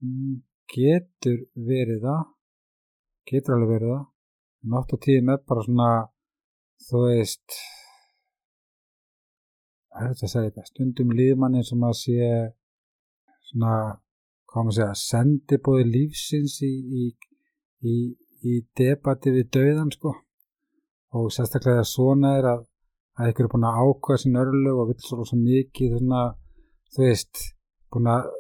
Mm, 0.04 0.36
getur 0.70 1.40
verið 1.72 2.04
það. 2.06 2.26
Getur 3.30 3.56
alveg 3.56 3.74
verið 3.74 3.94
það 3.96 4.04
nátt 4.72 4.96
og 4.96 5.02
tíðum 5.04 5.32
er 5.34 5.42
bara 5.48 5.66
svona 5.66 5.90
þú 6.88 7.04
veist 7.08 7.58
er 9.94 10.10
þetta 10.10 10.26
að 10.28 10.34
segja 10.34 10.50
þetta. 10.50 10.66
Stundum 10.72 11.14
líðmann 11.18 11.60
eins 11.60 11.72
og 11.74 11.82
maður 11.84 12.00
sé 12.02 12.32
svona 13.52 13.78
hvað 14.50 14.68
maður 14.68 14.78
segja, 14.80 15.00
sendibóði 15.04 15.88
lífsins 15.90 16.60
í, 16.66 16.74
í, 16.74 17.08
í, 17.86 17.96
í 18.50 18.60
debati 18.78 19.34
við 19.36 19.50
döðan 19.58 19.94
sko. 19.94 20.16
Og 21.14 21.30
sérstaklega 21.34 21.84
svona 21.86 22.38
er 22.40 22.50
að 22.56 22.64
að 23.14 23.30
ykkur 23.30 23.46
er 23.46 23.52
búin 23.54 23.68
að 23.70 23.82
ákvæða 23.84 24.22
sín 24.24 24.40
örlög 24.42 24.80
og 24.82 24.88
vill 24.90 25.04
svo 25.06 25.38
mikið 25.38 25.98
svona, 25.98 26.22
þú 26.96 27.04
veist, 27.06 27.42
búin 27.94 28.10
að 28.10 28.32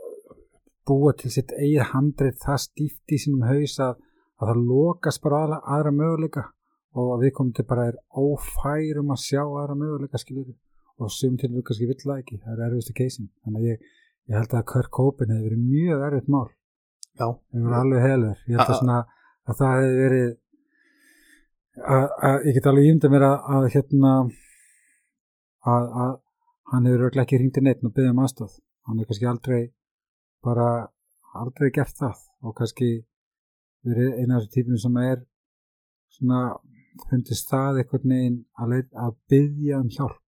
búa 0.88 1.14
til 1.20 1.32
sitt 1.34 1.54
eigið 1.54 1.92
handrið 1.92 2.40
það 2.42 2.64
stíft 2.64 3.14
í 3.14 3.20
sínum 3.22 3.46
haus 3.48 3.76
að, 3.84 4.00
að 4.42 4.52
það 4.52 4.62
lokast 4.70 5.24
bara 5.24 5.42
aðra, 5.44 5.60
aðra 5.76 5.96
möguleika 5.96 6.44
og 6.94 7.16
að 7.16 7.26
við 7.26 7.34
komum 7.38 7.54
til 7.58 7.66
bara 7.70 7.88
er 7.90 7.98
ófærum 8.10 9.14
að 9.14 9.24
sjá 9.24 9.42
aðra 9.44 9.78
möguleika 9.78 10.22
skilur 10.22 10.54
og 11.02 11.12
sum 11.14 11.38
til 11.42 11.50
við 11.54 11.66
kannski 11.68 11.90
vill 11.90 12.00
það 12.02 12.22
ekki 12.22 12.40
það 12.44 12.54
er 12.54 12.66
erfiðstu 12.68 12.96
keisin 12.98 13.30
þannig 13.44 13.62
að 13.62 13.70
ég, 13.70 13.88
ég 14.30 14.38
held 14.38 14.56
að 14.58 14.68
Kirk 14.74 14.92
Cobain 14.94 15.34
hefði 15.34 15.50
verið 15.50 15.64
mjög 15.64 16.06
erfitt 16.08 16.30
mál. 16.34 16.48
Já. 17.14 17.28
hefur 17.28 17.68
verið 17.68 17.80
alveg 17.80 18.06
helur 18.08 18.38
ég 18.48 18.58
held 18.58 18.66
að, 18.66 18.78
svona, 18.80 19.00
að 19.46 19.60
það 19.60 19.76
hefði 19.78 19.98
verið 20.04 20.30
að, 21.94 22.06
að 22.30 22.48
ég 22.48 22.58
get 22.58 22.70
alveg 22.72 22.90
ímda 22.90 23.14
mér 23.14 23.28
að, 23.28 23.38
að 23.58 23.70
hérna 23.76 24.14
að, 25.64 25.88
að 26.04 26.14
hann 26.74 26.90
hefur 26.90 27.06
örugglega 27.06 27.28
ekki 27.28 27.42
hringt 27.42 27.60
í 27.60 27.66
neitt 27.66 27.84
og 27.84 27.94
byggðið 27.94 28.14
um 28.14 28.24
aðstóð 28.24 28.60
hann 28.88 29.02
hefur 29.02 29.12
kannski 29.12 29.30
aldrei 29.32 29.62
bara 30.44 30.70
aldrei 31.34 31.70
gert 31.74 31.98
það 31.98 32.24
og 32.44 32.56
kannski 32.58 32.92
verið 33.88 34.20
eina 34.20 34.38
af 34.38 34.44
þessu 34.44 34.54
típum 34.56 34.80
sem 34.82 35.00
er 35.04 35.20
svona 36.14 36.42
fundist 37.10 37.50
það 37.50 37.82
einhvern 37.82 38.14
veginn 38.14 38.40
að, 38.62 38.76
að 39.06 39.18
byggja 39.32 39.82
um 39.82 39.92
hjálp. 39.92 40.22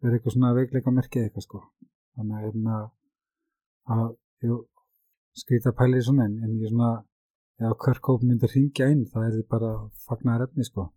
Verið 0.00 0.16
eitthvað 0.16 0.36
svona 0.36 0.54
veikleika 0.56 0.94
merkið 0.96 1.26
eitthvað 1.26 1.46
sko. 1.46 1.62
Þannig 2.16 2.36
að 2.36 2.44
hérna 2.46 2.80
að 3.90 4.06
jú, 4.46 4.58
skrýta 5.36 5.74
pæli 5.76 6.02
svona 6.04 6.26
en, 6.28 6.38
en 6.44 6.58
ég 6.60 6.72
svona 6.72 6.92
ef 7.60 7.76
Körkóp 7.84 8.24
myndir 8.24 8.52
ringja 8.54 8.88
inn 8.88 9.04
það 9.10 9.26
er 9.28 9.46
bara 9.50 9.72
fagnar 10.06 10.46
efni 10.46 10.64
sko. 10.64 10.88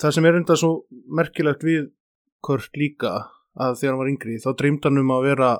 Það 0.00 0.14
sem 0.16 0.28
er 0.28 0.38
enda 0.40 0.56
svo 0.56 0.72
merkilegt 1.18 1.64
við 1.64 1.90
Kurt 2.44 2.76
líka 2.78 3.12
að 3.56 3.78
þegar 3.80 3.92
hann 3.92 4.00
var 4.00 4.12
yngri 4.12 4.36
þá 4.40 4.50
dreymd 4.60 4.86
hann 4.86 5.00
um 5.02 5.12
að 5.16 5.26
vera 5.30 5.50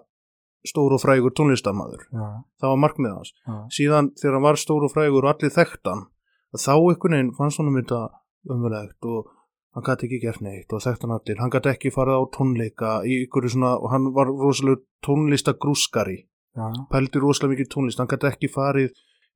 stór 0.65 0.95
og 0.97 1.01
frægur 1.03 1.31
tónlistamæður. 1.37 2.03
já, 2.13 2.27
Það 2.61 2.69
var 2.73 2.81
markmið 2.85 3.15
hans. 3.17 3.33
já, 3.47 3.55
Síðan 3.77 4.11
þegar 4.17 4.33
hann 4.39 4.43
var 4.49 4.57
stór 4.57 4.85
og 4.87 4.93
frægur 4.95 5.25
og 5.25 5.33
allir 5.35 5.51
þekkt 5.53 5.91
hann 5.91 6.07
þá 6.57 6.73
einhvern 6.73 7.13
veginn 7.13 7.35
fannst 7.37 7.59
honum 7.61 7.77
þetta 7.77 7.99
umverlegt 8.49 9.05
og 9.05 9.27
hann 9.77 9.85
gæti 9.85 10.07
ekki 10.09 10.21
gert 10.23 10.41
neitt 10.41 10.73
og 10.73 10.81
þekkt 10.81 11.03
hann 11.05 11.13
allir. 11.19 11.37
Hann 11.43 11.51
gæti 11.53 11.69
ekki 11.69 11.91
farið 11.93 12.17
á 12.17 12.23
tónleika 12.33 12.91
í 13.05 13.19
ykkur 13.27 13.49
svona 13.53 13.75
og 13.77 13.91
hann 13.93 14.09
var 14.15 14.27
rosalega 14.33 14.81
tónlistagrúskari. 15.05 16.17
já, 16.57 16.67
Pældi 16.91 17.19
rosalega 17.21 17.53
mikið 17.55 17.69
tónlist. 17.75 17.99
Hann 18.01 18.09
gæti 18.09 18.27
ekki 18.31 18.49
farið 18.49 18.91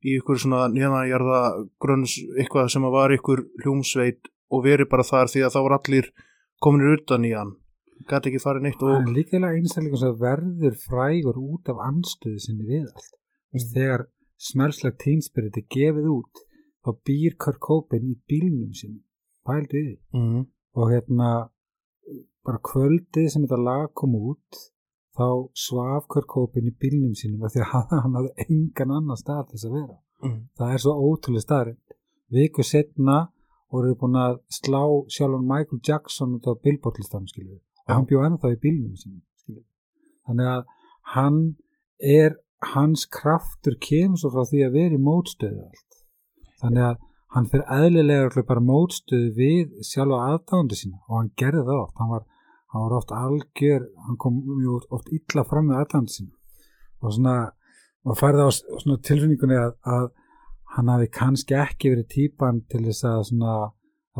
í 0.04 0.16
ykkur 0.16 0.38
svona 0.40 0.68
neðanjarða 0.72 1.40
grönns 1.84 2.14
eitthvað 2.40 2.70
sem 2.72 2.82
var 2.82 3.12
ykkur 3.12 3.42
hljómsveit 3.64 4.30
og 4.50 4.64
verið 4.64 4.88
bara 4.88 5.02
þar 5.04 5.28
því 5.28 5.44
að 5.44 5.52
þá 5.54 5.60
var 5.66 5.74
allir 5.78 6.08
kominir 6.62 6.96
utan 6.96 7.24
í 7.28 7.34
hann. 7.36 7.52
Gæti 8.08 8.30
ekki 8.30 8.42
farið 8.42 8.66
neitt 8.66 8.84
og 8.86 9.10
líka 9.12 9.38
einstaklega 9.56 10.00
sem 10.00 10.16
verður 10.20 10.76
frægur 10.84 11.40
út 11.40 11.70
af 11.72 11.82
anstöðu 11.88 12.40
sinni 12.44 12.68
við 12.68 12.86
allt 12.88 13.12
mm. 13.52 13.66
þegar 13.74 14.06
smelsleg 14.50 14.98
tínspirit 15.04 15.60
er 15.60 15.66
gefið 15.76 16.10
út 16.14 16.44
þá 16.80 16.90
býr 17.06 17.36
Körkópin 17.44 18.08
í 18.08 18.16
bílnum 18.30 18.74
sinni 18.76 19.02
í 19.80 19.84
því 19.84 19.96
mm. 20.16 20.44
og 20.80 20.92
hérna 20.94 21.30
bara 22.46 22.62
kvöldið 22.70 23.32
sem 23.32 23.44
þetta 23.44 23.60
lag 23.66 23.90
kom 23.92 24.16
út 24.16 24.62
þá 25.18 25.26
svaf 25.66 26.06
Körkópin 26.12 26.70
í 26.70 26.76
bílnum 26.76 27.16
af 27.44 27.52
því 27.56 27.66
að 27.66 27.98
hann 28.04 28.16
hafði 28.20 28.46
engan 28.48 28.96
annan 29.00 29.20
stað 29.20 29.50
þess 29.52 29.68
að 29.68 29.76
vera 29.80 29.98
Mm. 30.20 30.40
það 30.58 30.72
er 30.74 30.82
svo 30.82 30.92
ótrúlega 31.00 31.44
staðrind 31.46 31.94
viku 32.34 32.64
setna 32.66 33.30
voru 33.72 33.94
búin 33.96 34.18
að 34.20 34.40
slá 34.52 34.82
sjálfan 35.14 35.46
Michael 35.48 35.80
Jackson 35.86 36.34
út 36.36 36.44
á 36.44 36.52
við. 36.60 37.60
og 37.60 37.69
Já. 37.90 37.96
hann 37.96 38.08
bjóð 38.10 38.26
ennþá 38.28 38.52
í 38.54 38.60
bílnum 38.64 38.94
við. 38.94 39.62
þannig 40.28 40.50
að 40.54 40.64
hann 41.14 41.38
er 41.98 42.36
hans 42.74 43.06
kraftur 43.18 43.76
kemur 43.82 44.20
svo 44.20 44.32
frá 44.34 44.44
því 44.48 44.64
að 44.66 44.76
vera 44.78 44.98
í 44.98 45.04
mótstöðu 45.04 45.62
allt 45.66 46.02
þannig 46.62 46.88
að 46.90 46.98
hann 47.34 47.46
fyrir 47.52 47.68
örugglega 47.70 48.48
bara 48.48 48.66
mótstöðu 48.72 49.30
við 49.36 49.86
sjálfa 49.86 50.20
aðdándu 50.32 50.78
sína 50.78 51.00
og 51.08 51.16
hann 51.18 51.32
gerði 51.40 51.64
það 51.68 51.82
oft 51.84 52.02
hann 52.02 52.12
var, 52.14 52.26
hann 52.72 52.84
var 52.86 52.96
oft 52.98 53.14
algjör 53.14 53.86
hann 54.06 54.18
kom 54.18 54.42
mjög 54.46 54.90
oft 54.90 55.12
illa 55.14 55.46
fram 55.46 55.70
með 55.70 55.82
aðdándu 55.82 56.16
sína 56.16 56.34
og 57.00 57.14
svona 57.16 57.36
og 58.04 58.16
færði 58.16 58.46
á 58.46 58.50
svona 58.54 59.02
tilfinningunni 59.04 59.58
að, 59.60 59.74
að 59.84 60.08
hann 60.76 60.92
hafi 60.92 61.10
kannski 61.12 61.56
ekki 61.58 61.92
verið 61.94 62.08
típan 62.14 62.62
til 62.70 62.84
þess 62.86 63.06
að 63.08 63.24
svona 63.30 63.54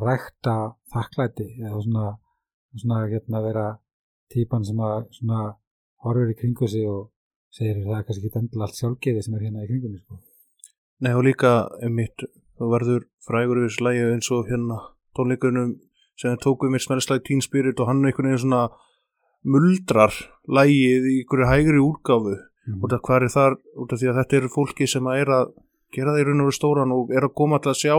rækta 0.01 0.57
þakklæti 0.93 1.47
eða 1.61 1.83
svona, 1.85 2.07
svona 2.79 3.05
hérna 3.11 3.43
vera 3.45 3.67
típan 4.31 4.65
sem 4.67 4.79
að 4.79 5.09
svona 5.17 5.55
horfur 6.05 6.33
í 6.33 6.37
kringu 6.39 6.69
sig 6.71 6.87
og 6.89 7.11
segir 7.51 7.81
það 7.83 7.97
er 7.99 8.05
kannski 8.07 8.29
ekki 8.29 8.41
endilega 8.41 8.67
allt 8.69 8.79
sjálfgeði 8.79 9.25
sem 9.27 9.37
er 9.37 9.47
hérna 9.47 9.65
í 9.65 9.71
kringum 9.71 9.95
mig 9.95 10.03
sko. 10.05 10.21
Nei 11.01 11.15
og 11.17 11.25
líka 11.27 11.53
einmitt, 11.83 12.27
þú 12.61 12.71
verður 12.75 13.07
frægur 13.27 13.63
yfir 13.63 13.77
slægi 13.77 14.05
eins 14.13 14.31
og 14.35 14.51
hérna 14.51 14.79
tónleikunum 15.17 15.75
sem 16.21 16.35
þeir 16.35 16.45
tóku 16.45 16.71
mér 16.71 16.85
smelslægi 16.85 17.27
Teen 17.27 17.43
Spirit 17.45 17.81
og 17.81 17.89
hann 17.91 18.05
einhvern 18.05 18.31
veginn 18.31 18.45
svona 18.45 18.63
muldrar 19.43 20.15
lægið 20.47 21.09
í 21.09 21.17
einhverju 21.23 21.49
hægri 21.49 21.81
útgáfu 21.81 22.35
mm. 22.37 22.81
út 22.85 22.95
af 22.95 23.03
hvað 23.07 23.27
er 23.27 23.35
þar, 23.35 23.57
út 23.81 23.95
af 23.95 24.01
því 24.01 24.11
að 24.11 24.19
þetta 24.21 24.39
eru 24.41 24.53
fólki 24.53 24.89
sem 24.91 25.09
að 25.09 25.23
er 25.23 25.33
að 25.39 25.55
gera 25.95 26.15
það 26.15 26.21
í 26.21 26.27
raun 26.29 26.43
og 26.45 26.51
veru 26.51 26.59
stóran 26.59 26.95
og 26.95 27.15
er 27.17 27.27
að 27.27 27.37
koma 27.41 27.61
til 27.63 27.73
að 27.73 27.81
sjá 27.81 27.97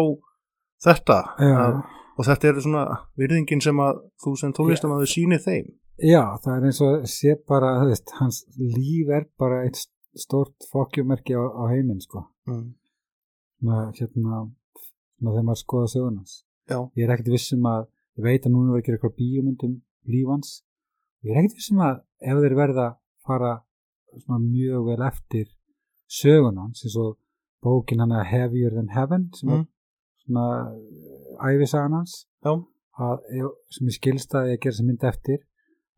þetta 0.86 1.18
Já, 1.42 1.56
að, 1.66 1.80
og 2.22 2.28
þetta 2.28 2.50
er 2.52 2.60
svona 2.64 2.84
virðingin 3.20 3.64
sem 3.66 3.80
að 3.82 4.04
þú 4.24 4.34
sem 4.42 4.54
tónlistamæður 4.58 5.10
síni 5.10 5.40
þeim 5.42 5.72
já, 6.12 6.22
það 6.44 6.54
er 6.58 6.68
eins 6.70 6.82
og 6.86 7.08
sé 7.10 7.34
bara, 7.50 7.72
veist, 7.90 8.14
hans 8.20 8.44
líf 8.60 9.10
er 9.18 9.26
bara 9.42 9.64
eitt 9.66 9.82
stort 10.22 10.68
fokkjumerki 10.72 11.34
á, 11.38 11.42
á 11.42 11.64
heiminn 11.72 12.02
sko. 12.04 12.26
mm. 12.50 12.66
Svona, 13.62 13.82
hérna, 13.96 14.40
þegar 15.22 15.44
maður 15.46 15.60
skoða 15.62 15.90
sögunans. 15.94 16.32
Já, 16.70 16.78
ég 16.98 17.04
er 17.06 17.12
ekkert 17.14 17.30
vissum 17.34 17.66
að 17.70 17.84
ég 18.18 18.26
veit 18.26 18.46
að 18.48 18.54
núna 18.56 18.72
verður 18.74 18.82
að 18.82 18.86
gera 18.88 18.98
eitthvað 18.98 19.18
bíómyndum 19.22 19.76
lífans 20.14 20.50
ég 21.24 21.32
er 21.36 21.40
ekkert 21.44 21.58
vissum 21.60 21.82
að 21.86 22.00
ef 22.32 22.42
þeir 22.44 22.56
verða 22.58 22.86
að 22.90 22.98
fara 23.28 23.52
svona 24.26 24.40
mjög 24.44 24.88
vel 24.90 25.02
eftir 25.08 25.48
sögunans 26.12 26.82
eins 26.86 26.98
og 27.00 27.18
bókin 27.64 28.02
hann 28.04 28.12
að 28.18 28.26
Heavier 28.32 28.74
Than 28.76 28.90
Heaven 28.96 29.30
sem 29.38 29.50
Mm. 29.50 29.62
er 29.62 30.26
svona 30.26 30.46
æfisagan 31.50 31.96
hans. 32.00 32.14
Að, 33.02 33.24
sem 33.72 33.88
ég 33.88 33.96
skilst 33.96 34.36
að 34.38 34.50
ég 34.52 34.60
gera 34.62 34.76
sem 34.78 34.86
mynd 34.90 35.04
eftir 35.08 35.40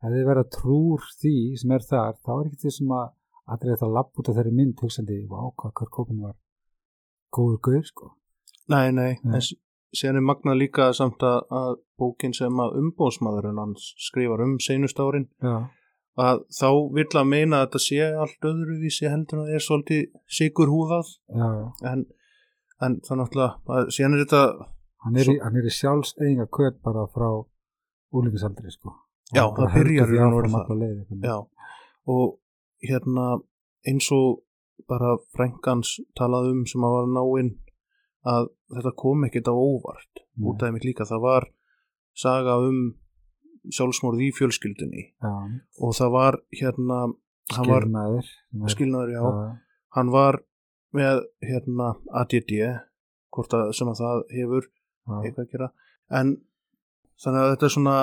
ef 0.03 0.11
þeir 0.13 0.27
verða 0.27 0.43
trúr 0.53 1.03
því 1.19 1.33
sem 1.59 1.71
er 1.75 1.83
þar 1.89 2.13
þá 2.21 2.31
er 2.35 2.45
ekkert 2.49 2.65
vissum 2.67 2.91
að 2.95 3.09
allir 3.53 3.73
þetta 3.73 3.89
lapp 3.97 4.19
út 4.21 4.29
af 4.31 4.37
þeirri 4.37 4.53
mynd 4.55 4.79
hugsandi, 4.83 5.17
vá 5.27 5.39
hvað 5.59 5.89
Cobain 5.97 6.21
var 6.23 6.35
góður 7.33 7.59
gauð 7.65 7.85
sko. 7.89 8.11
Nei, 8.71 8.91
nei, 8.95 9.17
en 9.25 9.39
s- 9.41 9.55
síðan 9.93 10.21
er 10.21 10.25
magnað 10.29 10.59
líka 10.61 10.85
samt 10.95 11.23
að, 11.27 11.39
að 11.51 11.73
bókin 11.99 12.33
sem 12.37 12.61
að 12.63 12.77
umbóðsmaðurinn 12.79 13.59
hans 13.63 13.89
skrifar 14.05 14.43
um 14.45 14.55
seinust 14.63 15.01
árin 15.03 15.27
já, 15.43 15.55
að 16.23 16.43
þá 16.55 16.69
vill 16.95 17.09
að 17.19 17.27
meina 17.33 17.59
að 17.59 17.65
þetta 17.67 17.81
sé 17.87 17.99
allt 18.23 18.47
öðruvísi 18.51 19.09
heldur 19.11 19.41
en 19.41 19.47
það 19.49 19.57
er 19.59 19.65
svolítið 19.67 20.05
sigur 20.39 20.71
húðað 20.71 21.11
en, 21.91 22.05
en 22.85 22.99
náttúrulega 23.01 23.49
að 23.79 23.91
síðan 23.97 24.17
er 24.19 24.23
þetta 24.23 24.43
hann 25.04 25.16
er, 25.20 25.28
Svo- 25.28 25.36
í, 25.36 25.41
hann 25.43 25.58
er 25.60 25.68
í 25.68 25.74
sjálfseyðinga 25.74 26.47
kvöt 26.54 26.80
bara 26.86 27.06
frá 27.14 27.30
úlingasaldri 28.14 28.72
sko. 28.72 28.93
Já, 29.34 29.43
það. 29.68 29.74
byrjar 29.78 30.10
já, 31.24 31.38
og 32.14 32.39
hérna 32.84 33.28
eins 33.88 34.10
og 34.14 34.43
bara 34.89 35.16
frænkans 35.36 35.97
talað 36.18 36.51
um 36.51 36.66
sem 36.70 36.84
að 36.84 36.95
var 36.97 37.08
náinn 37.18 37.51
að 38.28 38.49
þetta 38.76 38.93
kom 38.99 39.24
ekkert 39.28 39.49
á 39.51 39.56
óvart. 39.56 40.24
Nei. 40.36 40.47
út 40.49 40.64
af 40.64 40.74
mitt 40.74 40.86
líka, 40.86 41.06
það 41.06 41.22
var 41.22 41.45
saga 42.18 42.58
um 42.58 42.95
sjálfsmorð 43.72 44.22
í 44.26 44.32
fjölskyldunni. 44.36 45.04
Já, 45.24 45.34
og 45.80 45.93
það 45.95 46.12
var 46.12 46.38
hérna 46.51 46.99
hann 47.54 47.70
var 47.70 47.86
skilnaður. 47.86 48.32
Skilnaður, 48.74 49.12
já, 49.14 49.22
já, 49.22 49.51
hann 49.97 50.10
var 50.14 50.39
með 50.93 51.24
hérna 51.41 51.93
ADD 52.22 52.54
hvort 53.34 53.54
að 53.58 53.72
sem 53.78 53.89
að 53.89 54.01
það 54.04 54.24
hefur 54.38 54.68
eitthvað 55.08 55.43
að 55.45 55.51
gera? 55.56 55.70
En 56.14 56.38
þannig 57.24 57.41
að 57.43 57.51
þetta 57.54 57.68
er 57.68 57.76
svona 57.76 57.97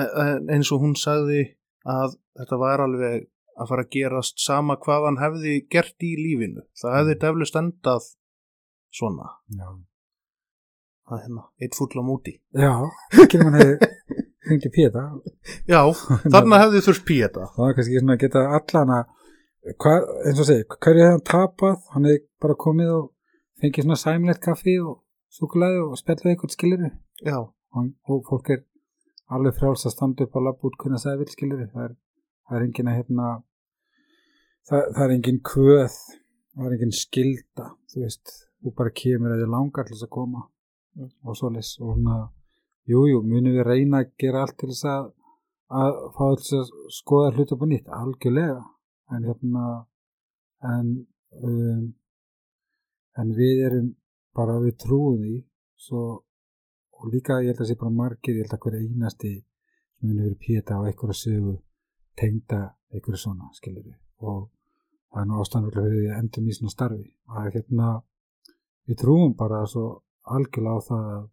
e- 0.00 0.12
e- 0.24 0.42
eins 0.56 0.72
og 0.72 0.84
hún 0.84 0.94
sagði 0.98 1.42
að 1.86 2.16
þetta 2.36 2.60
var 2.60 2.84
alveg 2.84 3.26
að 3.56 3.68
fara 3.70 3.84
að 3.86 3.92
gerast 3.96 4.40
sama 4.42 4.76
hvað 4.76 5.08
hann 5.08 5.20
hefði 5.22 5.56
gert 5.72 6.04
í 6.04 6.12
lífinu. 6.20 6.66
Það 6.76 6.96
hefði 6.98 7.18
deflust 7.24 7.56
endað 7.56 8.08
svona. 8.92 9.30
Já. 9.56 9.68
það 11.06 11.18
er 11.18 11.22
hérna, 11.22 11.42
eitt 11.62 11.76
fúll 11.78 11.92
á 11.94 12.02
múti 12.02 12.32
já, 12.50 12.72
ekki 13.22 13.38
mann 13.38 13.54
hefði 13.54 13.90
hringi 14.48 14.70
Péta 14.76 15.04
já, 15.70 15.80
þarna 16.34 16.58
hefði 16.64 16.82
þurft 16.82 17.04
píeta. 17.06 17.46
Það 17.54 17.62
var 17.62 17.76
kannski 17.76 18.00
svona 18.00 18.16
að 18.16 18.24
geta 18.24 18.42
allana 18.58 18.98
hvað, 19.82 20.08
eins 20.26 20.40
og 20.42 20.48
segi, 20.48 20.66
hverju 20.74 21.04
hefði 21.04 21.12
hann 21.12 21.26
tapað? 21.30 21.76
Hann 21.94 22.08
hefði 22.10 22.22
bara 22.42 22.58
komið 22.66 22.92
og 22.96 23.04
fengið 23.62 23.86
svona 23.86 24.00
sæmlegt 24.02 24.42
kaffi 24.44 24.76
og 24.82 24.98
súkulæði 25.36 25.82
og 25.84 25.98
spjallið 26.00 26.32
eitthvað 26.32 26.56
skilur 26.56 26.86
já, 26.86 27.38
og, 27.38 27.92
og 28.08 28.24
fólk 28.30 28.50
er 28.56 28.64
alveg 29.36 29.58
frjáls 29.58 29.86
að 29.86 29.96
standa 29.96 30.26
upp 30.26 30.38
á 30.38 30.40
labb 30.46 30.66
út 30.66 30.80
hvernig 30.80 31.02
það 31.02 31.22
vil 31.22 31.30
skilur 31.34 31.62
það 31.74 31.86
er, 31.88 31.94
það 32.46 32.58
er 32.58 32.66
engin 32.66 32.90
að 32.90 32.98
hérna 33.00 33.30
það, 34.66 34.82
það 34.96 35.04
er 35.06 35.16
engin 35.16 35.40
kvöð 35.52 35.94
það 35.94 36.68
er 36.68 36.76
engin 36.76 36.98
skilda 37.04 37.70
þú 37.92 38.04
veist, 38.04 38.36
þú 38.62 38.74
bara 38.80 38.98
kemur 39.02 39.34
þið 39.36 39.50
langar 39.56 39.88
til 39.88 39.96
þess 39.96 40.08
að 40.08 40.14
koma 40.18 40.46
Mm. 40.96 41.10
og 41.28 41.36
svoleiðis. 41.36 41.76
Og 41.84 41.96
svona, 41.96 42.16
jújú, 42.88 43.10
jú, 43.10 43.18
munum 43.28 43.56
við 43.56 43.66
reyna 43.68 44.00
að 44.02 44.12
gera 44.22 44.44
allt 44.44 44.56
til 44.60 44.70
þess 44.70 44.88
að 44.92 45.12
að 45.80 45.98
fá 46.14 46.24
þess 46.38 46.54
að 46.56 46.70
skoða 46.94 47.34
hlut 47.34 47.52
upp 47.52 47.64
á 47.64 47.66
nýtt? 47.68 47.88
Algjörlega. 48.00 48.62
En 49.14 49.26
hérna 49.28 49.64
en 50.72 50.88
um, 51.42 51.82
en 53.20 53.34
við 53.36 53.62
erum 53.66 53.90
bara 54.36 54.58
við 54.62 54.76
því. 54.86 55.34
Svo 55.76 56.02
og 56.96 57.12
líka 57.12 57.42
ég 57.44 57.52
held 57.52 57.60
að 57.60 57.68
sé 57.70 57.76
bara 57.80 57.92
margir, 57.92 58.36
ég 58.36 58.46
held 58.46 58.56
að 58.56 58.62
hver 58.64 58.78
einasti 58.80 59.32
sem 59.36 60.08
muni 60.08 60.24
verið 60.24 60.38
péta 60.40 60.78
á 60.80 60.86
einhverja 60.86 61.20
sögu 61.20 61.56
tengda 62.16 62.60
einhverju 62.92 63.20
svona 63.20 63.50
skilur 63.56 63.84
við 63.84 63.98
og 64.24 64.48
það 65.12 65.22
er 65.22 65.28
nú 65.28 65.36
fyrir 65.74 65.92
því 65.92 66.08
að 66.08 66.18
endum 66.20 66.48
í 66.48 66.56
svona 66.56 66.72
starfi. 66.72 67.06
Að 67.36 67.50
hérna 67.54 67.90
við 68.88 68.98
trúum 69.02 69.34
bara 69.36 69.62
svo 69.70 69.84
algjörlega 70.36 70.80
á 70.80 70.86
það 70.88 71.06
að, 71.16 71.28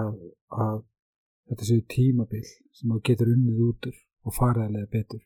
að, 0.00 0.14
að 0.64 0.78
þetta 1.48 1.68
séu 1.70 1.84
tímabil 1.94 2.44
sem 2.46 2.92
þú 2.92 3.00
getur 3.08 3.32
unnið 3.34 3.64
út 3.68 3.90
og 3.90 4.36
faraðilega 4.36 4.92
betur. 4.92 5.22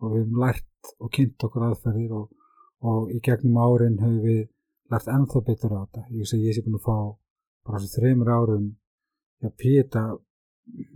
Og 0.00 0.12
við 0.12 0.24
hefum 0.24 0.40
lært 0.42 0.92
og 0.98 1.12
kynnt 1.16 1.46
okkur 1.46 1.68
aðferðir 1.68 2.16
og, 2.18 2.26
og 2.84 3.12
í 3.14 3.20
gegnum 3.24 3.60
árin 3.64 4.00
höfum 4.02 4.20
við 4.24 4.42
lært 4.94 5.10
ennþá 5.10 5.42
betur 5.48 5.74
á 5.74 5.78
þetta 5.84 6.06
ég 6.14 6.28
sé 6.30 6.38
ég 6.38 6.56
sé 6.56 6.62
búin 6.64 6.78
að 6.78 6.86
fá 6.86 6.96
bara 7.66 7.80
þessu 7.82 8.00
þreymur 8.00 8.30
árum 8.30 8.66
já, 9.42 9.48
píta 9.60 10.04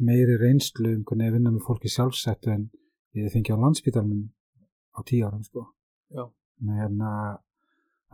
meiri 0.00 0.36
reynslu 0.40 0.94
um 0.96 1.04
hvernig 1.04 1.28
ég 1.28 1.34
vinna 1.36 1.52
með 1.52 1.66
fólki 1.66 1.90
sjálfsættu 1.92 2.52
en 2.54 2.68
ég 3.18 3.32
fengi 3.32 3.52
á 3.52 3.58
landsbytarnum 3.60 4.22
á 4.96 5.00
tíu 5.08 5.26
árum 5.26 5.42
sko. 5.44 5.66
Nei, 6.58 6.76
hérna, 6.80 7.10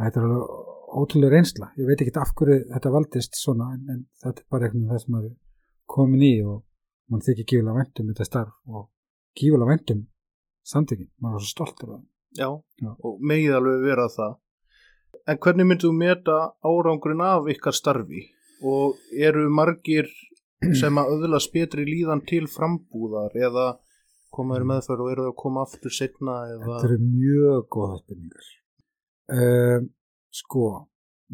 þetta 0.00 0.20
er 0.20 0.26
alveg 0.26 0.98
ótrúlega 1.00 1.34
reynsla 1.36 1.70
ég 1.78 1.88
veit 1.88 2.02
ekki 2.02 2.14
af 2.20 2.32
hverju 2.38 2.64
þetta 2.72 2.94
valdist 2.94 3.38
svona 3.38 3.70
en, 3.76 3.84
en 3.92 4.00
þetta 4.22 4.42
er 4.42 4.48
bara 4.50 4.66
eitthvað 4.68 4.90
það 4.90 5.04
sem 5.04 5.14
maður 5.14 5.30
er 5.30 5.36
komin 5.94 6.26
í 6.26 6.34
og 6.44 6.58
mann 7.10 7.24
þykir 7.24 7.48
gífulega 7.50 7.78
vendum 7.78 8.10
þetta 8.10 8.28
starf 8.28 8.58
og 8.68 8.90
gífulega 9.38 9.70
vendum 9.72 10.02
samtökin, 10.64 11.10
maður 11.20 11.40
er 11.40 11.46
svo 11.46 11.54
stoltur 11.54 11.94
af 11.94 12.00
það 12.00 12.10
Já, 12.34 12.48
Já. 12.82 12.90
og 12.98 13.20
megið 13.22 13.56
alveg 13.60 13.84
vera 13.84 14.08
það. 14.10 14.32
En 15.24 15.38
hvernig 15.40 15.64
myndu 15.68 15.88
þú 15.88 15.96
meta 15.96 16.38
árangurinn 16.68 17.22
af 17.24 17.46
ykkar 17.48 17.76
starfi? 17.76 18.26
Og 18.64 18.98
eru 19.16 19.46
margir 19.52 20.10
sem 20.80 21.00
að 21.00 21.14
öðlast 21.16 21.52
betri 21.54 21.86
líðan 21.88 22.24
til 22.28 22.44
frambúðar 22.50 23.36
eða 23.36 23.70
koma 24.34 24.58
þeir 24.58 24.68
meðferð 24.68 25.04
og 25.04 25.12
eru 25.12 25.24
þeir 25.24 25.32
að 25.32 25.40
koma 25.40 25.64
aftur 25.64 25.94
setna 25.94 26.36
eða... 26.50 26.66
Þetta 26.66 26.90
eru 26.90 27.00
mjög 27.04 27.66
góða 27.76 27.98
spurningar. 28.02 28.50
Um, 29.34 29.88
sko, 30.34 30.64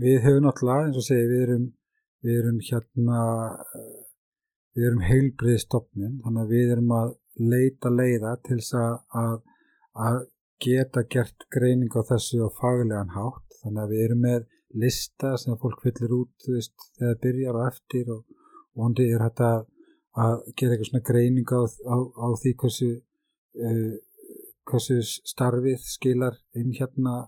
við 0.05 0.19
höfum 0.27 0.47
náttúrulega, 0.47 0.87
eins 0.87 1.01
og 1.01 1.07
segi, 1.07 1.29
við 1.31 1.45
erum, 1.47 1.65
við 2.27 2.41
erum 2.43 2.61
hérna, 2.69 3.23
eh, 3.81 4.03
við 4.77 4.91
erum 4.91 5.07
heilbrið 5.09 5.63
stopnin, 5.65 6.19
þannig 6.25 6.45
að 6.45 6.55
við 6.55 6.75
erum 6.77 6.95
að 6.99 7.15
leita 7.41 7.91
leiða 7.95 8.37
til 8.45 8.61
þess 8.61 8.77
að, 8.79 9.41
að 10.07 10.21
geta 10.61 11.05
gert 11.13 11.47
greining 11.53 11.93
á 11.97 12.03
þessu 12.11 12.45
á 12.47 12.49
faglegan 12.61 13.15
hátt, 13.17 13.47
þannig 13.63 13.83
að 13.83 13.93
við 13.95 14.05
erum 14.07 14.25
með 14.27 14.47
lista 14.83 15.35
sem 15.41 15.57
fólk 15.59 15.81
fyllir 15.83 16.13
út, 16.15 16.47
veist, 16.47 16.77
þegar 16.99 17.21
byrjar 17.25 17.59
og 17.59 17.67
eftir 17.67 18.13
og 18.15 18.25
vondi 18.79 19.09
er 19.11 19.25
þetta 19.25 19.51
að, 20.21 20.37
gera 20.57 20.75
eitthvað 20.77 20.91
svona 20.91 21.07
greining 21.11 21.51
á, 21.51 21.61
á, 21.67 21.97
á 21.99 22.27
því 22.43 22.55
hversu 22.63 22.91
uh, 23.67 23.95
hversu 24.71 25.01
starfið 25.03 25.83
skilar 25.87 26.37
inn 26.55 26.75
hérna 26.77 27.25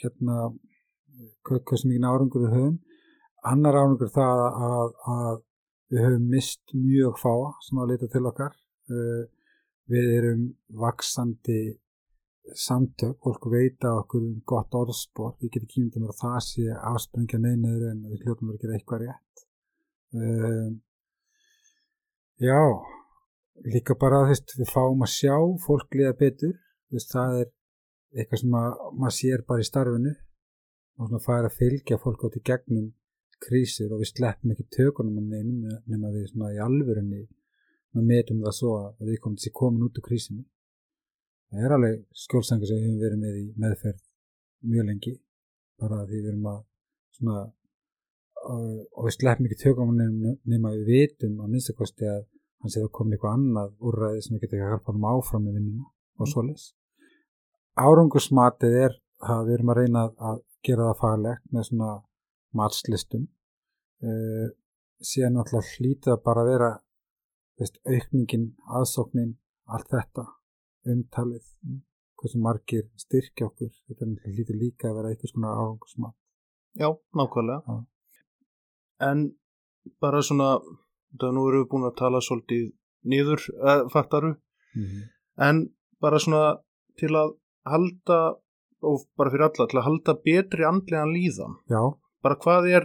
hérna 0.00 0.50
hver- 1.46 1.64
hversu 1.66 1.88
mikið 1.90 2.08
árangur 2.08 2.46
við 2.46 2.56
höfum. 2.56 2.76
Annar 3.52 3.78
árangur 3.78 4.10
það 4.14 4.42
að, 4.48 4.92
að 5.14 5.40
við 5.92 6.04
höfum 6.06 6.28
mist 6.32 6.74
mjög 6.76 7.18
fáa 7.20 7.52
sem 7.66 7.80
að 7.82 7.92
leita 7.92 8.10
til 8.12 8.26
okkar. 8.30 8.54
Uh, 8.90 9.24
við 9.90 10.12
erum 10.18 10.44
vaksandi 10.78 11.60
samtök, 12.58 13.18
fólk 13.22 13.46
veita 13.52 13.92
okkur 14.00 14.24
um 14.26 14.40
gott 14.46 14.74
orðspor, 14.74 15.36
ég 15.44 15.52
get 15.52 15.66
ekki 15.66 15.80
ímynda 15.80 16.02
mér 16.02 16.14
að 16.14 16.22
það 16.22 16.38
sé 16.46 16.64
afsprengja 16.92 17.38
neynir 17.42 17.84
en 17.90 18.02
við 18.10 18.24
hljótum 18.26 18.50
að 18.52 18.64
gera 18.64 18.78
eitthvað 18.78 19.04
rétt. 19.04 19.44
Um, 20.12 20.74
já 22.42 22.60
líka 23.72 23.96
bara 23.98 24.24
þú 24.24 24.32
veist, 24.32 24.56
við 24.58 24.72
fáum 24.72 25.04
að 25.06 25.14
sjá 25.14 25.36
fólk 25.66 25.98
liða 25.98 26.16
betur. 26.18 26.56
Þú 26.88 26.98
veist, 26.98 27.12
það 27.14 27.38
er 27.42 27.52
eitthvað 28.18 28.42
sem 28.42 28.58
að, 28.58 28.82
maður 28.98 29.16
sér 29.18 29.46
bara 29.48 29.62
í 29.62 29.68
starfinu. 29.68 30.16
Og 30.98 31.08
svona 31.08 31.24
fær 31.24 31.48
að 31.48 31.56
fylgja 31.60 32.00
fólk 32.02 32.26
átt 32.26 32.40
í 32.40 32.44
gegnum 32.50 32.90
krísir 33.42 33.92
og 33.92 34.02
við 34.02 34.12
sleppum 34.12 34.52
ekki 34.54 34.68
tökunum 34.76 35.20
að 35.20 35.30
neynum 35.32 35.78
nema 35.90 36.10
við 36.14 36.28
svona 36.30 36.52
í 36.54 36.60
alvörunni 36.62 37.22
við 37.92 38.04
metum 38.08 38.42
það 38.44 38.56
svo 38.58 38.72
að 38.78 39.08
við 39.08 39.20
komum 39.24 39.40
til 39.42 39.52
komin 39.56 39.86
út 39.86 39.98
úr 39.98 40.06
krísinu 40.06 40.44
það 41.52 41.66
er 41.66 41.74
alveg 41.76 41.98
skjólsengar 42.24 42.68
sem 42.68 42.78
við 42.78 42.86
höfum 42.86 43.00
verið 43.02 43.22
með 43.22 43.40
í 43.40 43.46
meðferð 43.62 44.04
mjög 44.72 44.86
lengi. 44.88 45.14
Bara 45.82 46.04
því 46.06 46.20
við 46.20 46.30
erum 46.32 46.46
að 46.52 46.60
svona 47.16 47.40
og, 48.42 48.68
og 48.96 49.06
við 49.06 49.16
sleppum 49.16 49.48
ekki 49.48 49.58
tökum 49.62 49.96
nema, 49.96 50.36
nema 50.48 50.72
við 50.76 50.92
vitum 50.92 51.40
að 51.42 51.52
minnstakosti 51.54 52.08
að 52.10 52.22
hann 52.62 52.72
sé 52.72 52.80
það 52.80 52.94
komin 52.96 53.16
eitthvað 53.16 53.36
annað 53.38 53.74
úrræði 53.90 54.22
sem 54.22 54.36
við 54.36 54.44
getum 54.44 54.58
ekki 54.58 54.66
að 54.66 54.72
hjálpa 54.72 54.94
hann 54.94 55.10
áfram 55.12 55.44
með 55.46 55.58
vinnuna 55.58 55.90
og 56.18 56.30
svoleiðis. 56.30 56.66
Árangursmatið 57.82 58.78
er 58.86 58.96
að 59.32 59.44
við 59.46 59.56
erum 59.56 59.72
að 59.72 59.78
reyna 59.80 60.02
að 60.30 60.42
gera 60.66 60.88
það 60.90 61.00
faglegt 61.02 61.46
með 61.54 61.68
svona 61.68 61.92
matslistum. 62.58 63.28
Uh, 64.02 64.48
síðan 65.02 65.40
alltaf 65.42 65.70
hlítið 65.76 66.14
að 66.14 66.22
bara 66.26 66.46
vera 66.46 66.70
veist, 67.58 67.78
aukningin, 67.86 68.52
aðsóknin 68.66 69.36
allt 69.72 69.90
þetta, 69.92 70.26
umtalið 70.88 71.44
hversu 72.22 72.38
margir 72.38 72.88
styrkja 72.96 73.48
okkur 73.48 73.70
þetta 73.88 74.10
hlítið 74.30 74.58
líka 74.58 74.90
að 74.90 74.98
vera 74.98 75.12
eitthvað 75.12 75.32
svona 75.34 75.54
árangursmat 75.58 76.16
Já, 76.74 76.88
nákvæmlega. 77.14 77.62
Já. 77.66 77.84
En 79.10 79.18
bara 80.00 80.22
svona, 80.22 80.60
það 81.20 81.34
nú 81.36 81.44
erum 81.48 81.64
við 81.64 81.70
búin 81.72 81.88
að 81.88 81.98
tala 81.98 82.20
svolítið 82.24 82.70
niður, 83.12 83.42
uh, 83.58 83.88
fattaru, 83.92 84.36
mm 84.74 84.84
-hmm. 84.84 85.02
en 85.48 85.74
bara 86.00 86.18
svona 86.18 86.60
til 86.96 87.12
að 87.22 87.36
halda, 87.66 88.36
og 88.82 89.00
bara 89.16 89.30
fyrir 89.30 89.44
alla, 89.44 89.66
til 89.66 89.78
að 89.78 89.88
halda 89.88 90.14
betri 90.24 90.64
andlegan 90.64 91.14
líðan. 91.16 91.54
Já, 91.68 91.98
Bara 92.22 92.36
hvað 92.36 92.68
er, 92.70 92.84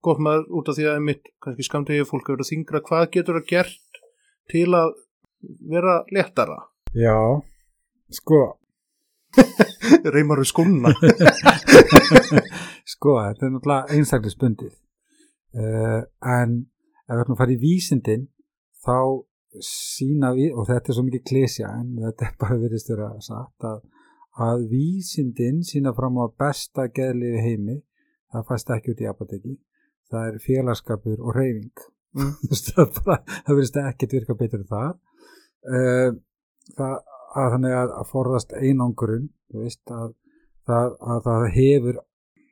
gott 0.00 0.18
maður 0.18 0.44
út 0.48 0.68
af 0.68 0.76
því 0.76 0.84
að 0.86 1.00
mitt, 1.02 1.24
kannski 1.42 1.62
skamtegið 1.62 2.06
fólk 2.06 2.28
hefur 2.28 2.40
að 2.40 2.50
þingra, 2.50 2.80
hvað 2.80 3.10
getur 3.10 3.34
það 3.34 3.46
gert 3.46 4.00
til 4.48 4.70
að 4.74 4.90
vera 5.42 6.04
léttara? 6.14 6.69
Já 6.96 7.16
sko, 8.10 8.40
Reymar 10.14 10.40
við 10.42 10.48
skóna. 10.50 10.90
sko, 12.92 13.16
þetta 13.22 13.46
er 13.46 13.52
náttúrulega 13.54 13.96
einstaklisbundið 13.96 14.72
uh, 14.72 16.00
en 16.38 16.56
ef 17.06 17.14
við 17.14 17.22
ætlum 17.22 17.36
að 17.36 17.42
fara 17.42 17.54
í 17.54 17.60
vísindin 17.62 18.26
þá 18.84 18.98
sína 19.66 20.32
við, 20.34 20.52
og 20.54 20.66
þetta 20.70 20.92
er 20.92 20.98
svo 20.98 21.06
mikið 21.06 21.24
klesja 21.26 21.70
en 21.78 21.94
þetta 22.00 22.28
er 22.28 22.34
bara 22.42 22.58
virðist 22.62 22.90
vera 22.92 23.12
satt 23.22 23.70
að, 23.70 23.80
að 24.46 24.66
vísindin 24.70 25.62
sína 25.66 25.94
fram 25.96 26.18
á 26.22 26.26
besta 26.30 26.86
geðliði 26.94 27.46
heimi 27.46 27.80
það 28.30 28.46
fæst 28.50 28.74
ekki 28.74 28.94
út 28.94 29.02
í 29.02 29.08
apoteki 29.10 29.56
það 30.10 30.28
er 30.28 30.44
félagskapur 30.44 31.18
og 31.22 31.34
reyfing 31.38 31.88
Mm. 32.10 32.32
það, 32.74 33.20
er 33.46 33.54
virðist 33.54 33.76
ekkert 33.78 34.14
virka 34.16 34.34
betur 34.34 34.64
en 34.64 34.70
það 34.70 34.88
uh, 35.70 36.08
það 36.78 36.96
að 37.40 37.52
þannig 37.54 37.76
að, 37.78 37.92
að 38.00 38.08
forðast 38.10 38.54
einangurinn 38.58 39.28
veist 39.54 39.92
að 39.94 40.14
það, 40.68 40.96
að 41.00 41.20
það 41.26 41.44
hefur 41.56 42.00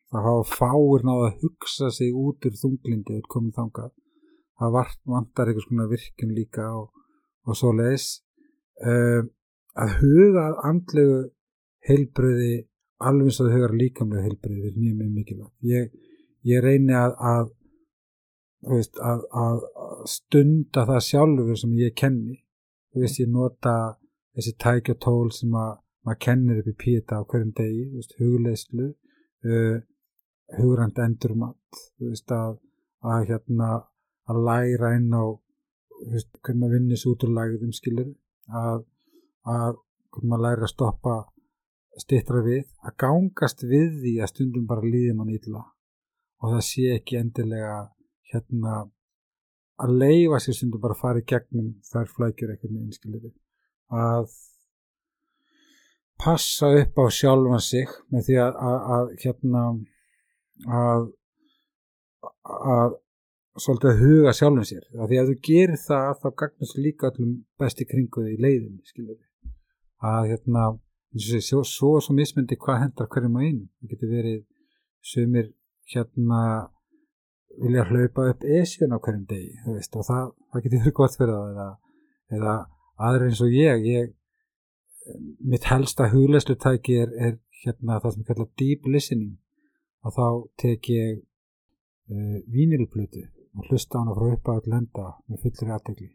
það 0.08 0.28
hafa 0.28 0.58
fáir 0.58 1.04
náða 1.04 1.26
að 1.28 1.40
hugsa 1.42 1.90
sig 1.94 2.14
út 2.16 2.46
úr 2.48 2.60
þunglindi 2.62 3.18
og 3.18 3.28
komið 3.32 3.58
þangað. 3.58 3.90
Það 4.58 4.72
vart, 4.74 5.00
vantar 5.06 5.50
einhvers 5.50 5.68
konar 5.68 5.90
virkun 5.90 6.32
líka 6.34 6.70
og, 6.74 6.88
og 7.46 7.58
svo 7.58 7.74
leis 7.76 8.06
uh, 8.82 9.20
að 9.78 9.92
huga 10.00 10.46
að 10.48 10.62
andlegu 10.70 11.20
heilbröði 11.88 12.54
alveg 12.98 13.30
eins 13.30 13.38
og 13.38 13.46
þau 13.48 13.54
hugar 13.54 13.76
líkamlega 13.78 14.24
heilbröði 14.26 14.72
er 14.72 14.78
mjög 14.78 14.96
mjög 15.02 15.12
mikilvægt. 15.18 15.54
Ég, 15.70 15.92
ég 16.50 16.64
reyni 16.64 16.96
að, 16.98 17.14
að, 17.34 17.52
veist, 18.72 18.98
að, 18.98 19.22
að 19.30 19.62
að 19.98 20.08
stunda 20.10 20.84
það 20.88 21.04
sjálfur 21.06 21.60
sem 21.60 21.78
ég 21.78 21.94
kenni. 21.98 22.40
Þú 22.92 23.04
veist 23.04 23.20
ég 23.20 23.30
nota 23.30 23.74
þessi 24.38 24.54
tæki 24.62 24.94
og 24.94 25.00
tól 25.02 25.30
sem 25.34 25.54
að 25.58 25.76
maður 26.06 26.20
kennir 26.24 26.60
upp 26.62 26.70
í 26.70 26.76
píta 26.82 27.18
á 27.18 27.26
hverjum 27.26 27.52
degi 27.58 27.84
veist, 27.94 28.14
hugleyslu 28.20 28.88
uh, 28.88 29.78
hugrænt 30.58 31.00
endurmat 31.04 31.80
þú 31.98 32.12
veist 32.12 32.34
að, 32.34 32.58
að 33.02 33.26
hérna 33.32 33.70
að 34.28 34.42
læra 34.48 34.92
inn 34.96 35.10
á 35.12 35.24
veist, 36.12 36.30
hvernig 36.42 36.62
maður 36.62 36.76
vinnir 36.76 37.00
svo 37.02 37.16
út 37.16 37.26
úr 37.26 37.34
lægðum 37.38 37.74
skilur 37.76 38.12
að, 38.62 38.84
að 39.44 39.80
hvernig 40.14 40.30
maður 40.30 40.46
læra 40.46 40.68
að 40.68 40.74
stoppa 40.74 41.16
stittra 41.98 42.44
við, 42.46 42.62
að 42.86 42.94
gangast 43.02 43.64
við 43.66 43.98
því 44.04 44.14
að 44.22 44.32
stundum 44.32 44.68
bara 44.70 44.86
líði 44.86 45.16
mann 45.18 45.34
illa 45.34 45.64
og 46.38 46.54
það 46.54 46.64
sé 46.68 46.94
ekki 46.94 47.18
endilega 47.18 47.74
hérna 48.30 48.84
að 49.82 49.94
leifa 49.98 50.38
sér 50.42 50.56
stundum 50.60 50.82
bara 50.84 50.94
að 50.94 51.02
fara 51.02 51.22
í 51.22 51.26
gegnum 51.26 51.72
þær 51.90 52.12
flækjur 52.14 52.54
eitthvað 52.54 52.74
með 52.76 52.86
einskilur 52.86 53.28
að 53.94 54.32
passa 56.18 56.72
upp 56.80 56.98
á 56.98 57.04
sjálfan 57.14 57.62
sig 57.62 57.92
með 58.12 58.26
því 58.26 58.40
að, 58.42 58.58
að, 58.68 58.88
að 58.96 59.12
hérna 59.24 59.66
að 60.78 61.06
að 62.48 62.96
svolítið 63.58 64.02
huga 64.02 64.32
sjálfum 64.34 64.66
sér. 64.66 64.84
Af 64.98 65.08
því 65.10 65.20
að 65.20 65.30
þú 65.30 65.36
gerir 65.48 65.80
það 65.82 66.10
þá 66.22 66.28
gagnast 66.42 66.78
líka 66.78 67.10
allum 67.10 67.32
besti 67.60 67.86
kringuði 67.88 68.34
í 68.34 68.42
leiðinni 68.42 68.84
skilur 68.86 69.18
að 70.08 70.30
hérna 70.32 70.64
sé, 71.16 71.40
svo, 71.42 71.62
svo, 71.66 71.98
svo 72.00 72.14
mismyndi 72.14 72.58
hvað 72.60 72.82
hendar 72.84 73.08
hverjum 73.10 73.38
á 73.38 73.40
einu 73.42 73.66
það 73.66 73.92
getur 73.92 74.12
verið 74.12 74.40
sumir 75.02 75.52
hérna 75.92 76.42
vilja 77.58 77.86
hlaupa 77.88 78.28
upp 78.32 78.44
esjun 78.60 78.94
á 78.94 78.98
hverjum 78.98 79.24
degi 79.30 79.56
veist, 79.66 79.96
og 79.96 80.06
það, 80.06 80.34
það 80.52 80.64
getur 80.66 80.84
verið 80.84 80.96
gott 81.00 81.16
fyrir 81.18 81.34
það 81.34 81.54
eða, 81.54 81.68
eða 82.38 82.56
aðra 82.98 83.28
eins 83.30 83.42
og 83.44 83.54
ég, 83.54 83.86
ég 83.86 84.14
mitt 85.40 85.64
helsta 85.70 86.10
hugleslutæki 86.12 86.98
er, 87.02 87.14
er 87.16 87.38
hérna 87.64 88.00
það 88.02 88.14
sem 88.14 88.24
ég 88.24 88.30
kalla 88.32 88.48
deep 88.60 88.86
listening. 88.90 89.38
Að 90.06 90.14
þá 90.18 90.26
tek 90.62 90.90
ég 90.92 91.16
uh, 91.18 92.38
vínilplötu 92.54 93.24
og 93.58 93.66
hlusta 93.70 94.02
hana 94.02 94.14
frá 94.14 94.30
upp 94.36 94.52
að 94.52 94.70
lenda 94.70 95.08
með 95.26 95.42
fullri 95.42 95.74
aðtegli 95.74 96.12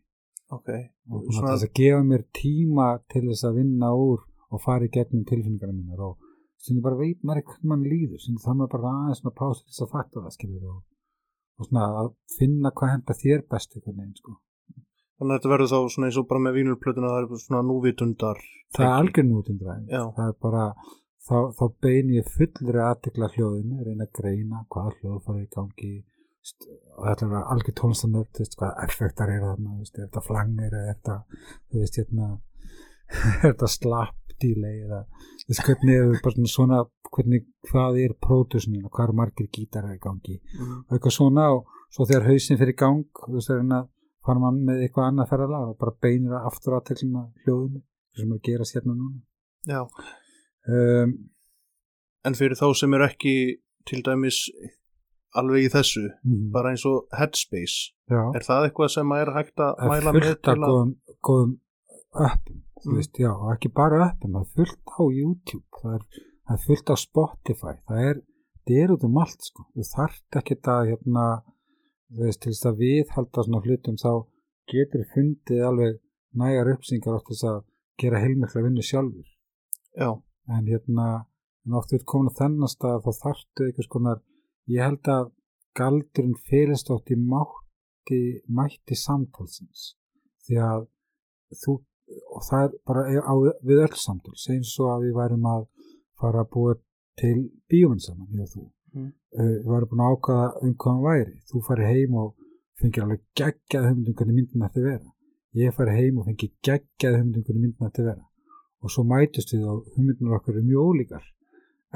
ok, 0.54 0.70
og 1.12 1.26
Svona- 1.34 1.54
þess 1.54 1.68
að 1.68 1.74
gefa 1.80 2.04
mér 2.10 2.24
tíma 2.40 2.88
til 3.12 3.24
þess 3.30 3.48
að 3.48 3.58
vinna 3.60 3.90
úr 3.98 4.24
og 4.54 4.62
fara 4.62 4.86
í 4.86 4.94
gegnum 4.94 5.26
tilfinningarna 5.26 5.74
mínar 5.74 6.04
og 6.08 6.18
stundum 6.62 6.86
bara 6.86 7.00
veit 7.00 7.20
maður 7.24 7.44
hvernig 7.50 7.70
mann 7.72 7.84
líður. 7.84 8.20
Stundum 8.22 8.44
það 8.46 8.58
maður 8.60 8.74
bara 8.76 8.94
aðeins 8.94 9.22
svona 9.22 9.38
pása 9.42 9.66
þess 9.68 9.84
að 9.86 9.94
fatta 9.96 10.24
það 10.24 10.36
skilur 10.38 10.68
og, 10.74 10.82
og 11.58 11.70
svona 11.70 11.86
að 12.02 12.10
finna 12.38 12.72
hvað 12.72 12.94
henda 12.94 13.20
þér 13.24 13.46
best 13.54 13.76
einhvern 13.76 14.00
veginn 14.00 14.20
sko. 14.22 14.38
Þannig 15.20 15.34
að 15.34 15.38
þetta 15.38 15.54
verður 15.54 15.72
þá 15.74 15.94
svona 15.94 16.10
eins 16.10 16.20
og 16.20 16.28
bara 16.30 16.44
með 16.44 16.58
vínulplötuna 16.60 17.14
það 17.14 17.22
er 17.24 17.44
svona 17.46 17.64
núvitundar 17.70 18.44
það 18.74 18.86
er 18.86 18.96
algjör 18.98 19.28
Já. 19.90 20.02
það 20.18 20.26
er 20.26 20.38
bara 20.48 20.64
þá, 21.24 21.38
þá 21.58 21.66
bein 21.86 22.10
ég 22.14 22.32
fullri 22.38 22.82
aðtekla 22.84 23.30
hljóðinu 23.36 23.86
reyna 23.86 24.08
að 24.08 24.16
greina 24.20 24.64
hvaða 24.74 24.96
hljóð 24.98 25.22
fara 25.28 25.44
í 25.44 25.52
gangi 25.54 25.94
og 26.98 27.06
þetta 27.08 27.28
er 27.28 27.46
algjör 27.54 27.78
tónstanöld 27.80 28.42
hvað 28.60 28.82
effektar 28.88 29.32
er 29.32 29.46
þarna 29.46 29.78
er 29.80 29.94
þetta 30.02 30.26
flangir 30.26 30.74
er 30.74 30.90
þetta 30.90 31.20
þú 31.30 31.84
veist 31.84 32.02
hérna 32.02 32.34
er 33.14 33.46
þetta 33.46 33.72
slapp 33.72 34.20
delay 34.42 34.82
eða 34.84 35.04
þú 35.44 35.54
veist 35.54 35.66
hvernig 35.70 36.02
er 36.02 36.22
bara 36.26 36.50
svona, 36.52 36.82
hvernig 37.14 37.48
hvað 37.70 38.02
er 38.04 38.18
pródusnin 38.26 38.84
og 38.84 38.92
hvað 38.92 39.08
eru 39.08 39.18
margir 39.22 39.50
gítarar 39.54 39.96
í 39.96 40.02
gangi 40.04 40.40
mm. 40.42 40.76
og 40.90 40.98
eitthvað 40.98 41.18
svona 41.18 41.50
og 41.56 41.70
svo 41.94 42.08
þegar 42.10 42.30
hausinn 42.32 42.60
fyrir 42.60 42.78
gang 42.80 43.24
þú 43.24 43.38
veist 43.38 43.52
það 43.52 43.62
er 43.62 43.76
að 43.80 43.92
fara 44.26 44.40
mann 44.44 44.62
með 44.68 44.84
eitthvað 44.86 45.10
annað 45.12 45.30
ferðalag 45.34 45.72
og 45.74 45.78
bara 45.82 45.96
beinir 46.06 46.36
að 46.38 46.48
aftur 46.52 46.78
aðteklina 46.78 47.26
hljóðinu 47.44 47.82
sem 48.18 48.32
er 48.32 48.38
að 48.40 48.48
gera 48.50 48.68
sérna 48.70 48.96
núna 48.96 49.22
já, 49.74 49.82
um, 50.70 51.14
en 52.28 52.38
fyrir 52.40 52.60
þá 52.60 52.68
sem 52.80 52.94
eru 52.98 53.08
ekki 53.10 53.36
til 53.90 54.02
dæmis 54.06 54.40
alveg 55.36 55.66
í 55.68 55.72
þessu 55.74 56.04
mhm, 56.24 56.50
bara 56.54 56.72
eins 56.74 56.86
og 56.88 57.08
Headspace 57.18 57.94
já, 58.12 58.22
er 58.38 58.46
það 58.46 58.68
eitthvað 58.70 58.94
sem 58.96 59.16
er 59.18 59.34
hægt 59.38 59.64
að 59.66 59.82
mæla 59.90 60.14
er 60.14 60.20
með 60.20 60.36
til 60.46 60.54
að 60.54 60.68
góðum, 60.68 60.94
góðum 61.30 61.58
appum 62.14 62.62
þú 62.84 62.92
Mm. 62.92 62.98
veist, 63.00 63.16
já, 63.16 63.30
ekki 63.54 63.70
bara 63.72 64.10
appum 64.10 64.34
það 64.36 64.42
er 64.44 64.50
fullt 64.58 64.92
á 64.92 65.04
YouTube 65.16 65.80
það 65.80 65.94
er, 65.96 66.02
það 66.44 66.56
er 66.58 66.64
fullt 66.66 66.90
á 66.92 66.96
Spotify 67.00 67.74
það 67.88 68.00
er, 68.10 68.18
það 68.68 68.80
er 68.84 68.92
út 68.98 69.06
um 69.08 69.20
allt 69.24 69.46
sko. 69.48 69.64
þú 69.72 69.86
þarft 69.88 70.38
ekki 70.42 70.58
að 70.74 70.90
hérna, 70.92 71.24
veist, 72.20 72.42
til 72.42 72.54
þess 72.54 72.70
að 72.70 72.82
viðhalda 72.84 73.46
svona 73.46 73.62
hlutum 73.66 74.00
þá 74.02 74.12
getur 74.72 75.06
fundið 75.14 75.64
alveg 75.68 76.00
nægar 76.40 76.72
uppsingar 76.74 77.18
átt 77.18 77.30
þess 77.32 77.48
að 77.52 77.60
gera 78.02 78.22
heilmikla 78.24 78.66
vinnu 78.66 78.86
sjálfur. 78.86 79.30
Já, 79.94 80.10
en 80.50 80.68
hérna 80.68 81.08
en 81.64 81.78
oft 81.80 81.94
við 81.94 82.06
komin 82.10 82.32
að 82.32 82.40
þennan 82.42 82.72
stað 82.72 83.04
þá 83.06 83.12
þarftu 83.24 83.68
einhvers 83.68 83.92
konar 83.96 84.22
ég 84.72 84.84
held 84.84 85.10
að 85.14 85.32
galdurinn 85.78 86.40
félist 86.50 86.92
átt 86.94 87.14
í 87.14 87.18
mátti 87.20 88.22
mætti 88.48 88.98
samtalsins. 89.00 89.94
Því 90.44 90.60
að 90.60 90.88
þú 91.64 91.80
og 92.36 92.46
það 92.50 92.66
er 92.66 92.74
bara 92.88 93.04
á, 93.24 93.34
við 93.64 93.84
öll 93.86 93.98
samtal 93.98 94.36
segjum 94.38 94.68
svo 94.68 94.90
að 94.94 95.08
við 95.08 95.18
værum 95.20 95.50
að 95.50 95.68
fara 96.20 96.44
að 96.44 96.52
búa 96.56 96.76
til 97.20 97.38
bíóminn 97.70 98.04
saman 98.04 98.34
ég 98.36 98.46
og 98.46 98.52
þú 98.54 98.66
Mm. 98.94 99.10
uh, 99.40 99.54
við 99.64 99.70
varum 99.72 99.92
búin 99.92 100.04
að 100.04 100.14
ákvaða 100.14 100.48
um 100.62 100.74
hvað 100.74 100.94
hann 100.94 101.06
væri. 101.08 101.36
Þú 101.50 101.62
fari 101.68 101.90
heim 101.90 102.18
og 102.22 102.30
fengir 102.80 103.06
alveg 103.06 103.24
geggjað 103.40 103.88
hugmyndum 103.90 104.18
hvernig 104.20 104.38
myndin 104.38 104.68
ætti 104.68 104.82
að 104.82 104.90
vera. 104.90 105.10
Ég 105.62 105.76
fari 105.78 105.96
heim 105.98 106.20
og 106.20 106.28
fengi 106.30 106.50
geggjað 106.68 107.18
hugmyndum 107.20 107.46
hvernig 107.48 107.64
myndin 107.64 107.90
ætti 107.90 108.04
að 108.04 108.10
vera. 108.12 108.26
Og 108.84 108.94
svo 108.94 109.06
mætust 109.08 109.54
við 109.54 109.66
og 109.72 109.88
hugmyndunar 109.96 110.38
okkar 110.40 110.58
eru 110.58 110.66
mjög 110.68 110.92
ólíkar. 110.92 111.26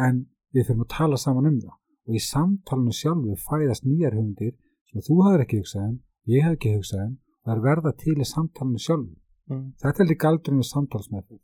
En 0.08 0.26
við 0.56 0.70
fyrir 0.70 0.86
að 0.86 0.92
tala 0.96 1.22
saman 1.22 1.50
um 1.52 1.62
það. 1.62 1.78
Og 2.08 2.18
í 2.18 2.24
samtalenu 2.24 2.96
sjálfu 2.96 3.38
fæðast 3.44 3.86
nýjar 3.86 4.16
hugmyndir 4.16 4.54
sem 4.88 5.04
þú 5.04 5.22
hafður 5.26 5.44
ekki 5.44 5.62
hugsað 5.62 5.88
um 5.90 5.98
ég 6.32 6.46
hef 6.46 6.58
ekki 6.58 6.76
hugsað 6.78 7.04
um 7.04 7.16
það 7.44 7.54
er 7.56 7.64
verða 7.68 7.92
til 8.04 8.16
í 8.18 8.28
samtalenu 8.28 8.80
sjálfu. 8.84 9.16
Mm. 9.48 9.68
þetta 9.80 10.04
er 10.04 10.08
líka 10.10 10.28
galdurinn 10.28 10.60
við 10.60 10.70
samtalsmeðferð. 10.74 11.44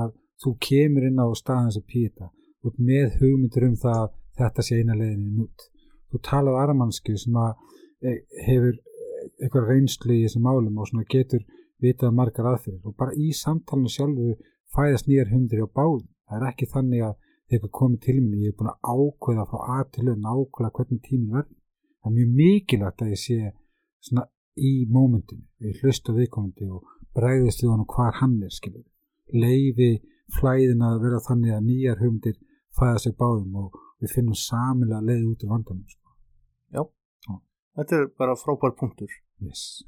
Að 0.00 0.12
þú 0.40 0.52
kemur 0.66 1.06
inn 1.08 1.20
á 1.20 1.26
staðins 1.36 1.76
og 1.80 1.84
pýta 1.88 2.30
út 2.64 2.78
með 2.80 3.18
hugmyndir 3.20 3.66
um 3.68 3.74
það 3.82 3.98
að 4.04 4.14
þetta 4.38 4.64
sé 4.66 4.80
eina 4.80 4.96
leiðin 4.98 5.44
út. 5.44 5.66
Þú 6.12 6.20
talaðu 6.28 6.60
aramannsku 6.60 7.16
sem 7.20 7.36
að 7.40 7.52
e, 8.04 8.14
hefur 8.46 8.78
eitthvað 9.40 9.68
reynslu 9.70 10.16
í 10.16 10.22
þessum 10.26 10.46
málum 10.46 10.78
og 10.78 10.88
svona 10.90 11.08
getur 11.10 11.44
vitað 11.82 12.16
margar 12.16 12.48
aðferðir 12.52 12.90
og 12.90 12.96
bara 12.98 13.16
í 13.18 13.32
samtalenu 13.36 13.90
sjálfu 13.90 14.36
fæðast 14.74 15.08
nýjar 15.08 15.32
hugmyndir 15.32 15.64
á 15.64 15.68
báðum. 15.68 16.08
Það 16.28 16.38
er 16.38 16.48
ekki 16.50 16.70
þannig 16.72 17.06
að 17.08 17.16
þegar 17.52 17.74
komið 17.78 18.04
til 18.06 18.18
minni 18.20 18.46
ég 18.46 18.52
er 18.52 18.58
búin 18.58 18.70
að 18.72 18.92
ákveða 18.92 19.48
frá 19.50 19.64
að 19.78 19.90
til 19.96 20.06
að 20.08 20.22
nákvæða 20.26 20.70
hvernig 20.78 21.02
tíminn 21.08 21.34
verður. 21.36 21.58
Það 22.02 22.10
er 22.10 22.16
mjög 22.16 22.30
mikilvægt 22.38 23.02
að 23.02 23.12
ég 23.12 23.22
sé 23.22 23.52
svona 24.02 24.24
í 24.56 24.72
mómentinu, 24.92 25.44
ég 25.64 25.82
hlusta 25.82 26.14
viðkomandi 26.16 26.68
og 26.68 26.88
bregðist 27.16 27.62
við 27.62 27.72
honum 27.72 27.88
hvar 27.88 28.18
hann 28.20 28.38
er 28.44 28.52
skilur, 28.52 28.84
leifi 29.32 29.92
flæðin 30.32 30.84
að 30.84 31.00
vera 31.04 31.20
þannig 31.24 31.54
að 31.56 31.66
nýjar 31.68 32.00
hugmyndir 32.00 32.38
fæða 32.76 32.98
sig 33.04 33.16
báðum 33.20 33.56
og 33.62 33.78
við 34.02 34.14
finnum 34.16 34.38
samilega 34.38 35.00
leið 35.08 35.24
út 35.30 35.46
úr 35.46 35.54
vandanum 35.54 35.88
sko. 35.88 36.14
þetta 37.78 37.96
er 37.98 38.06
bara 38.18 38.36
frábær 38.36 38.76
punktur. 38.76 39.10
Yes. 39.42 39.82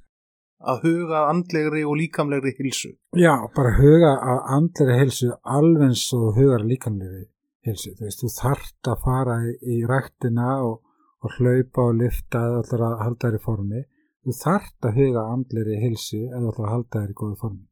að 0.65 0.87
huga 0.87 1.27
andlegri 1.29 1.83
og 1.85 1.99
líkamlegri 2.01 2.55
hilsu 2.57 2.95
Já, 3.15 3.35
bara 3.55 3.75
huga 3.77 4.15
að 4.33 4.39
andleri 4.57 4.97
helsu 4.99 5.29
alveg 5.45 5.91
eins 5.91 6.05
og 6.17 6.39
að 6.41 6.65
líkamlegri 6.71 7.27
helsu, 7.65 7.95
þú 7.97 8.07
veist, 8.07 8.23
þú 8.23 8.31
þart 8.35 8.91
að 8.93 9.03
fara 9.05 9.37
í, 9.49 9.81
ræktina 9.89 10.49
og, 10.67 10.81
og 11.25 11.37
hlaupa 11.39 11.89
og 11.89 11.99
lifta 12.01 12.43
eða 12.61 12.89
að 12.91 13.05
halda 13.05 13.29
þér 13.29 13.39
í 13.39 13.45
formi. 13.45 13.85
Þú 14.25 14.37
þart 14.41 14.89
að 14.89 14.99
huga 15.01 15.23
að 15.23 15.35
andleri 15.35 15.81
helsu 15.83 16.23
eða 16.31 16.53
að 16.53 16.73
halda 16.73 17.03
þér 17.03 17.13
í 17.13 17.19
góðu 17.21 17.39
formi. 17.41 17.65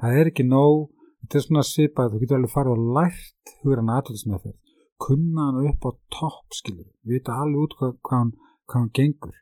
Það 0.00 0.18
er 0.20 0.30
ekki 0.32 0.46
nóg, 0.48 0.86
þetta 1.22 1.38
er 1.38 1.46
svona 1.46 1.66
svipað 1.68 2.12
þú 2.12 2.22
getur 2.22 2.40
alveg 2.40 2.54
farið 2.54 2.74
og 2.74 2.92
lært 2.98 3.54
hugur 3.60 3.82
hann 3.82 3.94
aðtöðsmeðferð, 3.96 4.58
kunna 5.00 5.48
hann 5.48 5.68
upp 5.70 5.86
á 5.88 5.90
topp 6.14 6.56
skilur, 6.56 6.88
vita 7.06 7.36
alveg 7.42 7.64
út 7.64 7.76
hvað, 7.78 7.94
hvað, 8.06 8.18
hann, 8.18 8.32
hvað 8.68 8.80
hann 8.80 8.90
gengur. 8.98 9.38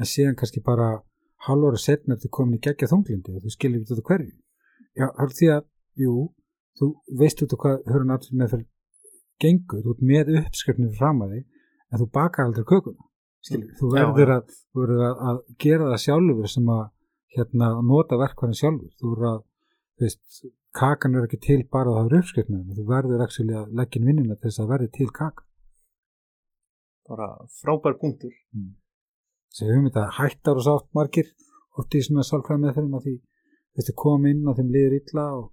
En 0.00 0.10
síðan 0.10 0.38
kannski 0.38 0.62
bara 0.64 0.88
halvóra 1.46 1.80
setna 1.80 2.16
eftir 2.16 2.32
komin 2.34 2.58
í 2.58 2.62
geggja 2.64 2.90
þunglindi 2.90 3.34
og 3.34 3.44
þú 3.44 3.54
skilur 3.54 3.82
ekki 3.82 3.92
þetta 3.92 4.06
hverju. 4.10 4.32
Já, 4.94 5.06
það 5.06 5.24
er 5.26 5.34
því 5.38 5.50
að, 5.54 5.66
jú, 6.04 6.14
þú 6.78 6.90
veist 7.20 7.44
út 7.44 7.54
á 7.54 7.56
hvað 7.64 7.90
hörun 7.92 8.14
allir 8.14 8.38
með 8.40 8.54
fyrir 8.54 8.70
gengur, 9.42 9.82
þú 9.84 9.94
ert 9.94 10.04
með 10.10 10.32
uppskrifnir 10.40 10.96
fram 10.98 11.22
að 11.24 11.34
þig, 11.36 11.46
en 11.90 12.00
þú 12.02 12.10
bakar 12.18 12.48
aldrei 12.48 12.66
kökuna. 12.70 13.08
Skilur, 13.44 13.72
þú 13.78 13.90
Já, 13.92 14.04
verður, 14.16 14.34
að, 14.38 14.52
þú 14.72 14.84
verður 14.84 15.06
að, 15.06 15.24
að 15.30 15.40
gera 15.60 15.88
það 15.90 16.04
sjálfur 16.04 16.52
sem 16.54 16.68
að 16.72 16.84
hérna, 17.34 17.70
nota 17.84 18.18
verkvæðin 18.20 18.60
sjálfur. 18.60 18.92
Þú 19.00 19.10
verður 19.10 19.30
að, 19.30 19.40
þú 19.98 20.06
veist, 20.06 20.22
kakan 20.74 21.16
er 21.16 21.26
ekki 21.26 21.40
til 21.46 21.60
bara 21.70 21.92
að 21.92 21.98
það 21.98 22.06
er 22.06 22.22
uppskrifnir, 22.22 22.62
en 22.62 22.78
þú 22.78 22.84
verður 22.88 23.24
actually 23.24 23.56
að 23.58 23.74
leggja 23.78 24.00
inn 24.00 24.08
vinnuna 24.10 24.36
til 24.38 24.48
þess 24.48 24.62
að 24.64 24.70
verði 24.72 24.88
til 24.98 25.10
kaka. 25.18 25.44
bara 27.08 27.26
frábær 27.60 27.98
punktur. 28.00 28.32
Þessi 29.52 29.66
hugmynd 29.70 29.98
að 30.00 30.14
hættar 30.18 30.58
og 30.58 30.64
sátt 30.64 30.86
margir 30.96 31.28
oft 31.78 31.94
í 31.94 32.00
svona 32.02 32.24
sálfræð 32.24 32.62
meðferðum 32.62 32.96
að 32.98 33.04
því 33.06 33.14
þessi 33.76 33.94
kom 34.02 34.24
inn 34.30 34.48
og 34.48 34.56
þeim 34.58 34.70
liður 34.74 34.96
illa 34.98 35.24
og, 35.38 35.44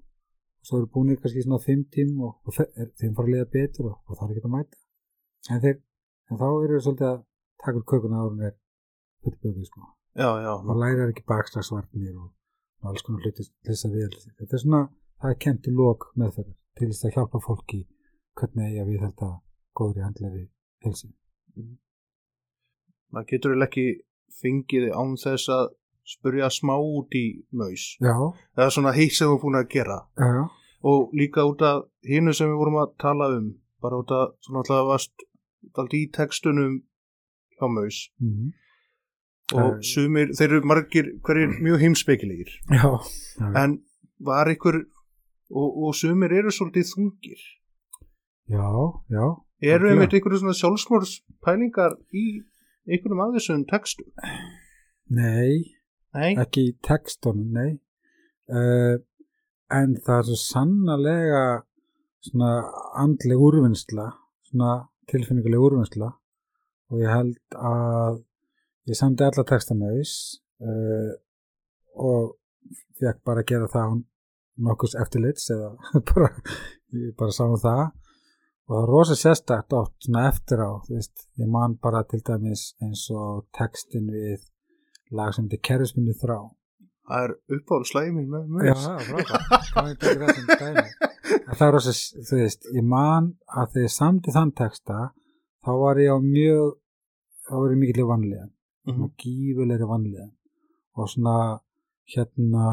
og 0.61 0.69
svo 0.69 0.79
eru 0.79 0.89
búinir 0.95 1.19
kannski 1.21 1.43
svona 1.43 1.59
fimm 1.65 1.83
tím 1.93 2.21
og, 2.23 2.37
og 2.47 2.55
þeim 2.55 3.17
fara 3.17 3.27
að 3.27 3.33
liða 3.33 3.49
betur 3.55 3.89
og, 3.91 3.97
og 4.07 4.19
það 4.19 4.29
er 4.29 4.39
ekki 4.39 4.49
að 4.49 4.55
mæta. 4.55 4.81
En, 5.49 5.61
þeir, 5.65 5.77
en 6.29 6.41
þá 6.41 6.47
eru 6.49 6.71
þeir 6.71 6.85
svolítið 6.87 7.09
að 7.11 7.19
taka 7.65 7.83
kökuna 7.91 8.21
árun 8.23 8.45
er 8.47 8.55
fullbökuð 9.25 9.67
sko. 9.69 9.85
Já, 10.15 10.29
já, 10.43 10.53
og 10.55 10.79
læra 10.81 11.09
ekki 11.11 11.27
bakslagsvarnir 11.27 12.15
og, 12.15 12.31
og 12.81 12.91
alls 12.91 13.05
konar 13.05 13.23
hluti 13.25 13.45
til 13.45 13.69
þess 13.69 13.87
að 13.87 13.97
við 13.97 14.17
þetta 14.39 14.57
er 14.57 14.63
svona, 14.63 14.81
það 15.21 15.33
er 15.33 15.39
kent 15.45 15.67
í 15.67 15.75
lók 15.77 16.09
meðferðar 16.17 16.57
til 16.77 16.89
þess 16.91 17.05
að 17.05 17.15
hjálpa 17.17 17.43
fólki 17.45 17.81
hvernig 18.39 18.69
eigi 18.69 18.81
að 18.83 18.91
við 18.91 19.03
þetta 19.05 19.29
góðri 19.77 20.05
handleri 20.05 20.43
helsi 20.85 21.11
maður 23.11 23.29
getur 23.33 23.53
eiginlega 23.53 23.69
ekki 23.69 23.85
fengið 24.41 24.87
án 24.95 25.17
þess 25.19 25.51
að 25.51 25.65
spurja 26.11 26.49
smá 26.51 26.73
út 26.79 27.13
í 27.17 27.25
maus. 27.53 27.95
Já, 28.01 28.15
það 28.55 28.65
er 28.65 28.73
svona 28.75 28.93
heitt 28.95 29.15
sem 29.17 29.29
þú 29.29 29.35
er 29.37 29.41
búin 29.43 29.59
að 29.59 29.67
gera. 29.75 29.97
Já, 30.17 30.45
og 30.91 31.11
líka 31.17 31.45
út 31.47 31.61
af 31.65 31.83
hinu 32.07 32.33
sem 32.33 32.49
við 32.49 32.61
vorum 32.61 32.79
að 32.81 32.95
tala 33.03 33.27
um 33.37 33.51
bara 33.83 33.99
út 34.01 34.13
af 34.15 34.33
svona 34.45 34.63
alltaf 34.63 34.87
varst 34.89 35.27
alltaf 35.75 35.93
í 35.97 36.01
textunum 36.15 36.79
hjá 37.59 37.69
maus. 37.69 37.99
Mhm, 38.19 38.49
og 39.53 39.59
Það- 39.59 39.83
sumir, 39.91 40.33
þeir 40.37 40.49
eru 40.49 40.61
margir 40.65 41.11
hverjir 41.21 41.55
mjög 41.61 41.79
já. 42.71 43.55
en 43.63 43.83
var 44.19 44.47
ykkur 44.47 44.85
og, 45.51 45.69
og 45.87 45.95
sumir 45.97 46.33
eru 46.39 46.51
svolítið 46.53 46.89
þungir 46.93 47.41
Já, 48.51 48.67
já. 49.11 49.25
eru 49.27 49.35
Algjörlega. 49.61 49.91
einmitt 49.93 50.15
ykkur 50.17 50.37
svona 50.39 50.57
sjálfsmórspælingar 50.59 51.95
í 52.15 52.25
einhverjum 52.89 53.23
af 53.25 53.35
þessum 53.37 53.65
textum 53.69 54.09
Nei, 55.11 55.75
nei, 56.15 56.31
ekki 56.39 56.69
í 56.69 56.75
textunum, 56.87 57.49
nei. 57.51 57.71
Uh, 58.51 58.95
en 59.71 59.97
það 60.05 60.17
er 60.21 60.27
svo 60.29 60.37
sannarlega 60.39 61.43
svona 62.23 62.51
andleg 63.01 63.39
úrvinnsla 63.43 64.07
svona 64.49 64.73
tilfinninguleg 65.11 65.63
úrvinnsla 65.67 66.11
og 66.91 67.01
ég 67.03 67.11
held 67.11 67.57
að 67.57 68.21
ég 68.91 68.99
samdi 68.99 69.23
alla 69.27 69.45
textamöðis 69.47 70.13
uh, 70.63 71.11
og 71.95 72.35
fekk 72.99 73.21
bara 73.27 73.43
að 73.43 73.51
gera 73.51 73.69
það 73.71 73.87
án 73.91 74.01
nokkus 74.67 74.95
eftirlits 75.01 75.49
eða 75.55 75.71
bara, 76.13 76.29
bara 77.19 77.35
sá 77.35 77.43
um 77.47 77.57
það 77.57 77.83
og 77.85 78.71
það 78.71 78.77
var 78.77 78.89
rosa 78.93 79.15
sérstakt 79.19 79.73
oft 79.75 79.93
svona 80.05 80.27
eftir 80.29 80.61
á, 80.63 80.71
þú 80.85 80.95
veist, 80.95 81.25
ég 81.41 81.49
man 81.51 81.75
bara 81.83 82.03
til 82.07 82.21
dæmis 82.27 82.69
eins 82.81 83.07
og 83.11 83.45
textin 83.57 84.07
við 84.13 84.45
lag 85.11 85.33
sem 85.35 85.47
heitir 85.49 85.63
Kerrisminni 85.69 86.13
þrá 86.21 86.37
Það 87.11 87.23
er 87.25 87.31
uppáður 87.57 87.87
slæmin 87.89 88.27
með 88.31 88.43
mér. 88.55 88.67
Já, 88.69 88.73
það 88.77 88.99
er 89.01 89.07
frábært. 89.07 89.71
Hvað 89.73 89.87
er 89.89 90.19
þetta 90.21 90.35
sem 90.37 90.51
dæmi? 90.61 90.83
En 91.51 91.57
Það 91.57 91.63
er 91.65 91.73
rosa, 91.75 91.93
þú 92.29 92.37
veist, 92.39 92.67
ég 92.77 92.85
man 92.87 93.27
að 93.51 93.73
þegar 93.73 93.87
ég 93.87 93.93
samdi 93.95 94.33
þann 94.35 94.51
texta 94.55 94.99
þá 95.65 95.71
var 95.81 95.99
ég 95.99 96.13
á 96.13 96.17
mjög 96.23 96.69
þá 97.49 97.51
var 97.57 97.73
ég 97.75 97.81
mikilvæg 97.81 98.09
vanlega 98.13 98.45
Mhm. 98.81 98.93
svona 98.95 99.09
gífulegri 99.21 99.87
vanlega 99.89 100.27
og 100.97 101.09
svona 101.11 101.35
hérna 102.15 102.67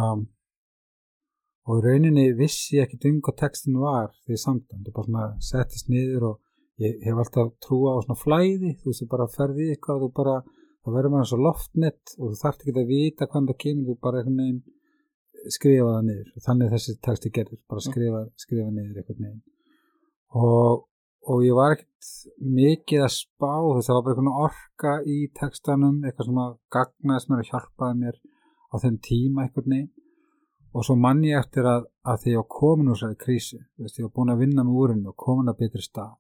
og 1.69 1.81
í 1.81 1.85
rauninni 1.85 2.27
vissi 2.39 2.79
ég 2.79 2.89
ekkert 2.89 3.09
um 3.11 3.19
hvað 3.25 3.41
textin 3.43 3.81
var 3.83 4.13
samdi 4.41 4.73
hann, 4.73 4.85
það 4.87 4.95
bara 4.97 5.09
svona 5.09 5.27
settist 5.51 5.91
niður 5.93 6.31
og 6.33 6.39
ég 6.81 7.03
hef 7.05 7.21
alltaf 7.21 7.53
trúa 7.65 7.99
á 7.99 8.05
svona 8.05 8.19
flæði, 8.19 8.73
þú 8.81 8.91
veist, 8.91 9.03
þú 9.03 9.11
bara 9.13 9.29
ferði 9.35 9.69
eitthvað 9.75 9.99
og 9.99 10.05
þú 10.07 10.11
bara, 10.17 10.37
það 10.87 10.99
verður 10.99 11.15
maður 11.15 11.31
svo 11.33 11.39
loftnett 11.45 12.17
og 12.17 12.33
þú 12.33 12.41
þarft 12.43 12.65
ekki 12.65 12.75
að 12.77 12.93
vita 12.93 13.29
hvað 13.29 13.49
það 13.51 13.61
kemur, 13.65 13.89
þú 13.89 13.97
bara 14.07 14.23
einhvern 14.23 14.43
veginn 14.43 14.67
skrifa 15.55 15.95
það 15.95 16.07
niður. 16.09 16.31
Og 16.35 16.45
þannig 16.45 16.73
þessi 16.75 16.95
texti 17.05 17.33
gerður, 17.35 17.61
bara 17.71 17.85
skrifa, 17.85 18.23
skrifa 18.41 18.71
niður 18.73 19.03
einhvern 19.03 19.27
veginn. 19.27 19.43
Og, 20.39 20.85
og 21.29 21.45
ég 21.47 21.59
var 21.59 21.77
ekkert 21.77 22.11
mikið 22.59 23.05
að 23.07 23.15
spá. 23.17 23.53
Þess 23.53 23.85
að 23.85 23.91
það 23.91 23.99
var 23.99 24.07
bara 24.09 24.17
einhvern 24.17 24.43
orka 24.49 24.97
í 25.05 25.19
textanum, 25.39 26.01
eitthvað 26.05 26.31
sem 26.31 26.43
að 26.45 26.59
gagnaðist 26.77 27.31
mér 27.31 27.45
að 27.45 27.53
hjálpaði 27.53 28.03
mér 28.03 28.21
á 28.69 28.75
þeim 28.83 28.99
tíma 29.09 29.47
einhvern 29.47 29.75
veginn 29.75 29.95
og 30.73 30.85
svo 30.85 30.97
mann 31.01 31.23
ég 31.25 31.39
eftir 31.41 31.67
að, 31.69 31.87
að 32.05 32.23
því 32.23 32.33
ég 32.33 32.41
var 32.43 32.49
komin 32.53 32.91
úr 32.93 32.99
þessari 32.99 33.37
veist, 33.79 33.99
ég 33.99 34.07
var 34.07 34.15
búin 34.17 34.33
að 34.33 34.43
vinna 34.43 34.65
með 34.65 34.81
úrinu 34.83 35.13
og 35.13 35.17
komin 35.17 35.51
að 35.51 35.61
betri 35.63 35.85
stað 35.85 36.17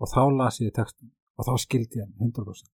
og 0.00 0.10
þá 0.10 0.22
las 0.36 0.60
ég 0.60 0.74
textin 0.76 1.10
og 1.36 1.48
þá 1.48 1.54
skildi 1.64 2.00
ég 2.00 2.06
hann 2.06 2.30
100% 2.30 2.70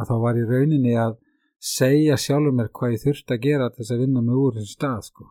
að 0.00 0.10
þá 0.10 0.14
var 0.24 0.38
í 0.38 0.44
rauninni 0.48 0.94
að 0.98 1.16
segja 1.64 2.18
sjálfur 2.20 2.56
mér 2.58 2.70
hvað 2.76 2.96
ég 2.96 3.04
þurfti 3.04 3.36
að 3.36 3.44
gera 3.46 3.70
þess 3.76 3.94
að 3.94 4.04
vinna 4.04 4.22
með 4.24 4.40
úr 4.42 4.58
þessu 4.58 4.76
stað 4.76 5.02
sko. 5.08 5.28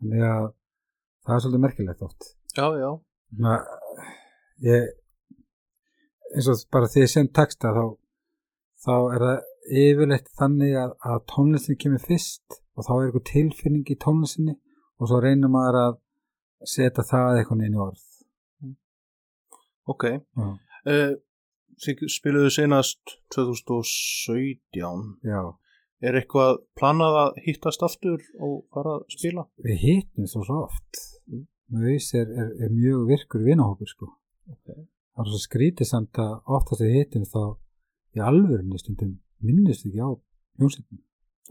þannig 0.00 0.26
að 0.30 0.46
það 1.24 1.36
er 1.36 1.44
svolítið 1.44 1.64
merkilegt 1.66 2.06
oft 2.08 2.30
Já, 2.54 2.66
já. 2.78 2.90
Ná, 3.34 3.54
ég 4.62 4.92
eins 6.34 6.48
og 6.50 6.60
bara 6.74 6.90
því 6.90 7.04
ég 7.04 7.10
sem 7.10 7.30
texta 7.34 7.72
þá, 7.74 7.86
þá 8.84 8.94
er 9.14 9.24
það 9.24 9.80
yfirleitt 9.84 10.28
þannig 10.38 10.76
að, 10.78 10.92
að 11.02 11.24
tónlistin 11.32 11.80
kemur 11.80 12.02
fyrst 12.02 12.60
og 12.74 12.86
þá 12.86 12.92
er 12.96 13.04
eitthvað 13.08 13.26
tilfinning 13.30 13.90
í 13.90 13.96
tónlistinni 14.04 14.54
og 14.98 15.08
svo 15.10 15.20
reynir 15.22 15.50
maður 15.52 15.78
að 15.82 15.94
setja 16.74 17.04
það 17.06 17.38
eitthvað 17.40 17.64
inn 17.68 17.76
í 17.78 17.82
orð 17.88 18.02
Ok. 19.92 20.04
Uh, 20.88 21.12
þið 21.84 22.06
spiluðu 22.08 22.50
senast 22.54 23.18
2017. 23.34 25.18
Já, 25.28 25.42
Er 26.04 26.16
eitthvað 26.18 26.58
planað 26.76 27.14
að 27.20 27.36
hittast 27.46 27.80
aftur 27.86 28.20
og 28.44 28.64
fara 28.74 28.98
að 28.98 29.04
spila? 29.14 29.44
við 29.64 29.78
hittum 29.84 30.26
svo 30.28 30.42
svo 30.46 30.62
oft 30.66 31.02
Mm. 31.24 31.46
Möðis 31.72 32.10
er, 32.20 32.28
er, 32.28 32.48
er 32.60 32.68
mjög 32.68 33.06
virkur 33.08 33.40
vinahópur 33.46 33.88
sko 33.88 34.06
Ok. 34.52 34.66
það 35.16 35.22
er 35.22 35.28
svo 35.30 35.38
skrítið 35.40 35.88
samt 35.88 36.18
að 36.20 36.34
oftast 36.52 36.82
við 36.84 36.92
hittum 36.98 37.24
þá 37.24 37.38
í 38.12 38.20
alvörunni 38.20 38.76
stundum 38.82 39.14
minnist 39.40 39.86
ekki 39.88 40.02
á 40.04 40.12
hljómsveitin 40.60 41.00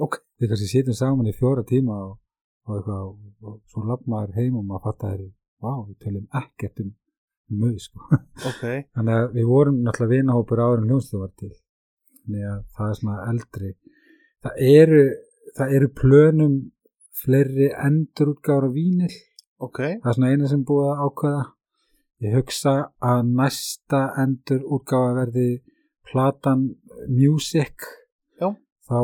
Ok. 0.02 0.18
við 0.41 0.49
kannski 0.49 0.70
sitjum 0.72 0.98
saman 0.98 1.30
í 1.30 1.36
fjóra 1.38 1.64
tíma 1.68 1.99
og, 2.07 2.18
og, 2.65 2.78
eitthvað, 2.78 3.03
og, 3.07 3.18
og 3.45 3.60
svo 3.70 3.84
lapp 3.90 4.07
maður 4.10 4.38
heim 4.40 4.57
og 4.57 4.65
maður 4.65 4.86
fattar 4.88 5.14
þeirri 5.14 5.30
vá, 5.64 5.74
við 5.88 5.98
töljum 6.03 6.28
ekkert 6.41 6.84
um 6.84 6.94
möð 7.53 7.78
sko. 7.84 8.07
Ok. 8.49 8.64
þannig 8.95 9.14
að 9.20 9.28
við 9.38 9.49
vorum 9.52 9.82
náttúrulega 9.86 10.14
vinahópur 10.15 10.64
áður 10.64 10.82
en 10.82 10.90
hljómsveitin 10.90 11.24
var 11.24 11.34
til 11.40 11.52
þannig 12.24 12.48
að 12.49 12.61
það 12.78 12.90
er 12.90 12.99
svona 12.99 13.18
eldri 13.32 13.74
það 14.44 14.64
eru, 14.70 15.03
það 15.57 15.76
eru 15.78 15.91
plönum 16.02 16.56
fleiri 17.24 17.70
endurútgára 17.88 18.72
vínil 18.74 19.11
Ok. 19.64 19.80
það 20.02 20.10
er 20.10 20.18
svona 20.18 20.32
eina 20.34 20.49
sem 20.52 20.64
búið 20.68 20.90
að 20.90 21.03
ákveða 21.07 21.44
ég 22.24 22.38
hugsa 22.40 22.74
að 23.03 23.22
næsta 23.38 24.02
endur 24.24 24.65
útgáfa 24.76 25.14
verði 25.22 25.48
platan 26.10 26.65
Music 27.11 27.86
Já. 28.40 28.49
Þá 28.94 29.02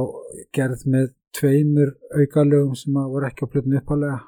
gerð 0.55 0.85
með 0.93 1.07
tveimur 1.35 1.93
aukalögum 2.17 2.75
sem 2.77 2.97
voru 3.13 3.27
ekki 3.29 3.45
á 3.45 3.51
plötinu 3.51 3.79
uppalega 3.79 4.19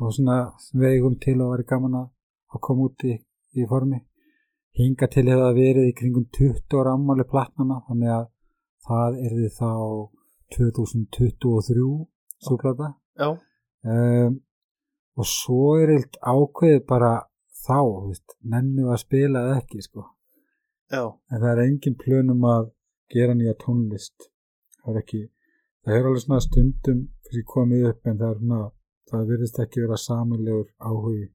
og 0.00 0.12
svona 0.16 0.36
vegum 0.82 1.16
til 1.22 1.36
að 1.40 1.52
vera 1.52 1.68
gaman 1.72 1.96
að 2.00 2.60
koma 2.66 2.88
út 2.88 3.04
í, 3.04 3.14
í 3.60 3.66
formi. 3.68 4.00
Hinga 4.76 5.08
til 5.12 5.26
hefða 5.28 5.52
verið 5.56 5.90
í 5.90 5.96
kringum 5.96 6.26
20 6.36 6.78
ára 6.80 6.94
ammali 6.96 7.24
platnana 7.28 7.80
þannig 7.88 8.12
að 8.12 8.26
það 8.86 9.20
erði 9.28 9.50
þá 9.56 9.70
2023 10.56 11.86
svo 12.46 12.58
plata 12.60 12.92
Já. 13.18 13.30
um, 13.32 14.36
og 15.16 15.26
svo 15.26 15.62
er 15.80 15.94
eilt 15.96 16.18
ákveðið 16.20 16.84
bara 16.88 17.12
þá, 17.66 17.80
nennu 18.52 18.90
að 18.92 19.02
spila 19.02 19.42
ekki, 19.56 19.80
sko, 19.82 20.04
en 20.92 21.40
það 21.40 21.50
er 21.52 21.62
engin 21.64 21.96
plönum 21.98 22.44
að 22.46 22.68
gera 23.10 23.34
nýja 23.34 23.56
tónlist 23.62 24.28
það 24.86 24.94
er 24.94 25.02
ekki, 25.02 25.20
það 25.84 25.98
er 25.98 26.08
alveg 26.10 26.22
svona 26.24 26.40
stundum 26.44 27.00
fyrir 27.26 27.46
komið 27.52 27.86
upp 27.90 28.10
en 28.12 28.20
það 28.22 28.30
er 28.32 28.40
svona 28.42 28.60
það 29.10 29.26
virðist 29.32 29.60
ekki 29.66 29.82
vera 29.84 29.98
samilegur 30.02 30.70
áhugi 30.78 31.26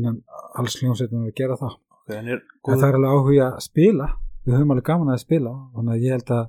innan 0.00 0.18
alls 0.58 0.78
hljómsveitum 0.80 1.26
að 1.28 1.34
gera 1.36 1.58
það, 1.60 1.78
Ok, 2.02 2.10
en 2.16 2.28
er 2.32 2.40
en 2.40 2.42
góð... 2.64 2.80
það 2.80 2.88
er 2.88 2.98
alveg 2.98 3.14
áhugi 3.16 3.40
að 3.46 3.60
spila 3.68 4.08
við 4.42 4.56
höfum 4.56 4.74
alveg 4.74 4.88
gaman 4.88 5.12
að 5.14 5.22
spila 5.22 5.52
þannig 5.76 5.94
að 5.94 6.04
ég 6.06 6.16
held 6.16 6.34
að 6.38 6.44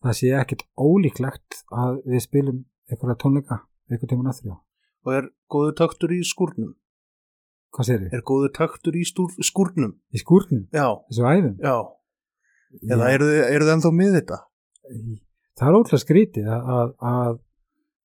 það 0.00 0.16
sé 0.20 0.32
ekkit 0.40 0.66
ólíklegt 0.80 1.60
að 1.84 2.00
við 2.08 2.24
spilum 2.24 2.60
einhverja 2.90 3.20
tónleika, 3.22 3.60
einhver 3.92 4.10
tíman 4.10 4.32
að 4.32 4.40
þrjá 4.42 4.56
Og 5.00 5.14
er 5.16 5.30
góðu 5.48 5.72
taktur 5.78 6.12
í 6.12 6.18
skúrnum? 6.28 6.74
hvað 7.70 7.86
sér 7.86 8.02
ég? 8.04 8.12
Er 8.16 8.24
góðu 8.26 8.50
taktur 8.52 8.96
í 8.98 9.04
stúr... 9.06 9.30
skúrnum? 9.46 9.94
Í 10.12 10.20
skúrnum, 10.20 10.66
Já. 10.74 10.88
þessu 11.08 11.26
æfum 11.30 11.54
Já. 11.62 11.76
Eða 12.90 13.10
eru 13.14 13.28
þið 13.30 13.70
ennþá 13.76 13.92
með 13.94 14.16
þetta? 14.18 14.38
Það 15.60 15.68
er 15.68 15.78
ótrúlega 15.78 16.02
skrítið 16.04 16.50
að, 16.50 16.70
að, 16.76 16.92
að 17.12 17.38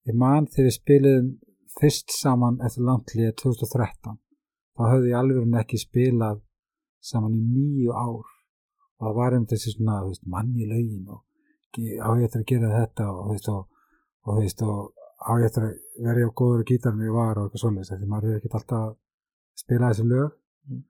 ég 0.10 0.20
man 0.22 0.48
þegar 0.52 0.68
við 0.68 0.76
spiliðum 0.78 1.32
fyrst 1.80 2.16
saman 2.16 2.60
eftir 2.66 2.88
landlið 2.88 3.32
2013 3.42 4.18
þá 4.76 4.84
höfðu 4.92 5.12
ég 5.12 5.20
alveg 5.20 5.60
ekki 5.62 5.82
spilað 5.82 6.42
saman 7.06 7.38
í 7.38 7.44
nýju 7.56 7.96
ár 7.96 8.20
og 8.20 9.08
það 9.08 9.18
var 9.20 9.38
um 9.40 9.48
þessi 9.50 9.76
svona 9.76 10.02
veist, 10.06 10.26
mann 10.28 10.54
í 10.56 10.68
laugin 10.70 11.10
og 11.12 11.24
á 11.76 12.10
ég 12.16 12.28
eftir 12.28 12.44
að 12.44 12.50
gera 12.52 12.72
þetta 12.76 13.10
og, 13.12 13.26
þú 13.26 13.34
veist, 13.34 13.50
og, 13.52 13.90
og, 14.26 14.40
veist, 14.40 14.62
og 14.64 14.94
á 15.26 15.32
ég 15.40 15.50
eftir 15.50 15.68
að 15.68 16.08
vera 16.08 16.28
á 16.28 16.38
góður 16.40 16.68
gítar 16.70 16.96
en 16.96 17.04
ég 17.08 17.16
var 17.16 17.40
og 17.40 17.48
eitthvað 17.48 17.64
svoleiðis 17.66 17.92
því 17.96 18.10
maður 18.12 18.32
er 18.32 18.40
ekkert 18.40 18.58
alltaf 18.60 18.86
að 18.86 18.98
spila 19.60 19.92
þessi 19.92 20.08
lög 20.12 20.34
Mm. 20.66 20.82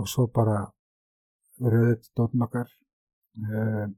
og 0.00 0.08
svo 0.10 0.26
bara 0.26 0.56
rauðið 1.62 2.00
stóttin 2.08 2.42
okkar 2.46 2.70
um, 3.38 3.92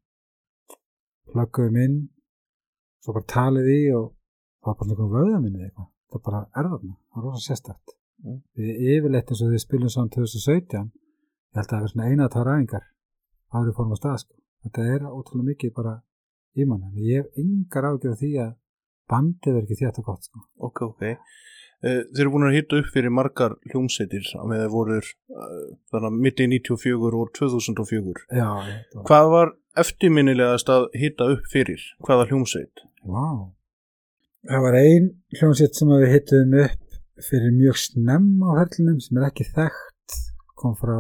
plugguðum 1.33 1.77
inn 1.85 1.99
svo 3.03 3.15
bara 3.17 3.31
talið 3.35 3.69
í 3.75 3.81
og 3.99 4.09
það 4.63 4.73
var 4.73 4.79
bara 4.81 4.91
einhvern 4.91 5.15
vöða 5.17 5.43
minni 5.45 5.63
eitthvað 5.67 5.93
það 6.13 6.25
bara 6.27 6.41
er 6.57 6.69
þarna, 6.73 6.97
það 7.13 7.23
er 7.23 7.27
rosa 7.29 7.45
sérstætt 7.51 7.97
Mm. 8.25 8.39
við 8.57 8.79
yfirleitt 8.97 9.29
eins 9.31 9.41
og 9.45 9.51
við 9.53 9.61
spilum 9.61 9.91
saman 9.93 10.09
2017 10.15 10.87
ég 10.89 11.59
held 11.59 11.67
að 11.67 11.73
það 11.73 11.83
er 11.85 11.91
svona 11.93 12.07
eina 12.09 12.25
að 12.27 12.33
það 12.35 12.47
ræðingar 12.49 12.87
áður 13.53 13.75
fórum 13.77 13.93
á 13.93 13.99
stað 14.01 14.17
sko. 14.23 14.35
þetta 14.65 14.87
er 14.95 15.03
ótrúlega 15.05 15.49
mikið 15.51 15.73
bara 15.77 15.93
í 16.57 16.65
mann 16.65 16.87
en 16.89 16.95
ég 16.97 17.21
hef 17.21 17.37
yngar 17.43 17.89
ágjörð 17.91 18.17
því 18.23 18.31
að 18.47 18.55
bandið 19.13 19.59
er 19.59 19.67
ekki 19.67 19.79
þetta 19.83 20.05
gott 20.09 20.25
sko. 20.25 20.41
Ok, 20.57 20.83
ok. 20.89 21.05
Uh, 21.85 22.01
þeir 22.15 22.23
eru 22.25 22.31
búin 22.33 22.47
að 22.49 22.55
hitta 22.57 22.79
upp 22.81 22.87
fyrir 22.95 23.13
margar 23.13 23.53
hljómsveitir 23.69 24.25
með 24.49 24.63
þeir 24.63 24.71
voruður 24.73 25.09
uh, 25.37 25.67
þannig 25.93 26.09
að 26.09 26.17
mitti 26.25 26.47
94 26.49 27.19
og 27.21 27.33
2004. 27.37 28.25
já, 28.33 28.49
Hvað 29.11 29.29
var 29.35 29.53
eftirminnilegast 29.83 30.73
að 30.73 30.87
hitta 30.97 31.29
upp 31.35 31.45
fyrir? 31.53 31.85
Hvaða 32.07 32.25
hljómsveit? 32.31 32.81
Vá. 33.05 33.27
Það 34.49 34.65
var 34.65 34.79
ein 34.81 35.11
hljómsveit 35.37 35.77
sem 35.77 35.93
við 35.93 36.13
hittum 36.15 36.57
upp 36.65 36.99
fyrir 37.29 37.53
mjög 37.61 37.79
snemm 37.85 38.33
á 38.45 38.51
herlinum 38.63 38.99
sem 39.05 39.21
er 39.21 39.29
ekki 39.29 39.47
þekkt 39.53 40.17
kom 40.57 40.75
frá 40.81 40.97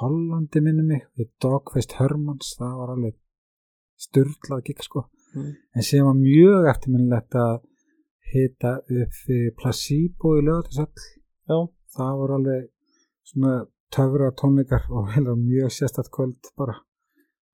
Hollandi 0.00 0.60
minni 0.64 0.82
mig 0.86 1.06
við 1.18 1.30
Dogfest 1.42 1.96
Hermans 1.98 2.52
það 2.58 2.76
var 2.82 2.92
alveg 2.96 3.16
sturlað 4.00 4.66
gikk 4.70 4.84
sko 4.86 5.06
Mm. 5.30 5.52
en 5.78 5.82
sem 5.86 6.02
var 6.02 6.16
mjög 6.18 6.64
eftirminnilegt 6.72 7.36
að 7.38 7.60
hitta 8.32 8.76
upp 8.80 9.16
fyrir 9.24 9.54
Placebo 9.58 10.36
í 10.38 10.44
lögatarsöll 10.46 11.04
Já. 11.50 11.58
það 11.96 12.18
voru 12.20 12.36
alveg 12.38 12.66
svona 13.30 13.54
töfra 13.94 14.30
tónleikar 14.40 14.86
og 14.94 15.10
heila 15.14 15.34
mjög 15.38 15.72
sérstætt 15.74 16.10
kvöld 16.14 16.52
bara. 16.58 16.76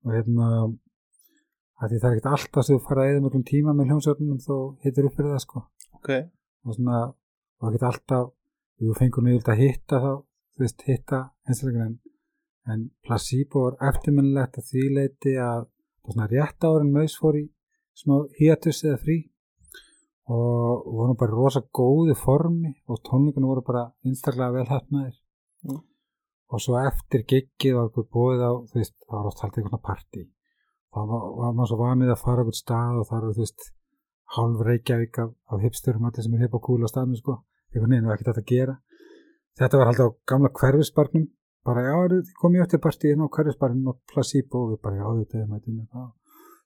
Og 0.05 0.13
hérna 0.13 0.47
það 1.77 1.95
er 1.97 2.09
ekkert 2.11 2.31
alltaf 2.33 2.65
sem 2.65 2.77
þú 2.77 2.85
fara 2.87 3.07
eða 3.09 3.23
mjög 3.25 3.45
tíma 3.51 3.73
með 3.73 3.91
hljómsveitunum 3.91 4.41
þó 4.41 4.55
hittir 4.85 5.07
upp 5.09 5.17
fyrir 5.17 5.33
það 5.33 5.45
sko. 5.45 5.63
Ok, 5.97 6.09
og 6.65 6.77
svona 6.77 6.99
og 7.07 7.69
ekkert 7.69 7.87
alltaf 7.91 8.27
við 8.77 8.99
fengum 8.99 9.25
nýðild 9.25 9.49
að 9.49 9.63
hitta 9.63 10.01
þá 10.03 10.11
þú 10.13 10.63
veist 10.63 10.85
hitta 10.85 11.23
einstaklega 11.47 11.87
en, 11.89 11.97
en 12.71 12.85
placebo 13.05 13.63
var 13.65 13.79
eftirminnilegt 13.89 14.59
að 14.61 14.69
því 14.71 14.83
leiti 14.97 15.33
að 15.41 15.65
það 16.05 16.13
svona 16.13 16.29
rétt 16.33 16.67
árin 16.69 16.93
maus 16.93 17.17
fór 17.19 17.39
í 17.39 17.45
smá 17.97 18.15
hiatus 18.37 18.83
eða 18.85 19.01
frí 19.01 19.17
og 20.27 20.87
voru 20.97 21.15
bara 21.19 21.31
rosa 21.31 21.61
góði 21.79 22.15
formi 22.19 22.73
og 22.91 22.99
tónleikunum 23.07 23.51
voru 23.51 23.63
bara 23.67 23.85
einstaklega 24.05 24.51
vel 24.57 24.67
hefnaðir 24.71 25.15
Mm. 25.65 25.79
og 26.53 26.61
svo 26.61 26.77
eftir 26.79 27.23
giggið 27.31 27.73
var 27.75 27.87
okkur 27.89 28.05
búið 28.13 28.41
á 28.45 28.51
þú 28.69 28.75
veist, 28.77 28.93
það 29.07 29.17
var 29.17 29.29
oft 29.29 29.39
haldið 29.41 29.57
einhverna 29.63 29.79
partí. 29.87 30.21
Þá 30.93 30.99
var, 31.09 31.23
var 31.39 31.55
maður 31.57 31.71
svo 31.71 31.77
vanið 31.81 32.11
að 32.13 32.21
fara 32.21 32.43
okkur 32.43 32.57
stað 32.59 32.99
og 33.01 33.07
það 33.09 33.17
eru 33.17 33.33
þú 33.37 33.43
veist 33.43 33.65
hálf 34.35 34.61
reykjavík 34.67 35.19
af, 35.23 35.31
af 35.51 35.63
hipsturum 35.65 36.05
allir 36.07 36.23
sem 36.23 36.35
er 36.37 36.43
hip 36.45 36.53
og 36.53 36.63
cool 36.67 36.85
á 36.85 36.89
staðinu 36.91 37.19
sko. 37.19 37.35
Einhvern 37.73 37.91
veginn 37.91 38.07
var 38.07 38.15
ekkert 38.19 38.41
að 38.43 38.47
gera. 38.53 38.77
Þetta 39.57 39.81
var 39.81 39.89
haldið 39.89 40.07
á 40.07 40.11
gamla 40.29 40.53
hverfisbarnum. 40.61 41.27
Bara 41.67 41.83
já, 41.83 41.95
þið 42.13 42.31
komið 42.39 42.63
eftir 42.67 42.83
partíin 42.85 43.25
á 43.25 43.27
hverfisbarnum 43.27 43.91
og 43.91 43.99
placebo 44.13 44.63
og 44.63 44.71
við 44.71 44.81
bara 44.85 45.01
já, 45.01 45.07
þetta 45.19 45.41
er 45.41 45.51
mætið 45.51 45.73
með 45.73 45.87
það. 45.97 46.09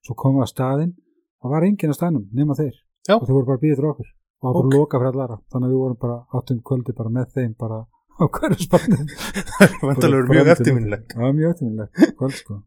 Svo 0.05 0.17
komum 0.19 0.41
við 0.41 0.45
á 0.45 0.49
staðin 0.51 0.93
það 1.41 1.55
var 1.55 1.65
enginn 1.65 1.95
á 1.95 1.97
staðnum 1.97 2.27
nema 2.37 2.59
þeir 2.59 2.75
Já. 3.09 3.15
og 3.17 3.25
þeir 3.25 3.35
voru 3.37 3.49
bara 3.49 3.61
býðið 3.63 3.79
til 3.81 3.89
okkur. 3.91 4.09
Og 4.11 4.45
það 4.45 4.51
var 4.51 4.57
bara 4.61 4.77
loka 4.77 5.01
fyrir 5.01 5.11
allara 5.13 5.37
þannig 5.53 5.67
að 5.67 5.73
við 5.73 5.81
vorum 5.83 5.99
bara 6.01 6.17
áttum 6.39 6.61
kvöldi 6.69 6.95
bara 6.97 7.13
með 7.17 7.31
þeim 7.37 7.53
bara 7.61 7.79
á 8.21 8.23
hverfisbarnum 8.37 9.07
vantalur 9.87 10.27
mjög 10.29 10.51
eftirminnilegt. 10.55 11.15
Já, 11.17 11.25
mjög 11.37 11.53
eftirminnilegt. 11.55 12.17
Kvöld 12.19 12.37
sko. 12.37 12.59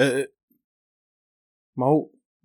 Uh, 0.00 0.22
má, 1.80 1.88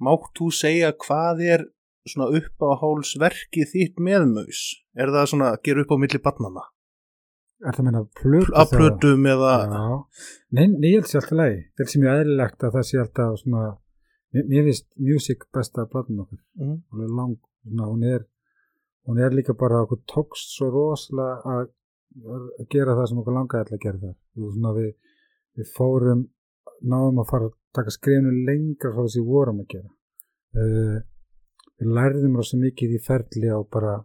mátt 0.08 0.32
þú 0.40 0.50
segja 0.56 0.92
hvað 1.06 1.44
er 1.56 1.66
svona 2.10 2.32
upp 2.40 2.66
á 2.66 2.70
hálsverki 2.82 3.66
þitt 3.70 4.00
með 4.02 4.28
maus? 4.34 4.62
Er 4.98 5.12
það 5.14 5.28
svona 5.32 5.52
að 5.54 5.62
gera 5.68 5.84
upp 5.86 5.94
á 5.94 5.98
milli 6.02 6.22
barnana 6.24 6.64
Er 7.62 7.76
það 7.76 7.82
að 7.84 7.86
meina 7.86 8.02
plötu? 8.18 8.54
að 8.58 8.72
plötum 8.74 9.28
eða 9.30 9.52
Já, 9.70 9.84
nei, 10.58 10.64
ég 10.90 10.96
held 10.98 11.10
sér 11.12 11.20
alltaf 11.22 11.38
lægi. 11.38 11.60
Ég 11.62 11.84
held 11.84 11.92
sem 11.92 12.02
mjög 12.02 12.22
eðlilegt 12.24 12.66
að 12.66 12.78
það 12.78 12.88
sé 12.90 13.02
alltaf 13.04 13.36
svona, 13.44 13.66
mér, 14.36 14.66
finnst 14.68 14.88
music 14.98 15.46
besta 15.54 15.86
platan 15.92 16.24
okkur, 16.24 16.40
mm. 16.60 16.76
alveg 16.94 17.16
lang, 17.20 17.38
svona, 17.66 17.88
hún 17.92 18.04
er, 18.08 18.26
hún 19.08 19.22
er 19.22 19.36
líka 19.36 19.56
bara 19.58 19.84
okkur 19.86 20.02
tókst 20.10 20.56
svo 20.56 20.70
rosalega 20.74 21.56
að, 21.56 21.72
að 22.32 22.68
gera 22.74 22.98
það 23.00 23.10
sem 23.12 23.24
okkur 23.24 23.38
langaði 23.38 23.64
alltaf 23.64 23.80
að 23.80 23.86
gera 23.88 24.04
það. 24.06 24.16
Þú 24.32 24.52
Svona, 24.56 24.76
við, 24.78 24.92
við 25.60 25.74
fórum, 25.78 26.22
náðum 26.82 27.22
að 27.24 27.32
fara 27.32 27.50
að 27.50 27.58
taka 27.78 27.96
skrifinu 27.98 28.46
lengra 28.48 28.94
frá 28.94 29.04
þessi 29.04 29.26
vorum 29.28 29.62
að 29.64 29.70
gera. 29.76 29.92
Uh, 30.52 30.98
við 31.82 31.94
lærðum 31.98 32.40
rosa 32.40 32.60
mikið 32.60 32.98
í 32.98 33.04
ferli 33.04 33.52
á 33.52 33.60
bara 33.64 34.00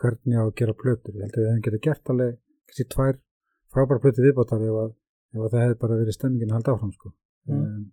hvernig 0.00 0.38
á 0.38 0.44
að 0.44 0.56
gera 0.60 0.76
plötur. 0.76 1.14
Ég 1.14 1.26
held 1.26 1.36
að 1.36 1.42
við 1.42 1.50
hefum 1.50 1.64
getið 1.66 1.84
gert 1.86 2.12
alveg 2.14 2.38
kannski 2.68 2.86
tvær 2.94 3.20
frábæra 3.74 4.02
plötu 4.02 4.24
viðbótar 4.24 4.64
ef, 4.64 4.78
að, 4.84 4.90
ef 5.34 5.44
að 5.44 5.52
það 5.52 5.64
hefði 5.64 5.78
bara 5.82 6.00
verið 6.00 6.16
stemmingin 6.18 6.52
að 6.52 6.58
halda 6.58 6.74
áfram 6.74 6.94
sko. 6.94 7.12
Mm. 7.44 7.60
um, 7.60 7.84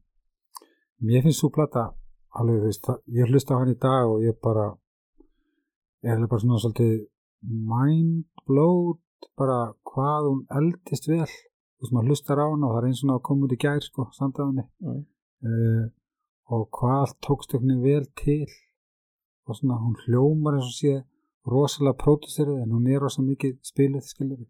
mér 1.05 1.23
finnst 1.25 1.41
svo 1.41 1.49
plata 1.53 1.89
alveg, 2.37 2.61
þú 2.61 2.67
veist, 2.69 2.89
ég 3.17 3.31
hlusta 3.31 3.55
á 3.55 3.59
hann 3.59 3.73
í 3.73 3.79
dag 3.81 4.09
og 4.09 4.23
ég 4.23 4.37
bara 4.43 4.67
er 6.03 6.15
alveg 6.15 6.29
bara 6.31 6.43
svona 6.43 6.59
svolítið 6.63 6.93
mind 7.71 8.43
blowed 8.47 9.01
bara 9.37 9.73
hvað 9.87 10.29
hún 10.29 10.43
eldist 10.59 11.07
vel. 11.09 11.27
Þú 11.27 11.85
veist, 11.85 11.93
maður 11.95 12.11
hlustar 12.11 12.41
á 12.41 12.45
hana 12.45 12.67
og 12.67 12.73
það 12.73 12.81
er 12.81 12.89
eins 12.89 13.03
og 13.03 13.13
að 13.15 13.23
koma 13.27 13.47
út 13.47 13.55
í 13.55 13.61
gær 13.63 13.81
sko, 13.85 14.07
samdaðinni 14.17 14.67
Mm. 14.81 15.01
uh, 15.47 15.85
og 16.51 16.67
hvað 16.77 17.15
tókst 17.25 17.53
einhvern 17.53 17.81
veginn 17.81 17.85
vel 17.85 18.05
til. 18.23 18.49
Og 19.47 19.57
svona 19.57 19.79
hún 19.81 19.95
hljómar 20.05 20.57
eins 20.57 20.69
og 20.69 20.77
sé 20.77 20.93
rosalega 21.47 21.97
pródusserið 22.03 22.61
en 22.61 22.73
hún 22.75 22.87
er 22.87 23.01
rosa 23.01 23.23
mikið 23.25 23.57
spilið 23.65 24.03
skilur 24.05 24.43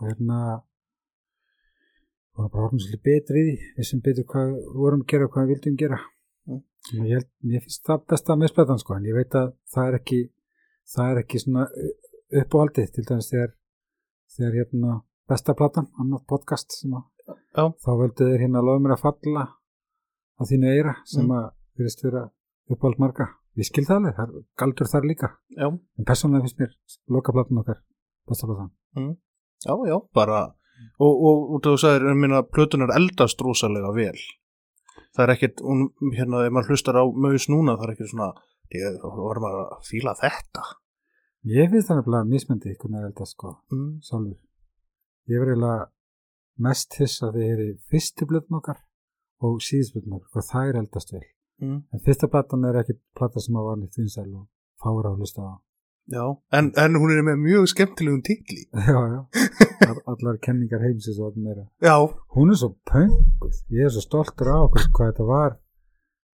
og 0.00 0.08
hérna 0.08 0.38
og 2.38 2.50
bara 2.52 2.68
orðin 2.68 2.80
svolítið 2.84 3.02
betri 3.08 3.40
í 3.42 3.46
því. 3.48 3.68
Við 3.78 3.88
sem 3.88 4.00
betur 4.04 4.26
hvað 4.30 4.52
vorum 4.78 5.02
að 5.02 5.08
gera 5.12 5.26
og 5.28 5.32
hvað 5.34 5.46
við 5.48 5.54
vildum 5.56 5.76
gera. 5.82 5.98
Mm. 6.48 6.60
og 7.00 7.06
ég, 7.08 7.14
held, 7.18 7.28
ég 7.52 7.64
finnst 7.64 7.84
það 7.88 8.04
besta 8.12 8.36
með 8.38 8.52
splætan 8.52 8.78
sko 8.80 8.94
en 8.96 9.08
ég 9.08 9.16
veit 9.18 9.34
að 9.36 9.48
það 9.74 9.88
er 9.90 9.96
ekki 9.98 10.20
það 10.94 11.10
er 11.12 11.18
ekki 11.24 11.40
svona 11.42 11.64
uppáhaldið 12.42 12.92
til 12.94 13.04
dæmis 13.08 13.28
þegar 13.32 13.50
þegar 14.36 14.56
hérna 14.58 14.94
besta 15.28 15.54
platan, 15.58 15.88
annað 16.00 16.22
podcast 16.30 16.72
sem 16.78 16.94
að 16.96 17.04
Já. 17.28 17.64
þá 17.84 17.90
völdu 18.00 18.28
þeir 18.30 18.44
hérna 18.46 18.62
lofa 18.64 18.80
mér 18.84 18.94
að 18.96 19.02
falla 19.04 19.44
á 20.38 20.42
þínu 20.48 20.70
eira 20.72 20.94
sem 21.04 21.26
Mm. 21.26 21.34
að 21.36 21.50
virðist 21.78 22.04
vera 22.06 22.22
uppáhald 22.70 22.98
marga. 23.02 23.26
Ég 23.58 23.66
skil 23.66 23.84
það 23.84 23.96
alveg, 23.98 24.14
það 24.16 24.28
er 24.28 24.44
galdur 24.62 24.88
þar 24.92 25.04
líka. 25.10 25.28
Já, 25.58 25.66
en 25.68 26.04
persónulega 26.06 26.44
finnst 26.46 26.58
mér 26.62 26.72
loka 27.08 27.32
platan 27.32 27.58
okkar 27.58 27.82
besta 28.28 28.46
platan. 28.46 28.70
Já, 29.66 29.74
já, 29.90 29.96
bara 30.14 30.54
og, 30.98 31.12
og 31.12 31.54
út 31.56 31.68
af 31.68 31.76
þú 31.76 31.80
sagðir, 31.84 32.08
ég 32.10 32.20
minna 32.22 32.42
plötunar 32.46 32.92
eldast 32.96 33.40
rosalega 33.44 33.92
vel. 33.96 34.18
Það 35.16 35.24
er 35.24 35.32
ekkert, 35.34 35.62
hérna, 36.14 36.44
ef 36.46 36.54
maður 36.54 36.74
hlustar 36.74 36.98
á 37.00 37.04
maus 37.06 37.48
núna, 37.50 37.76
það 37.78 37.86
er 37.86 37.94
ekkert 37.94 38.12
svona 38.12 38.30
ég 38.74 38.98
var 39.02 39.40
maður 39.42 39.62
að 39.64 39.86
fíla 39.88 40.14
þetta? 40.18 40.66
Ég 41.48 41.70
finnst 41.72 41.88
það 41.88 42.00
nefnilega 42.02 42.28
mismyndi 42.28 42.74
hvernig 42.74 43.00
það 43.00 43.08
þetta 43.08 43.26
sko 43.30 43.54
mm. 43.72 43.88
sjálfur. 44.04 44.38
Ég 45.28 45.40
var 45.40 45.52
eiginlega 45.52 45.88
mest 46.68 46.98
hiss 46.98 47.22
að 47.24 47.38
þið 47.38 47.62
í 47.64 47.68
fyrstu 47.92 48.28
blöðn 48.28 48.58
okkar 48.58 48.80
og 49.46 49.60
síðust 49.64 49.94
blöðn 49.94 50.18
okkar 50.18 50.34
hvað 50.34 50.48
það 50.50 50.70
er 50.70 50.80
eldast 50.82 51.14
vel. 51.14 51.26
Mm. 51.58 51.78
en 51.90 52.02
fyrsta 52.04 52.28
platan 52.30 52.66
er 52.68 52.76
ekki 52.78 52.94
plata 53.18 53.40
sem 53.42 53.56
að 53.58 53.64
var 53.66 53.78
nýtt 53.80 53.96
vinsæl 53.98 54.28
og 54.30 54.44
fára 54.78 55.10
að 55.10 55.22
hlusta 55.24 55.42
á 55.42 55.52
já, 56.14 56.24
en, 56.58 56.70
en 56.84 56.96
hún 57.00 57.12
er 57.14 57.22
með 57.26 57.40
mjög 57.44 57.68
skemmtilegum 57.72 58.22
titli. 58.26 58.64
Já, 58.90 58.98
já, 59.14 59.20
All- 59.88 60.02
allar 60.12 60.38
kenningar 60.44 60.82
heimsins 60.84 61.18
og 61.20 61.30
allir 61.30 61.44
meira. 61.46 61.64
Já, 61.84 61.94
hún 62.36 62.52
er 62.52 62.58
svo 62.60 62.72
pönguð, 62.90 63.60
ég 63.76 63.86
er 63.88 63.92
svo 63.94 64.02
stoltur 64.04 64.50
á 64.52 64.56
okkur 64.66 64.88
hvað 64.96 65.12
þetta 65.12 65.28
var. 65.28 65.56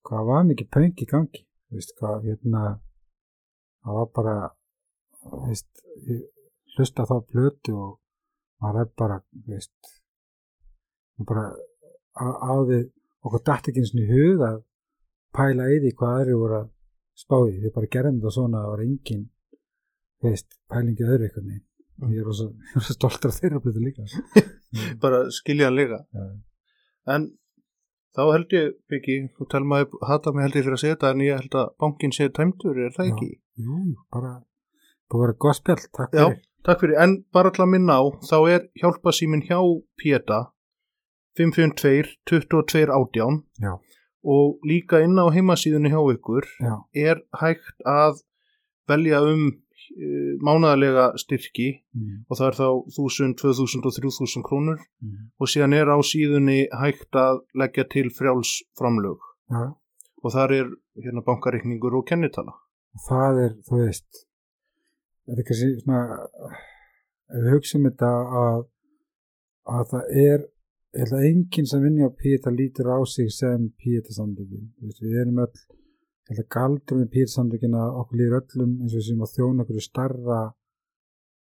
Hvað 0.10 0.28
var 0.32 0.46
mikið 0.50 0.70
pöng 0.76 0.94
í 1.06 1.08
gangi? 1.10 1.42
Þú 1.70 1.78
veist 1.80 1.96
hvað, 2.00 2.26
hérna 2.28 2.64
það 3.86 3.98
var 4.00 4.10
bara 4.18 4.36
veist, 5.48 5.70
hlusta 6.76 7.06
þá 7.10 7.16
blötu 7.30 7.76
og 7.78 7.92
maður 8.62 8.82
er 8.84 8.92
bara 8.98 9.18
veist 9.48 9.94
bara 11.28 11.46
því 12.70 12.80
okkur 13.26 13.44
dætt 13.46 13.70
ekki 13.70 13.82
eins 13.84 13.94
og 13.96 14.02
í 14.04 14.08
hug 14.10 14.44
að 14.48 14.60
pæla 15.36 15.68
í 15.74 15.80
því 15.84 15.92
hvað 16.00 16.16
aðri 16.20 16.38
voru 16.40 16.58
að 16.60 16.70
spá 17.20 17.36
í, 17.50 17.58
við 17.60 17.74
bara 17.76 17.92
gerðum 17.96 18.20
þetta 18.22 18.36
svona 18.36 18.60
að 18.60 18.64
það 18.66 18.74
var 18.74 18.84
engin 18.86 19.26
þú 19.28 19.39
veist, 20.24 20.48
pælingi 20.72 21.04
öðru 21.08 21.28
eitthvað 21.30 21.48
neginn 21.50 21.66
Mm. 22.00 22.12
ég 22.16 22.22
er 22.22 22.28
rosa, 22.30 22.46
stoltur 22.96 23.28
af 23.34 23.36
þeirra 23.42 23.60
blötu 23.60 23.82
líka 23.84 24.06
bara 25.04 25.18
skiljanlega 25.36 25.98
Já. 26.16 26.28
en 27.12 27.26
þá 28.16 28.22
held 28.32 28.54
ég, 28.56 28.70
Byggi 28.88 29.18
þú 29.36 29.48
telma 29.52 29.82
að 29.84 29.98
hata 30.08 30.32
mig 30.32 30.46
held 30.46 30.56
ég 30.56 30.64
fyrir 30.64 30.78
að 30.78 30.82
segja 30.86 30.96
þetta 30.96 31.10
en 31.12 31.24
ég 31.26 31.42
held 31.42 31.58
að 31.60 31.74
bankin 31.84 32.16
sé 32.16 32.30
tæmtur, 32.32 32.80
er 32.86 32.96
það 32.96 33.10
ekki? 33.12 33.28
Jú, 33.60 33.82
bara 34.16 34.32
að 35.12 35.26
vera 35.26 35.36
gott 35.44 35.60
spjall, 35.60 35.84
takk 35.92 36.16
Já. 36.16 36.24
fyrir. 36.30 36.40
Takk 36.70 36.82
fyrir, 36.86 36.96
en 37.04 37.18
bara 37.36 37.52
til 37.52 37.66
að 37.68 37.72
minna 37.76 38.00
á 38.00 38.04
þá 38.32 38.38
er 38.56 38.66
hjálpasímin 38.80 39.44
hjá 39.50 39.60
Péta 40.00 40.40
552 41.36 42.16
22 42.32 42.88
átján 42.96 43.44
Já. 43.60 43.76
og 44.24 44.60
líka 44.68 45.04
inn 45.04 45.20
á 45.20 45.28
heimasíðunni 45.36 45.92
hjá 45.92 46.00
ykkur 46.16 46.48
Já, 46.64 46.76
er 46.96 47.22
hægt 47.44 47.76
að 47.88 48.24
velja 48.88 49.20
um 49.24 49.50
mánaðarlega 50.46 51.06
styrki 51.20 51.70
mm, 51.96 52.26
og 52.30 52.38
það 52.38 52.48
er 52.48 52.58
þá 52.60 52.68
1000, 52.94 53.36
2000 53.42 53.88
og 53.90 53.96
3000 53.98 54.46
krónur 54.46 54.80
mm, 54.80 55.18
og 55.40 55.52
síðan 55.52 55.76
er 55.78 55.92
á 55.92 55.98
síðunni 56.06 56.60
hægt 56.82 57.18
að 57.18 57.42
leggja 57.58 57.88
til 57.92 58.12
frjáls 58.14 58.60
framlög. 58.80 59.24
Já, 59.50 59.74
og 60.24 60.34
þar 60.36 60.56
er 60.56 60.72
hérna 61.00 61.24
bankareikningur 61.26 61.98
og 62.00 62.08
kennitala. 62.10 62.56
Það 63.08 63.42
er, 63.46 63.56
þú 63.68 63.82
veist, 63.84 64.24
þetta 65.26 65.42
er 65.42 65.48
kannski 65.50 65.70
svona, 65.84 66.02
ef 67.30 67.44
við 67.44 67.56
hugsaum 67.56 67.90
þetta 67.90 68.14
að, 68.44 68.64
að 69.78 69.92
það 69.94 70.16
er, 70.24 70.48
að 71.06 71.28
enginn 71.30 71.70
sem 71.70 71.84
vinni 71.86 72.08
á 72.08 72.12
Píeta 72.12 72.54
lítur 72.54 72.90
á 72.92 73.00
sig 73.08 73.30
sem 73.34 73.70
Píeta 73.80 74.16
samtökin, 74.16 74.72
við 74.82 75.20
erum 75.24 75.44
öll, 75.46 75.54
að 76.38 76.50
galdur 76.54 77.00
með 77.00 77.10
Píeta 77.14 77.34
samtökin 77.34 77.78
að 77.80 77.96
okkur 78.02 78.20
líður 78.20 78.38
öllum 78.40 78.76
eins 78.84 78.96
og 79.00 79.06
sem 79.08 79.24
að 79.26 79.34
þjóna 79.38 79.64
okkur 79.66 79.86
starra, 79.86 80.42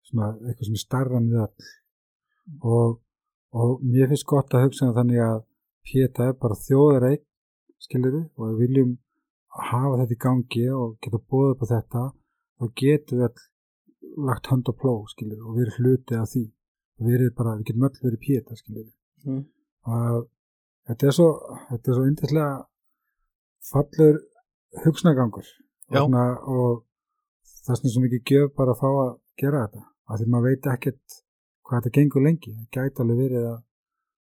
svona, 0.08 0.30
eitthvað 0.46 0.70
sem 0.70 0.78
er 0.78 0.84
starra 0.84 1.20
en 1.20 1.28
við 1.32 1.42
öll. 1.44 1.72
Og, 2.64 2.94
og 3.52 3.84
mér 3.84 4.08
finnst 4.14 4.30
gott 4.32 4.56
að 4.56 4.68
hugsa 4.68 4.88
um 4.88 4.96
þannig 4.96 5.24
að 5.26 5.44
Píeta 5.88 6.30
er 6.30 6.40
bara 6.40 6.60
þjóðareik, 6.62 7.26
skiluru, 7.84 8.24
og 8.36 8.54
við 8.54 8.64
viljum 8.64 8.96
hafa 9.72 10.00
þetta 10.02 10.16
í 10.16 10.24
gangi 10.24 10.66
og 10.76 10.98
geta 11.04 11.20
búið 11.20 11.54
upp 11.54 11.64
á 11.64 11.72
þetta 11.74 12.04
og 12.64 12.74
getum 12.80 13.20
við 13.20 13.28
all 13.28 13.46
lagt 14.28 14.50
hönd 14.52 14.70
og 14.72 14.78
pló 14.82 14.94
skilur 15.12 15.44
og 15.46 15.58
verið 15.60 15.80
hluti 15.82 16.18
af 16.18 16.32
því. 16.32 16.46
Og 16.98 17.12
verið 17.12 17.34
bara, 17.38 17.58
við 17.60 17.70
getum 17.70 17.88
öll 17.88 18.00
verið 18.04 18.24
píeta 18.24 18.58
skilur 18.58 18.88
Mm. 19.26 19.44
að 19.84 20.18
þetta 20.88 21.08
er 21.08 21.16
svo 21.16 21.28
þetta 21.70 21.90
er 21.90 21.96
svo 21.98 22.04
yndislega 22.08 22.52
fallur 23.72 24.20
hugsnagangur 24.86 25.48
og, 26.02 26.84
það 27.66 27.74
er 27.76 27.94
svo 27.94 28.04
mikið 28.04 28.32
gjöf 28.32 28.54
bara 28.58 28.76
að 28.76 28.82
fá 28.82 28.90
að 28.90 29.14
gera 29.42 29.64
þetta 29.68 29.84
af 30.08 30.20
því 30.20 30.30
maður 30.34 30.50
veit 30.50 30.70
ekkert 30.74 31.18
hvað 31.68 31.82
þetta 31.82 31.96
gengur 32.00 32.26
lengi 32.28 32.56
það 32.56 32.68
gæti 32.78 33.04
alveg 33.04 33.22
verið 33.24 33.48
að 33.52 33.62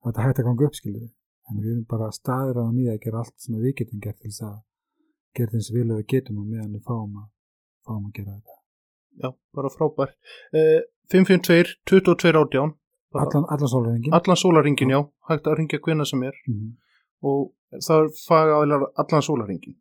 þetta 0.05 0.26
hætti 0.27 0.43
að 0.43 0.49
ganga 0.49 0.69
upp 0.69 0.80
skilur 0.80 1.09
en 1.51 1.61
við 1.61 1.72
erum 1.73 1.85
bara 1.89 2.11
staðir 2.15 2.61
á 2.61 2.65
nýja 2.72 2.95
að 2.95 3.03
gera 3.05 3.22
allt 3.26 3.38
sem 3.41 3.59
við 3.59 3.77
getum 3.81 4.01
gert 4.03 4.19
til 4.22 4.31
þess 4.31 4.47
að 4.47 4.57
gera 5.38 5.55
þess 5.57 5.72
að 5.73 5.80
við 5.81 6.09
getum 6.15 6.41
og 6.41 6.49
meðan 6.49 6.73
við 6.76 6.84
fáum 6.88 7.22
að, 7.22 7.30
fáum 7.85 8.09
að 8.09 8.18
gera 8.19 8.35
þetta 8.38 8.61
Já, 9.19 9.30
bara 9.55 9.69
frábær. 9.69 10.09
Uh, 10.53 10.81
552 11.11 11.76
22 11.85 12.38
átján. 12.39 12.73
Allan, 13.11 13.45
allan 13.49 13.68
sólurengin 13.68 14.13
Allan 14.13 14.38
sólaringin, 14.38 14.89
já. 14.89 15.01
Hægt 15.27 15.47
að 15.47 15.57
ringja 15.59 15.80
hvenna 15.84 16.05
sem 16.05 16.23
er. 16.23 16.35
Mhm. 16.47 16.69
Og 17.22 17.53
það 17.88 18.03
er 18.03 18.09
fagaðilar 18.27 18.85
allan 18.95 19.26
sólaringin. 19.27 19.76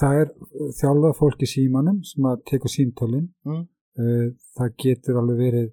Það 0.00 0.18
er 0.22 0.32
þjálfað 0.78 1.14
fólk 1.18 1.42
í 1.44 1.48
símanum 1.50 2.00
sem 2.06 2.26
að 2.30 2.42
teka 2.50 2.68
símtölin. 2.72 3.28
Mm. 3.48 3.62
uh, 4.00 4.26
það 4.56 4.74
getur 4.84 5.20
alveg 5.20 5.38
verið 5.42 5.70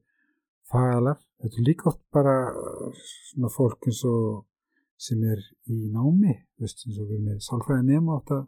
fagalar, 0.70 1.18
þetta 1.42 1.60
er 1.62 1.68
líka 1.70 1.90
oft 1.90 2.02
bara 2.14 2.36
uh, 2.52 3.04
svona 3.32 3.50
fólk 3.54 3.88
eins 3.90 4.04
og 4.06 4.46
sem 5.00 5.22
er 5.24 5.40
í 5.72 5.78
námi 5.94 6.34
veist, 6.60 6.82
eins 6.86 6.98
og 7.00 7.08
við 7.08 7.16
erum 7.16 7.28
með 7.30 7.38
sálfræði 7.46 7.86
nema 7.88 8.18
átt 8.20 8.34
að 8.36 8.42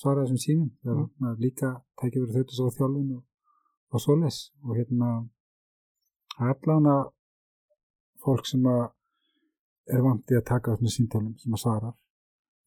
svara 0.00 0.22
þessum 0.24 0.40
símum. 0.40 0.70
Það 0.84 0.96
Mm. 0.96 1.26
er 1.30 1.42
líka 1.44 1.70
tækja 2.00 2.22
verið 2.22 2.38
þau 2.48 2.56
svo 2.56 2.70
þjálfun 2.78 3.10
og, 3.16 3.22
og 3.92 4.00
svoleiðis. 4.00 4.38
Og 4.64 4.76
hérna 4.78 5.10
allan 6.40 6.86
að 6.88 7.02
fólk 8.24 8.46
sem 8.48 8.64
að 8.70 8.86
er 9.90 10.02
vandi 10.04 10.36
að 10.38 10.46
taka 10.48 10.76
svona 10.76 10.94
símtölum 10.94 11.34
sem 11.40 11.54
að 11.56 11.62
svara. 11.64 11.90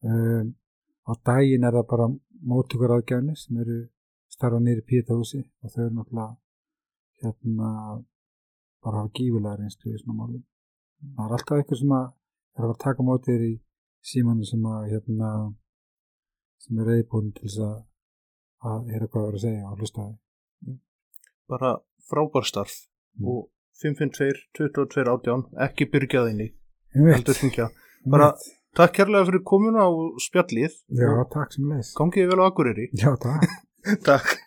Um, 0.04 0.54
á 1.08 1.12
daginn 1.26 1.64
er 1.64 1.72
það 1.78 1.86
bara 1.90 2.06
móttökur 2.42 2.96
aðgjáni 2.96 3.36
sem 3.36 3.60
eru 3.62 3.78
starfa 4.34 4.60
nýri 4.60 4.82
pítahúsi 4.88 5.40
og 5.62 5.70
þau 5.72 5.84
eru 5.84 5.94
náttúrulega 5.98 6.36
hérna 7.22 7.70
bara 8.82 9.00
hafa 9.00 9.14
gífulega 9.16 9.56
reynslu 9.60 9.94
í 9.94 10.00
svona 10.02 10.18
málum 10.20 10.42
það 11.16 11.24
er 11.26 11.36
alltaf 11.36 11.58
eitthvað 11.58 11.80
sem 11.82 11.94
að 12.00 12.06
er 12.56 12.64
að 12.64 12.74
að 12.74 12.82
taka 12.86 13.06
mótið 13.08 13.46
í 13.50 13.54
símanu 14.10 14.44
sem 14.50 14.66
að 14.74 14.90
hérna 14.92 15.30
sem 16.64 16.78
er 16.80 16.90
reyðbúin 16.90 17.32
til 17.36 17.48
þess 17.48 17.62
að 17.68 17.80
að 18.64 18.92
heyra 18.92 19.08
hvað 19.08 19.22
það 19.24 19.30
er 19.30 19.38
að 19.38 19.44
segja 19.46 19.70
og 19.70 19.80
hlusta 19.80 20.04
á 20.04 20.06
því 20.08 20.24
Bara 21.48 21.70
frábær 22.08 22.46
starf. 22.48 22.72
Mm. 23.20 23.26
Og 23.28 23.50
552 23.82 24.48
22 24.56 25.10
átján. 25.12 25.42
Ekki 25.66 25.84
byrjaðinni. 25.92 26.46
Heldur 26.94 27.36
hringja. 27.40 27.66
bara- 28.12 28.32
veit. 28.32 28.63
Takk 28.74 28.96
kærlega 28.98 29.28
fyrir 29.28 29.42
komuna 29.46 29.86
á 29.86 29.90
spjallið. 30.24 30.72
Já, 30.98 31.10
takk 31.30 31.54
sem 31.54 31.68
leys 31.70 31.92
Gangið 31.98 32.32
vel 32.32 32.40
á 32.42 32.44
Akureyri. 32.50 32.88
Já, 32.98 33.12
takk 33.22 33.46
Takk. 34.08 34.43